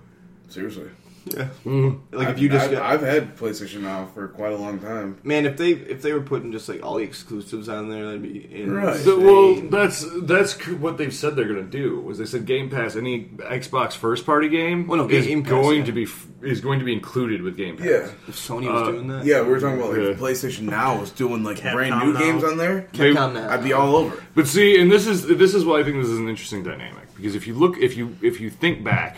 Seriously. 0.49 0.89
Yeah. 1.37 1.49
mm, 1.65 1.99
Like 2.13 2.23
if 2.29 2.29
I've- 2.35 2.41
you 2.43 2.49
just 2.49 2.67
I've, 2.67 2.73
got, 2.73 2.83
I've 2.83 3.01
had 3.03 3.37
PlayStation 3.37 3.81
now 3.83 4.07
for 4.15 4.29
quite 4.29 4.53
a 4.53 4.57
long 4.57 4.79
time. 4.79 5.19
man, 5.23 5.47
if 5.47 5.57
they 5.57 5.71
if 5.73 6.03
they 6.03 6.13
were 6.13 6.21
putting 6.21 6.53
just 6.53 6.69
like 6.69 6.83
all 6.85 6.97
the 6.97 7.03
exclusives 7.05 7.69
on 7.69 7.89
there, 7.91 8.07
that'd 8.07 8.23
be 8.23 8.45
insane. 8.45 8.71
Right. 8.71 8.97
So, 8.97 9.19
well, 9.21 9.55
that's 9.71 10.05
that's 10.23 10.55
what 10.69 10.97
they've 10.99 11.13
said 11.15 11.37
they're 11.37 11.45
going 11.49 11.65
to 11.65 11.79
do. 11.79 12.01
Was 12.01 12.19
they 12.19 12.25
said 12.27 12.47
Game 12.47 12.71
Pass, 12.71 12.97
any 12.97 13.25
Xbox 13.39 13.93
first 13.95 14.25
party 14.27 14.49
game, 14.49 14.87
Well, 14.87 14.99
no, 14.99 15.09
is 15.09 15.27
Game 15.27 15.43
Pass, 15.43 15.51
going 15.51 15.79
yeah. 15.81 15.85
to 15.87 15.93
be 15.93 16.07
is 16.43 16.61
going 16.61 16.79
to 16.79 16.85
be 16.85 16.93
included 16.93 17.43
with 17.43 17.57
Game 17.57 17.77
Pass. 17.77 17.87
Yeah. 17.87 18.09
if 18.29 18.37
Sony 18.37 18.73
was 18.73 18.89
Uh, 18.89 18.93
doing 18.93 19.09
that, 19.09 19.25
Yeah, 19.25 19.43
we 19.43 19.49
were 19.49 19.61
talking 19.61 19.79
about 19.79 19.91
like 19.91 19.99
Yeah. 20.01 20.15
PlayStation 20.15 20.63
Now 20.63 21.01
was 21.01 21.11
doing 21.11 21.43
like 21.43 21.57
Capcom 21.59 21.73
brand 21.73 21.99
new 22.07 22.13
now. 22.13 22.19
games 22.21 22.45
on 22.45 22.57
there. 22.59 22.89
They- 22.93 23.13
Capcom 23.13 23.35
now. 23.35 23.51
I'd 23.51 23.65
be 23.65 23.73
all 23.73 23.97
over. 23.97 24.15
it. 24.15 24.21
But 24.35 24.47
see, 24.47 24.81
and 24.81 24.91
this 24.91 25.07
is 25.07 25.27
this 25.27 25.55
is 25.55 25.65
why 25.65 25.81
I 25.81 25.85
think 25.85 25.97
this 25.97 26.09
is 26.09 26.19
an 26.19 26.29
interesting 26.29 26.63
dynamic 26.63 27.13
because 27.17 27.35
if 27.35 27.47
you 27.49 27.55
look, 27.55 27.77
if 27.79 27.97
you 27.97 28.17
if 28.23 28.41
you 28.41 28.51
think 28.51 28.85
back, 28.85 29.17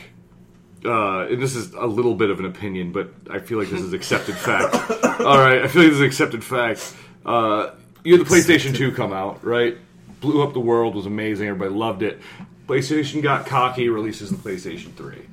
uh, 0.85 1.27
and 1.27 1.41
this 1.41 1.55
is 1.55 1.75
a 1.75 1.87
little 1.87 2.15
bit 2.15 2.31
of 2.31 2.39
an 2.39 2.47
opinion, 2.47 2.93
but 2.93 3.11
I 3.31 3.39
feel 3.39 3.59
like 3.59 3.69
this 3.69 3.81
is 3.81 3.93
accepted 3.93 4.37
fact. 4.37 4.75
All 5.21 5.39
right, 5.39 5.63
I 5.63 5.69
feel 5.69 5.83
like 5.83 5.93
this 5.93 6.01
is 6.01 6.07
accepted 6.07 6.43
fact. 6.43 6.95
Uh, 7.25 7.71
you 8.03 8.17
had 8.17 8.27
the 8.27 8.31
PlayStation 8.31 8.75
Two 8.75 8.93
come 8.93 9.13
out, 9.13 9.45
right? 9.45 9.77
Blew 10.21 10.43
up 10.43 10.55
the 10.55 10.61
world, 10.61 10.95
was 10.95 11.07
amazing. 11.07 11.49
Everybody 11.49 11.75
loved 11.75 12.03
it. 12.03 12.21
PlayStation 12.67 13.23
got 13.23 13.47
cocky, 13.47 13.89
releases 13.89 14.31
the 14.31 14.37
PlayStation 14.37 14.95
Three, 14.95 15.27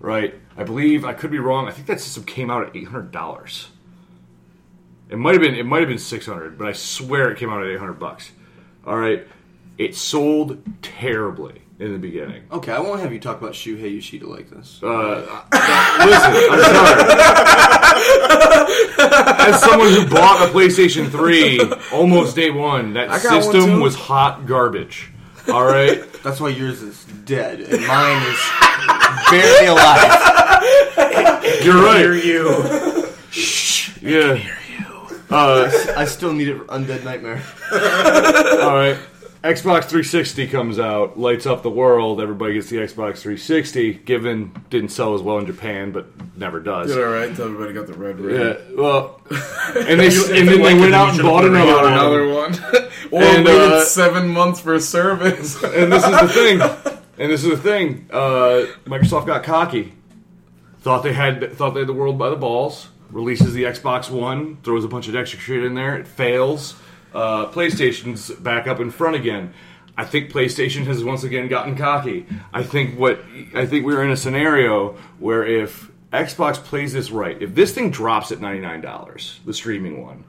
right? 0.00 0.34
I 0.56 0.64
believe 0.64 1.04
I 1.04 1.12
could 1.12 1.30
be 1.30 1.38
wrong. 1.38 1.68
I 1.68 1.72
think 1.72 1.86
that 1.88 2.00
system 2.00 2.24
came 2.24 2.50
out 2.50 2.66
at 2.66 2.74
eight 2.74 2.88
hundred 2.88 3.12
dollars. 3.12 3.68
It 5.10 5.18
might 5.18 5.32
have 5.32 5.42
been 5.42 5.54
it 5.54 5.66
might 5.66 5.80
have 5.80 5.88
been 5.88 5.98
six 5.98 6.24
hundred, 6.24 6.56
but 6.56 6.66
I 6.66 6.72
swear 6.72 7.30
it 7.30 7.38
came 7.38 7.50
out 7.50 7.62
at 7.62 7.68
eight 7.68 7.78
hundred 7.78 7.98
bucks. 7.98 8.32
All 8.86 8.96
right, 8.96 9.26
it 9.76 9.94
sold 9.94 10.62
terribly 10.80 11.60
in 11.78 11.92
the 11.92 11.98
beginning. 11.98 12.42
Okay, 12.50 12.72
I 12.72 12.80
won't 12.80 13.00
have 13.00 13.12
you 13.12 13.20
talk 13.20 13.40
about 13.40 13.52
Shuhei 13.52 13.94
Yoshida 13.94 14.26
like 14.26 14.50
this. 14.50 14.80
Uh, 14.82 15.44
listen, 16.04 16.34
I'm 16.50 16.62
sorry. 16.74 17.04
As 19.48 19.60
someone 19.62 19.88
who 19.92 20.08
bought 20.08 20.48
a 20.48 20.52
PlayStation 20.52 21.08
3 21.10 21.60
almost 21.92 22.34
day 22.34 22.50
one, 22.50 22.94
that 22.94 23.10
I 23.10 23.22
got 23.22 23.44
one 23.44 23.52
system 23.52 23.80
was 23.80 23.94
hot 23.94 24.46
garbage. 24.46 25.10
All 25.48 25.64
right, 25.64 26.04
That's 26.22 26.40
why 26.40 26.50
yours 26.50 26.82
is 26.82 27.04
dead 27.24 27.60
and 27.60 27.86
mine 27.86 28.22
is 28.26 28.38
barely 29.30 29.66
alive. 29.66 30.12
you're 31.64 31.82
right. 31.82 32.00
Hear 32.00 32.12
right. 32.12 32.24
you. 32.24 33.08
Yeah. 34.02 34.54
Uh, 35.30 35.70
I 35.96 36.04
still 36.06 36.32
need 36.32 36.48
it 36.48 36.66
Undead 36.66 37.04
Nightmare. 37.04 37.42
all 37.72 38.74
right. 38.76 38.98
Xbox 39.48 39.84
360 39.84 40.46
comes 40.48 40.78
out, 40.78 41.18
lights 41.18 41.46
up 41.46 41.62
the 41.62 41.70
world. 41.70 42.20
Everybody 42.20 42.52
gets 42.52 42.68
the 42.68 42.76
Xbox 42.76 43.20
360. 43.20 43.94
Given 43.94 44.52
didn't 44.68 44.90
sell 44.90 45.14
as 45.14 45.22
well 45.22 45.38
in 45.38 45.46
Japan, 45.46 45.90
but 45.90 46.06
never 46.36 46.60
does. 46.60 46.88
Did 46.94 47.02
all 47.02 47.10
right 47.10 47.30
until 47.30 47.46
everybody 47.46 47.72
got 47.72 47.86
the 47.86 47.94
red 47.94 48.20
ring. 48.20 48.38
Yeah, 48.38 48.76
well, 48.76 49.22
and 49.30 49.98
they 49.98 50.08
and 50.08 50.48
then 50.48 50.60
they 50.62 50.74
went 50.74 50.92
out 50.92 51.14
and 51.14 51.22
bought 51.22 51.46
another 51.46 51.76
one. 51.76 51.92
Another 51.92 52.28
one. 52.28 52.54
or 53.10 53.22
And, 53.22 53.46
waited 53.46 53.72
uh, 53.72 53.84
seven 53.84 54.28
months 54.28 54.60
for 54.60 54.78
service. 54.80 55.62
And 55.64 55.90
this 55.90 56.04
is 56.04 56.20
the 56.20 56.28
thing. 56.28 56.60
And 57.16 57.32
this 57.32 57.42
is 57.42 57.50
the 57.50 57.56
thing. 57.56 58.06
Uh, 58.10 58.66
Microsoft 58.84 59.26
got 59.26 59.44
cocky. 59.44 59.94
Thought 60.82 61.04
they 61.04 61.14
had 61.14 61.54
thought 61.54 61.70
they 61.70 61.80
had 61.80 61.88
the 61.88 61.94
world 61.94 62.18
by 62.18 62.28
the 62.28 62.36
balls. 62.36 62.88
Releases 63.10 63.54
the 63.54 63.62
Xbox 63.62 64.10
One, 64.10 64.58
throws 64.62 64.84
a 64.84 64.88
bunch 64.88 65.08
of 65.08 65.16
extra 65.16 65.38
shit 65.40 65.64
in 65.64 65.74
there. 65.74 65.96
It 65.96 66.06
fails. 66.06 66.74
Uh, 67.14 67.46
PlayStation's 67.46 68.30
back 68.30 68.66
up 68.66 68.80
in 68.80 68.90
front 68.90 69.16
again. 69.16 69.52
I 69.96 70.04
think 70.04 70.30
PlayStation 70.30 70.84
has 70.86 71.02
once 71.02 71.24
again 71.24 71.48
gotten 71.48 71.74
cocky. 71.76 72.26
I 72.52 72.62
think 72.62 72.98
what 72.98 73.20
I 73.54 73.66
think 73.66 73.84
we're 73.84 74.04
in 74.04 74.10
a 74.10 74.16
scenario 74.16 74.96
where 75.18 75.44
if 75.44 75.90
Xbox 76.12 76.54
plays 76.54 76.92
this 76.92 77.10
right, 77.10 77.40
if 77.42 77.54
this 77.54 77.74
thing 77.74 77.90
drops 77.90 78.30
at 78.30 78.40
ninety 78.40 78.60
nine 78.60 78.80
dollars, 78.80 79.40
the 79.44 79.52
streaming 79.52 80.02
one, 80.02 80.22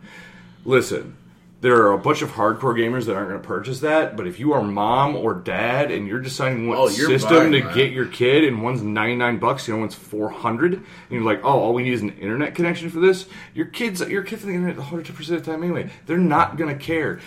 listen, 0.65 1.15
there 1.61 1.75
are 1.75 1.91
a 1.91 1.97
bunch 1.97 2.21
of 2.21 2.31
hardcore 2.31 2.73
gamers 2.73 3.05
that 3.05 3.15
aren't 3.15 3.29
going 3.29 3.41
to 3.41 3.47
purchase 3.47 3.81
that. 3.81 4.15
But 4.15 4.27
if 4.27 4.39
you 4.39 4.53
are 4.53 4.61
mom 4.61 5.15
or 5.15 5.33
dad 5.33 5.91
and 5.91 6.07
you're 6.07 6.21
deciding 6.21 6.67
what 6.67 6.77
Oh, 6.77 6.87
you're 6.89 7.07
system 7.07 7.51
buying 7.51 7.51
to 7.51 7.61
get 7.73 7.91
your 7.91 8.05
kid, 8.05 8.45
and 8.45 8.63
one's 8.63 8.81
ninety 8.81 9.15
nine 9.15 9.39
bucks, 9.39 9.65
the 9.65 9.73
other 9.73 9.81
one's 9.81 9.95
four 9.95 10.29
hundred, 10.29 10.73
and 10.73 10.85
you're 11.09 11.23
like, 11.23 11.41
oh, 11.43 11.59
all 11.59 11.73
we 11.73 11.83
need 11.83 11.93
is 11.93 12.01
an 12.01 12.17
internet 12.17 12.55
connection 12.55 12.89
for 12.89 12.99
this. 12.99 13.25
Your 13.53 13.65
kids, 13.65 13.99
your 14.01 14.23
kids 14.23 14.43
on 14.43 14.49
the 14.49 14.55
internet 14.55 14.77
100 14.77 15.13
percent 15.15 15.39
of 15.39 15.45
the 15.45 15.51
time 15.51 15.63
anyway. 15.63 15.89
They're 16.05 16.17
not 16.17 16.57
going 16.57 16.77
to 16.77 16.83
care. 16.83 17.19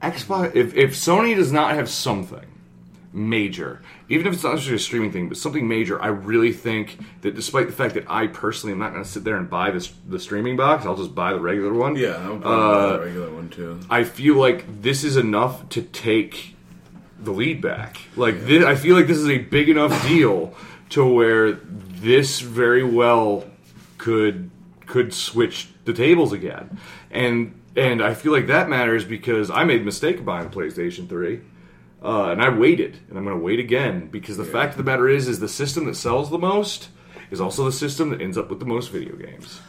Xbox, 0.00 0.54
if 0.54 0.74
if 0.74 0.92
Sony 0.94 1.34
does 1.34 1.52
not 1.52 1.74
have 1.74 1.88
something 1.88 2.46
major, 3.12 3.82
even 4.08 4.26
if 4.26 4.32
it's 4.32 4.42
not 4.42 4.58
just 4.58 4.70
a 4.70 4.78
streaming 4.78 5.12
thing, 5.12 5.28
but 5.28 5.36
something 5.36 5.68
major, 5.68 6.00
I 6.00 6.06
really 6.08 6.52
think 6.52 6.98
that 7.20 7.34
despite 7.34 7.66
the 7.66 7.72
fact 7.72 7.94
that 7.94 8.04
I 8.08 8.26
personally 8.26 8.72
am 8.72 8.78
not 8.78 8.92
going 8.92 9.04
to 9.04 9.08
sit 9.08 9.24
there 9.24 9.36
and 9.36 9.48
buy 9.50 9.70
this 9.70 9.92
the 10.08 10.18
streaming 10.18 10.56
box, 10.56 10.86
I'll 10.86 10.96
just 10.96 11.14
buy 11.14 11.32
the 11.32 11.40
regular 11.40 11.74
one. 11.74 11.96
yeah, 11.96 12.16
I'm 12.16 12.42
Uh, 12.42 12.46
uh, 12.46 12.92
the 12.94 13.00
regular 13.00 13.34
one 13.34 13.48
too. 13.50 13.80
I 13.90 14.04
feel 14.04 14.36
like 14.36 14.82
this 14.82 15.04
is 15.04 15.16
enough 15.16 15.68
to 15.70 15.82
take 15.82 16.56
the 17.18 17.32
lead 17.32 17.60
back. 17.60 18.00
Like 18.16 18.46
this, 18.46 18.64
I 18.64 18.74
feel 18.74 18.96
like 18.96 19.06
this 19.06 19.18
is 19.18 19.28
a 19.28 19.38
big 19.38 19.68
enough 19.68 20.06
deal 20.06 20.54
to 20.90 21.06
where 21.06 21.52
this 21.52 22.40
very 22.40 22.82
well 22.82 23.44
could 23.98 24.50
could 24.86 25.14
switch 25.14 25.68
the 25.84 25.92
tables 25.92 26.32
again. 26.32 26.78
And 27.10 27.58
and 27.76 28.02
I 28.02 28.14
feel 28.14 28.32
like 28.32 28.48
that 28.48 28.68
matters 28.68 29.04
because 29.04 29.50
I 29.50 29.64
made 29.64 29.82
a 29.82 29.84
mistake 29.84 30.24
buying 30.24 30.50
PlayStation 30.50 31.08
3. 31.08 31.40
Uh, 32.02 32.30
and 32.30 32.42
I 32.42 32.48
waited, 32.48 32.98
and 33.08 33.16
I'm 33.16 33.24
going 33.24 33.38
to 33.38 33.44
wait 33.44 33.60
again 33.60 34.08
because 34.08 34.36
the 34.36 34.44
fact 34.44 34.72
of 34.72 34.78
the 34.78 34.82
matter 34.82 35.08
is, 35.08 35.28
is 35.28 35.38
the 35.38 35.48
system 35.48 35.84
that 35.84 35.94
sells 35.94 36.30
the 36.30 36.38
most 36.38 36.88
is 37.30 37.40
also 37.40 37.64
the 37.64 37.72
system 37.72 38.10
that 38.10 38.20
ends 38.20 38.36
up 38.36 38.50
with 38.50 38.58
the 38.58 38.66
most 38.66 38.90
video 38.90 39.14
games 39.16 39.60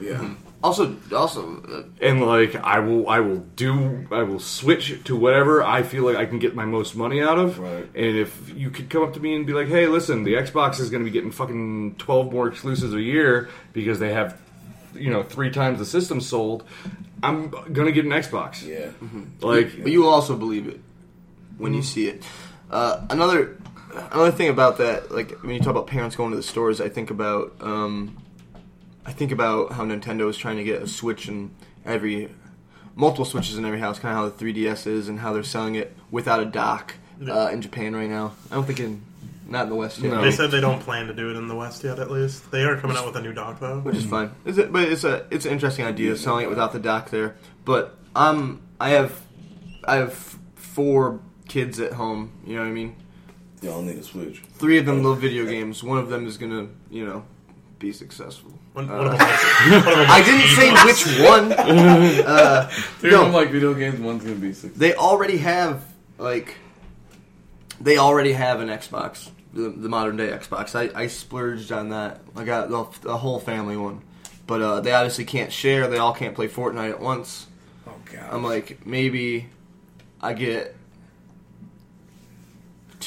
Yeah. 0.00 0.34
Also, 0.64 0.96
also, 1.12 1.60
uh, 1.62 1.82
and 2.00 2.24
like 2.24 2.54
I 2.54 2.78
will 2.78 3.08
I 3.08 3.18
will 3.18 3.40
do 3.56 4.06
I 4.12 4.22
will 4.22 4.38
switch 4.38 5.02
to 5.06 5.16
whatever 5.16 5.60
I 5.64 5.82
feel 5.82 6.04
like 6.04 6.14
I 6.14 6.24
can 6.24 6.38
get 6.38 6.54
my 6.54 6.64
most 6.64 6.94
money 6.94 7.20
out 7.20 7.36
of. 7.36 7.58
Right. 7.58 7.84
And 7.96 8.16
if 8.16 8.48
you 8.56 8.70
could 8.70 8.88
come 8.88 9.02
up 9.02 9.12
to 9.14 9.18
me 9.18 9.34
and 9.34 9.44
be 9.44 9.54
like, 9.54 9.66
"Hey, 9.66 9.88
listen, 9.88 10.22
the 10.22 10.34
Xbox 10.34 10.78
is 10.78 10.88
going 10.88 11.02
to 11.02 11.04
be 11.04 11.10
getting 11.10 11.32
fucking 11.32 11.96
12 11.96 12.32
more 12.32 12.46
exclusives 12.46 12.94
a 12.94 13.02
year 13.02 13.48
because 13.72 13.98
they 13.98 14.12
have 14.12 14.40
you 14.94 15.10
know, 15.10 15.24
three 15.24 15.50
times 15.50 15.80
the 15.80 15.84
system 15.84 16.20
sold, 16.20 16.62
I'm 17.24 17.50
going 17.50 17.86
to 17.86 17.92
get 17.92 18.04
an 18.04 18.12
Xbox." 18.12 18.64
Yeah. 18.64 18.90
Like 19.40 19.82
but 19.82 19.90
you 19.90 20.02
will 20.02 20.10
also 20.10 20.36
believe 20.36 20.68
it 20.68 20.78
when 21.58 21.74
you 21.74 21.82
see 21.82 22.08
it. 22.08 22.24
Uh, 22.70 23.04
another 23.10 23.56
another 24.12 24.30
thing 24.32 24.48
about 24.48 24.78
that, 24.78 25.10
like 25.10 25.30
when 25.42 25.52
you 25.54 25.58
talk 25.60 25.68
about 25.68 25.86
parents 25.86 26.16
going 26.16 26.30
to 26.30 26.36
the 26.36 26.42
stores, 26.42 26.80
I 26.80 26.88
think 26.88 27.10
about 27.10 27.54
um, 27.60 28.16
I 29.04 29.12
think 29.12 29.32
about 29.32 29.72
how 29.72 29.84
Nintendo 29.84 30.28
is 30.28 30.36
trying 30.36 30.56
to 30.56 30.64
get 30.64 30.82
a 30.82 30.86
Switch 30.88 31.28
in 31.28 31.50
every 31.84 32.30
multiple 32.94 33.24
Switches 33.24 33.58
in 33.58 33.64
every 33.64 33.80
house, 33.80 33.98
kind 33.98 34.16
of 34.16 34.22
how 34.32 34.36
the 34.36 34.52
3DS 34.52 34.86
is, 34.86 35.08
and 35.08 35.18
how 35.20 35.32
they're 35.32 35.42
selling 35.42 35.74
it 35.74 35.96
without 36.10 36.40
a 36.40 36.44
dock 36.44 36.94
uh, 37.28 37.50
in 37.52 37.60
Japan 37.62 37.94
right 37.94 38.08
now. 38.08 38.32
I 38.50 38.54
don't 38.54 38.64
think 38.64 38.80
in 38.80 39.02
not 39.48 39.64
in 39.64 39.68
the 39.68 39.74
West 39.74 39.98
yet, 39.98 40.12
No. 40.12 40.22
They 40.22 40.30
said 40.30 40.50
they 40.50 40.60
don't 40.62 40.80
plan 40.80 41.08
to 41.08 41.12
do 41.14 41.28
it 41.30 41.36
in 41.36 41.46
the 41.46 41.54
West 41.54 41.84
yet. 41.84 41.98
At 41.98 42.10
least 42.10 42.50
they 42.50 42.62
are 42.64 42.76
coming 42.78 42.96
out 42.96 43.04
with 43.04 43.16
a 43.16 43.20
new 43.20 43.34
dock 43.34 43.60
though. 43.60 43.80
which 43.80 43.96
is 43.96 44.06
fine. 44.06 44.30
Is 44.46 44.56
it? 44.56 44.72
But 44.72 44.84
it's 44.88 45.04
a 45.04 45.26
it's 45.30 45.44
an 45.44 45.52
interesting 45.52 45.84
idea 45.84 46.16
selling 46.16 46.44
it 46.44 46.48
without 46.48 46.72
the 46.72 46.78
dock 46.78 47.10
there. 47.10 47.36
But 47.66 47.98
um, 48.16 48.62
I 48.80 48.90
have 48.90 49.20
I 49.84 49.96
have 49.96 50.14
four 50.54 51.20
kids 51.52 51.78
at 51.80 51.92
home. 51.92 52.30
You 52.46 52.54
know 52.56 52.62
what 52.62 52.68
I 52.68 52.72
mean? 52.72 52.96
Y'all 53.60 53.82
need 53.82 53.98
a 53.98 54.02
Switch. 54.02 54.42
three 54.54 54.78
of 54.78 54.86
them 54.86 55.04
love 55.04 55.18
video 55.20 55.44
games. 55.44 55.84
One 55.84 55.98
of 55.98 56.08
them 56.08 56.26
is 56.26 56.36
gonna, 56.38 56.66
you 56.90 57.06
know, 57.06 57.24
be 57.78 57.92
successful. 57.92 58.58
One, 58.72 58.88
Uh, 58.90 58.96
one 58.96 59.06
of 59.06 59.12
them 59.12 59.18
likes, 59.20 59.44
one 59.60 59.74
of 59.74 59.84
them 59.84 60.06
I 60.10 60.22
didn't 60.24 60.56
say 60.56 60.84
which 60.86 61.28
one. 61.28 61.52
uh, 62.26 62.68
Three 62.98 63.10
No. 63.10 63.18
of 63.20 63.24
them 63.26 63.34
like 63.34 63.50
video 63.50 63.74
games. 63.74 64.00
One's 64.00 64.24
gonna 64.24 64.36
be 64.36 64.52
six. 64.54 64.76
they 64.76 64.94
already 64.94 65.36
have 65.38 65.84
like 66.18 66.56
they 67.80 67.98
already 67.98 68.32
have 68.32 68.60
an 68.60 68.68
Xbox, 68.68 69.28
the, 69.52 69.68
the 69.68 69.88
modern 69.88 70.16
day 70.16 70.28
Xbox. 70.30 70.74
I, 70.74 71.00
I 71.02 71.06
splurged 71.08 71.70
on 71.72 71.90
that. 71.90 72.20
I 72.36 72.44
got 72.44 72.70
the, 72.70 72.86
the 73.02 73.16
whole 73.16 73.38
family 73.40 73.76
one, 73.76 74.00
but 74.46 74.62
uh, 74.62 74.80
they 74.80 74.92
obviously 74.92 75.24
can't 75.24 75.52
share. 75.52 75.86
They 75.88 75.98
all 75.98 76.14
can't 76.14 76.34
play 76.34 76.48
Fortnite 76.48 76.90
at 76.90 77.00
once. 77.00 77.46
Oh 77.86 77.92
god. 78.10 78.28
I'm 78.32 78.42
like 78.42 78.86
maybe 78.86 79.48
I 80.20 80.32
get 80.32 80.74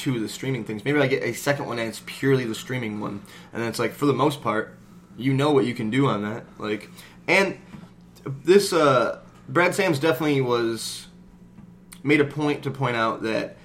of 0.04 0.20
the 0.20 0.28
streaming 0.28 0.64
things. 0.64 0.84
Maybe 0.84 1.00
I 1.00 1.06
get 1.06 1.22
a 1.22 1.32
second 1.32 1.66
one 1.66 1.78
and 1.78 1.88
it's 1.88 2.02
purely 2.06 2.44
the 2.44 2.54
streaming 2.54 3.00
one. 3.00 3.22
And 3.52 3.62
it's 3.62 3.78
like 3.78 3.92
for 3.92 4.06
the 4.06 4.12
most 4.12 4.42
part, 4.42 4.76
you 5.16 5.32
know 5.32 5.52
what 5.52 5.64
you 5.64 5.74
can 5.74 5.90
do 5.90 6.06
on 6.06 6.22
that. 6.22 6.44
Like 6.58 6.90
and 7.26 7.58
this 8.24 8.72
uh 8.72 9.20
Brad 9.48 9.74
Sams 9.74 9.98
definitely 9.98 10.40
was 10.40 11.06
made 12.02 12.20
a 12.20 12.24
point 12.24 12.62
to 12.64 12.70
point 12.70 12.96
out 12.96 13.22
that 13.22 13.56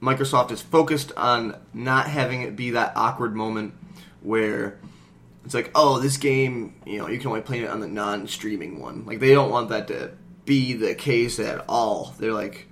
Microsoft 0.00 0.50
is 0.50 0.60
focused 0.60 1.12
on 1.16 1.56
not 1.72 2.08
having 2.08 2.42
it 2.42 2.56
be 2.56 2.70
that 2.70 2.92
awkward 2.96 3.36
moment 3.36 3.74
where 4.20 4.78
it's 5.44 5.54
like, 5.54 5.70
oh, 5.74 5.98
this 5.98 6.16
game, 6.16 6.74
you 6.84 6.98
know, 6.98 7.08
you 7.08 7.18
can 7.18 7.28
only 7.28 7.40
play 7.40 7.60
it 7.60 7.68
on 7.68 7.80
the 7.80 7.88
non-streaming 7.88 8.80
one. 8.80 9.04
Like 9.04 9.20
they 9.20 9.32
don't 9.32 9.50
want 9.50 9.68
that 9.70 9.88
to 9.88 10.12
be 10.44 10.74
the 10.74 10.94
case 10.94 11.38
at 11.38 11.64
all. 11.68 12.14
They're 12.18 12.32
like, 12.32 12.68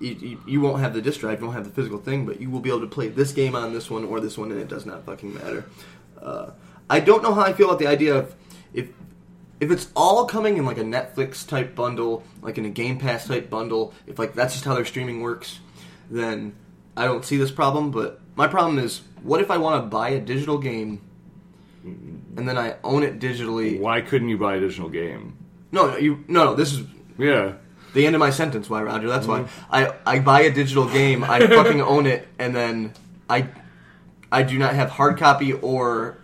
you, 0.00 0.40
you, 0.46 0.60
won't 0.60 0.80
have 0.80 0.94
the 0.94 1.02
disk 1.02 1.20
drive, 1.20 1.40
you 1.40 1.46
won't 1.46 1.56
have 1.56 1.64
the 1.64 1.72
physical 1.72 1.98
thing, 1.98 2.26
but 2.26 2.40
you 2.40 2.50
will 2.50 2.60
be 2.60 2.68
able 2.68 2.80
to 2.80 2.86
play 2.86 3.08
this 3.08 3.32
game 3.32 3.54
on 3.54 3.72
this 3.72 3.90
one 3.90 4.04
or 4.04 4.20
this 4.20 4.36
one, 4.36 4.50
and 4.50 4.60
it 4.60 4.68
does 4.68 4.86
not 4.86 5.04
fucking 5.04 5.34
matter. 5.34 5.64
Uh, 6.20 6.50
I 6.88 7.00
don't 7.00 7.22
know 7.22 7.34
how 7.34 7.42
I 7.42 7.52
feel 7.52 7.68
about 7.68 7.78
the 7.78 7.86
idea 7.86 8.14
of 8.14 8.34
if 8.72 8.88
if 9.60 9.70
it's 9.70 9.88
all 9.94 10.26
coming 10.26 10.56
in 10.56 10.66
like 10.66 10.78
a 10.78 10.82
Netflix 10.84 11.46
type 11.46 11.74
bundle, 11.74 12.24
like 12.42 12.58
in 12.58 12.64
a 12.64 12.70
Game 12.70 12.98
Pass 12.98 13.26
type 13.26 13.48
bundle, 13.48 13.94
if 14.06 14.18
like 14.18 14.34
that's 14.34 14.54
just 14.54 14.64
how 14.64 14.74
their 14.74 14.84
streaming 14.84 15.20
works, 15.20 15.60
then 16.10 16.54
I 16.96 17.04
don't 17.04 17.24
see 17.24 17.36
this 17.36 17.50
problem. 17.50 17.90
But 17.90 18.20
my 18.36 18.46
problem 18.46 18.78
is, 18.78 19.02
what 19.22 19.40
if 19.40 19.50
I 19.50 19.58
want 19.58 19.82
to 19.82 19.88
buy 19.88 20.10
a 20.10 20.20
digital 20.20 20.58
game 20.58 21.00
and 21.84 22.48
then 22.48 22.58
I 22.58 22.76
own 22.82 23.02
it 23.02 23.18
digitally? 23.18 23.80
Why 23.80 24.00
couldn't 24.00 24.28
you 24.28 24.38
buy 24.38 24.56
a 24.56 24.60
digital 24.60 24.88
game? 24.88 25.36
No, 25.72 25.88
no, 25.88 25.96
you 25.96 26.24
no, 26.28 26.44
no. 26.44 26.54
This 26.54 26.72
is 26.72 26.86
Yeah. 27.18 27.54
The 27.94 28.06
end 28.06 28.14
of 28.14 28.20
my 28.20 28.30
sentence. 28.30 28.68
Why, 28.68 28.82
Roger? 28.82 29.08
That's 29.08 29.26
why 29.26 29.46
I 29.70 29.94
I 30.04 30.18
buy 30.18 30.42
a 30.42 30.52
digital 30.52 30.86
game, 30.88 31.24
I 31.24 31.40
fucking 31.46 31.80
own 31.80 32.06
it, 32.06 32.28
and 32.38 32.54
then 32.54 32.92
I 33.30 33.48
I 34.30 34.42
do 34.42 34.58
not 34.58 34.74
have 34.74 34.90
hard 34.90 35.16
copy 35.18 35.52
or 35.54 36.18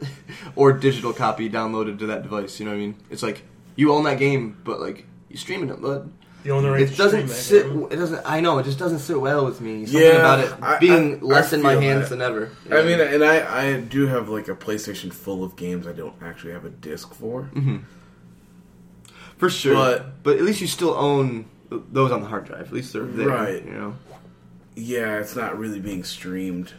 or 0.56 0.72
digital 0.72 1.12
copy 1.12 1.48
downloaded 1.48 1.98
to 2.00 2.06
that 2.06 2.22
device. 2.22 2.58
You 2.60 2.66
know 2.66 2.72
what 2.72 2.76
I 2.78 2.80
mean? 2.80 2.96
It's 3.08 3.22
like 3.22 3.42
you 3.76 3.92
own 3.92 4.04
that 4.04 4.18
game, 4.18 4.56
but 4.64 4.80
like 4.80 5.06
you're 5.28 5.38
streaming 5.38 5.70
it, 5.70 5.80
bud. 5.80 6.12
You 6.42 6.52
own 6.54 6.62
the 6.62 6.70
right 6.70 6.80
It 6.80 6.96
doesn't 6.96 7.28
sit. 7.28 7.66
game. 7.68 7.86
It 7.90 7.96
doesn't. 7.96 8.22
I 8.24 8.40
know. 8.40 8.56
It 8.56 8.64
just 8.64 8.78
doesn't 8.78 9.00
sit 9.00 9.20
well 9.20 9.44
with 9.44 9.60
me. 9.60 9.84
Something 9.84 10.00
Yeah, 10.02 10.16
about 10.16 10.40
it 10.40 10.54
I- 10.62 10.78
being 10.78 11.16
I- 11.16 11.22
less 11.22 11.52
I 11.52 11.56
in 11.56 11.62
my 11.62 11.74
hands 11.74 12.08
that. 12.08 12.16
than 12.16 12.22
ever. 12.22 12.50
You 12.66 12.76
I 12.76 12.80
know? 12.80 12.84
mean, 12.86 12.98
and 13.00 13.22
I, 13.22 13.66
I 13.74 13.80
do 13.80 14.06
have 14.06 14.30
like 14.30 14.48
a 14.48 14.54
PlayStation 14.54 15.12
full 15.12 15.44
of 15.44 15.54
games 15.56 15.86
I 15.86 15.92
don't 15.92 16.14
actually 16.22 16.52
have 16.52 16.64
a 16.64 16.70
disc 16.70 17.12
for. 17.12 17.50
Mm-hmm. 17.54 17.76
for 19.36 19.50
sure. 19.50 19.74
but- 19.74 20.22
but 20.22 20.36
at 20.38 20.42
least 20.42 20.60
you 20.62 20.66
still 20.66 20.94
own 20.94 21.44
those 21.70 22.10
on 22.12 22.20
the 22.22 22.28
hard 22.28 22.44
drive. 22.46 22.66
At 22.66 22.72
least 22.72 22.92
they're 22.92 23.04
there. 23.04 23.28
Right. 23.28 23.64
You 23.64 23.70
know. 23.72 23.94
Yeah, 24.76 25.18
it's 25.18 25.36
not 25.36 25.58
really 25.58 25.80
being 25.80 26.04
streamed. 26.04 26.72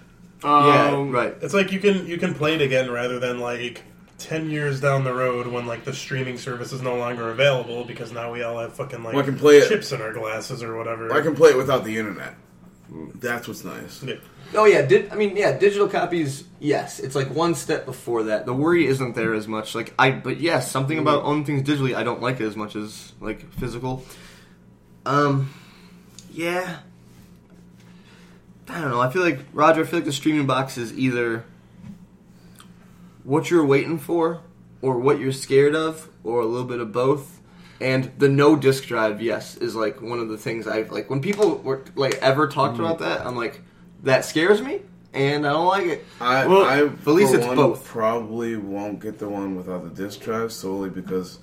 yeah. 0.44 0.92
Um, 0.94 1.12
Right. 1.12 1.36
It's 1.42 1.54
like 1.54 1.72
you 1.72 1.80
can 1.80 2.06
you 2.08 2.18
can 2.18 2.34
play 2.34 2.56
it 2.56 2.62
again 2.62 2.90
rather 2.92 3.20
than 3.20 3.40
like 3.40 3.84
ten 4.18 4.50
years 4.50 4.80
down 4.80 5.04
the 5.04 5.14
road 5.14 5.48
when 5.48 5.66
like 5.68 5.84
the 5.84 5.94
streaming 5.94 6.38
service 6.38 6.72
is 6.72 6.82
no 6.82 6.96
longer 6.96 7.30
available 7.30 7.84
because 7.86 8.12
now 8.12 8.32
we 8.32 8.44
all 8.44 8.60
have 8.60 8.74
fucking 8.74 9.04
like 9.04 9.14
Well, 9.14 9.24
I 9.24 9.26
can 9.26 9.38
play 9.38 9.58
it- 9.58 9.68
chips 9.68 9.92
in 9.92 10.02
our 10.02 10.14
glasses 10.14 10.62
or 10.64 10.78
whatever. 10.78 11.12
I 11.14 11.22
can 11.22 11.36
play 11.36 11.50
it 11.52 11.58
without 11.58 11.84
the 11.84 11.98
internet. 11.98 12.36
That's 13.16 13.48
what's 13.48 13.64
nice. 13.64 14.04
Yeah. 14.04 14.16
Oh 14.54 14.66
yeah, 14.66 14.82
did 14.82 15.12
I 15.12 15.16
mean 15.16 15.38
yeah, 15.38 15.58
digital 15.58 15.88
copies, 15.88 16.44
yes. 16.60 17.00
It's 17.00 17.16
like 17.16 17.30
one 17.30 17.56
step 17.56 17.86
before 17.86 18.24
that. 18.24 18.46
The 18.46 18.54
worry 18.54 18.86
isn't 18.86 19.16
there 19.16 19.34
as 19.34 19.48
much. 19.48 19.76
Like 19.76 19.94
I 19.98 20.12
but 20.12 20.40
yes, 20.42 20.70
something 20.70 20.98
about 21.00 21.24
owning 21.24 21.46
things 21.46 21.68
digitally 21.68 21.96
I 21.96 22.04
don't 22.04 22.22
like 22.22 22.42
it 22.42 22.46
as 22.46 22.56
much 22.58 22.76
as 22.76 23.14
like 23.22 23.52
physical. 23.54 24.04
Um 25.06 25.54
yeah. 26.32 26.80
I 28.70 28.80
don't 28.80 28.92
know. 28.92 29.02
I 29.02 29.10
feel 29.12 29.22
like 29.22 29.40
Roger, 29.54 29.82
I 29.82 29.84
feel 29.86 30.00
like 30.00 30.06
the 30.06 30.14
streaming 30.14 30.48
box 30.48 30.78
is 30.78 30.98
either 30.98 31.44
what 33.24 33.50
you're 33.50 33.66
waiting 33.66 34.00
for 34.00 34.42
or 34.82 34.98
what 34.98 35.20
you're 35.20 35.32
scared 35.34 35.76
of 35.76 36.10
or 36.24 36.40
a 36.42 36.46
little 36.46 36.68
bit 36.68 36.80
of 36.80 36.92
both. 36.92 37.42
And 37.80 38.12
the 38.18 38.30
no 38.30 38.56
disk 38.56 38.86
drive, 38.86 39.22
yes, 39.22 39.58
is 39.58 39.76
like 39.76 40.02
one 40.02 40.20
of 40.20 40.30
the 40.30 40.38
things 40.38 40.68
I've 40.68 40.92
like 40.92 41.10
when 41.10 41.22
people 41.22 41.58
were 41.58 41.84
like 41.96 42.16
ever 42.16 42.48
talked 42.48 42.80
about 42.80 43.00
that, 43.00 43.26
I'm 43.26 43.36
like 43.36 43.62
that 44.04 44.24
scares 44.24 44.62
me 44.62 44.82
and 45.14 45.46
I 45.46 45.52
don't 45.52 45.68
like 45.68 45.88
it. 45.88 46.06
I, 46.20 46.46
Well, 46.46 46.64
I 46.64 46.78
at 46.84 47.08
least 47.08 47.32
for 47.34 47.40
it's 47.40 47.48
one, 47.48 47.56
both. 47.56 47.84
Probably 47.86 48.56
won't 48.56 49.00
get 49.00 49.18
the 49.20 49.28
one 49.28 49.56
without 49.56 49.84
the 49.84 49.90
disc 49.90 50.22
drive 50.22 50.52
solely 50.52 50.90
because 50.90 51.40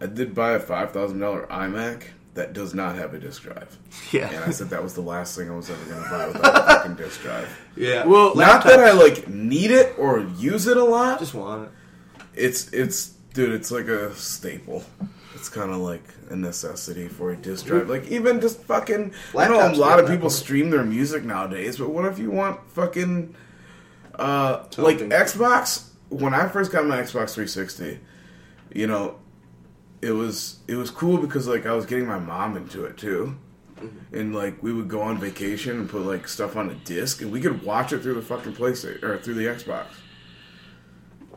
I 0.00 0.06
did 0.06 0.34
buy 0.34 0.52
a 0.52 0.60
five 0.60 0.92
thousand 0.92 1.18
dollar 1.18 1.46
iMac 1.48 2.04
that 2.36 2.52
does 2.52 2.72
not 2.74 2.94
have 2.96 3.12
a 3.12 3.18
disc 3.18 3.42
drive, 3.42 3.76
Yeah. 4.12 4.28
and 4.30 4.44
I 4.44 4.50
said 4.50 4.70
that 4.70 4.82
was 4.82 4.94
the 4.94 5.00
last 5.02 5.36
thing 5.36 5.50
I 5.50 5.54
was 5.56 5.68
ever 5.68 5.84
going 5.86 6.02
to 6.02 6.08
buy 6.10 6.26
without 6.28 6.56
a 6.56 6.66
fucking 6.66 6.94
disc 6.94 7.20
drive. 7.22 7.48
yeah. 7.76 8.04
Well, 8.06 8.34
Not 8.34 8.64
that 8.64 8.78
I 8.80 8.92
like 8.92 9.28
need 9.28 9.70
it 9.70 9.94
or 9.98 10.20
use 10.38 10.66
it 10.66 10.76
a 10.76 10.84
lot. 10.84 11.18
just 11.18 11.34
want 11.34 11.64
it. 11.64 11.70
It's 12.34 12.68
it's 12.72 13.08
dude, 13.34 13.52
it's 13.52 13.70
like 13.70 13.88
a 13.88 14.14
staple. 14.14 14.84
It's 15.34 15.48
kind 15.50 15.70
of 15.70 15.78
like 15.78 16.02
a 16.30 16.36
necessity 16.36 17.08
for 17.08 17.30
a 17.32 17.36
disc 17.36 17.66
drive. 17.66 17.88
Like 17.90 18.06
even 18.08 18.40
just 18.40 18.62
fucking. 18.64 19.12
I 19.36 19.48
know 19.48 19.56
a 19.66 19.72
lot 19.74 19.98
of 20.00 20.06
that 20.06 20.12
people 20.14 20.30
stream 20.30 20.70
their 20.70 20.84
music 20.84 21.24
nowadays, 21.24 21.76
but 21.78 21.90
what 21.90 22.04
if 22.06 22.18
you 22.18 22.30
want 22.30 22.60
fucking 22.70 23.34
uh 24.18 24.64
like 24.78 24.98
Xbox? 24.98 25.88
When 26.08 26.32
I 26.34 26.48
first 26.48 26.70
got 26.72 26.86
my 26.86 26.96
Xbox 26.98 27.34
360, 27.34 27.98
you 28.72 28.86
know, 28.86 29.16
it 30.06 30.12
was 30.12 30.58
it 30.68 30.76
was 30.76 30.90
cool 30.90 31.18
because 31.18 31.46
like 31.48 31.66
I 31.66 31.72
was 31.72 31.84
getting 31.86 32.06
my 32.06 32.18
mom 32.18 32.56
into 32.56 32.84
it 32.84 32.96
too. 32.96 33.36
Mm-hmm. 33.80 34.16
And 34.16 34.34
like 34.34 34.62
we 34.62 34.72
would 34.72 34.88
go 34.88 35.02
on 35.02 35.18
vacation 35.18 35.78
and 35.80 35.88
put 35.88 36.02
like 36.02 36.28
stuff 36.28 36.56
on 36.56 36.70
a 36.70 36.74
disc, 36.74 37.20
and 37.22 37.30
we 37.30 37.40
could 37.40 37.62
watch 37.62 37.92
it 37.92 38.00
through 38.02 38.14
the 38.14 38.22
fucking 38.22 38.54
PlayStation 38.54 39.02
or 39.02 39.18
through 39.18 39.34
the 39.34 39.46
Xbox. 39.46 39.86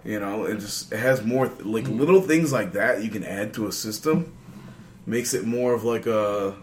You 0.05 0.19
know, 0.19 0.45
it 0.45 0.59
just 0.59 0.93
it 0.93 0.99
has 0.99 1.23
more 1.23 1.47
like 1.61 1.87
little 1.87 2.21
things 2.21 2.53
like 2.53 2.71
that 2.73 3.03
you 3.03 3.09
can 3.09 3.23
add 3.25 3.53
to 3.55 3.67
a 3.67 3.71
system, 3.71 4.31
makes 5.05 5.33
it 5.33 5.45
more 5.45 5.73
of 5.73 5.83
like 5.83 6.05
a 6.07 6.55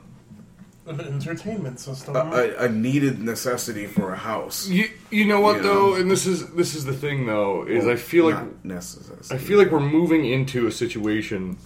An 0.86 1.00
entertainment 1.00 1.78
system. 1.78 2.16
a, 2.16 2.20
a, 2.20 2.56
a 2.64 2.68
needed 2.70 3.20
necessity 3.20 3.86
for 3.86 4.12
a 4.14 4.16
house. 4.16 4.68
You, 4.68 4.88
you 5.10 5.26
know 5.26 5.40
what 5.42 5.56
You 5.56 5.62
though, 5.64 5.86
know? 5.90 5.94
and 5.96 6.10
this 6.10 6.24
is 6.26 6.48
this 6.54 6.74
is 6.74 6.86
the 6.86 6.94
thing 6.94 7.26
though, 7.26 7.66
is 7.66 7.86
I 7.86 7.96
feel 7.96 8.24
like 8.30 8.64
necessary. 8.64 9.18
I 9.30 9.36
feel 9.36 9.58
like 9.58 9.70
we're 9.70 9.80
moving 10.00 10.24
into 10.24 10.66
a 10.66 10.72
situation 10.72 11.58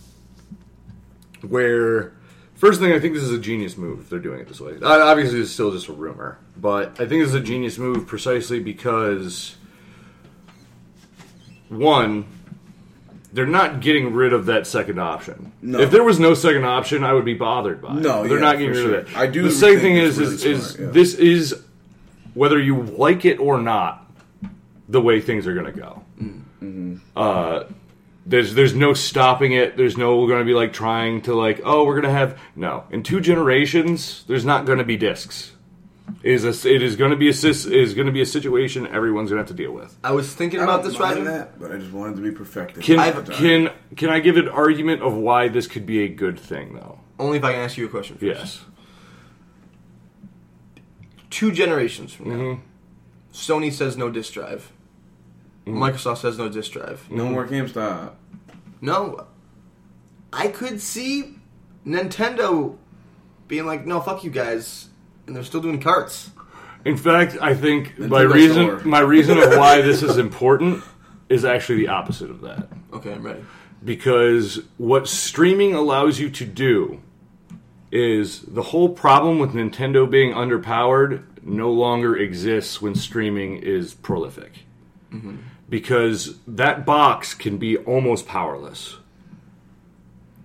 where 1.43 2.13
first 2.55 2.81
thing 2.81 2.93
I 2.93 3.01
think 3.01 3.15
this 3.15 3.23
is 3.23 3.33
a 3.33 3.39
genius 3.39 3.77
move. 3.77 4.09
They're 4.11 4.19
doing 4.19 4.41
it 4.41 4.49
this 4.49 4.61
way. 4.61 4.77
Uh, 4.81 4.87
Obviously, 4.87 5.41
it's 5.41 5.51
still 5.51 5.71
just 5.73 5.89
a 5.89 5.93
rumor, 5.93 6.39
but 6.57 6.89
I 7.01 7.07
think 7.07 7.23
this 7.23 7.29
is 7.29 7.35
a 7.35 7.41
genius 7.41 7.79
move 7.79 8.07
precisely 8.07 8.61
because 8.61 9.57
one, 11.69 12.27
they're 13.33 13.47
not 13.47 13.81
getting 13.81 14.13
rid 14.13 14.33
of 14.33 14.47
that 14.47 14.67
second 14.67 14.99
option. 14.99 15.53
No. 15.63 15.81
If 15.81 15.91
there 15.91 16.03
was 16.03 16.19
no 16.19 16.35
second 16.35 16.65
option, 16.65 17.05
I 17.05 17.13
would 17.13 17.25
be 17.25 17.35
bothered 17.35 17.81
by 17.81 17.97
it. 17.97 18.01
No, 18.01 18.27
they're 18.27 18.39
yeah, 18.39 18.45
not 18.45 18.59
getting 18.59 18.71
rid 18.71 18.85
of 18.85 18.91
sure. 18.91 19.03
that. 19.03 19.17
I 19.17 19.27
do 19.27 19.43
The 19.43 19.51
second 19.51 19.81
thing 19.81 19.97
is 19.97 20.19
is, 20.19 20.45
really 20.45 20.55
is 20.55 20.67
smart, 20.67 20.81
yeah. 20.81 20.93
this 20.93 21.15
is 21.15 21.63
whether 22.35 22.59
you 22.59 22.83
like 22.83 23.25
it 23.25 23.39
or 23.39 23.61
not, 23.61 24.11
the 24.89 25.01
way 25.01 25.21
things 25.21 25.47
are 25.47 25.55
going 25.55 25.67
to 25.67 25.73
go. 25.73 26.03
Mm-hmm. 26.21 26.97
Uh, 27.17 27.65
there's 28.31 28.55
there's 28.55 28.75
no 28.75 28.95
stopping 28.95 29.53
it. 29.53 29.77
There's 29.77 29.97
no 29.97 30.19
we're 30.21 30.29
going 30.29 30.39
to 30.41 30.45
be 30.45 30.55
like 30.55 30.73
trying 30.73 31.23
to 31.23 31.35
like 31.35 31.61
oh 31.65 31.85
we're 31.85 32.01
going 32.01 32.13
to 32.13 32.19
have 32.19 32.39
no 32.57 32.85
in 32.91 33.03
two 33.03 33.21
generations. 33.21 34.25
There's 34.27 34.45
not 34.45 34.65
going 34.67 34.79
to 34.79 34.85
be 34.85 34.97
discs. 34.97 35.53
It 36.25 36.33
is 36.33 36.45
a, 36.65 36.69
it 36.75 36.83
is 36.83 36.97
going 36.97 37.13
to 37.13 37.17
be 37.17 37.29
a 37.29 37.33
sis- 37.33 37.67
it 37.67 37.73
is 37.73 37.95
going 37.95 38.07
to 38.07 38.13
be 38.13 38.21
a 38.21 38.27
situation 38.27 38.87
everyone's 38.89 39.31
going 39.31 39.39
to 39.39 39.49
have 39.49 39.57
to 39.57 39.63
deal 39.63 39.73
with. 39.73 39.97
I 40.03 40.11
was 40.13 40.33
thinking 40.35 40.59
I 40.61 40.65
about 40.65 40.83
don't 40.83 40.91
this, 40.91 40.99
mind 40.99 41.19
Roger. 41.19 41.31
that, 41.31 41.61
but 41.61 41.71
I 41.73 41.79
just 41.79 41.93
wanted 41.93 42.17
to 42.17 42.23
be 42.23 42.31
perfected. 42.33 42.83
Can 42.83 42.99
all 42.99 43.13
the 43.23 43.33
can 43.33 43.71
can 43.97 44.11
I 44.11 44.19
give 44.21 44.37
an 44.37 44.49
argument 44.49 45.03
of 45.03 45.15
why 45.15 45.49
this 45.49 45.67
could 45.67 45.87
be 45.87 46.03
a 46.05 46.09
good 46.09 46.39
thing 46.39 46.75
though? 46.75 46.99
Only 47.19 47.39
if 47.39 47.45
I 47.45 47.53
can 47.53 47.61
ask 47.63 47.77
you 47.77 47.87
a 47.87 47.89
question 47.89 48.17
first. 48.17 48.25
Yes. 48.25 48.61
Two 51.31 51.53
generations 51.53 52.13
from 52.13 52.29
now, 52.29 52.35
Mhm. 52.37 52.61
Sony 53.33 53.73
says 53.73 53.97
no 53.97 54.11
disk 54.11 54.33
drive. 54.33 54.73
Mm-hmm. 55.67 55.83
Microsoft 55.83 56.19
says 56.19 56.39
no 56.39 56.49
disk 56.49 56.73
drive. 56.73 57.07
no 57.11 57.27
more 57.27 57.47
GameStop? 57.47 58.13
No, 58.81 59.27
I 60.33 60.49
could 60.49 60.81
see 60.81 61.37
Nintendo 61.87 62.77
being 63.49 63.67
like, 63.67 63.87
"No, 63.87 64.01
fuck 64.01 64.25
you 64.25 64.31
guys," 64.31 64.89
and 65.27 65.37
they're 65.37 65.45
still 65.45 65.61
doing 65.61 65.81
carts. 65.81 66.31
In 66.85 66.97
fact, 66.97 67.37
I 67.43 67.55
think 67.55 67.99
my 67.99 68.23
reason 68.23 68.79
Store. 68.79 68.81
my 68.85 69.01
reason 69.01 69.39
of 69.39 69.51
why 69.51 69.83
this 69.83 70.03
is 70.03 70.17
important 70.17 70.83
is 71.29 71.45
actually 71.45 71.79
the 71.79 71.89
opposite 71.89 72.31
of 72.31 72.41
that. 72.41 72.69
Okay, 72.93 73.13
I'm 73.13 73.23
ready. 73.23 73.45
Because 73.85 74.63
what 74.79 75.09
streaming 75.09 75.75
allows 75.75 76.19
you 76.19 76.31
to 76.31 76.45
do 76.45 77.01
is 77.93 78.43
the 78.43 78.63
whole 78.63 78.89
problem 78.89 79.39
with 79.39 79.53
Nintendo 79.53 80.09
being 80.11 80.33
underpowered 80.33 81.25
no 81.43 81.71
longer 81.71 82.17
exists 82.17 82.81
when 82.81 82.95
streaming 82.95 83.57
is 83.57 83.95
prolific. 83.95 84.53
Mm-hmm. 85.13 85.37
Because 85.71 86.37
that 86.49 86.85
box 86.85 87.33
can 87.33 87.57
be 87.57 87.77
almost 87.79 88.27
powerless. 88.27 88.97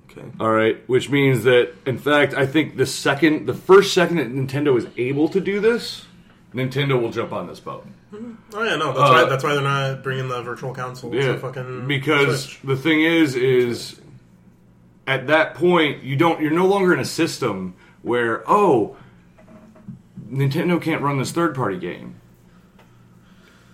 Okay. 0.09 0.25
All 0.39 0.51
right, 0.51 0.81
which 0.87 1.09
means 1.09 1.43
that 1.43 1.73
in 1.85 1.97
fact, 1.97 2.33
I 2.35 2.45
think 2.45 2.77
the 2.77 2.85
second, 2.85 3.47
the 3.47 3.53
first 3.53 3.93
second 3.93 4.17
that 4.17 4.31
Nintendo 4.31 4.77
is 4.77 4.87
able 4.95 5.27
to 5.29 5.41
do 5.41 5.59
this, 5.59 6.05
Nintendo 6.53 7.01
will 7.01 7.11
jump 7.11 7.33
on 7.33 7.47
this 7.47 7.59
boat. 7.59 7.85
Oh 8.53 8.63
yeah, 8.63 8.77
no, 8.77 8.93
that's 8.93 8.99
Uh, 8.99 9.11
why 9.13 9.25
that's 9.25 9.43
why 9.43 9.53
they're 9.55 9.61
not 9.63 10.03
bringing 10.03 10.29
the 10.29 10.41
virtual 10.41 10.73
console 10.73 11.13
Yeah, 11.13 11.33
to 11.33 11.39
fucking 11.39 11.85
because 11.87 12.43
Switch. 12.45 12.61
the 12.63 12.77
thing 12.77 13.01
is, 13.01 13.35
is 13.35 13.99
at 15.05 15.27
that 15.27 15.55
point 15.55 16.03
you 16.03 16.15
don't, 16.15 16.39
you're 16.41 16.51
no 16.51 16.65
longer 16.67 16.93
in 16.93 16.99
a 16.99 17.05
system 17.05 17.73
where 18.03 18.43
oh, 18.49 18.95
Nintendo 20.31 20.81
can't 20.81 21.01
run 21.01 21.17
this 21.17 21.31
third 21.31 21.55
party 21.55 21.77
game. 21.77 22.15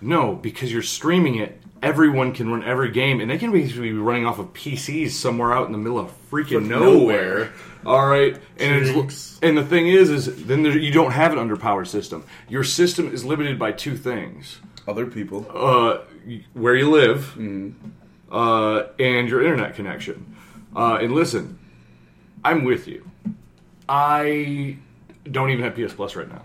No, 0.02 0.34
because 0.34 0.72
you're 0.72 0.82
streaming 0.82 1.36
it. 1.36 1.60
Everyone 1.82 2.32
can 2.32 2.50
run 2.50 2.62
every 2.62 2.90
game, 2.90 3.20
and 3.20 3.30
they 3.30 3.38
can 3.38 3.50
basically 3.50 3.90
be 3.90 3.98
running 3.98 4.24
off 4.26 4.38
of 4.38 4.52
PCs 4.52 5.10
somewhere 5.10 5.52
out 5.52 5.66
in 5.66 5.72
the 5.72 5.78
middle 5.78 5.98
of 5.98 6.12
freaking 6.30 6.68
nowhere. 6.68 6.90
nowhere. 6.98 7.52
All 7.84 8.06
right, 8.06 8.36
and 8.58 8.86
it's, 8.86 9.38
and 9.42 9.56
the 9.58 9.64
thing 9.64 9.88
is, 9.88 10.08
is 10.08 10.44
then 10.44 10.62
there, 10.62 10.78
you 10.78 10.92
don't 10.92 11.10
have 11.10 11.32
an 11.36 11.38
underpowered 11.38 11.88
system. 11.88 12.24
Your 12.48 12.62
system 12.62 13.12
is 13.12 13.24
limited 13.24 13.58
by 13.58 13.72
two 13.72 13.96
things 13.96 14.60
Other 14.86 15.06
people. 15.06 15.46
uh, 15.52 15.98
where 16.52 16.76
you 16.76 16.88
live 16.90 17.36
uh, 18.30 18.82
and 19.00 19.28
your 19.28 19.42
internet 19.42 19.74
connection. 19.74 20.36
Uh, 20.76 20.98
and 21.02 21.12
listen, 21.12 21.58
I'm 22.44 22.62
with 22.64 22.86
you. 22.86 23.10
I 23.88 24.76
don't 25.28 25.50
even 25.50 25.64
have 25.64 25.74
PS 25.74 25.94
Plus 25.94 26.14
right 26.14 26.28
now. 26.28 26.42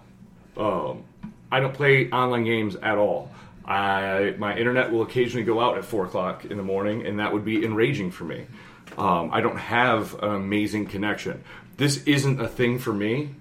Um, 0.57 1.03
I 1.51 1.59
don't 1.59 1.73
play 1.73 2.09
online 2.09 2.43
games 2.43 2.75
at 2.77 2.97
all. 2.97 3.31
I 3.67 4.35
my 4.37 4.57
internet 4.57 4.91
will 4.91 5.01
occasionally 5.01 5.45
go 5.45 5.59
out 5.59 5.77
at 5.77 5.85
four 5.85 6.05
o'clock 6.05 6.45
in 6.45 6.57
the 6.57 6.63
morning, 6.63 7.05
and 7.05 7.19
that 7.19 7.33
would 7.33 7.43
be 7.43 7.65
enraging 7.65 8.11
for 8.11 8.23
me. 8.23 8.45
Um, 8.97 9.29
I 9.33 9.41
don't 9.41 9.57
have 9.57 10.13
an 10.23 10.33
amazing 10.33 10.87
connection. 10.87 11.43
This 11.75 12.03
isn't 12.03 12.39
a 12.41 12.47
thing 12.47 12.79
for 12.79 12.93
me. 12.93 13.35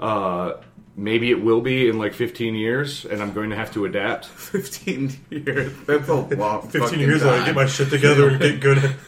Uh, 0.00 0.54
maybe 0.96 1.30
it 1.30 1.42
will 1.42 1.60
be 1.60 1.88
in 1.88 1.98
like 1.98 2.14
15 2.14 2.54
years, 2.54 3.04
and 3.04 3.20
I'm 3.20 3.32
going 3.32 3.50
to 3.50 3.56
have 3.56 3.72
to 3.74 3.84
adapt. 3.84 4.24
15 4.26 5.16
years. 5.30 5.72
That's 5.86 6.08
a 6.08 6.14
long 6.14 6.68
15 6.70 6.98
years 6.98 7.22
ago, 7.22 7.34
I 7.34 7.44
get 7.44 7.54
my 7.54 7.66
shit 7.66 7.90
together 7.90 8.28
and 8.28 8.40
get 8.40 8.60
good. 8.60 8.94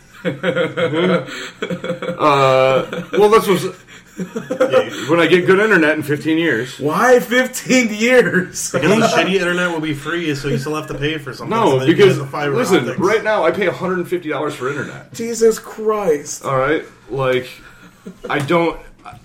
Uh, 2.19 3.05
well, 3.13 3.29
this 3.31 3.47
what's, 3.47 3.65
when 5.09 5.21
I 5.21 5.27
get 5.29 5.47
good 5.47 5.61
internet 5.61 5.97
in 5.97 6.03
15 6.03 6.39
years. 6.39 6.79
Why 6.79 7.21
15 7.21 7.95
years? 7.95 8.73
Because 8.73 9.01
the 9.01 9.07
shitty 9.17 9.35
internet 9.35 9.71
will 9.73 9.81
be 9.81 9.95
free, 9.95 10.35
so 10.35 10.49
you 10.49 10.59
still 10.59 10.75
have 10.75 10.89
to 10.89 10.95
pay 10.99 11.19
for 11.19 11.33
something. 11.33 11.57
No, 11.57 11.79
then 11.79 11.89
you 11.89 11.95
because 11.97 12.19
the 12.19 12.27
fiber 12.27 12.55
listen, 12.57 12.81
optics. 12.81 12.99
right 12.99 13.23
now 13.23 13.45
I 13.45 13.51
pay 13.51 13.67
$150 13.67 14.53
for 14.53 14.69
internet. 14.69 15.13
Jesus 15.13 15.59
Christ. 15.59 16.45
All 16.45 16.57
right, 16.57 16.85
like 17.11 17.49
I 18.29 18.39
don't. 18.41 18.79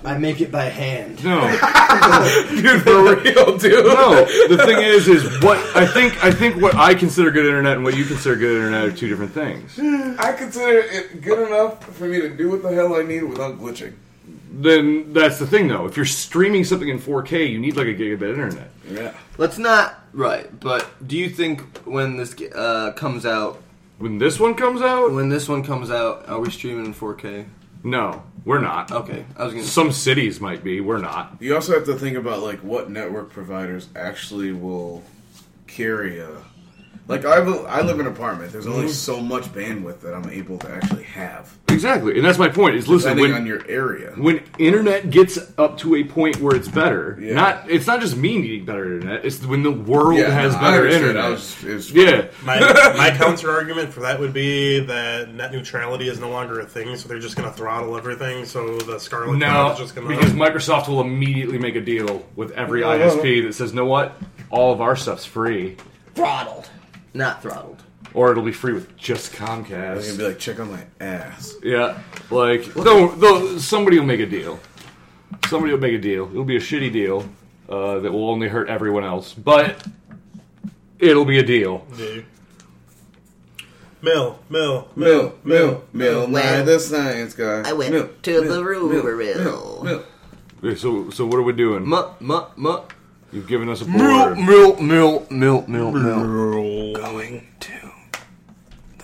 I 0.05 0.17
make 0.17 0.39
it 0.39 0.49
by 0.49 0.65
hand. 0.65 1.21
No, 1.25 1.41
Dude, 2.49 2.83
for 2.83 3.15
real, 3.17 3.57
dude. 3.57 3.85
no. 3.85 4.23
The 4.47 4.63
thing 4.65 4.77
is, 4.81 5.09
is 5.09 5.41
what 5.43 5.57
I 5.75 5.85
think. 5.85 6.23
I 6.23 6.31
think 6.31 6.61
what 6.61 6.75
I 6.75 6.93
consider 6.93 7.31
good 7.31 7.45
internet 7.45 7.75
and 7.75 7.83
what 7.83 7.97
you 7.97 8.05
consider 8.05 8.35
good 8.37 8.55
internet 8.55 8.85
are 8.85 8.91
two 8.95 9.09
different 9.09 9.33
things. 9.33 9.77
I 10.19 10.31
consider 10.37 10.79
it 10.79 11.21
good 11.21 11.47
enough 11.47 11.83
for 11.95 12.05
me 12.05 12.21
to 12.21 12.29
do 12.29 12.49
what 12.49 12.61
the 12.63 12.73
hell 12.73 12.95
I 12.95 13.03
need 13.03 13.23
without 13.23 13.59
glitching. 13.59 13.93
Then 14.55 15.13
that's 15.13 15.39
the 15.39 15.47
thing, 15.47 15.67
though. 15.67 15.85
If 15.87 15.97
you're 15.97 16.05
streaming 16.05 16.63
something 16.63 16.87
in 16.87 16.99
4K, 16.99 17.49
you 17.49 17.59
need 17.59 17.75
like 17.75 17.87
a 17.87 17.93
gigabit 17.95 18.29
internet. 18.29 18.69
Yeah. 18.87 19.13
Let's 19.39 19.57
not 19.57 19.99
right, 20.13 20.47
but 20.59 20.87
do 21.07 21.17
you 21.17 21.27
think 21.29 21.61
when 21.87 22.17
this 22.17 22.35
uh, 22.53 22.91
comes 22.95 23.25
out, 23.25 23.61
When 23.97 24.19
this 24.19 24.39
one 24.39 24.53
comes 24.53 24.81
out, 24.81 25.11
when 25.11 25.29
this 25.29 25.49
one 25.49 25.63
comes 25.63 25.89
out, 25.89 26.29
are 26.29 26.39
we 26.39 26.51
streaming 26.51 26.85
in 26.85 26.93
4K? 26.93 27.45
no, 27.83 28.21
we're 28.45 28.61
not. 28.61 28.91
Okay, 28.91 29.25
I 29.37 29.43
was 29.45 29.53
gonna. 29.53 29.65
Some 29.65 29.91
cities 29.91 30.39
might 30.39 30.63
be. 30.63 30.81
We're 30.81 30.99
not. 30.99 31.37
You 31.39 31.55
also 31.55 31.73
have 31.73 31.85
to 31.85 31.95
think 31.95 32.15
about 32.17 32.43
like 32.43 32.59
what 32.59 32.89
network 32.91 33.31
providers 33.31 33.87
actually 33.95 34.51
will 34.51 35.01
carry 35.65 36.19
a. 36.19 36.29
Like 37.07 37.25
I, 37.25 37.37
I 37.37 37.81
live 37.81 37.99
in 37.99 38.07
an 38.07 38.13
apartment. 38.13 38.51
There's 38.53 38.65
only 38.67 38.85
mm-hmm. 38.85 38.93
so 38.93 39.19
much 39.19 39.43
bandwidth 39.45 39.99
that 40.01 40.13
I'm 40.13 40.29
able 40.29 40.57
to 40.59 40.71
actually 40.71 41.03
have, 41.03 41.57
Exactly, 41.67 42.15
and 42.15 42.23
that's 42.23 42.37
my 42.37 42.47
point. 42.47 42.75
Is 42.75 42.87
listen 42.87 43.17
depending 43.17 43.33
when 43.33 43.41
on 43.41 43.47
your 43.47 43.67
area. 43.67 44.13
when 44.15 44.41
internet 44.57 45.09
gets 45.09 45.37
up 45.57 45.77
to 45.79 45.95
a 45.95 46.03
point 46.03 46.39
where 46.39 46.55
it's 46.55 46.67
better, 46.69 47.17
Yeah. 47.19 47.33
not 47.33 47.69
it's 47.69 47.87
not 47.87 47.99
just 47.99 48.15
me 48.15 48.37
needing 48.37 48.63
better 48.63 48.85
internet. 48.85 49.25
It's 49.25 49.43
when 49.45 49.63
the 49.63 49.71
world 49.71 50.17
Yeah, 50.17 50.29
has 50.29 50.53
no, 50.53 50.59
I 50.59 50.61
better 50.71 50.77
understand. 50.83 51.03
internet. 51.05 51.25
I 51.25 51.29
was- 51.29 51.63
it 51.63 51.73
was- 51.73 51.91
yeah, 51.91 52.25
My, 52.43 52.59
my 52.97 53.11
counter 53.17 53.51
argument 53.51 53.91
for 53.91 54.01
that 54.01 54.19
would 54.19 54.33
be 54.33 54.79
that 54.85 55.33
net 55.33 55.51
neutrality 55.51 56.07
is 56.07 56.19
no 56.19 56.29
longer 56.29 56.59
a 56.61 56.65
thing, 56.65 56.95
so 56.95 57.09
they're 57.09 57.19
just 57.19 57.35
going 57.35 57.49
to 57.49 57.55
throttle 57.55 57.97
everything. 57.97 58.45
So 58.45 58.77
the 58.79 58.99
Scarlett 58.99 59.39
no, 59.39 59.71
is 59.71 59.77
just 59.79 59.95
going 59.95 60.07
to. 60.07 60.15
because. 60.15 60.31
Microsoft 60.33 60.87
will 60.87 61.01
immediately 61.01 61.57
make 61.57 61.75
a 61.75 61.81
deal 61.81 62.25
with 62.35 62.51
every 62.51 62.81
ISP 62.81 63.45
that 63.45 63.53
says, 63.53 63.73
"Know 63.73 63.85
what? 63.85 64.15
All 64.49 64.71
of 64.71 64.79
our 64.79 64.95
stuff's 64.95 65.25
free, 65.25 65.75
throttled, 66.15 66.69
not 67.13 67.41
throttled. 67.41 67.81
or 68.13 68.31
it'll 68.31 68.43
be 68.43 68.51
free 68.51 68.73
with 68.73 68.95
just 68.97 69.33
Comcast. 69.33 69.97
I'm 69.97 70.01
gonna 70.01 70.17
be 70.17 70.23
like, 70.27 70.39
check 70.39 70.59
on 70.59 70.71
my 70.71 70.83
ass. 70.99 71.55
Yeah, 71.63 71.99
like 72.29 72.75
no, 72.75 73.13
no, 73.15 73.57
somebody 73.57 73.97
will 73.99 74.05
make 74.05 74.19
a 74.19 74.25
deal. 74.25 74.59
Somebody 75.47 75.73
will 75.73 75.79
make 75.79 75.93
a 75.93 76.01
deal. 76.01 76.29
It'll 76.29 76.43
be 76.45 76.57
a 76.57 76.59
shitty 76.59 76.91
deal 76.93 77.27
uh, 77.69 77.99
that 77.99 78.11
will 78.11 78.29
only 78.29 78.47
hurt 78.47 78.69
everyone 78.69 79.03
else, 79.03 79.33
but 79.33 79.85
it'll 80.99 81.25
be 81.25 81.39
a 81.39 81.43
deal. 81.45 81.85
Yeah. 81.97 82.21
Mill, 84.01 84.37
mill, 84.49 84.89
Mill, 84.97 85.33
mill, 85.45 85.83
mill, 85.93 86.27
Well, 86.29 86.65
the 86.65 86.77
science 86.77 87.33
guy. 87.33 87.63
I 87.65 87.71
went 87.71 87.93
Mill, 87.93 88.09
to 88.23 88.31
mill, 88.31 88.43
the 88.43 88.49
mill, 88.49 88.63
Ruberville. 88.63 89.83
mill. 89.83 90.03
Okay, 90.61 90.75
so, 90.75 91.09
so 91.09 91.25
what 91.25 91.37
are 91.37 91.41
we 91.43 91.53
doing? 91.53 91.87
Muh, 91.87 92.09
muh, 92.19 92.47
muh. 92.57 92.81
You've 93.33 93.47
given 93.47 93.67
us 93.67 93.81
a 93.81 93.85
Mill, 93.85 93.99
board. 94.35 94.37
mill, 94.37 94.75
mill, 94.79 95.25
mill, 95.31 95.61
mill, 95.67 95.91
mill. 95.91 96.93
Going 96.93 97.47
to. 97.61 97.91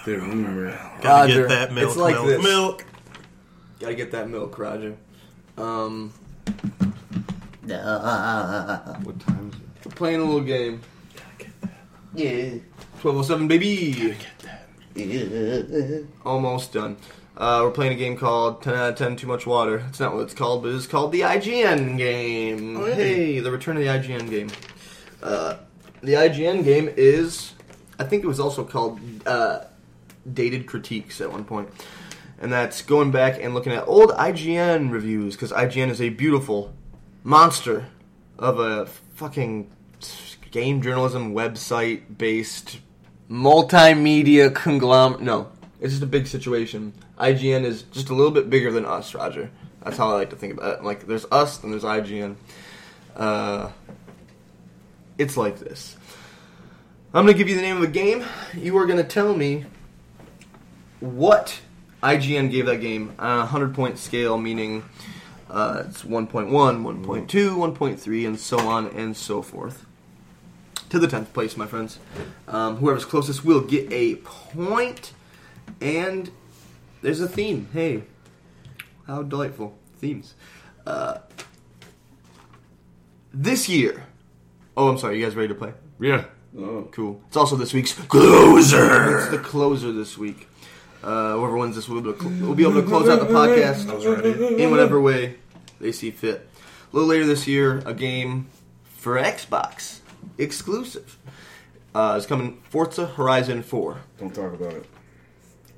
The 0.06 0.18
rumor. 0.20 0.72
Gotta 1.02 1.32
Roger. 1.34 1.42
get 1.42 1.50
that 1.50 1.74
milk, 1.74 1.88
It's 1.90 1.98
like 1.98 2.14
milk, 2.16 2.28
this. 2.28 2.44
milk. 2.44 2.86
Gotta 3.80 3.96
get 3.96 4.12
that 4.12 4.30
milk, 4.30 4.58
Roger. 4.60 4.96
Um, 5.58 6.14
What 7.66 9.20
time 9.20 9.52
is 9.52 9.56
it? 9.56 9.86
we're 9.86 9.92
playing 9.96 10.22
a 10.22 10.24
little 10.24 10.42
game. 10.42 10.82
Yeah. 12.14 12.60
1207, 13.02 13.48
baby. 13.48 14.16
Yeah. 14.96 16.00
Almost 16.26 16.74
done. 16.74 16.98
Uh, 17.40 17.62
we're 17.64 17.72
playing 17.72 17.94
a 17.94 17.96
game 17.96 18.18
called 18.18 18.62
10 18.62 18.74
out 18.74 18.90
of 18.90 18.96
10 18.98 19.16
Too 19.16 19.28
Much 19.28 19.48
Water. 19.48 19.86
It's 19.88 20.00
not 20.02 20.14
what 20.14 20.24
it's 20.24 20.34
called, 20.34 20.62
but 20.62 20.74
it's 20.74 20.86
called 20.86 21.14
the 21.14 21.22
IGN 21.22 21.98
game. 21.98 22.76
Oh, 22.76 22.86
yeah. 22.86 22.96
Hey, 22.96 23.40
the 23.40 23.50
return 23.50 23.78
of 23.78 23.84
the 23.84 23.88
IGN 23.88 24.30
game. 24.30 24.50
Uh, 25.24 25.56
the 26.02 26.14
IGN 26.14 26.66
game 26.66 26.94
is, 26.98 27.54
I 27.98 28.04
think 28.04 28.26
it 28.26 28.28
was 28.28 28.42
also 28.42 28.66
called 28.66 29.00
uh, 29.26 29.62
Dated 30.34 30.68
Critiques 30.68 31.22
at 31.22 31.32
one 31.32 31.46
point. 31.46 31.70
And 32.42 32.52
that's 32.52 32.82
going 32.82 33.12
back 33.12 33.42
and 33.42 33.54
looking 33.54 33.72
at 33.72 33.88
old 33.88 34.10
IGN 34.12 34.92
reviews, 34.92 35.36
because 35.36 35.54
IGN 35.54 35.90
is 35.90 36.02
a 36.02 36.10
beautiful 36.10 36.74
monster 37.24 37.88
of 38.38 38.60
a 38.60 38.86
fucking 38.86 39.72
game 40.52 40.82
journalism 40.82 41.34
website 41.34 42.18
based 42.18 42.80
multimedia 43.30 44.54
conglomerate. 44.54 45.22
No, 45.22 45.52
it's 45.80 45.94
just 45.94 46.04
a 46.04 46.08
big 46.08 46.28
situation. 46.28 46.94
IGN 47.20 47.64
is 47.64 47.84
just 47.84 48.10
a 48.10 48.14
little 48.14 48.32
bit 48.32 48.50
bigger 48.50 48.72
than 48.72 48.86
us, 48.86 49.14
Roger. 49.14 49.50
That's 49.84 49.98
how 49.98 50.10
I 50.10 50.14
like 50.14 50.30
to 50.32 50.36
think 50.36 50.54
about 50.54 50.80
it. 50.80 50.84
Like, 50.84 51.08
there's 51.08 51.26
us, 51.32 51.64
and 51.64 51.72
there's 51.72 51.84
IGN. 51.84 52.36
Uh, 53.16 53.72
it's 55.18 55.38
like 55.38 55.60
this. 55.60 55.96
I'm 57.14 57.26
going 57.26 57.34
to 57.34 57.38
give 57.38 57.50
you 57.50 57.56
the 57.56 57.62
name 57.62 57.78
of 57.78 57.84
a 57.84 57.88
game. 57.88 58.24
You 58.54 58.78
are 58.78 58.86
going 58.86 58.98
to 58.98 59.04
tell 59.04 59.36
me 59.36 59.66
what 61.00 61.62
IGN 62.04 62.52
gave 62.52 62.66
that 62.66 62.82
game 62.82 63.14
on 63.18 63.38
a 63.38 63.40
100 63.40 63.74
point 63.74 63.98
scale, 63.98 64.38
meaning 64.38 64.84
uh, 65.50 65.84
it's 65.88 66.04
1.1, 66.04 66.50
1.2, 66.50 67.28
1.3, 67.28 68.28
and 68.28 68.40
so 68.40 68.60
on 68.60 68.88
and 68.88 69.16
so 69.18 69.42
forth. 69.42 69.86
To 70.90 71.00
the 71.00 71.08
10th 71.08 71.34
place, 71.34 71.56
my 71.56 71.68
friends. 71.68 72.00
Um, 72.48 72.78
whoever's 72.78 73.06
closest 73.06 73.46
will 73.46 73.62
get 73.62 73.92
a 73.92 74.16
point, 74.18 75.14
and 75.82 76.30
there's 77.02 77.20
a 77.22 77.28
theme. 77.28 77.70
Hey, 77.74 78.04
how 79.08 79.24
delightful. 79.24 79.78
Themes. 80.00 80.34
Uh, 80.86 81.20
this 83.34 83.70
year, 83.70 84.06
Oh, 84.78 84.88
I'm 84.88 84.98
sorry. 84.98 85.20
You 85.20 85.26
guys 85.26 85.36
ready 85.36 85.50
to 85.50 85.56
play? 85.56 85.74
Yeah. 86.00 86.24
Oh. 86.58 86.88
Cool. 86.92 87.22
It's 87.28 87.36
also 87.36 87.58
this 87.58 87.74
week's 87.74 87.92
closer. 87.94 89.18
It's 89.20 89.28
the 89.30 89.38
closer 89.40 89.92
this 89.92 90.18
week. 90.18 90.48
Uh, 91.04 91.34
whoever 91.34 91.58
wins 91.58 91.76
this 91.76 91.90
will 91.90 92.00
be, 92.02 92.10
able 92.10 92.18
to 92.18 92.24
cl- 92.24 92.48
will 92.48 92.56
be 92.56 92.64
able 92.64 92.82
to 92.82 92.88
close 92.88 93.10
out 93.10 93.20
the 93.20 93.26
podcast 93.34 93.90
I 93.90 93.96
was 93.96 94.06
ready. 94.06 94.64
in 94.64 94.72
whatever 94.72 95.02
way 95.02 95.36
they 95.82 95.92
see 95.92 96.12
fit. 96.12 96.48
A 96.92 96.96
little 96.96 97.10
later 97.10 97.26
this 97.26 97.46
year, 97.46 97.82
a 97.86 97.94
game 97.94 98.48
for 98.96 99.18
Xbox 99.18 100.00
exclusive 100.38 101.18
uh, 101.94 102.16
is 102.18 102.26
coming. 102.26 102.62
Forza 102.70 103.06
Horizon 103.06 103.64
4 103.64 103.98
Don't 104.18 104.34
talk 104.34 104.54
about 104.54 104.74
it. 104.74 104.86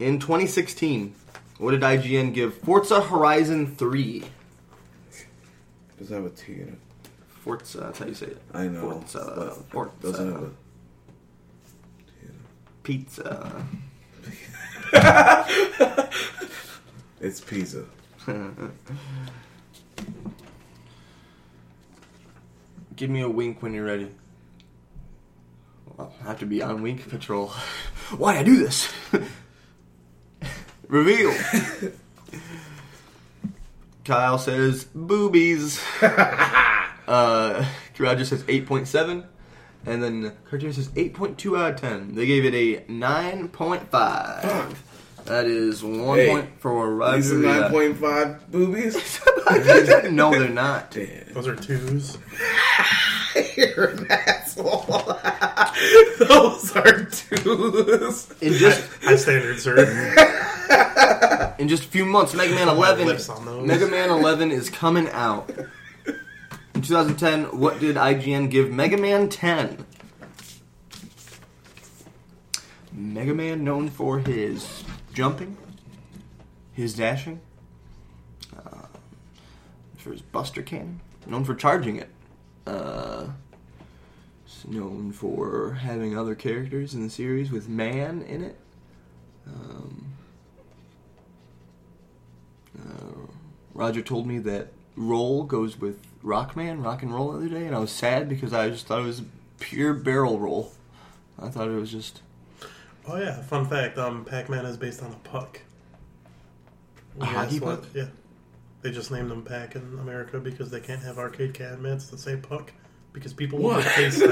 In 0.01 0.19
2016. 0.19 1.15
What 1.57 1.71
did 1.71 1.81
IGN 1.81 2.33
give 2.33 2.55
Forza 2.55 3.01
Horizon 3.01 3.75
3? 3.75 4.23
Does 5.99 6.09
that 6.09 6.15
have 6.15 6.25
a 6.25 6.29
T 6.29 6.53
in 6.53 6.67
it? 6.69 6.79
Forza, 7.27 7.77
that's 7.79 7.99
how 7.99 8.05
you 8.05 8.13
say 8.13 8.27
it. 8.27 8.41
I 8.53 8.67
know. 8.67 8.81
Forza, 8.81 9.33
but 9.35 9.71
Forza. 9.71 9.91
Doesn't 10.01 10.33
have 10.33 10.43
a. 10.43 10.51
Pizza. 12.83 13.65
It's 17.21 17.39
pizza. 17.39 17.85
Give 22.95 23.09
me 23.11 23.21
a 23.21 23.29
wink 23.29 23.61
when 23.61 23.75
you're 23.75 23.85
ready. 23.85 24.09
Well, 25.85 26.11
I 26.23 26.29
have 26.29 26.39
to 26.39 26.47
be 26.47 26.63
on 26.63 26.81
wink 26.81 27.07
patrol. 27.07 27.49
Why 28.17 28.39
I 28.39 28.43
do 28.43 28.57
this? 28.57 28.91
Reveal. 30.91 31.33
Kyle 34.05 34.37
says 34.37 34.83
boobies. 34.93 35.81
uh, 36.01 37.65
Roger 37.97 38.25
says 38.25 38.43
8.7. 38.43 39.25
And 39.85 40.03
then 40.03 40.33
Cartier 40.49 40.73
says 40.73 40.89
8.2 40.89 41.57
out 41.57 41.75
of 41.75 41.79
10. 41.79 42.15
They 42.15 42.25
gave 42.25 42.43
it 42.43 42.53
a 42.53 42.81
9.5. 42.91 44.75
That 45.25 45.45
is 45.45 45.81
one 45.81 46.17
Hey, 46.17 46.29
point 46.29 46.49
for 46.59 47.13
These 47.15 47.31
are 47.31 47.37
nine 47.37 47.69
point 47.71 47.97
five 47.97 48.51
boobies. 48.51 48.95
no, 50.11 50.31
they're 50.31 50.49
not. 50.49 50.89
Damn. 50.89 51.31
Those 51.31 51.47
are 51.47 51.55
twos. 51.55 52.17
You're 53.55 53.89
an 53.89 54.07
asshole. 54.09 55.15
Those 56.19 56.75
are 56.75 57.05
twos. 57.05 58.33
In 58.41 58.53
just 58.53 58.89
High 59.03 59.15
standard, 59.15 59.59
sir. 59.59 60.57
In 61.59 61.67
just 61.67 61.83
a 61.85 61.87
few 61.87 62.05
months, 62.05 62.33
Mega 62.33 62.53
Man 62.55 62.67
11. 62.75 63.05
lips 63.07 63.29
on 63.29 63.45
those. 63.45 63.67
Mega 63.67 63.87
Man 63.87 64.09
11 64.09 64.51
is 64.51 64.69
coming 64.69 65.07
out. 65.09 65.49
In 66.73 66.81
2010, 66.81 67.59
what 67.59 67.79
did 67.79 67.95
IGN 67.95 68.49
give 68.49 68.71
Mega 68.71 68.97
Man 68.97 69.29
10? 69.29 69.85
Mega 72.93 73.33
Man 73.33 73.63
known 73.63 73.89
for 73.89 74.19
his 74.19 74.83
jumping, 75.13 75.57
his 76.73 76.93
dashing, 76.93 77.39
uh, 78.55 78.87
for 79.97 80.11
his 80.11 80.21
Buster 80.21 80.61
Cannon, 80.61 80.99
known 81.25 81.43
for 81.45 81.55
charging 81.55 81.97
it, 81.97 82.09
uh, 82.67 83.27
known 84.67 85.11
for 85.11 85.73
having 85.81 86.17
other 86.17 86.35
characters 86.35 86.93
in 86.93 87.01
the 87.03 87.09
series 87.09 87.51
with 87.51 87.67
Man 87.69 88.21
in 88.23 88.43
it. 88.43 88.59
Um, 89.47 90.10
uh, 92.89 93.27
Roger 93.73 94.01
told 94.01 94.27
me 94.27 94.39
that 94.39 94.67
roll 94.95 95.43
goes 95.43 95.79
with 95.79 95.99
Rockman, 96.23 96.83
rock 96.83 97.01
and 97.03 97.13
roll 97.13 97.31
the 97.31 97.37
other 97.39 97.49
day, 97.49 97.65
and 97.65 97.75
I 97.75 97.79
was 97.79 97.91
sad 97.91 98.29
because 98.29 98.53
I 98.53 98.69
just 98.69 98.85
thought 98.87 98.99
it 98.99 99.05
was 99.05 99.21
pure 99.59 99.93
barrel 99.93 100.39
roll. 100.39 100.71
I 101.41 101.49
thought 101.49 101.67
it 101.67 101.71
was 101.79 101.91
just 101.91 102.21
Oh 103.07 103.17
yeah, 103.17 103.41
fun 103.41 103.65
fact. 103.67 103.97
Um, 103.97 104.25
Pac-Man 104.25 104.65
is 104.65 104.77
based 104.77 105.01
on 105.01 105.11
a 105.11 105.27
puck. 105.27 105.59
A 107.19 107.25
hockey 107.25 107.59
what- 107.59 107.81
puck? 107.81 107.89
Yeah. 107.93 108.05
They 108.83 108.89
just 108.91 109.11
named 109.11 109.29
them 109.29 109.43
Pac 109.43 109.75
in 109.75 109.81
America 109.99 110.39
because 110.39 110.71
they 110.71 110.79
can't 110.79 111.01
have 111.03 111.19
arcade 111.19 111.53
cabinets 111.53 112.07
that 112.07 112.19
say 112.19 112.35
puck 112.35 112.71
because 113.13 113.31
people 113.31 113.59
will 113.59 113.75
What? 113.75 113.83
face 113.83 114.17
them. 114.19 114.31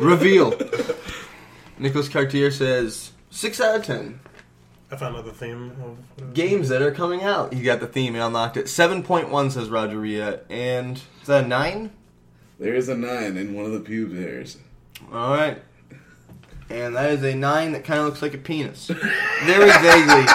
reveal. 0.00 0.52
Nicholas 1.78 2.08
Cartier 2.08 2.50
says 2.50 3.12
six 3.30 3.60
out 3.60 3.76
of 3.76 3.84
ten 3.84 4.18
I 4.94 4.96
found 4.96 5.16
out 5.16 5.24
the 5.24 5.32
theme 5.32 5.70
of 5.72 5.78
what 5.80 5.96
it 6.18 6.24
was. 6.24 6.34
games 6.34 6.68
that 6.68 6.80
are 6.80 6.92
coming 6.92 7.24
out. 7.24 7.52
You 7.52 7.64
got 7.64 7.80
the 7.80 7.88
theme, 7.88 8.14
you 8.14 8.22
unlocked 8.22 8.56
it. 8.56 8.68
Seven 8.68 9.02
point 9.02 9.28
one 9.28 9.50
says 9.50 9.68
Rogeria, 9.68 10.42
and 10.48 10.98
is 11.20 11.26
that 11.26 11.44
a 11.44 11.48
nine? 11.48 11.90
There 12.60 12.76
is 12.76 12.88
a 12.88 12.94
nine 12.96 13.36
in 13.36 13.54
one 13.54 13.64
of 13.64 13.72
the 13.72 13.80
pube 13.80 14.16
hairs. 14.16 14.56
All 15.12 15.32
right. 15.32 15.60
And 16.70 16.94
that 16.94 17.10
is 17.10 17.24
a 17.24 17.34
nine 17.34 17.72
that 17.72 17.82
kind 17.84 17.98
of 17.98 18.06
looks 18.06 18.22
like 18.22 18.34
a 18.34 18.38
penis. 18.38 18.86
Very 18.86 19.68
vaguely. 19.68 20.26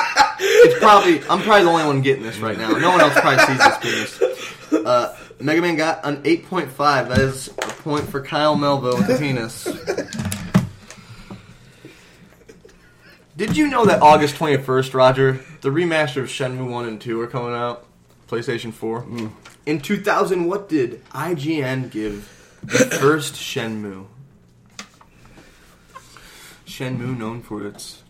It's 0.41 0.77
probably, 0.79 1.19
I'm 1.29 1.41
probably 1.41 1.63
the 1.63 1.69
only 1.69 1.85
one 1.85 2.01
getting 2.01 2.23
this 2.23 2.39
right 2.39 2.57
now. 2.57 2.71
No 2.71 2.89
one 2.91 2.99
else 2.99 3.13
probably 3.17 3.45
sees 3.45 3.57
this 3.57 3.77
penis. 4.19 4.85
Uh, 4.85 5.17
Mega 5.39 5.61
Man 5.61 5.77
got 5.77 6.05
an 6.05 6.21
8.5. 6.23 6.75
That 7.07 7.17
is 7.17 7.47
a 7.47 7.51
point 7.51 8.09
for 8.09 8.21
Kyle 8.21 8.55
Melville 8.55 8.97
with 8.97 9.07
the 9.07 9.17
penis. 9.17 9.65
Did 13.39 13.55
you 13.55 13.69
know 13.69 13.85
that 13.85 14.01
August 14.01 14.35
21st, 14.35 14.93
Roger, 14.93 15.39
the 15.61 15.69
remaster 15.69 16.17
of 16.17 16.27
Shenmue 16.27 16.69
1 16.69 16.85
and 16.85 16.99
2 16.99 17.21
are 17.21 17.27
coming 17.27 17.53
out? 17.53 17.85
PlayStation 18.27 18.73
4. 18.73 19.05
In 19.65 19.79
2000, 19.79 20.45
what 20.45 20.67
did 20.67 21.01
IGN 21.11 21.89
give 21.89 22.59
the 22.61 22.79
first 22.99 23.35
Shenmue? 23.35 24.07
Shenmue 26.65 27.17
known 27.17 27.41
for 27.41 27.65
its 27.65 28.03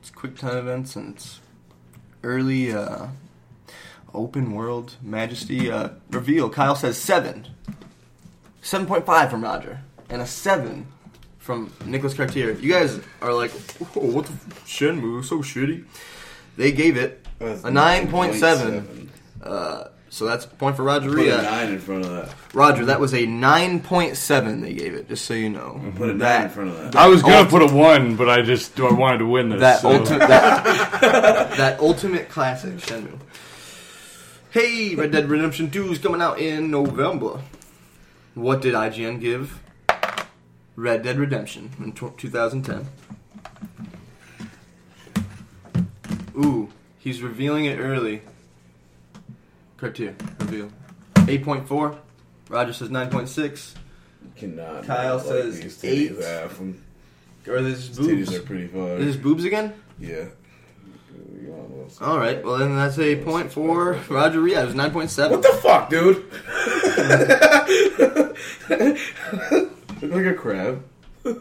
its 0.00 0.08
quick 0.08 0.38
time 0.38 0.56
events 0.56 0.96
and 0.96 1.16
its 1.16 1.40
early 2.22 2.72
uh, 2.72 3.08
open 4.14 4.52
world 4.52 4.96
majesty. 5.02 5.70
Uh, 5.70 5.90
reveal. 6.10 6.48
Kyle 6.48 6.74
says 6.74 6.96
seven. 6.96 7.46
Seven 8.62 8.86
point 8.86 9.04
five 9.04 9.30
from 9.30 9.44
Roger, 9.44 9.80
and 10.08 10.22
a 10.22 10.26
seven 10.26 10.86
from 11.46 11.72
Nicholas 11.86 12.12
Cartier. 12.12 12.50
You 12.52 12.70
guys 12.72 13.00
are 13.22 13.32
like, 13.32 13.52
oh, 13.94 14.00
what 14.10 14.26
the 14.26 14.32
f- 14.32 14.64
Shenmue 14.66 15.24
so 15.24 15.38
shitty. 15.38 15.84
They 16.56 16.72
gave 16.72 16.96
it 16.96 17.24
That's 17.38 17.62
a 17.64 17.70
nine 17.70 18.08
point 18.10 18.34
seven. 18.34 19.10
Uh, 19.42 19.84
so 20.08 20.24
that's 20.24 20.44
a 20.44 20.48
point 20.48 20.76
for 20.76 20.82
Roger. 20.82 21.08
Put 21.08 21.18
a 21.18 21.22
Ria. 21.22 21.42
nine 21.42 21.72
in 21.74 21.78
front 21.78 22.04
of 22.04 22.10
that. 22.10 22.34
Roger, 22.54 22.86
that 22.86 22.98
was 22.98 23.14
a 23.14 23.26
nine 23.26 23.80
point 23.80 24.16
seven. 24.16 24.60
They 24.60 24.72
gave 24.74 24.94
it, 24.94 25.08
just 25.08 25.24
so 25.26 25.34
you 25.34 25.48
know. 25.50 25.80
Put 25.96 26.04
a 26.08 26.12
nine 26.12 26.18
That- 26.18 26.44
in 26.46 26.50
front 26.50 26.70
of 26.70 26.76
that. 26.78 26.96
I 26.96 27.06
was 27.06 27.22
gonna 27.22 27.48
put 27.48 27.62
a 27.62 27.72
one, 27.72 28.16
but 28.16 28.28
I 28.28 28.42
just 28.42 28.78
I 28.80 28.90
wanted 28.92 29.18
to 29.18 29.26
win 29.26 29.50
this. 29.50 29.60
That 29.60 29.80
so- 29.82 29.90
ultimate 29.92 30.26
that, 30.28 30.64
that 31.56 31.78
ultimate 31.80 32.28
classic 32.28 32.74
Shenmue. 32.78 33.18
Hey, 34.50 34.94
Red 34.94 35.12
Dead 35.12 35.28
Redemption 35.28 35.70
2 35.70 35.92
is 35.92 35.98
coming 35.98 36.22
out 36.22 36.38
in 36.40 36.70
November. 36.70 37.40
What 38.34 38.62
did 38.62 38.74
IGN 38.74 39.20
give 39.20 39.60
Red 40.76 41.02
Dead 41.02 41.18
Redemption 41.18 41.70
in 41.78 41.92
tw 41.92 42.16
2010? 42.16 42.86
Ooh, 46.38 46.68
he's 46.98 47.22
revealing 47.22 47.64
it 47.64 47.78
early. 47.78 48.22
Cartier, 49.78 50.14
reveal. 50.40 50.70
8.4. 51.14 51.98
Roger 52.50 52.72
says 52.72 52.88
9.6. 52.90 53.74
Cannot. 54.36 54.84
Kyle 54.84 55.18
says 55.18 55.60
these 55.60 55.76
titties 55.78 56.20
eight. 56.20 56.20
them. 56.58 56.82
Or 57.48 57.62
this 57.62 57.88
These 57.88 57.98
boobs. 57.98 58.30
titties 58.30 58.38
are 58.38 58.42
pretty 58.42 58.66
far. 58.66 58.96
Is 58.98 59.06
this 59.06 59.16
boobs 59.16 59.44
again? 59.44 59.72
Yeah. 59.98 60.26
You 61.40 61.48
want 61.52 61.70
a 61.70 61.74
little- 61.74 62.04
All 62.06 62.18
right. 62.18 62.44
Well, 62.44 62.58
then 62.58 62.74
that's 62.76 62.98
a 62.98 63.16
point 63.16 63.50
for 63.52 63.98
Roger 64.10 64.40
Ria. 64.40 64.62
It 64.62 64.66
was 64.66 64.74
nine 64.74 64.90
point 64.90 65.10
seven. 65.10 65.40
What 65.40 65.42
the 65.42 65.56
fuck, 65.58 65.88
dude? 65.88 66.24
Look 70.02 70.12
like 70.12 70.26
a 70.26 70.34
crab. 70.34 70.82
or 71.24 71.36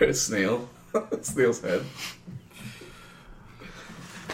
a 0.06 0.14
snail. 0.14 0.68
Snail's 1.22 1.60
head. 1.60 1.82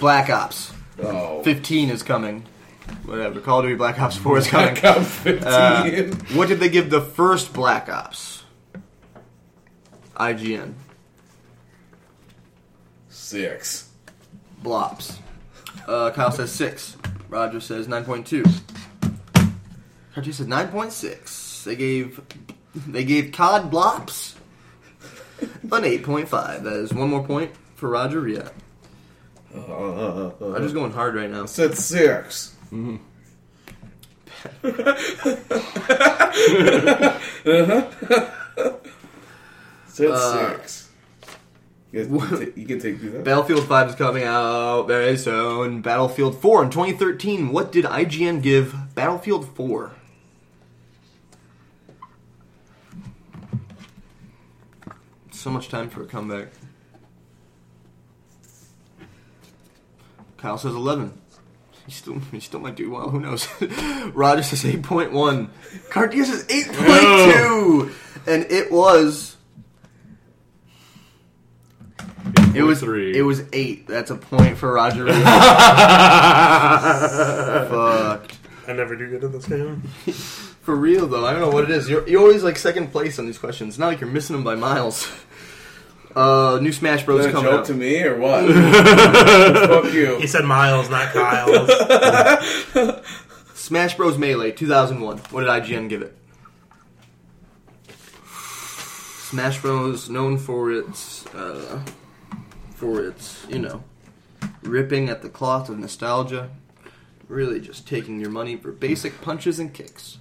Black 0.01 0.31
Ops 0.31 0.73
Oh. 1.03 1.43
15 1.45 1.91
is 1.91 2.03
coming. 2.03 2.45
Whatever. 3.05 3.41
Call 3.41 3.61
of 3.61 3.65
Duty 3.67 3.77
Black 3.77 4.01
Ops 4.01 4.17
4 4.17 4.39
is 4.39 4.47
coming. 4.49 4.75
Black 4.75 4.97
Ops 4.97 5.15
15. 5.19 5.45
Uh, 5.47 6.11
what 6.35 6.49
did 6.49 6.59
they 6.59 6.69
give 6.69 6.91
the 6.91 7.01
first 7.01 7.53
Black 7.53 7.89
Ops? 7.89 8.43
IGN. 10.17 10.75
Six. 13.09 13.91
Blops. 14.65 15.17
Uh, 15.87 16.11
Kyle 16.11 16.33
says 16.33 16.51
six. 16.51 16.97
Roger 17.29 17.61
says 17.61 17.87
nine 17.87 18.05
point 18.05 18.27
two. 18.27 18.43
Cartier 20.15 20.33
says 20.33 20.49
nine 20.49 20.69
point 20.69 20.93
six. 20.93 21.63
They 21.65 21.77
gave 21.77 22.21
they 22.87 23.05
gave 23.05 23.33
COD 23.33 23.71
Blops 23.71 24.35
an 25.73 25.85
eight 25.85 26.03
point 26.03 26.29
five. 26.29 26.65
That 26.65 26.75
is 26.75 26.93
one 26.93 27.11
more 27.11 27.25
point 27.25 27.53
for 27.77 27.89
Roger 27.89 28.21
Ria. 28.21 28.51
Uh, 29.55 30.31
Roger's 30.41 30.73
going 30.73 30.93
hard 30.93 31.15
right 31.15 31.31
now. 31.31 31.47
said 31.47 31.77
six. 31.77 32.55
So 39.89 40.05
it's 40.05 40.23
Uh, 40.23 40.57
six. 40.57 40.89
You, 41.91 42.05
guys 42.05 42.09
can 42.09 42.19
ta- 42.47 42.53
you 42.55 42.67
can 42.67 42.79
take 42.81 43.01
through 43.01 43.11
that. 43.11 43.25
Battlefield 43.25 43.67
5 43.67 43.89
is 43.89 43.95
coming 43.95 44.25
out 44.25 44.87
very 44.87 45.17
soon. 45.17 45.81
Battlefield 45.81 46.41
4 46.41 46.65
in 46.65 46.71
2013. 46.71 47.51
What 47.51 47.73
did 47.73 47.87
IGN 47.87 48.43
give 48.43 48.75
Battlefield 48.95 49.49
4? 49.57 49.93
So 55.39 55.51
much 55.51 55.69
time 55.69 55.89
for 55.89 56.03
a 56.03 56.05
comeback. 56.05 56.49
Kyle 60.37 60.59
says 60.59 60.75
11. 60.75 61.17
He 61.87 61.93
still, 61.93 62.19
he 62.33 62.41
still 62.41 62.59
might 62.59 62.75
do 62.75 62.91
well. 62.91 63.09
Who 63.11 63.21
knows? 63.21 63.47
Roger 64.15 64.43
says 64.43 64.65
8.1. 64.65 65.49
Cartier 65.91 66.25
says 66.25 66.45
8.2. 66.47 67.93
And 68.27 68.51
it 68.51 68.73
was. 68.73 69.37
It 72.53 72.65
was 72.65 72.81
three. 72.81 73.17
It 73.17 73.23
was 73.23 73.45
eight. 73.53 73.87
That's 73.87 74.11
a 74.11 74.17
point 74.17 74.59
for 74.59 74.73
Roger. 74.73 75.07
Fucked. 77.69 78.39
I 78.67 78.73
never 78.73 78.97
do 78.97 79.09
good 79.09 79.23
at 79.23 79.31
this 79.31 79.47
game. 79.47 79.83
For 80.69 80.77
real 80.77 81.07
though, 81.07 81.25
I 81.25 81.33
don't 81.33 81.41
know 81.41 81.49
what 81.49 81.65
it 81.65 81.71
is. 81.71 81.89
You're, 81.89 82.07
you're 82.07 82.21
always 82.21 82.45
like 82.45 82.59
second 82.59 82.93
place 82.93 83.19
on 83.19 83.25
these 83.25 83.39
questions. 83.39 83.71
It's 83.71 83.79
not 83.79 83.87
like 83.87 84.03
you're 84.03 84.11
missing 84.11 84.37
them 84.37 84.45
by 84.45 84.55
miles. 84.55 85.11
Uh, 86.19 86.59
new 86.61 86.73
Smash 86.73 87.05
Bros. 87.05 87.21
Is 87.21 87.27
that 87.27 87.31
a 87.31 87.33
coming 87.33 87.51
joke 87.53 87.61
out. 87.61 87.67
to 87.67 87.75
me 87.75 88.03
or 88.03 88.19
what? 88.19 88.45
Fuck 89.69 89.93
you. 89.95 90.19
He 90.19 90.27
said 90.27 90.45
Miles, 90.45 90.91
not 90.91 91.13
Kyle. 91.13 91.69
Smash 93.55 93.97
Bros. 93.97 94.19
Melee 94.19 94.51
2001. 94.51 95.19
What 95.19 95.43
did 95.43 95.49
IGN 95.49 95.89
give 95.89 96.03
it? 96.03 96.19
Smash 98.27 99.63
Bros. 99.63 100.11
known 100.11 100.39
for 100.39 100.73
its, 100.73 101.25
uh, 101.37 101.85
for 102.75 103.07
its, 103.07 103.47
you 103.49 103.61
know, 103.61 103.85
ripping 104.63 105.09
at 105.09 105.23
the 105.23 105.29
cloth 105.29 105.69
of 105.69 105.79
nostalgia. 105.79 106.51
Really 107.29 107.61
just 107.61 107.87
taking 107.87 108.19
your 108.19 108.31
money 108.31 108.57
for 108.57 108.73
basic 108.73 109.21
punches 109.21 109.61
and 109.61 109.73
kicks. 109.73 110.19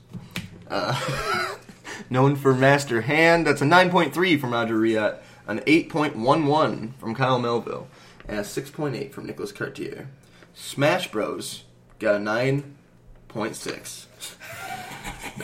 Uh, 0.69 1.55
known 2.11 2.35
for 2.35 2.53
Master 2.53 3.01
Hand. 3.01 3.47
That's 3.47 3.63
a 3.63 3.65
9.3 3.65 4.39
from 4.39 4.53
Roger 4.53 4.77
Riat. 4.77 5.23
An 5.47 5.59
8.11 5.61 6.93
from 6.99 7.15
Kyle 7.15 7.39
Melville. 7.39 7.87
And 8.27 8.39
a 8.39 8.43
6.8 8.43 9.11
from 9.11 9.25
Nicholas 9.25 9.51
Cartier. 9.51 10.09
Smash 10.53 11.09
Bros. 11.11 11.63
got 11.99 12.15
a 12.15 12.19
9.6. 12.19 14.05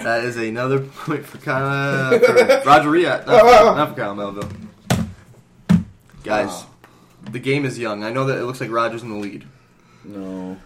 That 0.03 0.23
is 0.23 0.35
another 0.37 0.79
point 1.05 1.25
for 1.25 1.37
Kyle, 1.37 2.13
uh, 2.13 2.19
for 2.19 2.33
Roger 2.67 2.89
Riat, 2.89 3.25
not, 3.27 3.77
not 3.77 3.89
for 3.89 3.95
Kyle 3.95 4.15
Melville. 4.15 4.49
Guys, 6.23 6.65
the 7.31 7.39
game 7.39 7.63
is 7.65 7.77
young. 7.77 8.03
I 8.03 8.11
know 8.11 8.25
that 8.25 8.37
it 8.37 8.43
looks 8.43 8.59
like 8.59 8.71
Roger's 8.71 9.03
in 9.03 9.09
the 9.09 9.15
lead. 9.15 9.45
No. 10.03 10.57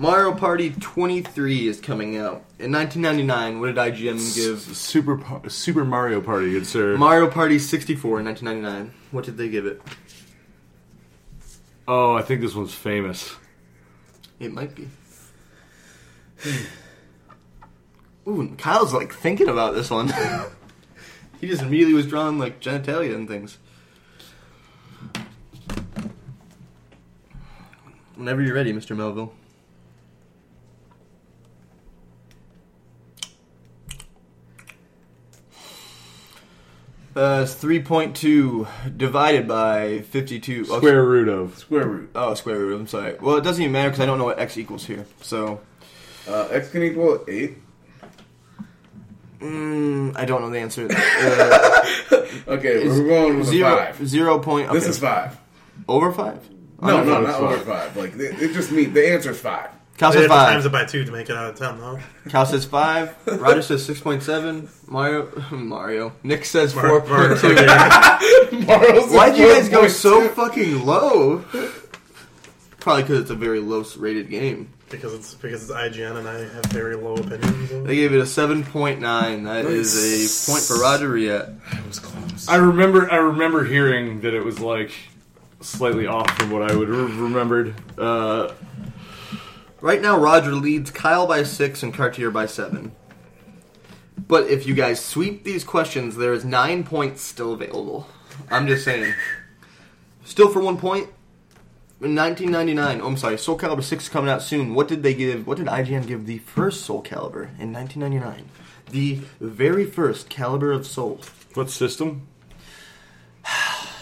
Mario 0.00 0.32
Party 0.32 0.70
23 0.70 1.66
is 1.66 1.80
coming 1.80 2.16
out. 2.16 2.44
In 2.60 2.70
1999, 2.70 3.58
what 3.58 3.66
did 3.66 3.74
IGN 3.74 4.36
give 4.36 4.60
Super 4.60 5.20
Super 5.48 5.84
Mario 5.84 6.20
Party, 6.20 6.52
good 6.52 6.68
sir. 6.68 6.96
Mario 6.96 7.28
Party 7.28 7.58
64 7.58 8.20
in 8.20 8.26
1999? 8.26 8.94
What 9.10 9.24
did 9.24 9.36
they 9.36 9.48
give 9.48 9.66
it? 9.66 9.82
oh, 11.88 12.14
I 12.14 12.22
think 12.22 12.42
this 12.42 12.54
one's 12.54 12.72
famous. 12.72 13.34
It 14.38 14.52
might 14.52 14.72
be. 14.72 14.88
Ooh, 18.28 18.54
Kyle's 18.56 18.94
like 18.94 19.12
thinking 19.12 19.48
about 19.48 19.74
this 19.74 19.90
one. 19.90 20.12
he 21.40 21.48
just 21.48 21.62
immediately 21.62 21.94
was 21.94 22.06
drawing 22.06 22.38
like 22.38 22.60
genitalia 22.60 23.16
and 23.16 23.26
things. 23.26 23.58
Whenever 28.14 28.40
you're 28.42 28.54
ready, 28.54 28.72
Mr. 28.72 28.96
Melville. 28.96 29.32
Uh, 37.16 37.40
it's 37.42 37.54
3.2 37.56 38.96
divided 38.96 39.48
by 39.48 40.00
52. 40.02 40.66
Oh, 40.70 40.76
Square 40.76 41.04
root 41.04 41.28
of. 41.28 41.58
Square 41.58 41.88
root. 41.88 42.10
Oh, 42.14 42.34
square 42.34 42.58
root. 42.58 42.78
I'm 42.80 42.86
sorry. 42.86 43.16
Well, 43.20 43.36
it 43.36 43.44
doesn't 43.44 43.60
even 43.62 43.72
matter 43.72 43.88
because 43.90 44.00
I 44.00 44.06
don't 44.06 44.18
know 44.18 44.24
what 44.24 44.38
x 44.38 44.56
equals 44.56 44.84
here. 44.84 45.04
So, 45.20 45.60
Uh, 46.28 46.46
x 46.50 46.70
can 46.70 46.82
equal 46.82 47.24
8. 47.26 47.56
mm, 49.40 50.16
I 50.16 50.24
don't 50.26 50.42
know 50.42 50.50
the 50.50 50.58
answer. 50.60 50.88
Uh, 51.20 51.74
Okay, 52.46 52.86
we're 52.86 53.06
going 53.08 53.38
with 53.38 53.48
a 53.48 53.50
zero, 53.50 53.76
5. 53.76 54.06
zero 54.06 54.38
point. 54.38 54.70
This 54.72 54.84
okay. 54.84 54.90
is 54.90 54.98
5. 54.98 55.36
over 55.88 56.12
five. 56.12 56.38
No, 56.80 57.00
Oh, 57.00 57.04
no, 57.04 57.20
it's 57.22 57.28
not 57.28 57.40
over 57.42 57.58
5. 57.58 57.96
Like, 57.96 58.14
it, 58.14 58.40
it 58.42 58.52
just 58.52 58.70
means 58.70 58.92
the 58.94 59.12
answer's 59.12 59.40
5. 59.40 59.68
Cal 59.98 60.12
says 60.12 60.28
five. 60.28 60.48
times 60.52 60.64
five. 60.64 60.66
it 60.66 60.72
by 60.72 60.84
two 60.84 61.04
to 61.04 61.10
make 61.12 61.28
it 61.28 61.36
out 61.36 61.50
of 61.50 61.56
ten, 61.58 61.78
though. 61.78 61.98
Cal 62.28 62.46
says 62.46 62.64
five. 62.64 63.16
Roger 63.26 63.62
says 63.62 63.84
six 63.84 64.00
point 64.00 64.22
seven. 64.22 64.68
Mario, 64.86 65.28
Mario. 65.50 66.12
Nick 66.22 66.44
says 66.44 66.74
Mar- 66.74 67.00
four 67.00 67.08
Mario 67.08 67.28
point 67.36 67.58
two. 67.58 67.66
Party. 67.66 68.56
Mario's 68.66 69.10
Why'd 69.12 69.36
you 69.36 69.48
guys 69.52 69.68
go 69.68 69.88
so 69.88 70.28
fucking 70.28 70.86
low? 70.86 71.44
Probably 72.80 73.02
because 73.02 73.20
it's 73.22 73.30
a 73.30 73.34
very 73.34 73.60
low 73.60 73.84
rated 73.98 74.30
game. 74.30 74.70
because 74.88 75.12
it's 75.14 75.34
because 75.34 75.68
it's 75.68 75.72
IGN 75.72 76.16
and 76.16 76.28
I 76.28 76.38
have 76.38 76.66
very 76.66 76.94
low 76.94 77.14
opinions. 77.16 77.72
Of 77.72 77.84
They 77.84 77.96
gave 77.96 78.14
it 78.14 78.20
a 78.20 78.26
seven 78.26 78.62
point 78.64 79.00
nine. 79.00 79.42
That 79.44 79.64
is 79.66 80.48
a 80.48 80.50
point 80.50 80.62
for 80.64 80.80
Roger 80.80 81.08
Riet. 81.08 81.58
That 81.72 81.86
was 81.86 81.98
close. 81.98 82.48
I 82.48 82.56
remember. 82.56 83.10
I 83.10 83.16
remember 83.16 83.64
hearing 83.64 84.20
that 84.20 84.32
it 84.32 84.44
was 84.44 84.60
like 84.60 84.92
slightly 85.60 86.06
off 86.06 86.30
from 86.38 86.50
what 86.52 86.62
I 86.70 86.74
would 86.76 86.88
have 86.88 87.18
remembered. 87.20 87.74
Uh, 87.98 88.52
Right 89.80 90.02
now, 90.02 90.18
Roger 90.18 90.52
leads 90.52 90.90
Kyle 90.90 91.26
by 91.26 91.44
six 91.44 91.84
and 91.84 91.94
Cartier 91.94 92.32
by 92.32 92.46
seven. 92.46 92.92
But 94.26 94.48
if 94.48 94.66
you 94.66 94.74
guys 94.74 95.04
sweep 95.04 95.44
these 95.44 95.62
questions, 95.62 96.16
there 96.16 96.32
is 96.32 96.44
nine 96.44 96.82
points 96.82 97.22
still 97.22 97.52
available. 97.52 98.08
I'm 98.50 98.66
just 98.66 98.84
saying. 98.84 99.14
Still 100.24 100.48
for 100.48 100.60
one 100.60 100.78
point. 100.78 101.10
In 102.00 102.14
1999, 102.14 103.00
oh, 103.00 103.06
I'm 103.06 103.16
sorry, 103.16 103.38
Soul 103.38 103.58
Calibur 103.58 103.82
6 103.82 104.04
is 104.04 104.08
coming 104.08 104.30
out 104.30 104.42
soon. 104.42 104.74
What 104.74 104.86
did 104.86 105.02
they 105.02 105.14
give? 105.14 105.46
What 105.46 105.58
did 105.58 105.66
IGN 105.66 106.06
give 106.06 106.26
the 106.26 106.38
first 106.38 106.82
Soul 106.84 107.02
Calibur 107.02 107.48
in 107.58 107.72
1999? 107.72 108.48
The 108.90 109.20
very 109.40 109.84
first 109.84 110.28
Calibur 110.28 110.74
of 110.74 110.86
Soul. 110.86 111.20
what 111.54 111.70
system? 111.70 112.28
Oh, 113.44 113.94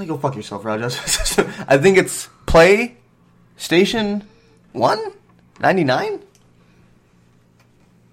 go 0.06 0.18
fuck 0.18 0.34
yourself, 0.34 0.64
Roger. 0.64 0.84
I 1.66 1.78
think 1.78 1.96
it's 1.96 2.28
PlayStation 2.46 4.24
1? 4.72 4.98
99? 5.60 6.20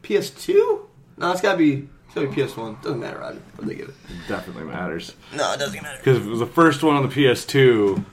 PS2? 0.04 0.80
No, 1.18 1.32
it's 1.32 1.42
gotta 1.42 1.58
be, 1.58 1.88
it's 2.06 2.16
gotta 2.16 2.28
be 2.28 2.36
PS1. 2.36 2.82
Doesn't 2.82 3.00
matter, 3.00 3.20
Roger. 3.20 3.42
What 3.56 3.68
they 3.68 3.76
give 3.76 3.90
it? 3.90 3.96
Definitely 4.28 4.64
matters 4.66 5.14
No, 5.36 5.54
it 5.54 5.58
doesn't 5.60 5.82
matter. 5.82 5.98
because 5.98 6.26
it 6.26 6.30
was 6.30 6.40
the 6.40 6.46
first 6.48 6.84
one 6.84 6.96
on 6.96 7.08
the 7.08 7.14
PS2. 7.14 7.98
It 8.00 8.04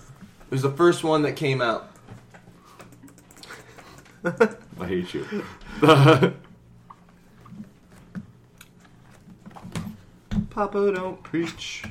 was 0.51 0.63
the 0.63 0.71
first 0.73 1.03
one 1.05 1.23
that 1.23 1.33
came 1.37 1.61
out. 1.61 1.91
I 4.25 4.87
hate 4.87 5.13
you. 5.15 5.27
Papa 10.51 10.93
don't 10.95 11.23
preach. 11.23 11.85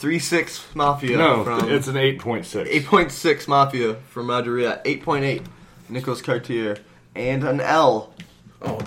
3-6 0.00 0.74
Mafia 0.74 1.16
no, 1.16 1.44
from... 1.44 1.70
it's 1.70 1.88
an 1.88 1.96
eight 1.96 2.18
point 2.20 2.46
six. 2.46 2.68
8.6 2.70 3.48
Mafia 3.48 3.94
from 4.10 4.28
Roger 4.30 4.52
Riat. 4.54 4.84
8.8 4.84 5.44
Nicholas 5.88 6.22
Cartier. 6.22 6.78
And 7.14 7.42
an 7.44 7.60
L 7.60 8.14
Oh, 8.60 8.78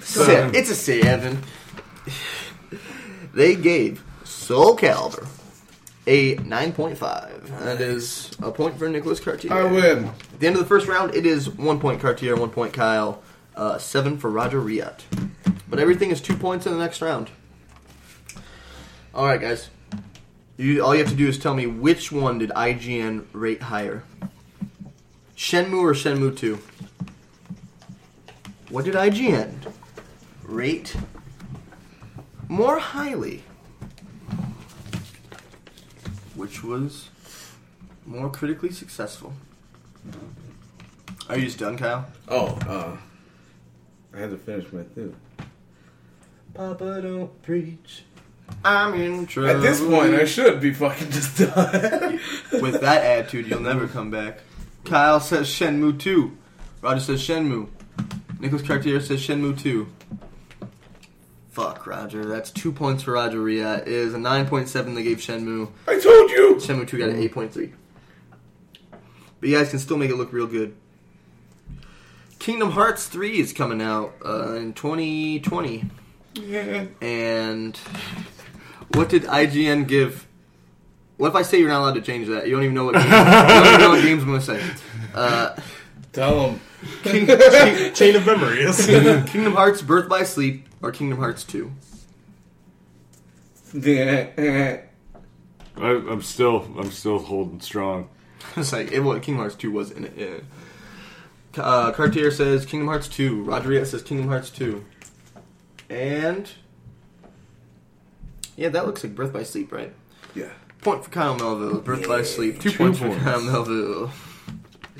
Se- 0.00 0.50
it's 0.54 0.70
a 0.70 0.74
seven. 0.74 1.42
they 3.34 3.54
gave 3.54 4.02
Soul 4.24 4.76
Calibur 4.76 5.26
a 6.06 6.36
9.5. 6.36 7.58
That 7.60 7.80
is 7.80 8.30
a 8.42 8.50
point 8.50 8.78
for 8.78 8.88
Nicholas 8.88 9.20
Cartier. 9.20 9.52
I 9.52 9.64
win. 9.70 10.06
At 10.06 10.40
the 10.40 10.46
end 10.46 10.56
of 10.56 10.62
the 10.62 10.68
first 10.68 10.86
round, 10.88 11.14
it 11.14 11.26
is 11.26 11.50
one 11.50 11.78
point 11.80 12.00
Cartier, 12.00 12.34
one 12.36 12.48
point 12.50 12.72
Kyle, 12.72 13.22
uh, 13.56 13.76
seven 13.78 14.16
for 14.16 14.30
Roger 14.30 14.60
Riat. 14.60 15.00
But 15.68 15.78
everything 15.78 16.10
is 16.10 16.20
two 16.22 16.34
points 16.36 16.66
in 16.66 16.72
the 16.72 16.78
next 16.78 17.02
round. 17.02 17.30
All 19.14 19.26
right, 19.26 19.40
guys. 19.40 19.68
You, 20.58 20.84
all 20.84 20.92
you 20.92 20.98
have 20.98 21.10
to 21.10 21.16
do 21.16 21.28
is 21.28 21.38
tell 21.38 21.54
me 21.54 21.68
which 21.68 22.10
one 22.10 22.38
did 22.38 22.50
IGN 22.50 23.26
rate 23.32 23.62
higher, 23.62 24.02
Shenmue 25.36 25.80
or 25.80 25.92
Shenmue 25.92 26.36
Two. 26.36 26.58
What 28.68 28.84
did 28.84 28.94
IGN 28.94 29.72
rate 30.42 30.96
more 32.48 32.80
highly? 32.80 33.44
Which 36.34 36.64
was 36.64 37.10
more 38.04 38.28
critically 38.28 38.72
successful? 38.72 39.34
Are 41.28 41.38
you 41.38 41.44
just 41.44 41.60
done, 41.60 41.76
Kyle? 41.76 42.10
Oh, 42.26 42.58
uh, 42.66 42.96
I 44.12 44.18
had 44.18 44.30
to 44.30 44.36
finish 44.36 44.72
my 44.72 44.82
thing. 44.82 45.14
Papa 46.52 47.00
don't 47.00 47.42
preach. 47.42 48.02
I'm 48.64 48.94
in 48.94 49.26
trouble. 49.26 49.50
At 49.50 49.62
this 49.62 49.80
point, 49.80 50.14
I 50.14 50.24
should 50.24 50.60
be 50.60 50.72
fucking 50.72 51.10
just 51.10 51.38
done. 51.38 52.20
With 52.60 52.80
that 52.80 53.04
attitude, 53.04 53.46
you'll 53.46 53.60
never 53.60 53.86
come 53.86 54.10
back. 54.10 54.40
Kyle 54.84 55.20
says 55.20 55.48
Shenmue 55.48 55.98
2. 55.98 56.36
Roger 56.82 57.00
says 57.00 57.22
Shenmue. 57.22 57.68
Nicholas 58.40 58.62
Cartier 58.62 59.00
says 59.00 59.20
Shenmue 59.20 59.58
2. 59.58 59.86
Fuck, 61.50 61.86
Roger. 61.86 62.24
That's 62.24 62.50
two 62.50 62.72
points 62.72 63.02
for 63.02 63.12
Roger 63.12 63.40
Ria. 63.40 63.76
It 63.78 63.88
is 63.88 64.14
a 64.14 64.18
9.7 64.18 64.94
they 64.94 65.02
gave 65.02 65.18
Shenmue. 65.18 65.70
I 65.86 65.98
told 65.98 66.30
you. 66.30 66.56
Shenmue 66.56 66.86
2 66.86 66.98
got 66.98 67.08
an 67.08 67.16
8.3. 67.28 67.72
But 69.40 69.48
you 69.48 69.56
guys 69.56 69.70
can 69.70 69.78
still 69.78 69.96
make 69.96 70.10
it 70.10 70.16
look 70.16 70.32
real 70.32 70.46
good. 70.46 70.74
Kingdom 72.38 72.70
Hearts 72.70 73.06
3 73.06 73.38
is 73.38 73.52
coming 73.52 73.82
out 73.82 74.14
uh, 74.24 74.54
in 74.54 74.72
2020. 74.72 75.84
Yeah. 76.34 76.86
And 77.00 77.78
what 78.94 79.08
did 79.08 79.24
IGN 79.24 79.86
give? 79.86 80.26
What 81.16 81.28
if 81.28 81.34
I 81.34 81.42
say 81.42 81.58
you're 81.58 81.68
not 81.68 81.80
allowed 81.82 81.94
to 81.94 82.00
change 82.00 82.28
that? 82.28 82.46
You 82.46 82.54
don't 82.54 82.62
even 82.64 82.74
know 82.74 82.84
what 82.84 82.94
games, 82.96 83.06
you 83.06 83.10
don't 83.10 83.66
even 83.66 83.80
know 83.80 83.90
what 83.90 84.02
games 84.02 84.22
I'm 84.22 84.28
going 84.28 84.40
to 84.40 84.46
say. 84.46 84.62
Uh, 85.14 85.56
Tell 86.12 86.48
them. 86.48 86.60
King, 87.02 87.26
King- 87.26 87.92
Chain 87.94 88.16
of 88.16 88.24
memories. 88.26 88.86
Kingdom 88.86 89.54
Hearts 89.54 89.82
Birth 89.82 90.08
by 90.08 90.22
Sleep 90.22 90.66
or 90.80 90.92
Kingdom 90.92 91.18
Hearts 91.18 91.44
2? 91.44 91.70
I, 93.84 94.80
I'm 95.80 96.22
still, 96.22 96.64
I'm 96.78 96.90
still 96.90 97.18
holding 97.18 97.60
strong. 97.60 98.08
It's 98.56 98.72
like 98.72 98.92
it 98.92 99.00
was 99.00 99.20
Kingdom 99.20 99.42
Hearts 99.42 99.56
2 99.56 99.70
was 99.70 99.90
in 99.90 100.06
it. 100.06 100.12
Yeah. 100.16 101.62
Uh, 101.62 101.92
Cartier 101.92 102.30
says 102.30 102.64
Kingdom 102.64 102.88
Hearts 102.88 103.08
2. 103.08 103.42
Rodriguez 103.44 103.90
says 103.90 104.02
Kingdom 104.02 104.28
Hearts 104.28 104.50
2. 104.50 104.84
And 105.90 106.48
yeah, 108.58 108.68
that 108.70 108.86
looks 108.86 109.04
like 109.04 109.14
Birth 109.14 109.32
by 109.32 109.44
Sleep, 109.44 109.70
right? 109.70 109.94
Yeah. 110.34 110.48
Point 110.82 111.04
for 111.04 111.10
Kyle 111.10 111.36
Melville. 111.36 111.80
Birth 111.80 112.08
by 112.08 112.22
Sleep. 112.22 112.60
Two, 112.60 112.72
points, 112.72 112.98
points. 112.98 113.16
for 113.16 113.22
Kyle 113.22 113.40
Melville. 113.40 114.10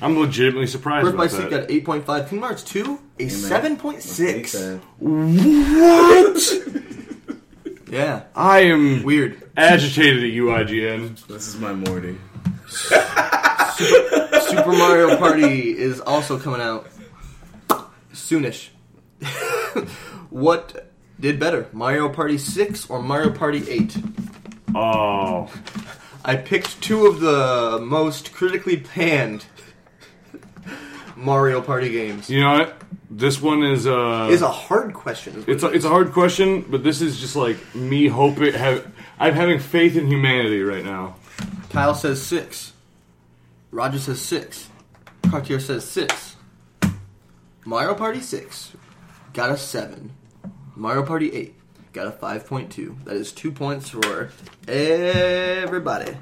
I'm 0.01 0.17
legitimately 0.17 0.67
surprised 0.67 1.03
Birth 1.03 1.17
by 1.17 1.25
about 1.25 1.35
Sleep 1.35 1.49
that. 1.49 1.67
got 1.67 2.05
8.5. 2.05 2.29
Kingdom 2.29 2.39
Hearts 2.39 2.63
2, 2.63 2.99
a 3.19 3.25
7.6. 3.25 4.79
What? 4.99 6.39
Yeah, 7.91 8.23
I 8.33 8.59
am 8.59 9.03
weird. 9.03 9.51
agitated 9.57 10.23
at 10.23 10.29
you, 10.29 10.45
IGN. 10.45 11.27
This 11.27 11.49
is 11.49 11.57
my 11.57 11.73
Morty. 11.73 12.17
Super 12.69 14.71
Mario 14.71 15.17
Party 15.17 15.77
is 15.77 15.99
also 15.99 16.39
coming 16.39 16.61
out 16.61 16.87
soonish. 18.13 18.69
what 20.29 20.88
did 21.19 21.39
better, 21.39 21.67
Mario 21.73 22.09
Party 22.09 22.37
6 22.37 22.89
or 22.89 23.01
Mario 23.01 23.29
Party 23.31 23.69
8? 23.69 23.97
Oh, 24.75 25.51
I 26.23 26.35
picked 26.35 26.81
two 26.81 27.07
of 27.07 27.19
the 27.19 27.79
most 27.81 28.33
critically 28.33 28.77
panned 28.77 29.45
Mario 31.15 31.61
Party 31.61 31.89
games. 31.89 32.29
you 32.29 32.41
know 32.41 32.59
what? 32.59 32.81
This 33.09 33.41
one 33.41 33.63
is 33.63 33.87
uh, 33.87 34.27
It's 34.31 34.43
a 34.43 34.47
hard 34.47 34.93
question. 34.93 35.43
it's 35.47 35.63
a, 35.63 35.67
it's 35.67 35.85
a 35.85 35.89
hard 35.89 36.13
question, 36.13 36.61
but 36.69 36.83
this 36.83 37.01
is 37.01 37.19
just 37.19 37.35
like 37.35 37.57
me 37.75 38.07
hoping 38.07 38.53
have 38.53 38.85
I'm 39.19 39.33
having 39.33 39.59
faith 39.59 39.97
in 39.97 40.07
humanity 40.07 40.61
right 40.61 40.85
now. 40.85 41.15
Kyle 41.71 41.95
says 41.95 42.21
six. 42.21 42.73
Roger 43.71 43.99
says 43.99 44.21
six. 44.21 44.69
Cartier 45.29 45.59
says 45.59 45.83
six. 45.83 46.35
Mario 47.65 47.93
Party 47.93 48.21
6 48.21 48.71
got 49.33 49.51
a 49.51 49.57
7. 49.57 50.11
Mario 50.79 51.03
Party 51.03 51.33
8 51.33 51.55
got 51.91 52.07
a 52.07 52.11
5.2. 52.11 53.03
That 53.03 53.17
is 53.17 53.33
two 53.33 53.51
points 53.51 53.89
for 53.89 54.29
everybody. 54.65 56.15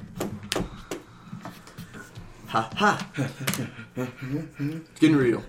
Ha 2.48 2.68
ha. 2.74 3.08
it's 3.96 5.00
getting 5.00 5.14
real. 5.16 5.44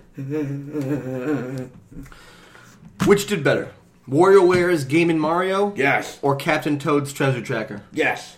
Which 3.06 3.26
did 3.26 3.42
better? 3.42 3.72
WarioWare's 4.08 4.84
Game 4.84 5.08
& 5.08 5.10
Wario 5.18 5.76
Yes. 5.76 6.20
or 6.22 6.36
Captain 6.36 6.78
Toad's 6.78 7.12
Treasure 7.12 7.42
Tracker? 7.42 7.82
Yes. 7.92 8.36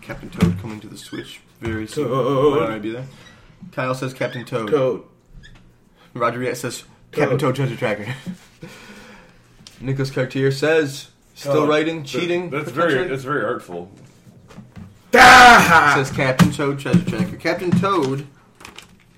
Captain 0.00 0.30
Toad 0.30 0.58
coming 0.60 0.80
to 0.80 0.86
the 0.88 0.96
Switch 0.96 1.40
very 1.60 1.86
soon. 1.86 2.08
Toad. 2.08 2.60
Might 2.60 2.74
I 2.76 2.78
be 2.78 2.90
there? 2.92 3.06
Kyle 3.76 3.94
says 3.94 4.14
Captain 4.14 4.42
Toad. 4.42 4.70
Code. 4.70 5.02
Roger 6.14 6.38
Riet 6.38 6.56
says 6.56 6.84
Captain 7.12 7.36
Toad 7.36 7.56
Treasure 7.56 7.76
Tracker. 7.76 8.14
Nicholas 9.82 10.10
Cartier 10.10 10.50
says 10.50 11.10
still 11.34 11.52
Toad. 11.52 11.68
writing, 11.68 12.02
cheating. 12.02 12.48
That's 12.48 12.70
very 12.70 13.06
that's 13.06 13.22
very 13.22 13.44
artful. 13.44 13.90
Ah! 15.12 15.92
says 15.94 16.10
Captain 16.10 16.50
Toad 16.50 16.78
Treasure 16.78 17.04
Tracker. 17.04 17.36
Captain 17.36 17.70
Toad. 17.70 18.26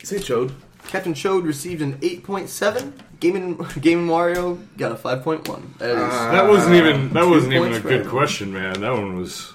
Say 0.03 0.19
Toad. 0.19 0.53
Captain 0.89 1.15
Toad 1.15 1.45
received 1.45 1.81
an 1.81 1.97
8.7. 1.99 2.95
Game 3.21 3.37
in 3.37 3.55
Game 3.81 4.09
& 4.09 4.09
Wario 4.09 4.59
got 4.77 4.91
a 4.91 4.97
5.1. 4.97 5.79
That 5.79 5.91
is 5.91 5.97
That 5.97 6.49
wasn't 6.49 6.75
even 6.75 7.13
that 7.13 7.25
wasn't 7.29 7.53
even 7.53 7.75
a 7.75 7.81
good 7.81 8.09
question, 8.09 8.53
man. 8.53 8.81
That 8.81 8.91
one 8.91 9.19
was. 9.21 9.55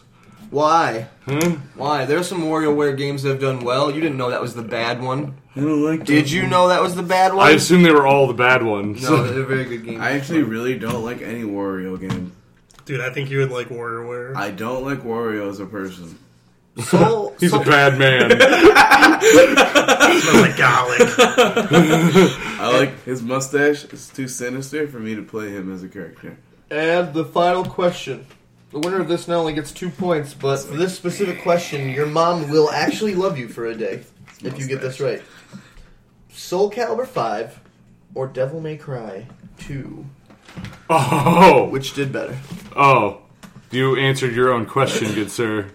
Why. 0.54 1.08
Huh? 1.26 1.58
Why? 1.76 2.06
There's 2.06 2.28
some 2.28 2.44
WarioWare 2.44 2.96
games 2.96 3.24
that 3.24 3.30
have 3.30 3.42
done 3.42 3.62
well. 3.62 3.90
You 3.92 4.00
didn't 4.02 4.18
know 4.18 4.30
that 4.30 4.42
was 4.42 4.54
the 4.54 4.62
bad 4.62 5.02
one. 5.02 5.36
I 5.56 5.60
don't 5.62 5.84
like 5.84 6.06
Did 6.06 6.30
you 6.30 6.48
know 6.48 6.68
that 6.68 6.82
was 6.82 6.96
the 6.96 7.04
bad 7.04 7.34
one? 7.34 7.48
I 7.48 7.52
assume 7.52 7.84
they 7.84 7.92
were 7.92 8.06
all 8.08 8.28
the 8.28 8.34
bad 8.34 8.64
ones. 8.64 9.02
no, 9.02 9.24
they're 9.24 9.44
very 9.44 9.66
good 9.66 9.84
games. 9.86 10.00
I 10.00 10.12
actually 10.12 10.44
really 10.44 10.78
don't 10.78 11.04
like 11.04 11.22
any 11.22 11.42
Wario 11.44 12.00
game. 12.00 12.32
Dude, 12.86 13.02
I 13.02 13.10
think 13.12 13.30
you 13.30 13.40
would 13.40 13.52
like 13.52 13.70
WarioWare. 13.70 14.36
I 14.36 14.52
don't 14.52 14.84
like 14.84 15.00
Wario 15.00 15.50
as 15.50 15.60
a 15.60 15.66
person. 15.66 16.18
Soul, 16.78 17.36
He's 17.40 17.52
Soul, 17.52 17.62
a 17.62 17.66
bad 17.66 17.98
man. 17.98 18.30
smells 19.22 20.42
like 20.42 20.58
garlic. 20.58 21.02
I 22.60 22.78
like 22.78 23.04
his 23.04 23.22
mustache. 23.22 23.86
It's 23.86 24.10
too 24.10 24.28
sinister 24.28 24.88
for 24.88 25.00
me 25.00 25.16
to 25.16 25.24
play 25.24 25.50
him 25.52 25.74
as 25.74 25.84
a 25.84 25.88
character. 25.88 26.38
And 26.70 27.14
the 27.14 27.26
final 27.26 27.64
question. 27.66 28.26
The 28.74 28.80
winner 28.80 29.00
of 29.00 29.08
this 29.08 29.28
not 29.28 29.38
only 29.38 29.54
gets 29.54 29.72
two 29.72 29.92
points, 29.92 30.34
but 30.34 30.58
for 30.58 30.76
this 30.76 30.96
specific 30.96 31.44
question, 31.44 31.90
your 31.92 32.08
mom 32.08 32.50
will 32.50 32.72
actually 32.72 33.14
love 33.14 33.38
you 33.38 33.48
for 33.48 33.68
a 33.68 33.76
day 33.76 34.02
if 34.44 34.58
you 34.58 34.66
get 34.68 34.82
this 34.82 35.00
right. 35.00 35.22
Soul 36.32 36.72
Calibur 36.72 37.06
5 37.06 37.60
or 38.16 38.28
Devil 38.28 38.60
May 38.62 38.76
Cry 38.78 39.28
2? 39.60 40.04
oh, 40.90 41.68
Which 41.70 41.94
did 41.94 42.12
better? 42.12 42.36
oh, 42.76 43.22
you 43.70 43.96
answered 43.96 44.34
your 44.34 44.52
own 44.52 44.66
question, 44.66 45.14
good 45.14 45.30
sir. 45.32 45.70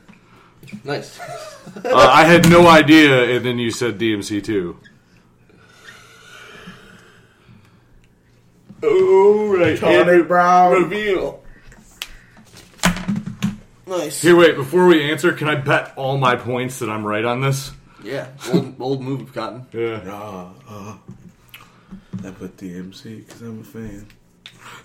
Nice. 0.85 1.19
Uh, 1.85 1.95
I 1.95 2.25
had 2.25 2.49
no 2.49 2.66
idea, 2.66 3.37
and 3.37 3.45
then 3.45 3.59
you 3.59 3.70
said 3.70 3.99
DMC 3.99 4.43
two. 4.43 4.81
Alright, 8.83 9.79
Tonic 9.79 10.27
Brown. 10.27 10.73
reveal. 10.73 11.43
Nice. 13.89 14.20
Here, 14.20 14.36
wait. 14.36 14.55
Before 14.56 14.86
we 14.86 15.10
answer, 15.10 15.32
can 15.32 15.48
I 15.48 15.55
bet 15.55 15.93
all 15.97 16.19
my 16.19 16.36
points 16.36 16.78
that 16.81 16.90
I'm 16.90 17.06
right 17.06 17.24
on 17.24 17.40
this? 17.40 17.73
Yeah, 18.05 18.28
old, 18.52 18.74
old 18.81 19.02
move, 19.02 19.32
Cotton. 19.35 19.66
Yeah. 19.73 20.02
Ah, 20.06 20.52
ah. 20.69 20.98
I 22.24 22.31
put 22.31 22.56
DMC 22.56 23.24
because 23.27 23.40
I'm 23.43 23.60
a 23.60 23.65
fan. 23.65 24.06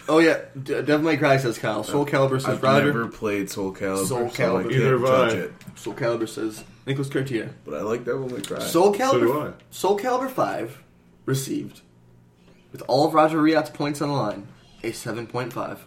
Oh, 0.08 0.20
yeah, 0.20 0.40
D- 0.62 0.82
Devil 0.82 1.00
May 1.00 1.18
Cry 1.18 1.38
says 1.38 1.58
Kyle. 1.58 1.84
Soul 1.84 2.06
Calibur 2.06 2.40
says 2.42 2.46
Roger. 2.46 2.56
I've 2.56 2.64
Roger. 2.64 2.86
never 2.88 3.08
played 3.10 3.50
Soul 3.50 3.74
Calibur, 3.74 4.06
Soul 4.06 4.08
so 4.08 4.26
I 4.26 4.30
Calibur. 4.30 4.62
can't 4.64 4.72
Either 4.74 4.98
have 5.00 5.08
judge 5.08 5.34
I. 5.34 5.38
it. 5.38 5.54
Soul 5.76 5.94
Calibur 5.94 6.30
says 6.30 6.64
Nicholas 6.86 7.10
Cartier. 7.10 7.54
But 7.66 7.74
I 7.76 7.82
like 7.82 8.06
Devil 8.06 8.30
May 8.30 8.42
Cry. 8.42 8.60
Soul 8.60 8.94
So 8.94 9.20
do 9.20 9.28
Calibur, 9.28 9.52
I. 9.52 9.54
Soul 9.72 10.00
Calibur 10.00 10.30
5 10.30 10.84
received, 11.26 11.82
with 12.72 12.82
all 12.88 13.08
of 13.08 13.14
Roger 13.14 13.42
Riot's 13.42 13.70
points 13.70 14.02
on 14.02 14.10
the 14.10 14.16
line, 14.16 14.48
a 14.84 14.92
7.5. 14.92 15.80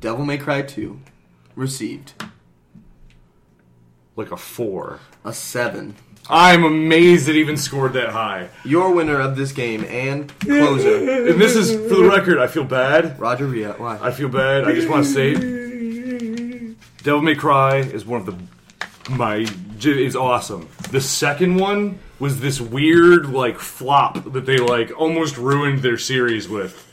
Devil 0.00 0.24
May 0.24 0.38
Cry 0.38 0.62
2 0.62 0.98
received 1.54 2.12
Like 4.16 4.30
a 4.32 4.36
four. 4.36 5.00
a 5.24 5.32
7. 5.32 5.94
I'm 6.30 6.62
amazed 6.64 7.28
it 7.28 7.34
even 7.36 7.56
scored 7.56 7.94
that 7.94 8.10
high. 8.10 8.48
Your 8.64 8.94
winner 8.94 9.18
of 9.20 9.36
this 9.36 9.50
game 9.52 9.84
and 9.84 10.28
closer, 10.38 11.28
And 11.30 11.40
this 11.40 11.56
is, 11.56 11.72
for 11.72 11.96
the 11.96 12.08
record, 12.08 12.38
I 12.38 12.46
feel 12.46 12.64
bad. 12.64 13.18
Roger 13.18 13.46
Riot. 13.46 13.80
Why? 13.80 13.98
I 14.00 14.12
feel 14.12 14.28
bad. 14.28 14.64
I 14.64 14.72
just 14.72 14.88
want 14.88 15.04
to 15.04 15.10
say, 15.10 15.34
Devil 17.02 17.22
May 17.22 17.34
Cry 17.34 17.78
is 17.78 18.06
one 18.06 18.20
of 18.20 18.26
the 18.26 18.36
my 19.10 19.46
is 19.84 20.14
awesome. 20.14 20.68
The 20.92 21.00
second 21.00 21.56
one 21.56 21.98
was 22.20 22.38
this 22.40 22.60
weird 22.60 23.26
like 23.30 23.58
flop 23.58 24.32
that 24.32 24.46
they 24.46 24.58
like 24.58 24.92
almost 24.96 25.36
ruined 25.36 25.80
their 25.82 25.98
series 25.98 26.48
with. 26.48 26.88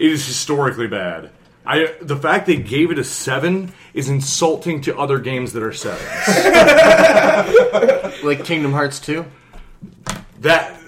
It 0.00 0.10
is 0.10 0.26
historically 0.26 0.88
bad. 0.88 1.30
I 1.66 1.92
the 2.00 2.16
fact 2.16 2.46
they 2.46 2.56
gave 2.56 2.90
it 2.90 2.98
a 2.98 3.04
seven 3.04 3.72
is 3.94 4.08
insulting 4.08 4.80
to 4.82 4.96
other 4.96 5.18
games 5.18 5.52
that 5.54 5.62
are 5.62 5.72
sevens. 5.72 6.02
Like 8.24 8.44
Kingdom 8.44 8.72
Hearts 8.72 8.98
2? 9.00 9.24
that 10.40 10.78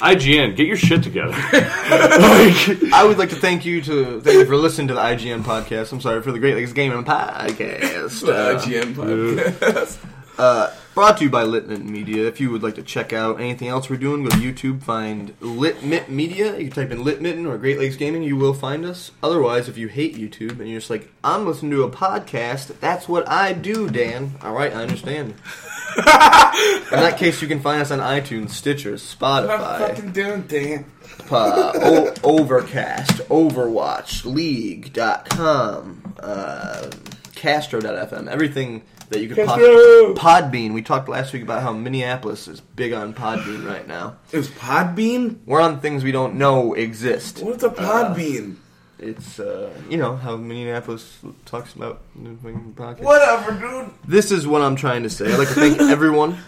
IGN, 0.00 0.56
get 0.56 0.66
your 0.66 0.76
shit 0.76 1.02
together. 1.02 1.30
like, 1.52 2.92
I 2.92 3.04
would 3.06 3.18
like 3.18 3.30
to 3.30 3.36
thank 3.36 3.64
you 3.66 3.82
to 3.82 4.20
thank 4.22 4.34
you 4.38 4.46
for 4.46 4.56
listening 4.56 4.88
to 4.88 4.94
the 4.94 5.00
IGN 5.00 5.42
podcast. 5.42 5.92
I'm 5.92 6.00
sorry 6.00 6.22
for 6.22 6.32
the 6.32 6.38
Great 6.38 6.54
Lakes 6.54 6.72
Gaming 6.72 7.04
podcast. 7.04 8.20
The 8.26 8.32
Uh, 8.32 8.58
IGN 8.60 8.94
podcast. 8.94 9.98
uh, 10.38 10.70
brought 10.94 11.18
to 11.18 11.24
you 11.24 11.30
by 11.30 11.44
Litmit 11.44 11.82
Media. 11.84 12.26
If 12.26 12.40
you 12.40 12.50
would 12.50 12.62
like 12.62 12.74
to 12.74 12.82
check 12.82 13.12
out 13.12 13.40
anything 13.40 13.68
else 13.68 13.88
we're 13.88 13.96
doing, 13.96 14.24
go 14.24 14.30
to 14.30 14.36
YouTube, 14.36 14.82
find 14.82 15.34
Litmit 15.40 16.08
Media. 16.10 16.58
You 16.58 16.70
can 16.70 16.88
type 16.88 16.90
in 16.90 17.04
Litmitten 17.04 17.46
or 17.46 17.56
Great 17.58 17.78
Lakes 17.78 17.96
Gaming, 17.96 18.22
you 18.22 18.36
will 18.36 18.54
find 18.54 18.84
us. 18.84 19.12
Otherwise, 19.22 19.68
if 19.68 19.78
you 19.78 19.88
hate 19.88 20.16
YouTube 20.16 20.58
and 20.60 20.68
you're 20.68 20.80
just 20.80 20.90
like, 20.90 21.10
I'm 21.24 21.46
listening 21.46 21.70
to 21.72 21.82
a 21.84 21.90
podcast, 21.90 22.78
that's 22.80 23.08
what 23.08 23.28
I 23.28 23.52
do, 23.52 23.88
Dan. 23.88 24.34
All 24.42 24.52
right, 24.52 24.72
I 24.72 24.82
understand. 24.82 25.34
In 25.96 26.04
that 27.00 27.16
case, 27.18 27.40
you 27.42 27.48
can 27.48 27.60
find 27.60 27.80
us 27.80 27.90
on 27.90 27.98
iTunes, 28.00 28.50
Stitcher, 28.50 28.92
What 28.92 29.00
Spotify. 29.00 29.78
fucking 29.78 30.12
doing, 30.12 30.42
Dan. 30.42 30.84
uh, 31.30 31.72
o- 31.74 32.14
Overcast, 32.24 33.18
Overwatch, 33.28 34.24
League.com, 34.24 36.14
uh, 36.20 36.90
Castro.fm, 37.34 38.28
everything 38.28 38.82
that 39.10 39.20
you 39.20 39.28
could 39.28 39.36
Castro! 39.36 40.14
Podbean. 40.14 40.72
We 40.72 40.82
talked 40.82 41.08
last 41.08 41.32
week 41.32 41.42
about 41.42 41.62
how 41.62 41.72
Minneapolis 41.72 42.48
is 42.48 42.60
big 42.60 42.92
on 42.92 43.12
Podbean 43.12 43.66
right 43.66 43.86
now. 43.86 44.16
It 44.32 44.38
was 44.38 44.48
Podbean? 44.48 45.38
We're 45.44 45.60
on 45.60 45.80
things 45.80 46.02
we 46.02 46.12
don't 46.12 46.36
know 46.36 46.74
exist. 46.74 47.42
What's 47.42 47.62
a 47.62 47.68
Podbean? 47.68 48.56
It's, 48.98 49.40
uh, 49.40 49.70
you 49.88 49.96
know, 49.96 50.16
how 50.16 50.36
Minneapolis 50.36 51.18
talks 51.44 51.74
about. 51.74 52.02
Whatever, 52.14 53.52
dude. 53.58 53.90
This 54.06 54.30
is 54.30 54.46
what 54.46 54.62
I'm 54.62 54.76
trying 54.76 55.02
to 55.02 55.10
say. 55.10 55.32
I'd 55.32 55.38
like 55.38 55.48
to 55.48 55.54
thank 55.54 55.80
everyone 55.80 56.38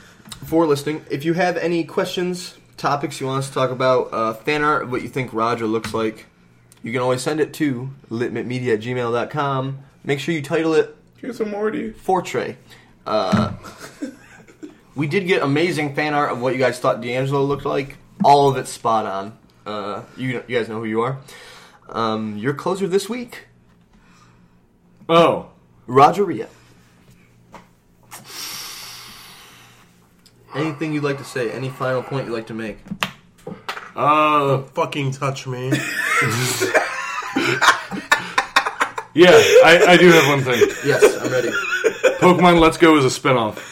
for 0.44 0.66
listening. 0.66 1.04
If 1.10 1.24
you 1.24 1.32
have 1.32 1.56
any 1.56 1.82
questions, 1.84 2.56
topics 2.76 3.20
you 3.20 3.26
want 3.26 3.40
us 3.40 3.48
to 3.48 3.54
talk 3.54 3.70
about, 3.70 4.12
uh, 4.12 4.34
fan 4.34 4.62
art, 4.62 4.88
what 4.88 5.02
you 5.02 5.08
think 5.08 5.32
Roger 5.32 5.66
looks 5.66 5.94
like, 5.94 6.26
you 6.82 6.92
can 6.92 7.00
always 7.00 7.22
send 7.22 7.40
it 7.40 7.54
to 7.54 7.90
litmitmedia 8.10 8.74
at 8.74 8.80
gmail.com. 8.80 9.78
Make 10.04 10.20
sure 10.20 10.34
you 10.34 10.42
title 10.42 10.74
it 10.74 10.94
Here's 11.22 11.38
some 11.38 11.50
Morty. 11.50 11.92
Fortray. 11.92 12.56
Uh, 13.06 13.52
we 14.96 15.06
did 15.06 15.26
get 15.28 15.40
amazing 15.42 15.94
fan 15.94 16.14
art 16.14 16.32
of 16.32 16.42
what 16.42 16.52
you 16.52 16.58
guys 16.58 16.78
thought 16.80 17.00
D'Angelo 17.00 17.42
looked 17.44 17.64
like. 17.64 17.96
All 18.24 18.50
of 18.50 18.56
it 18.56 18.66
spot 18.66 19.06
on. 19.06 19.38
Uh, 19.64 20.02
you, 20.16 20.42
you 20.48 20.58
guys 20.58 20.68
know 20.68 20.80
who 20.80 20.84
you 20.84 21.00
are. 21.02 21.18
Um, 21.88 22.36
your 22.38 22.54
closer 22.54 22.88
this 22.88 23.08
week, 23.08 23.46
oh, 25.08 25.50
Roger 25.86 26.24
Ria. 26.24 26.48
Anything 30.54 30.92
you'd 30.92 31.04
like 31.04 31.18
to 31.18 31.24
say? 31.24 31.50
Any 31.50 31.68
final 31.68 32.02
point 32.02 32.26
you'd 32.26 32.34
like 32.34 32.48
to 32.48 32.54
make? 32.54 32.78
uh, 33.94 34.62
Fucking 34.62 35.12
touch 35.12 35.46
me. 35.46 35.72
yeah, 39.14 39.30
I, 39.64 39.84
I 39.88 39.96
do 39.96 40.08
have 40.10 40.26
one 40.28 40.42
thing. 40.42 40.68
Yes, 40.84 41.02
I'm 41.22 41.30
ready. 41.30 41.50
Pokemon 42.20 42.60
Let's 42.60 42.76
Go 42.76 42.96
is 42.96 43.04
a 43.04 43.20
spinoff. 43.20 43.71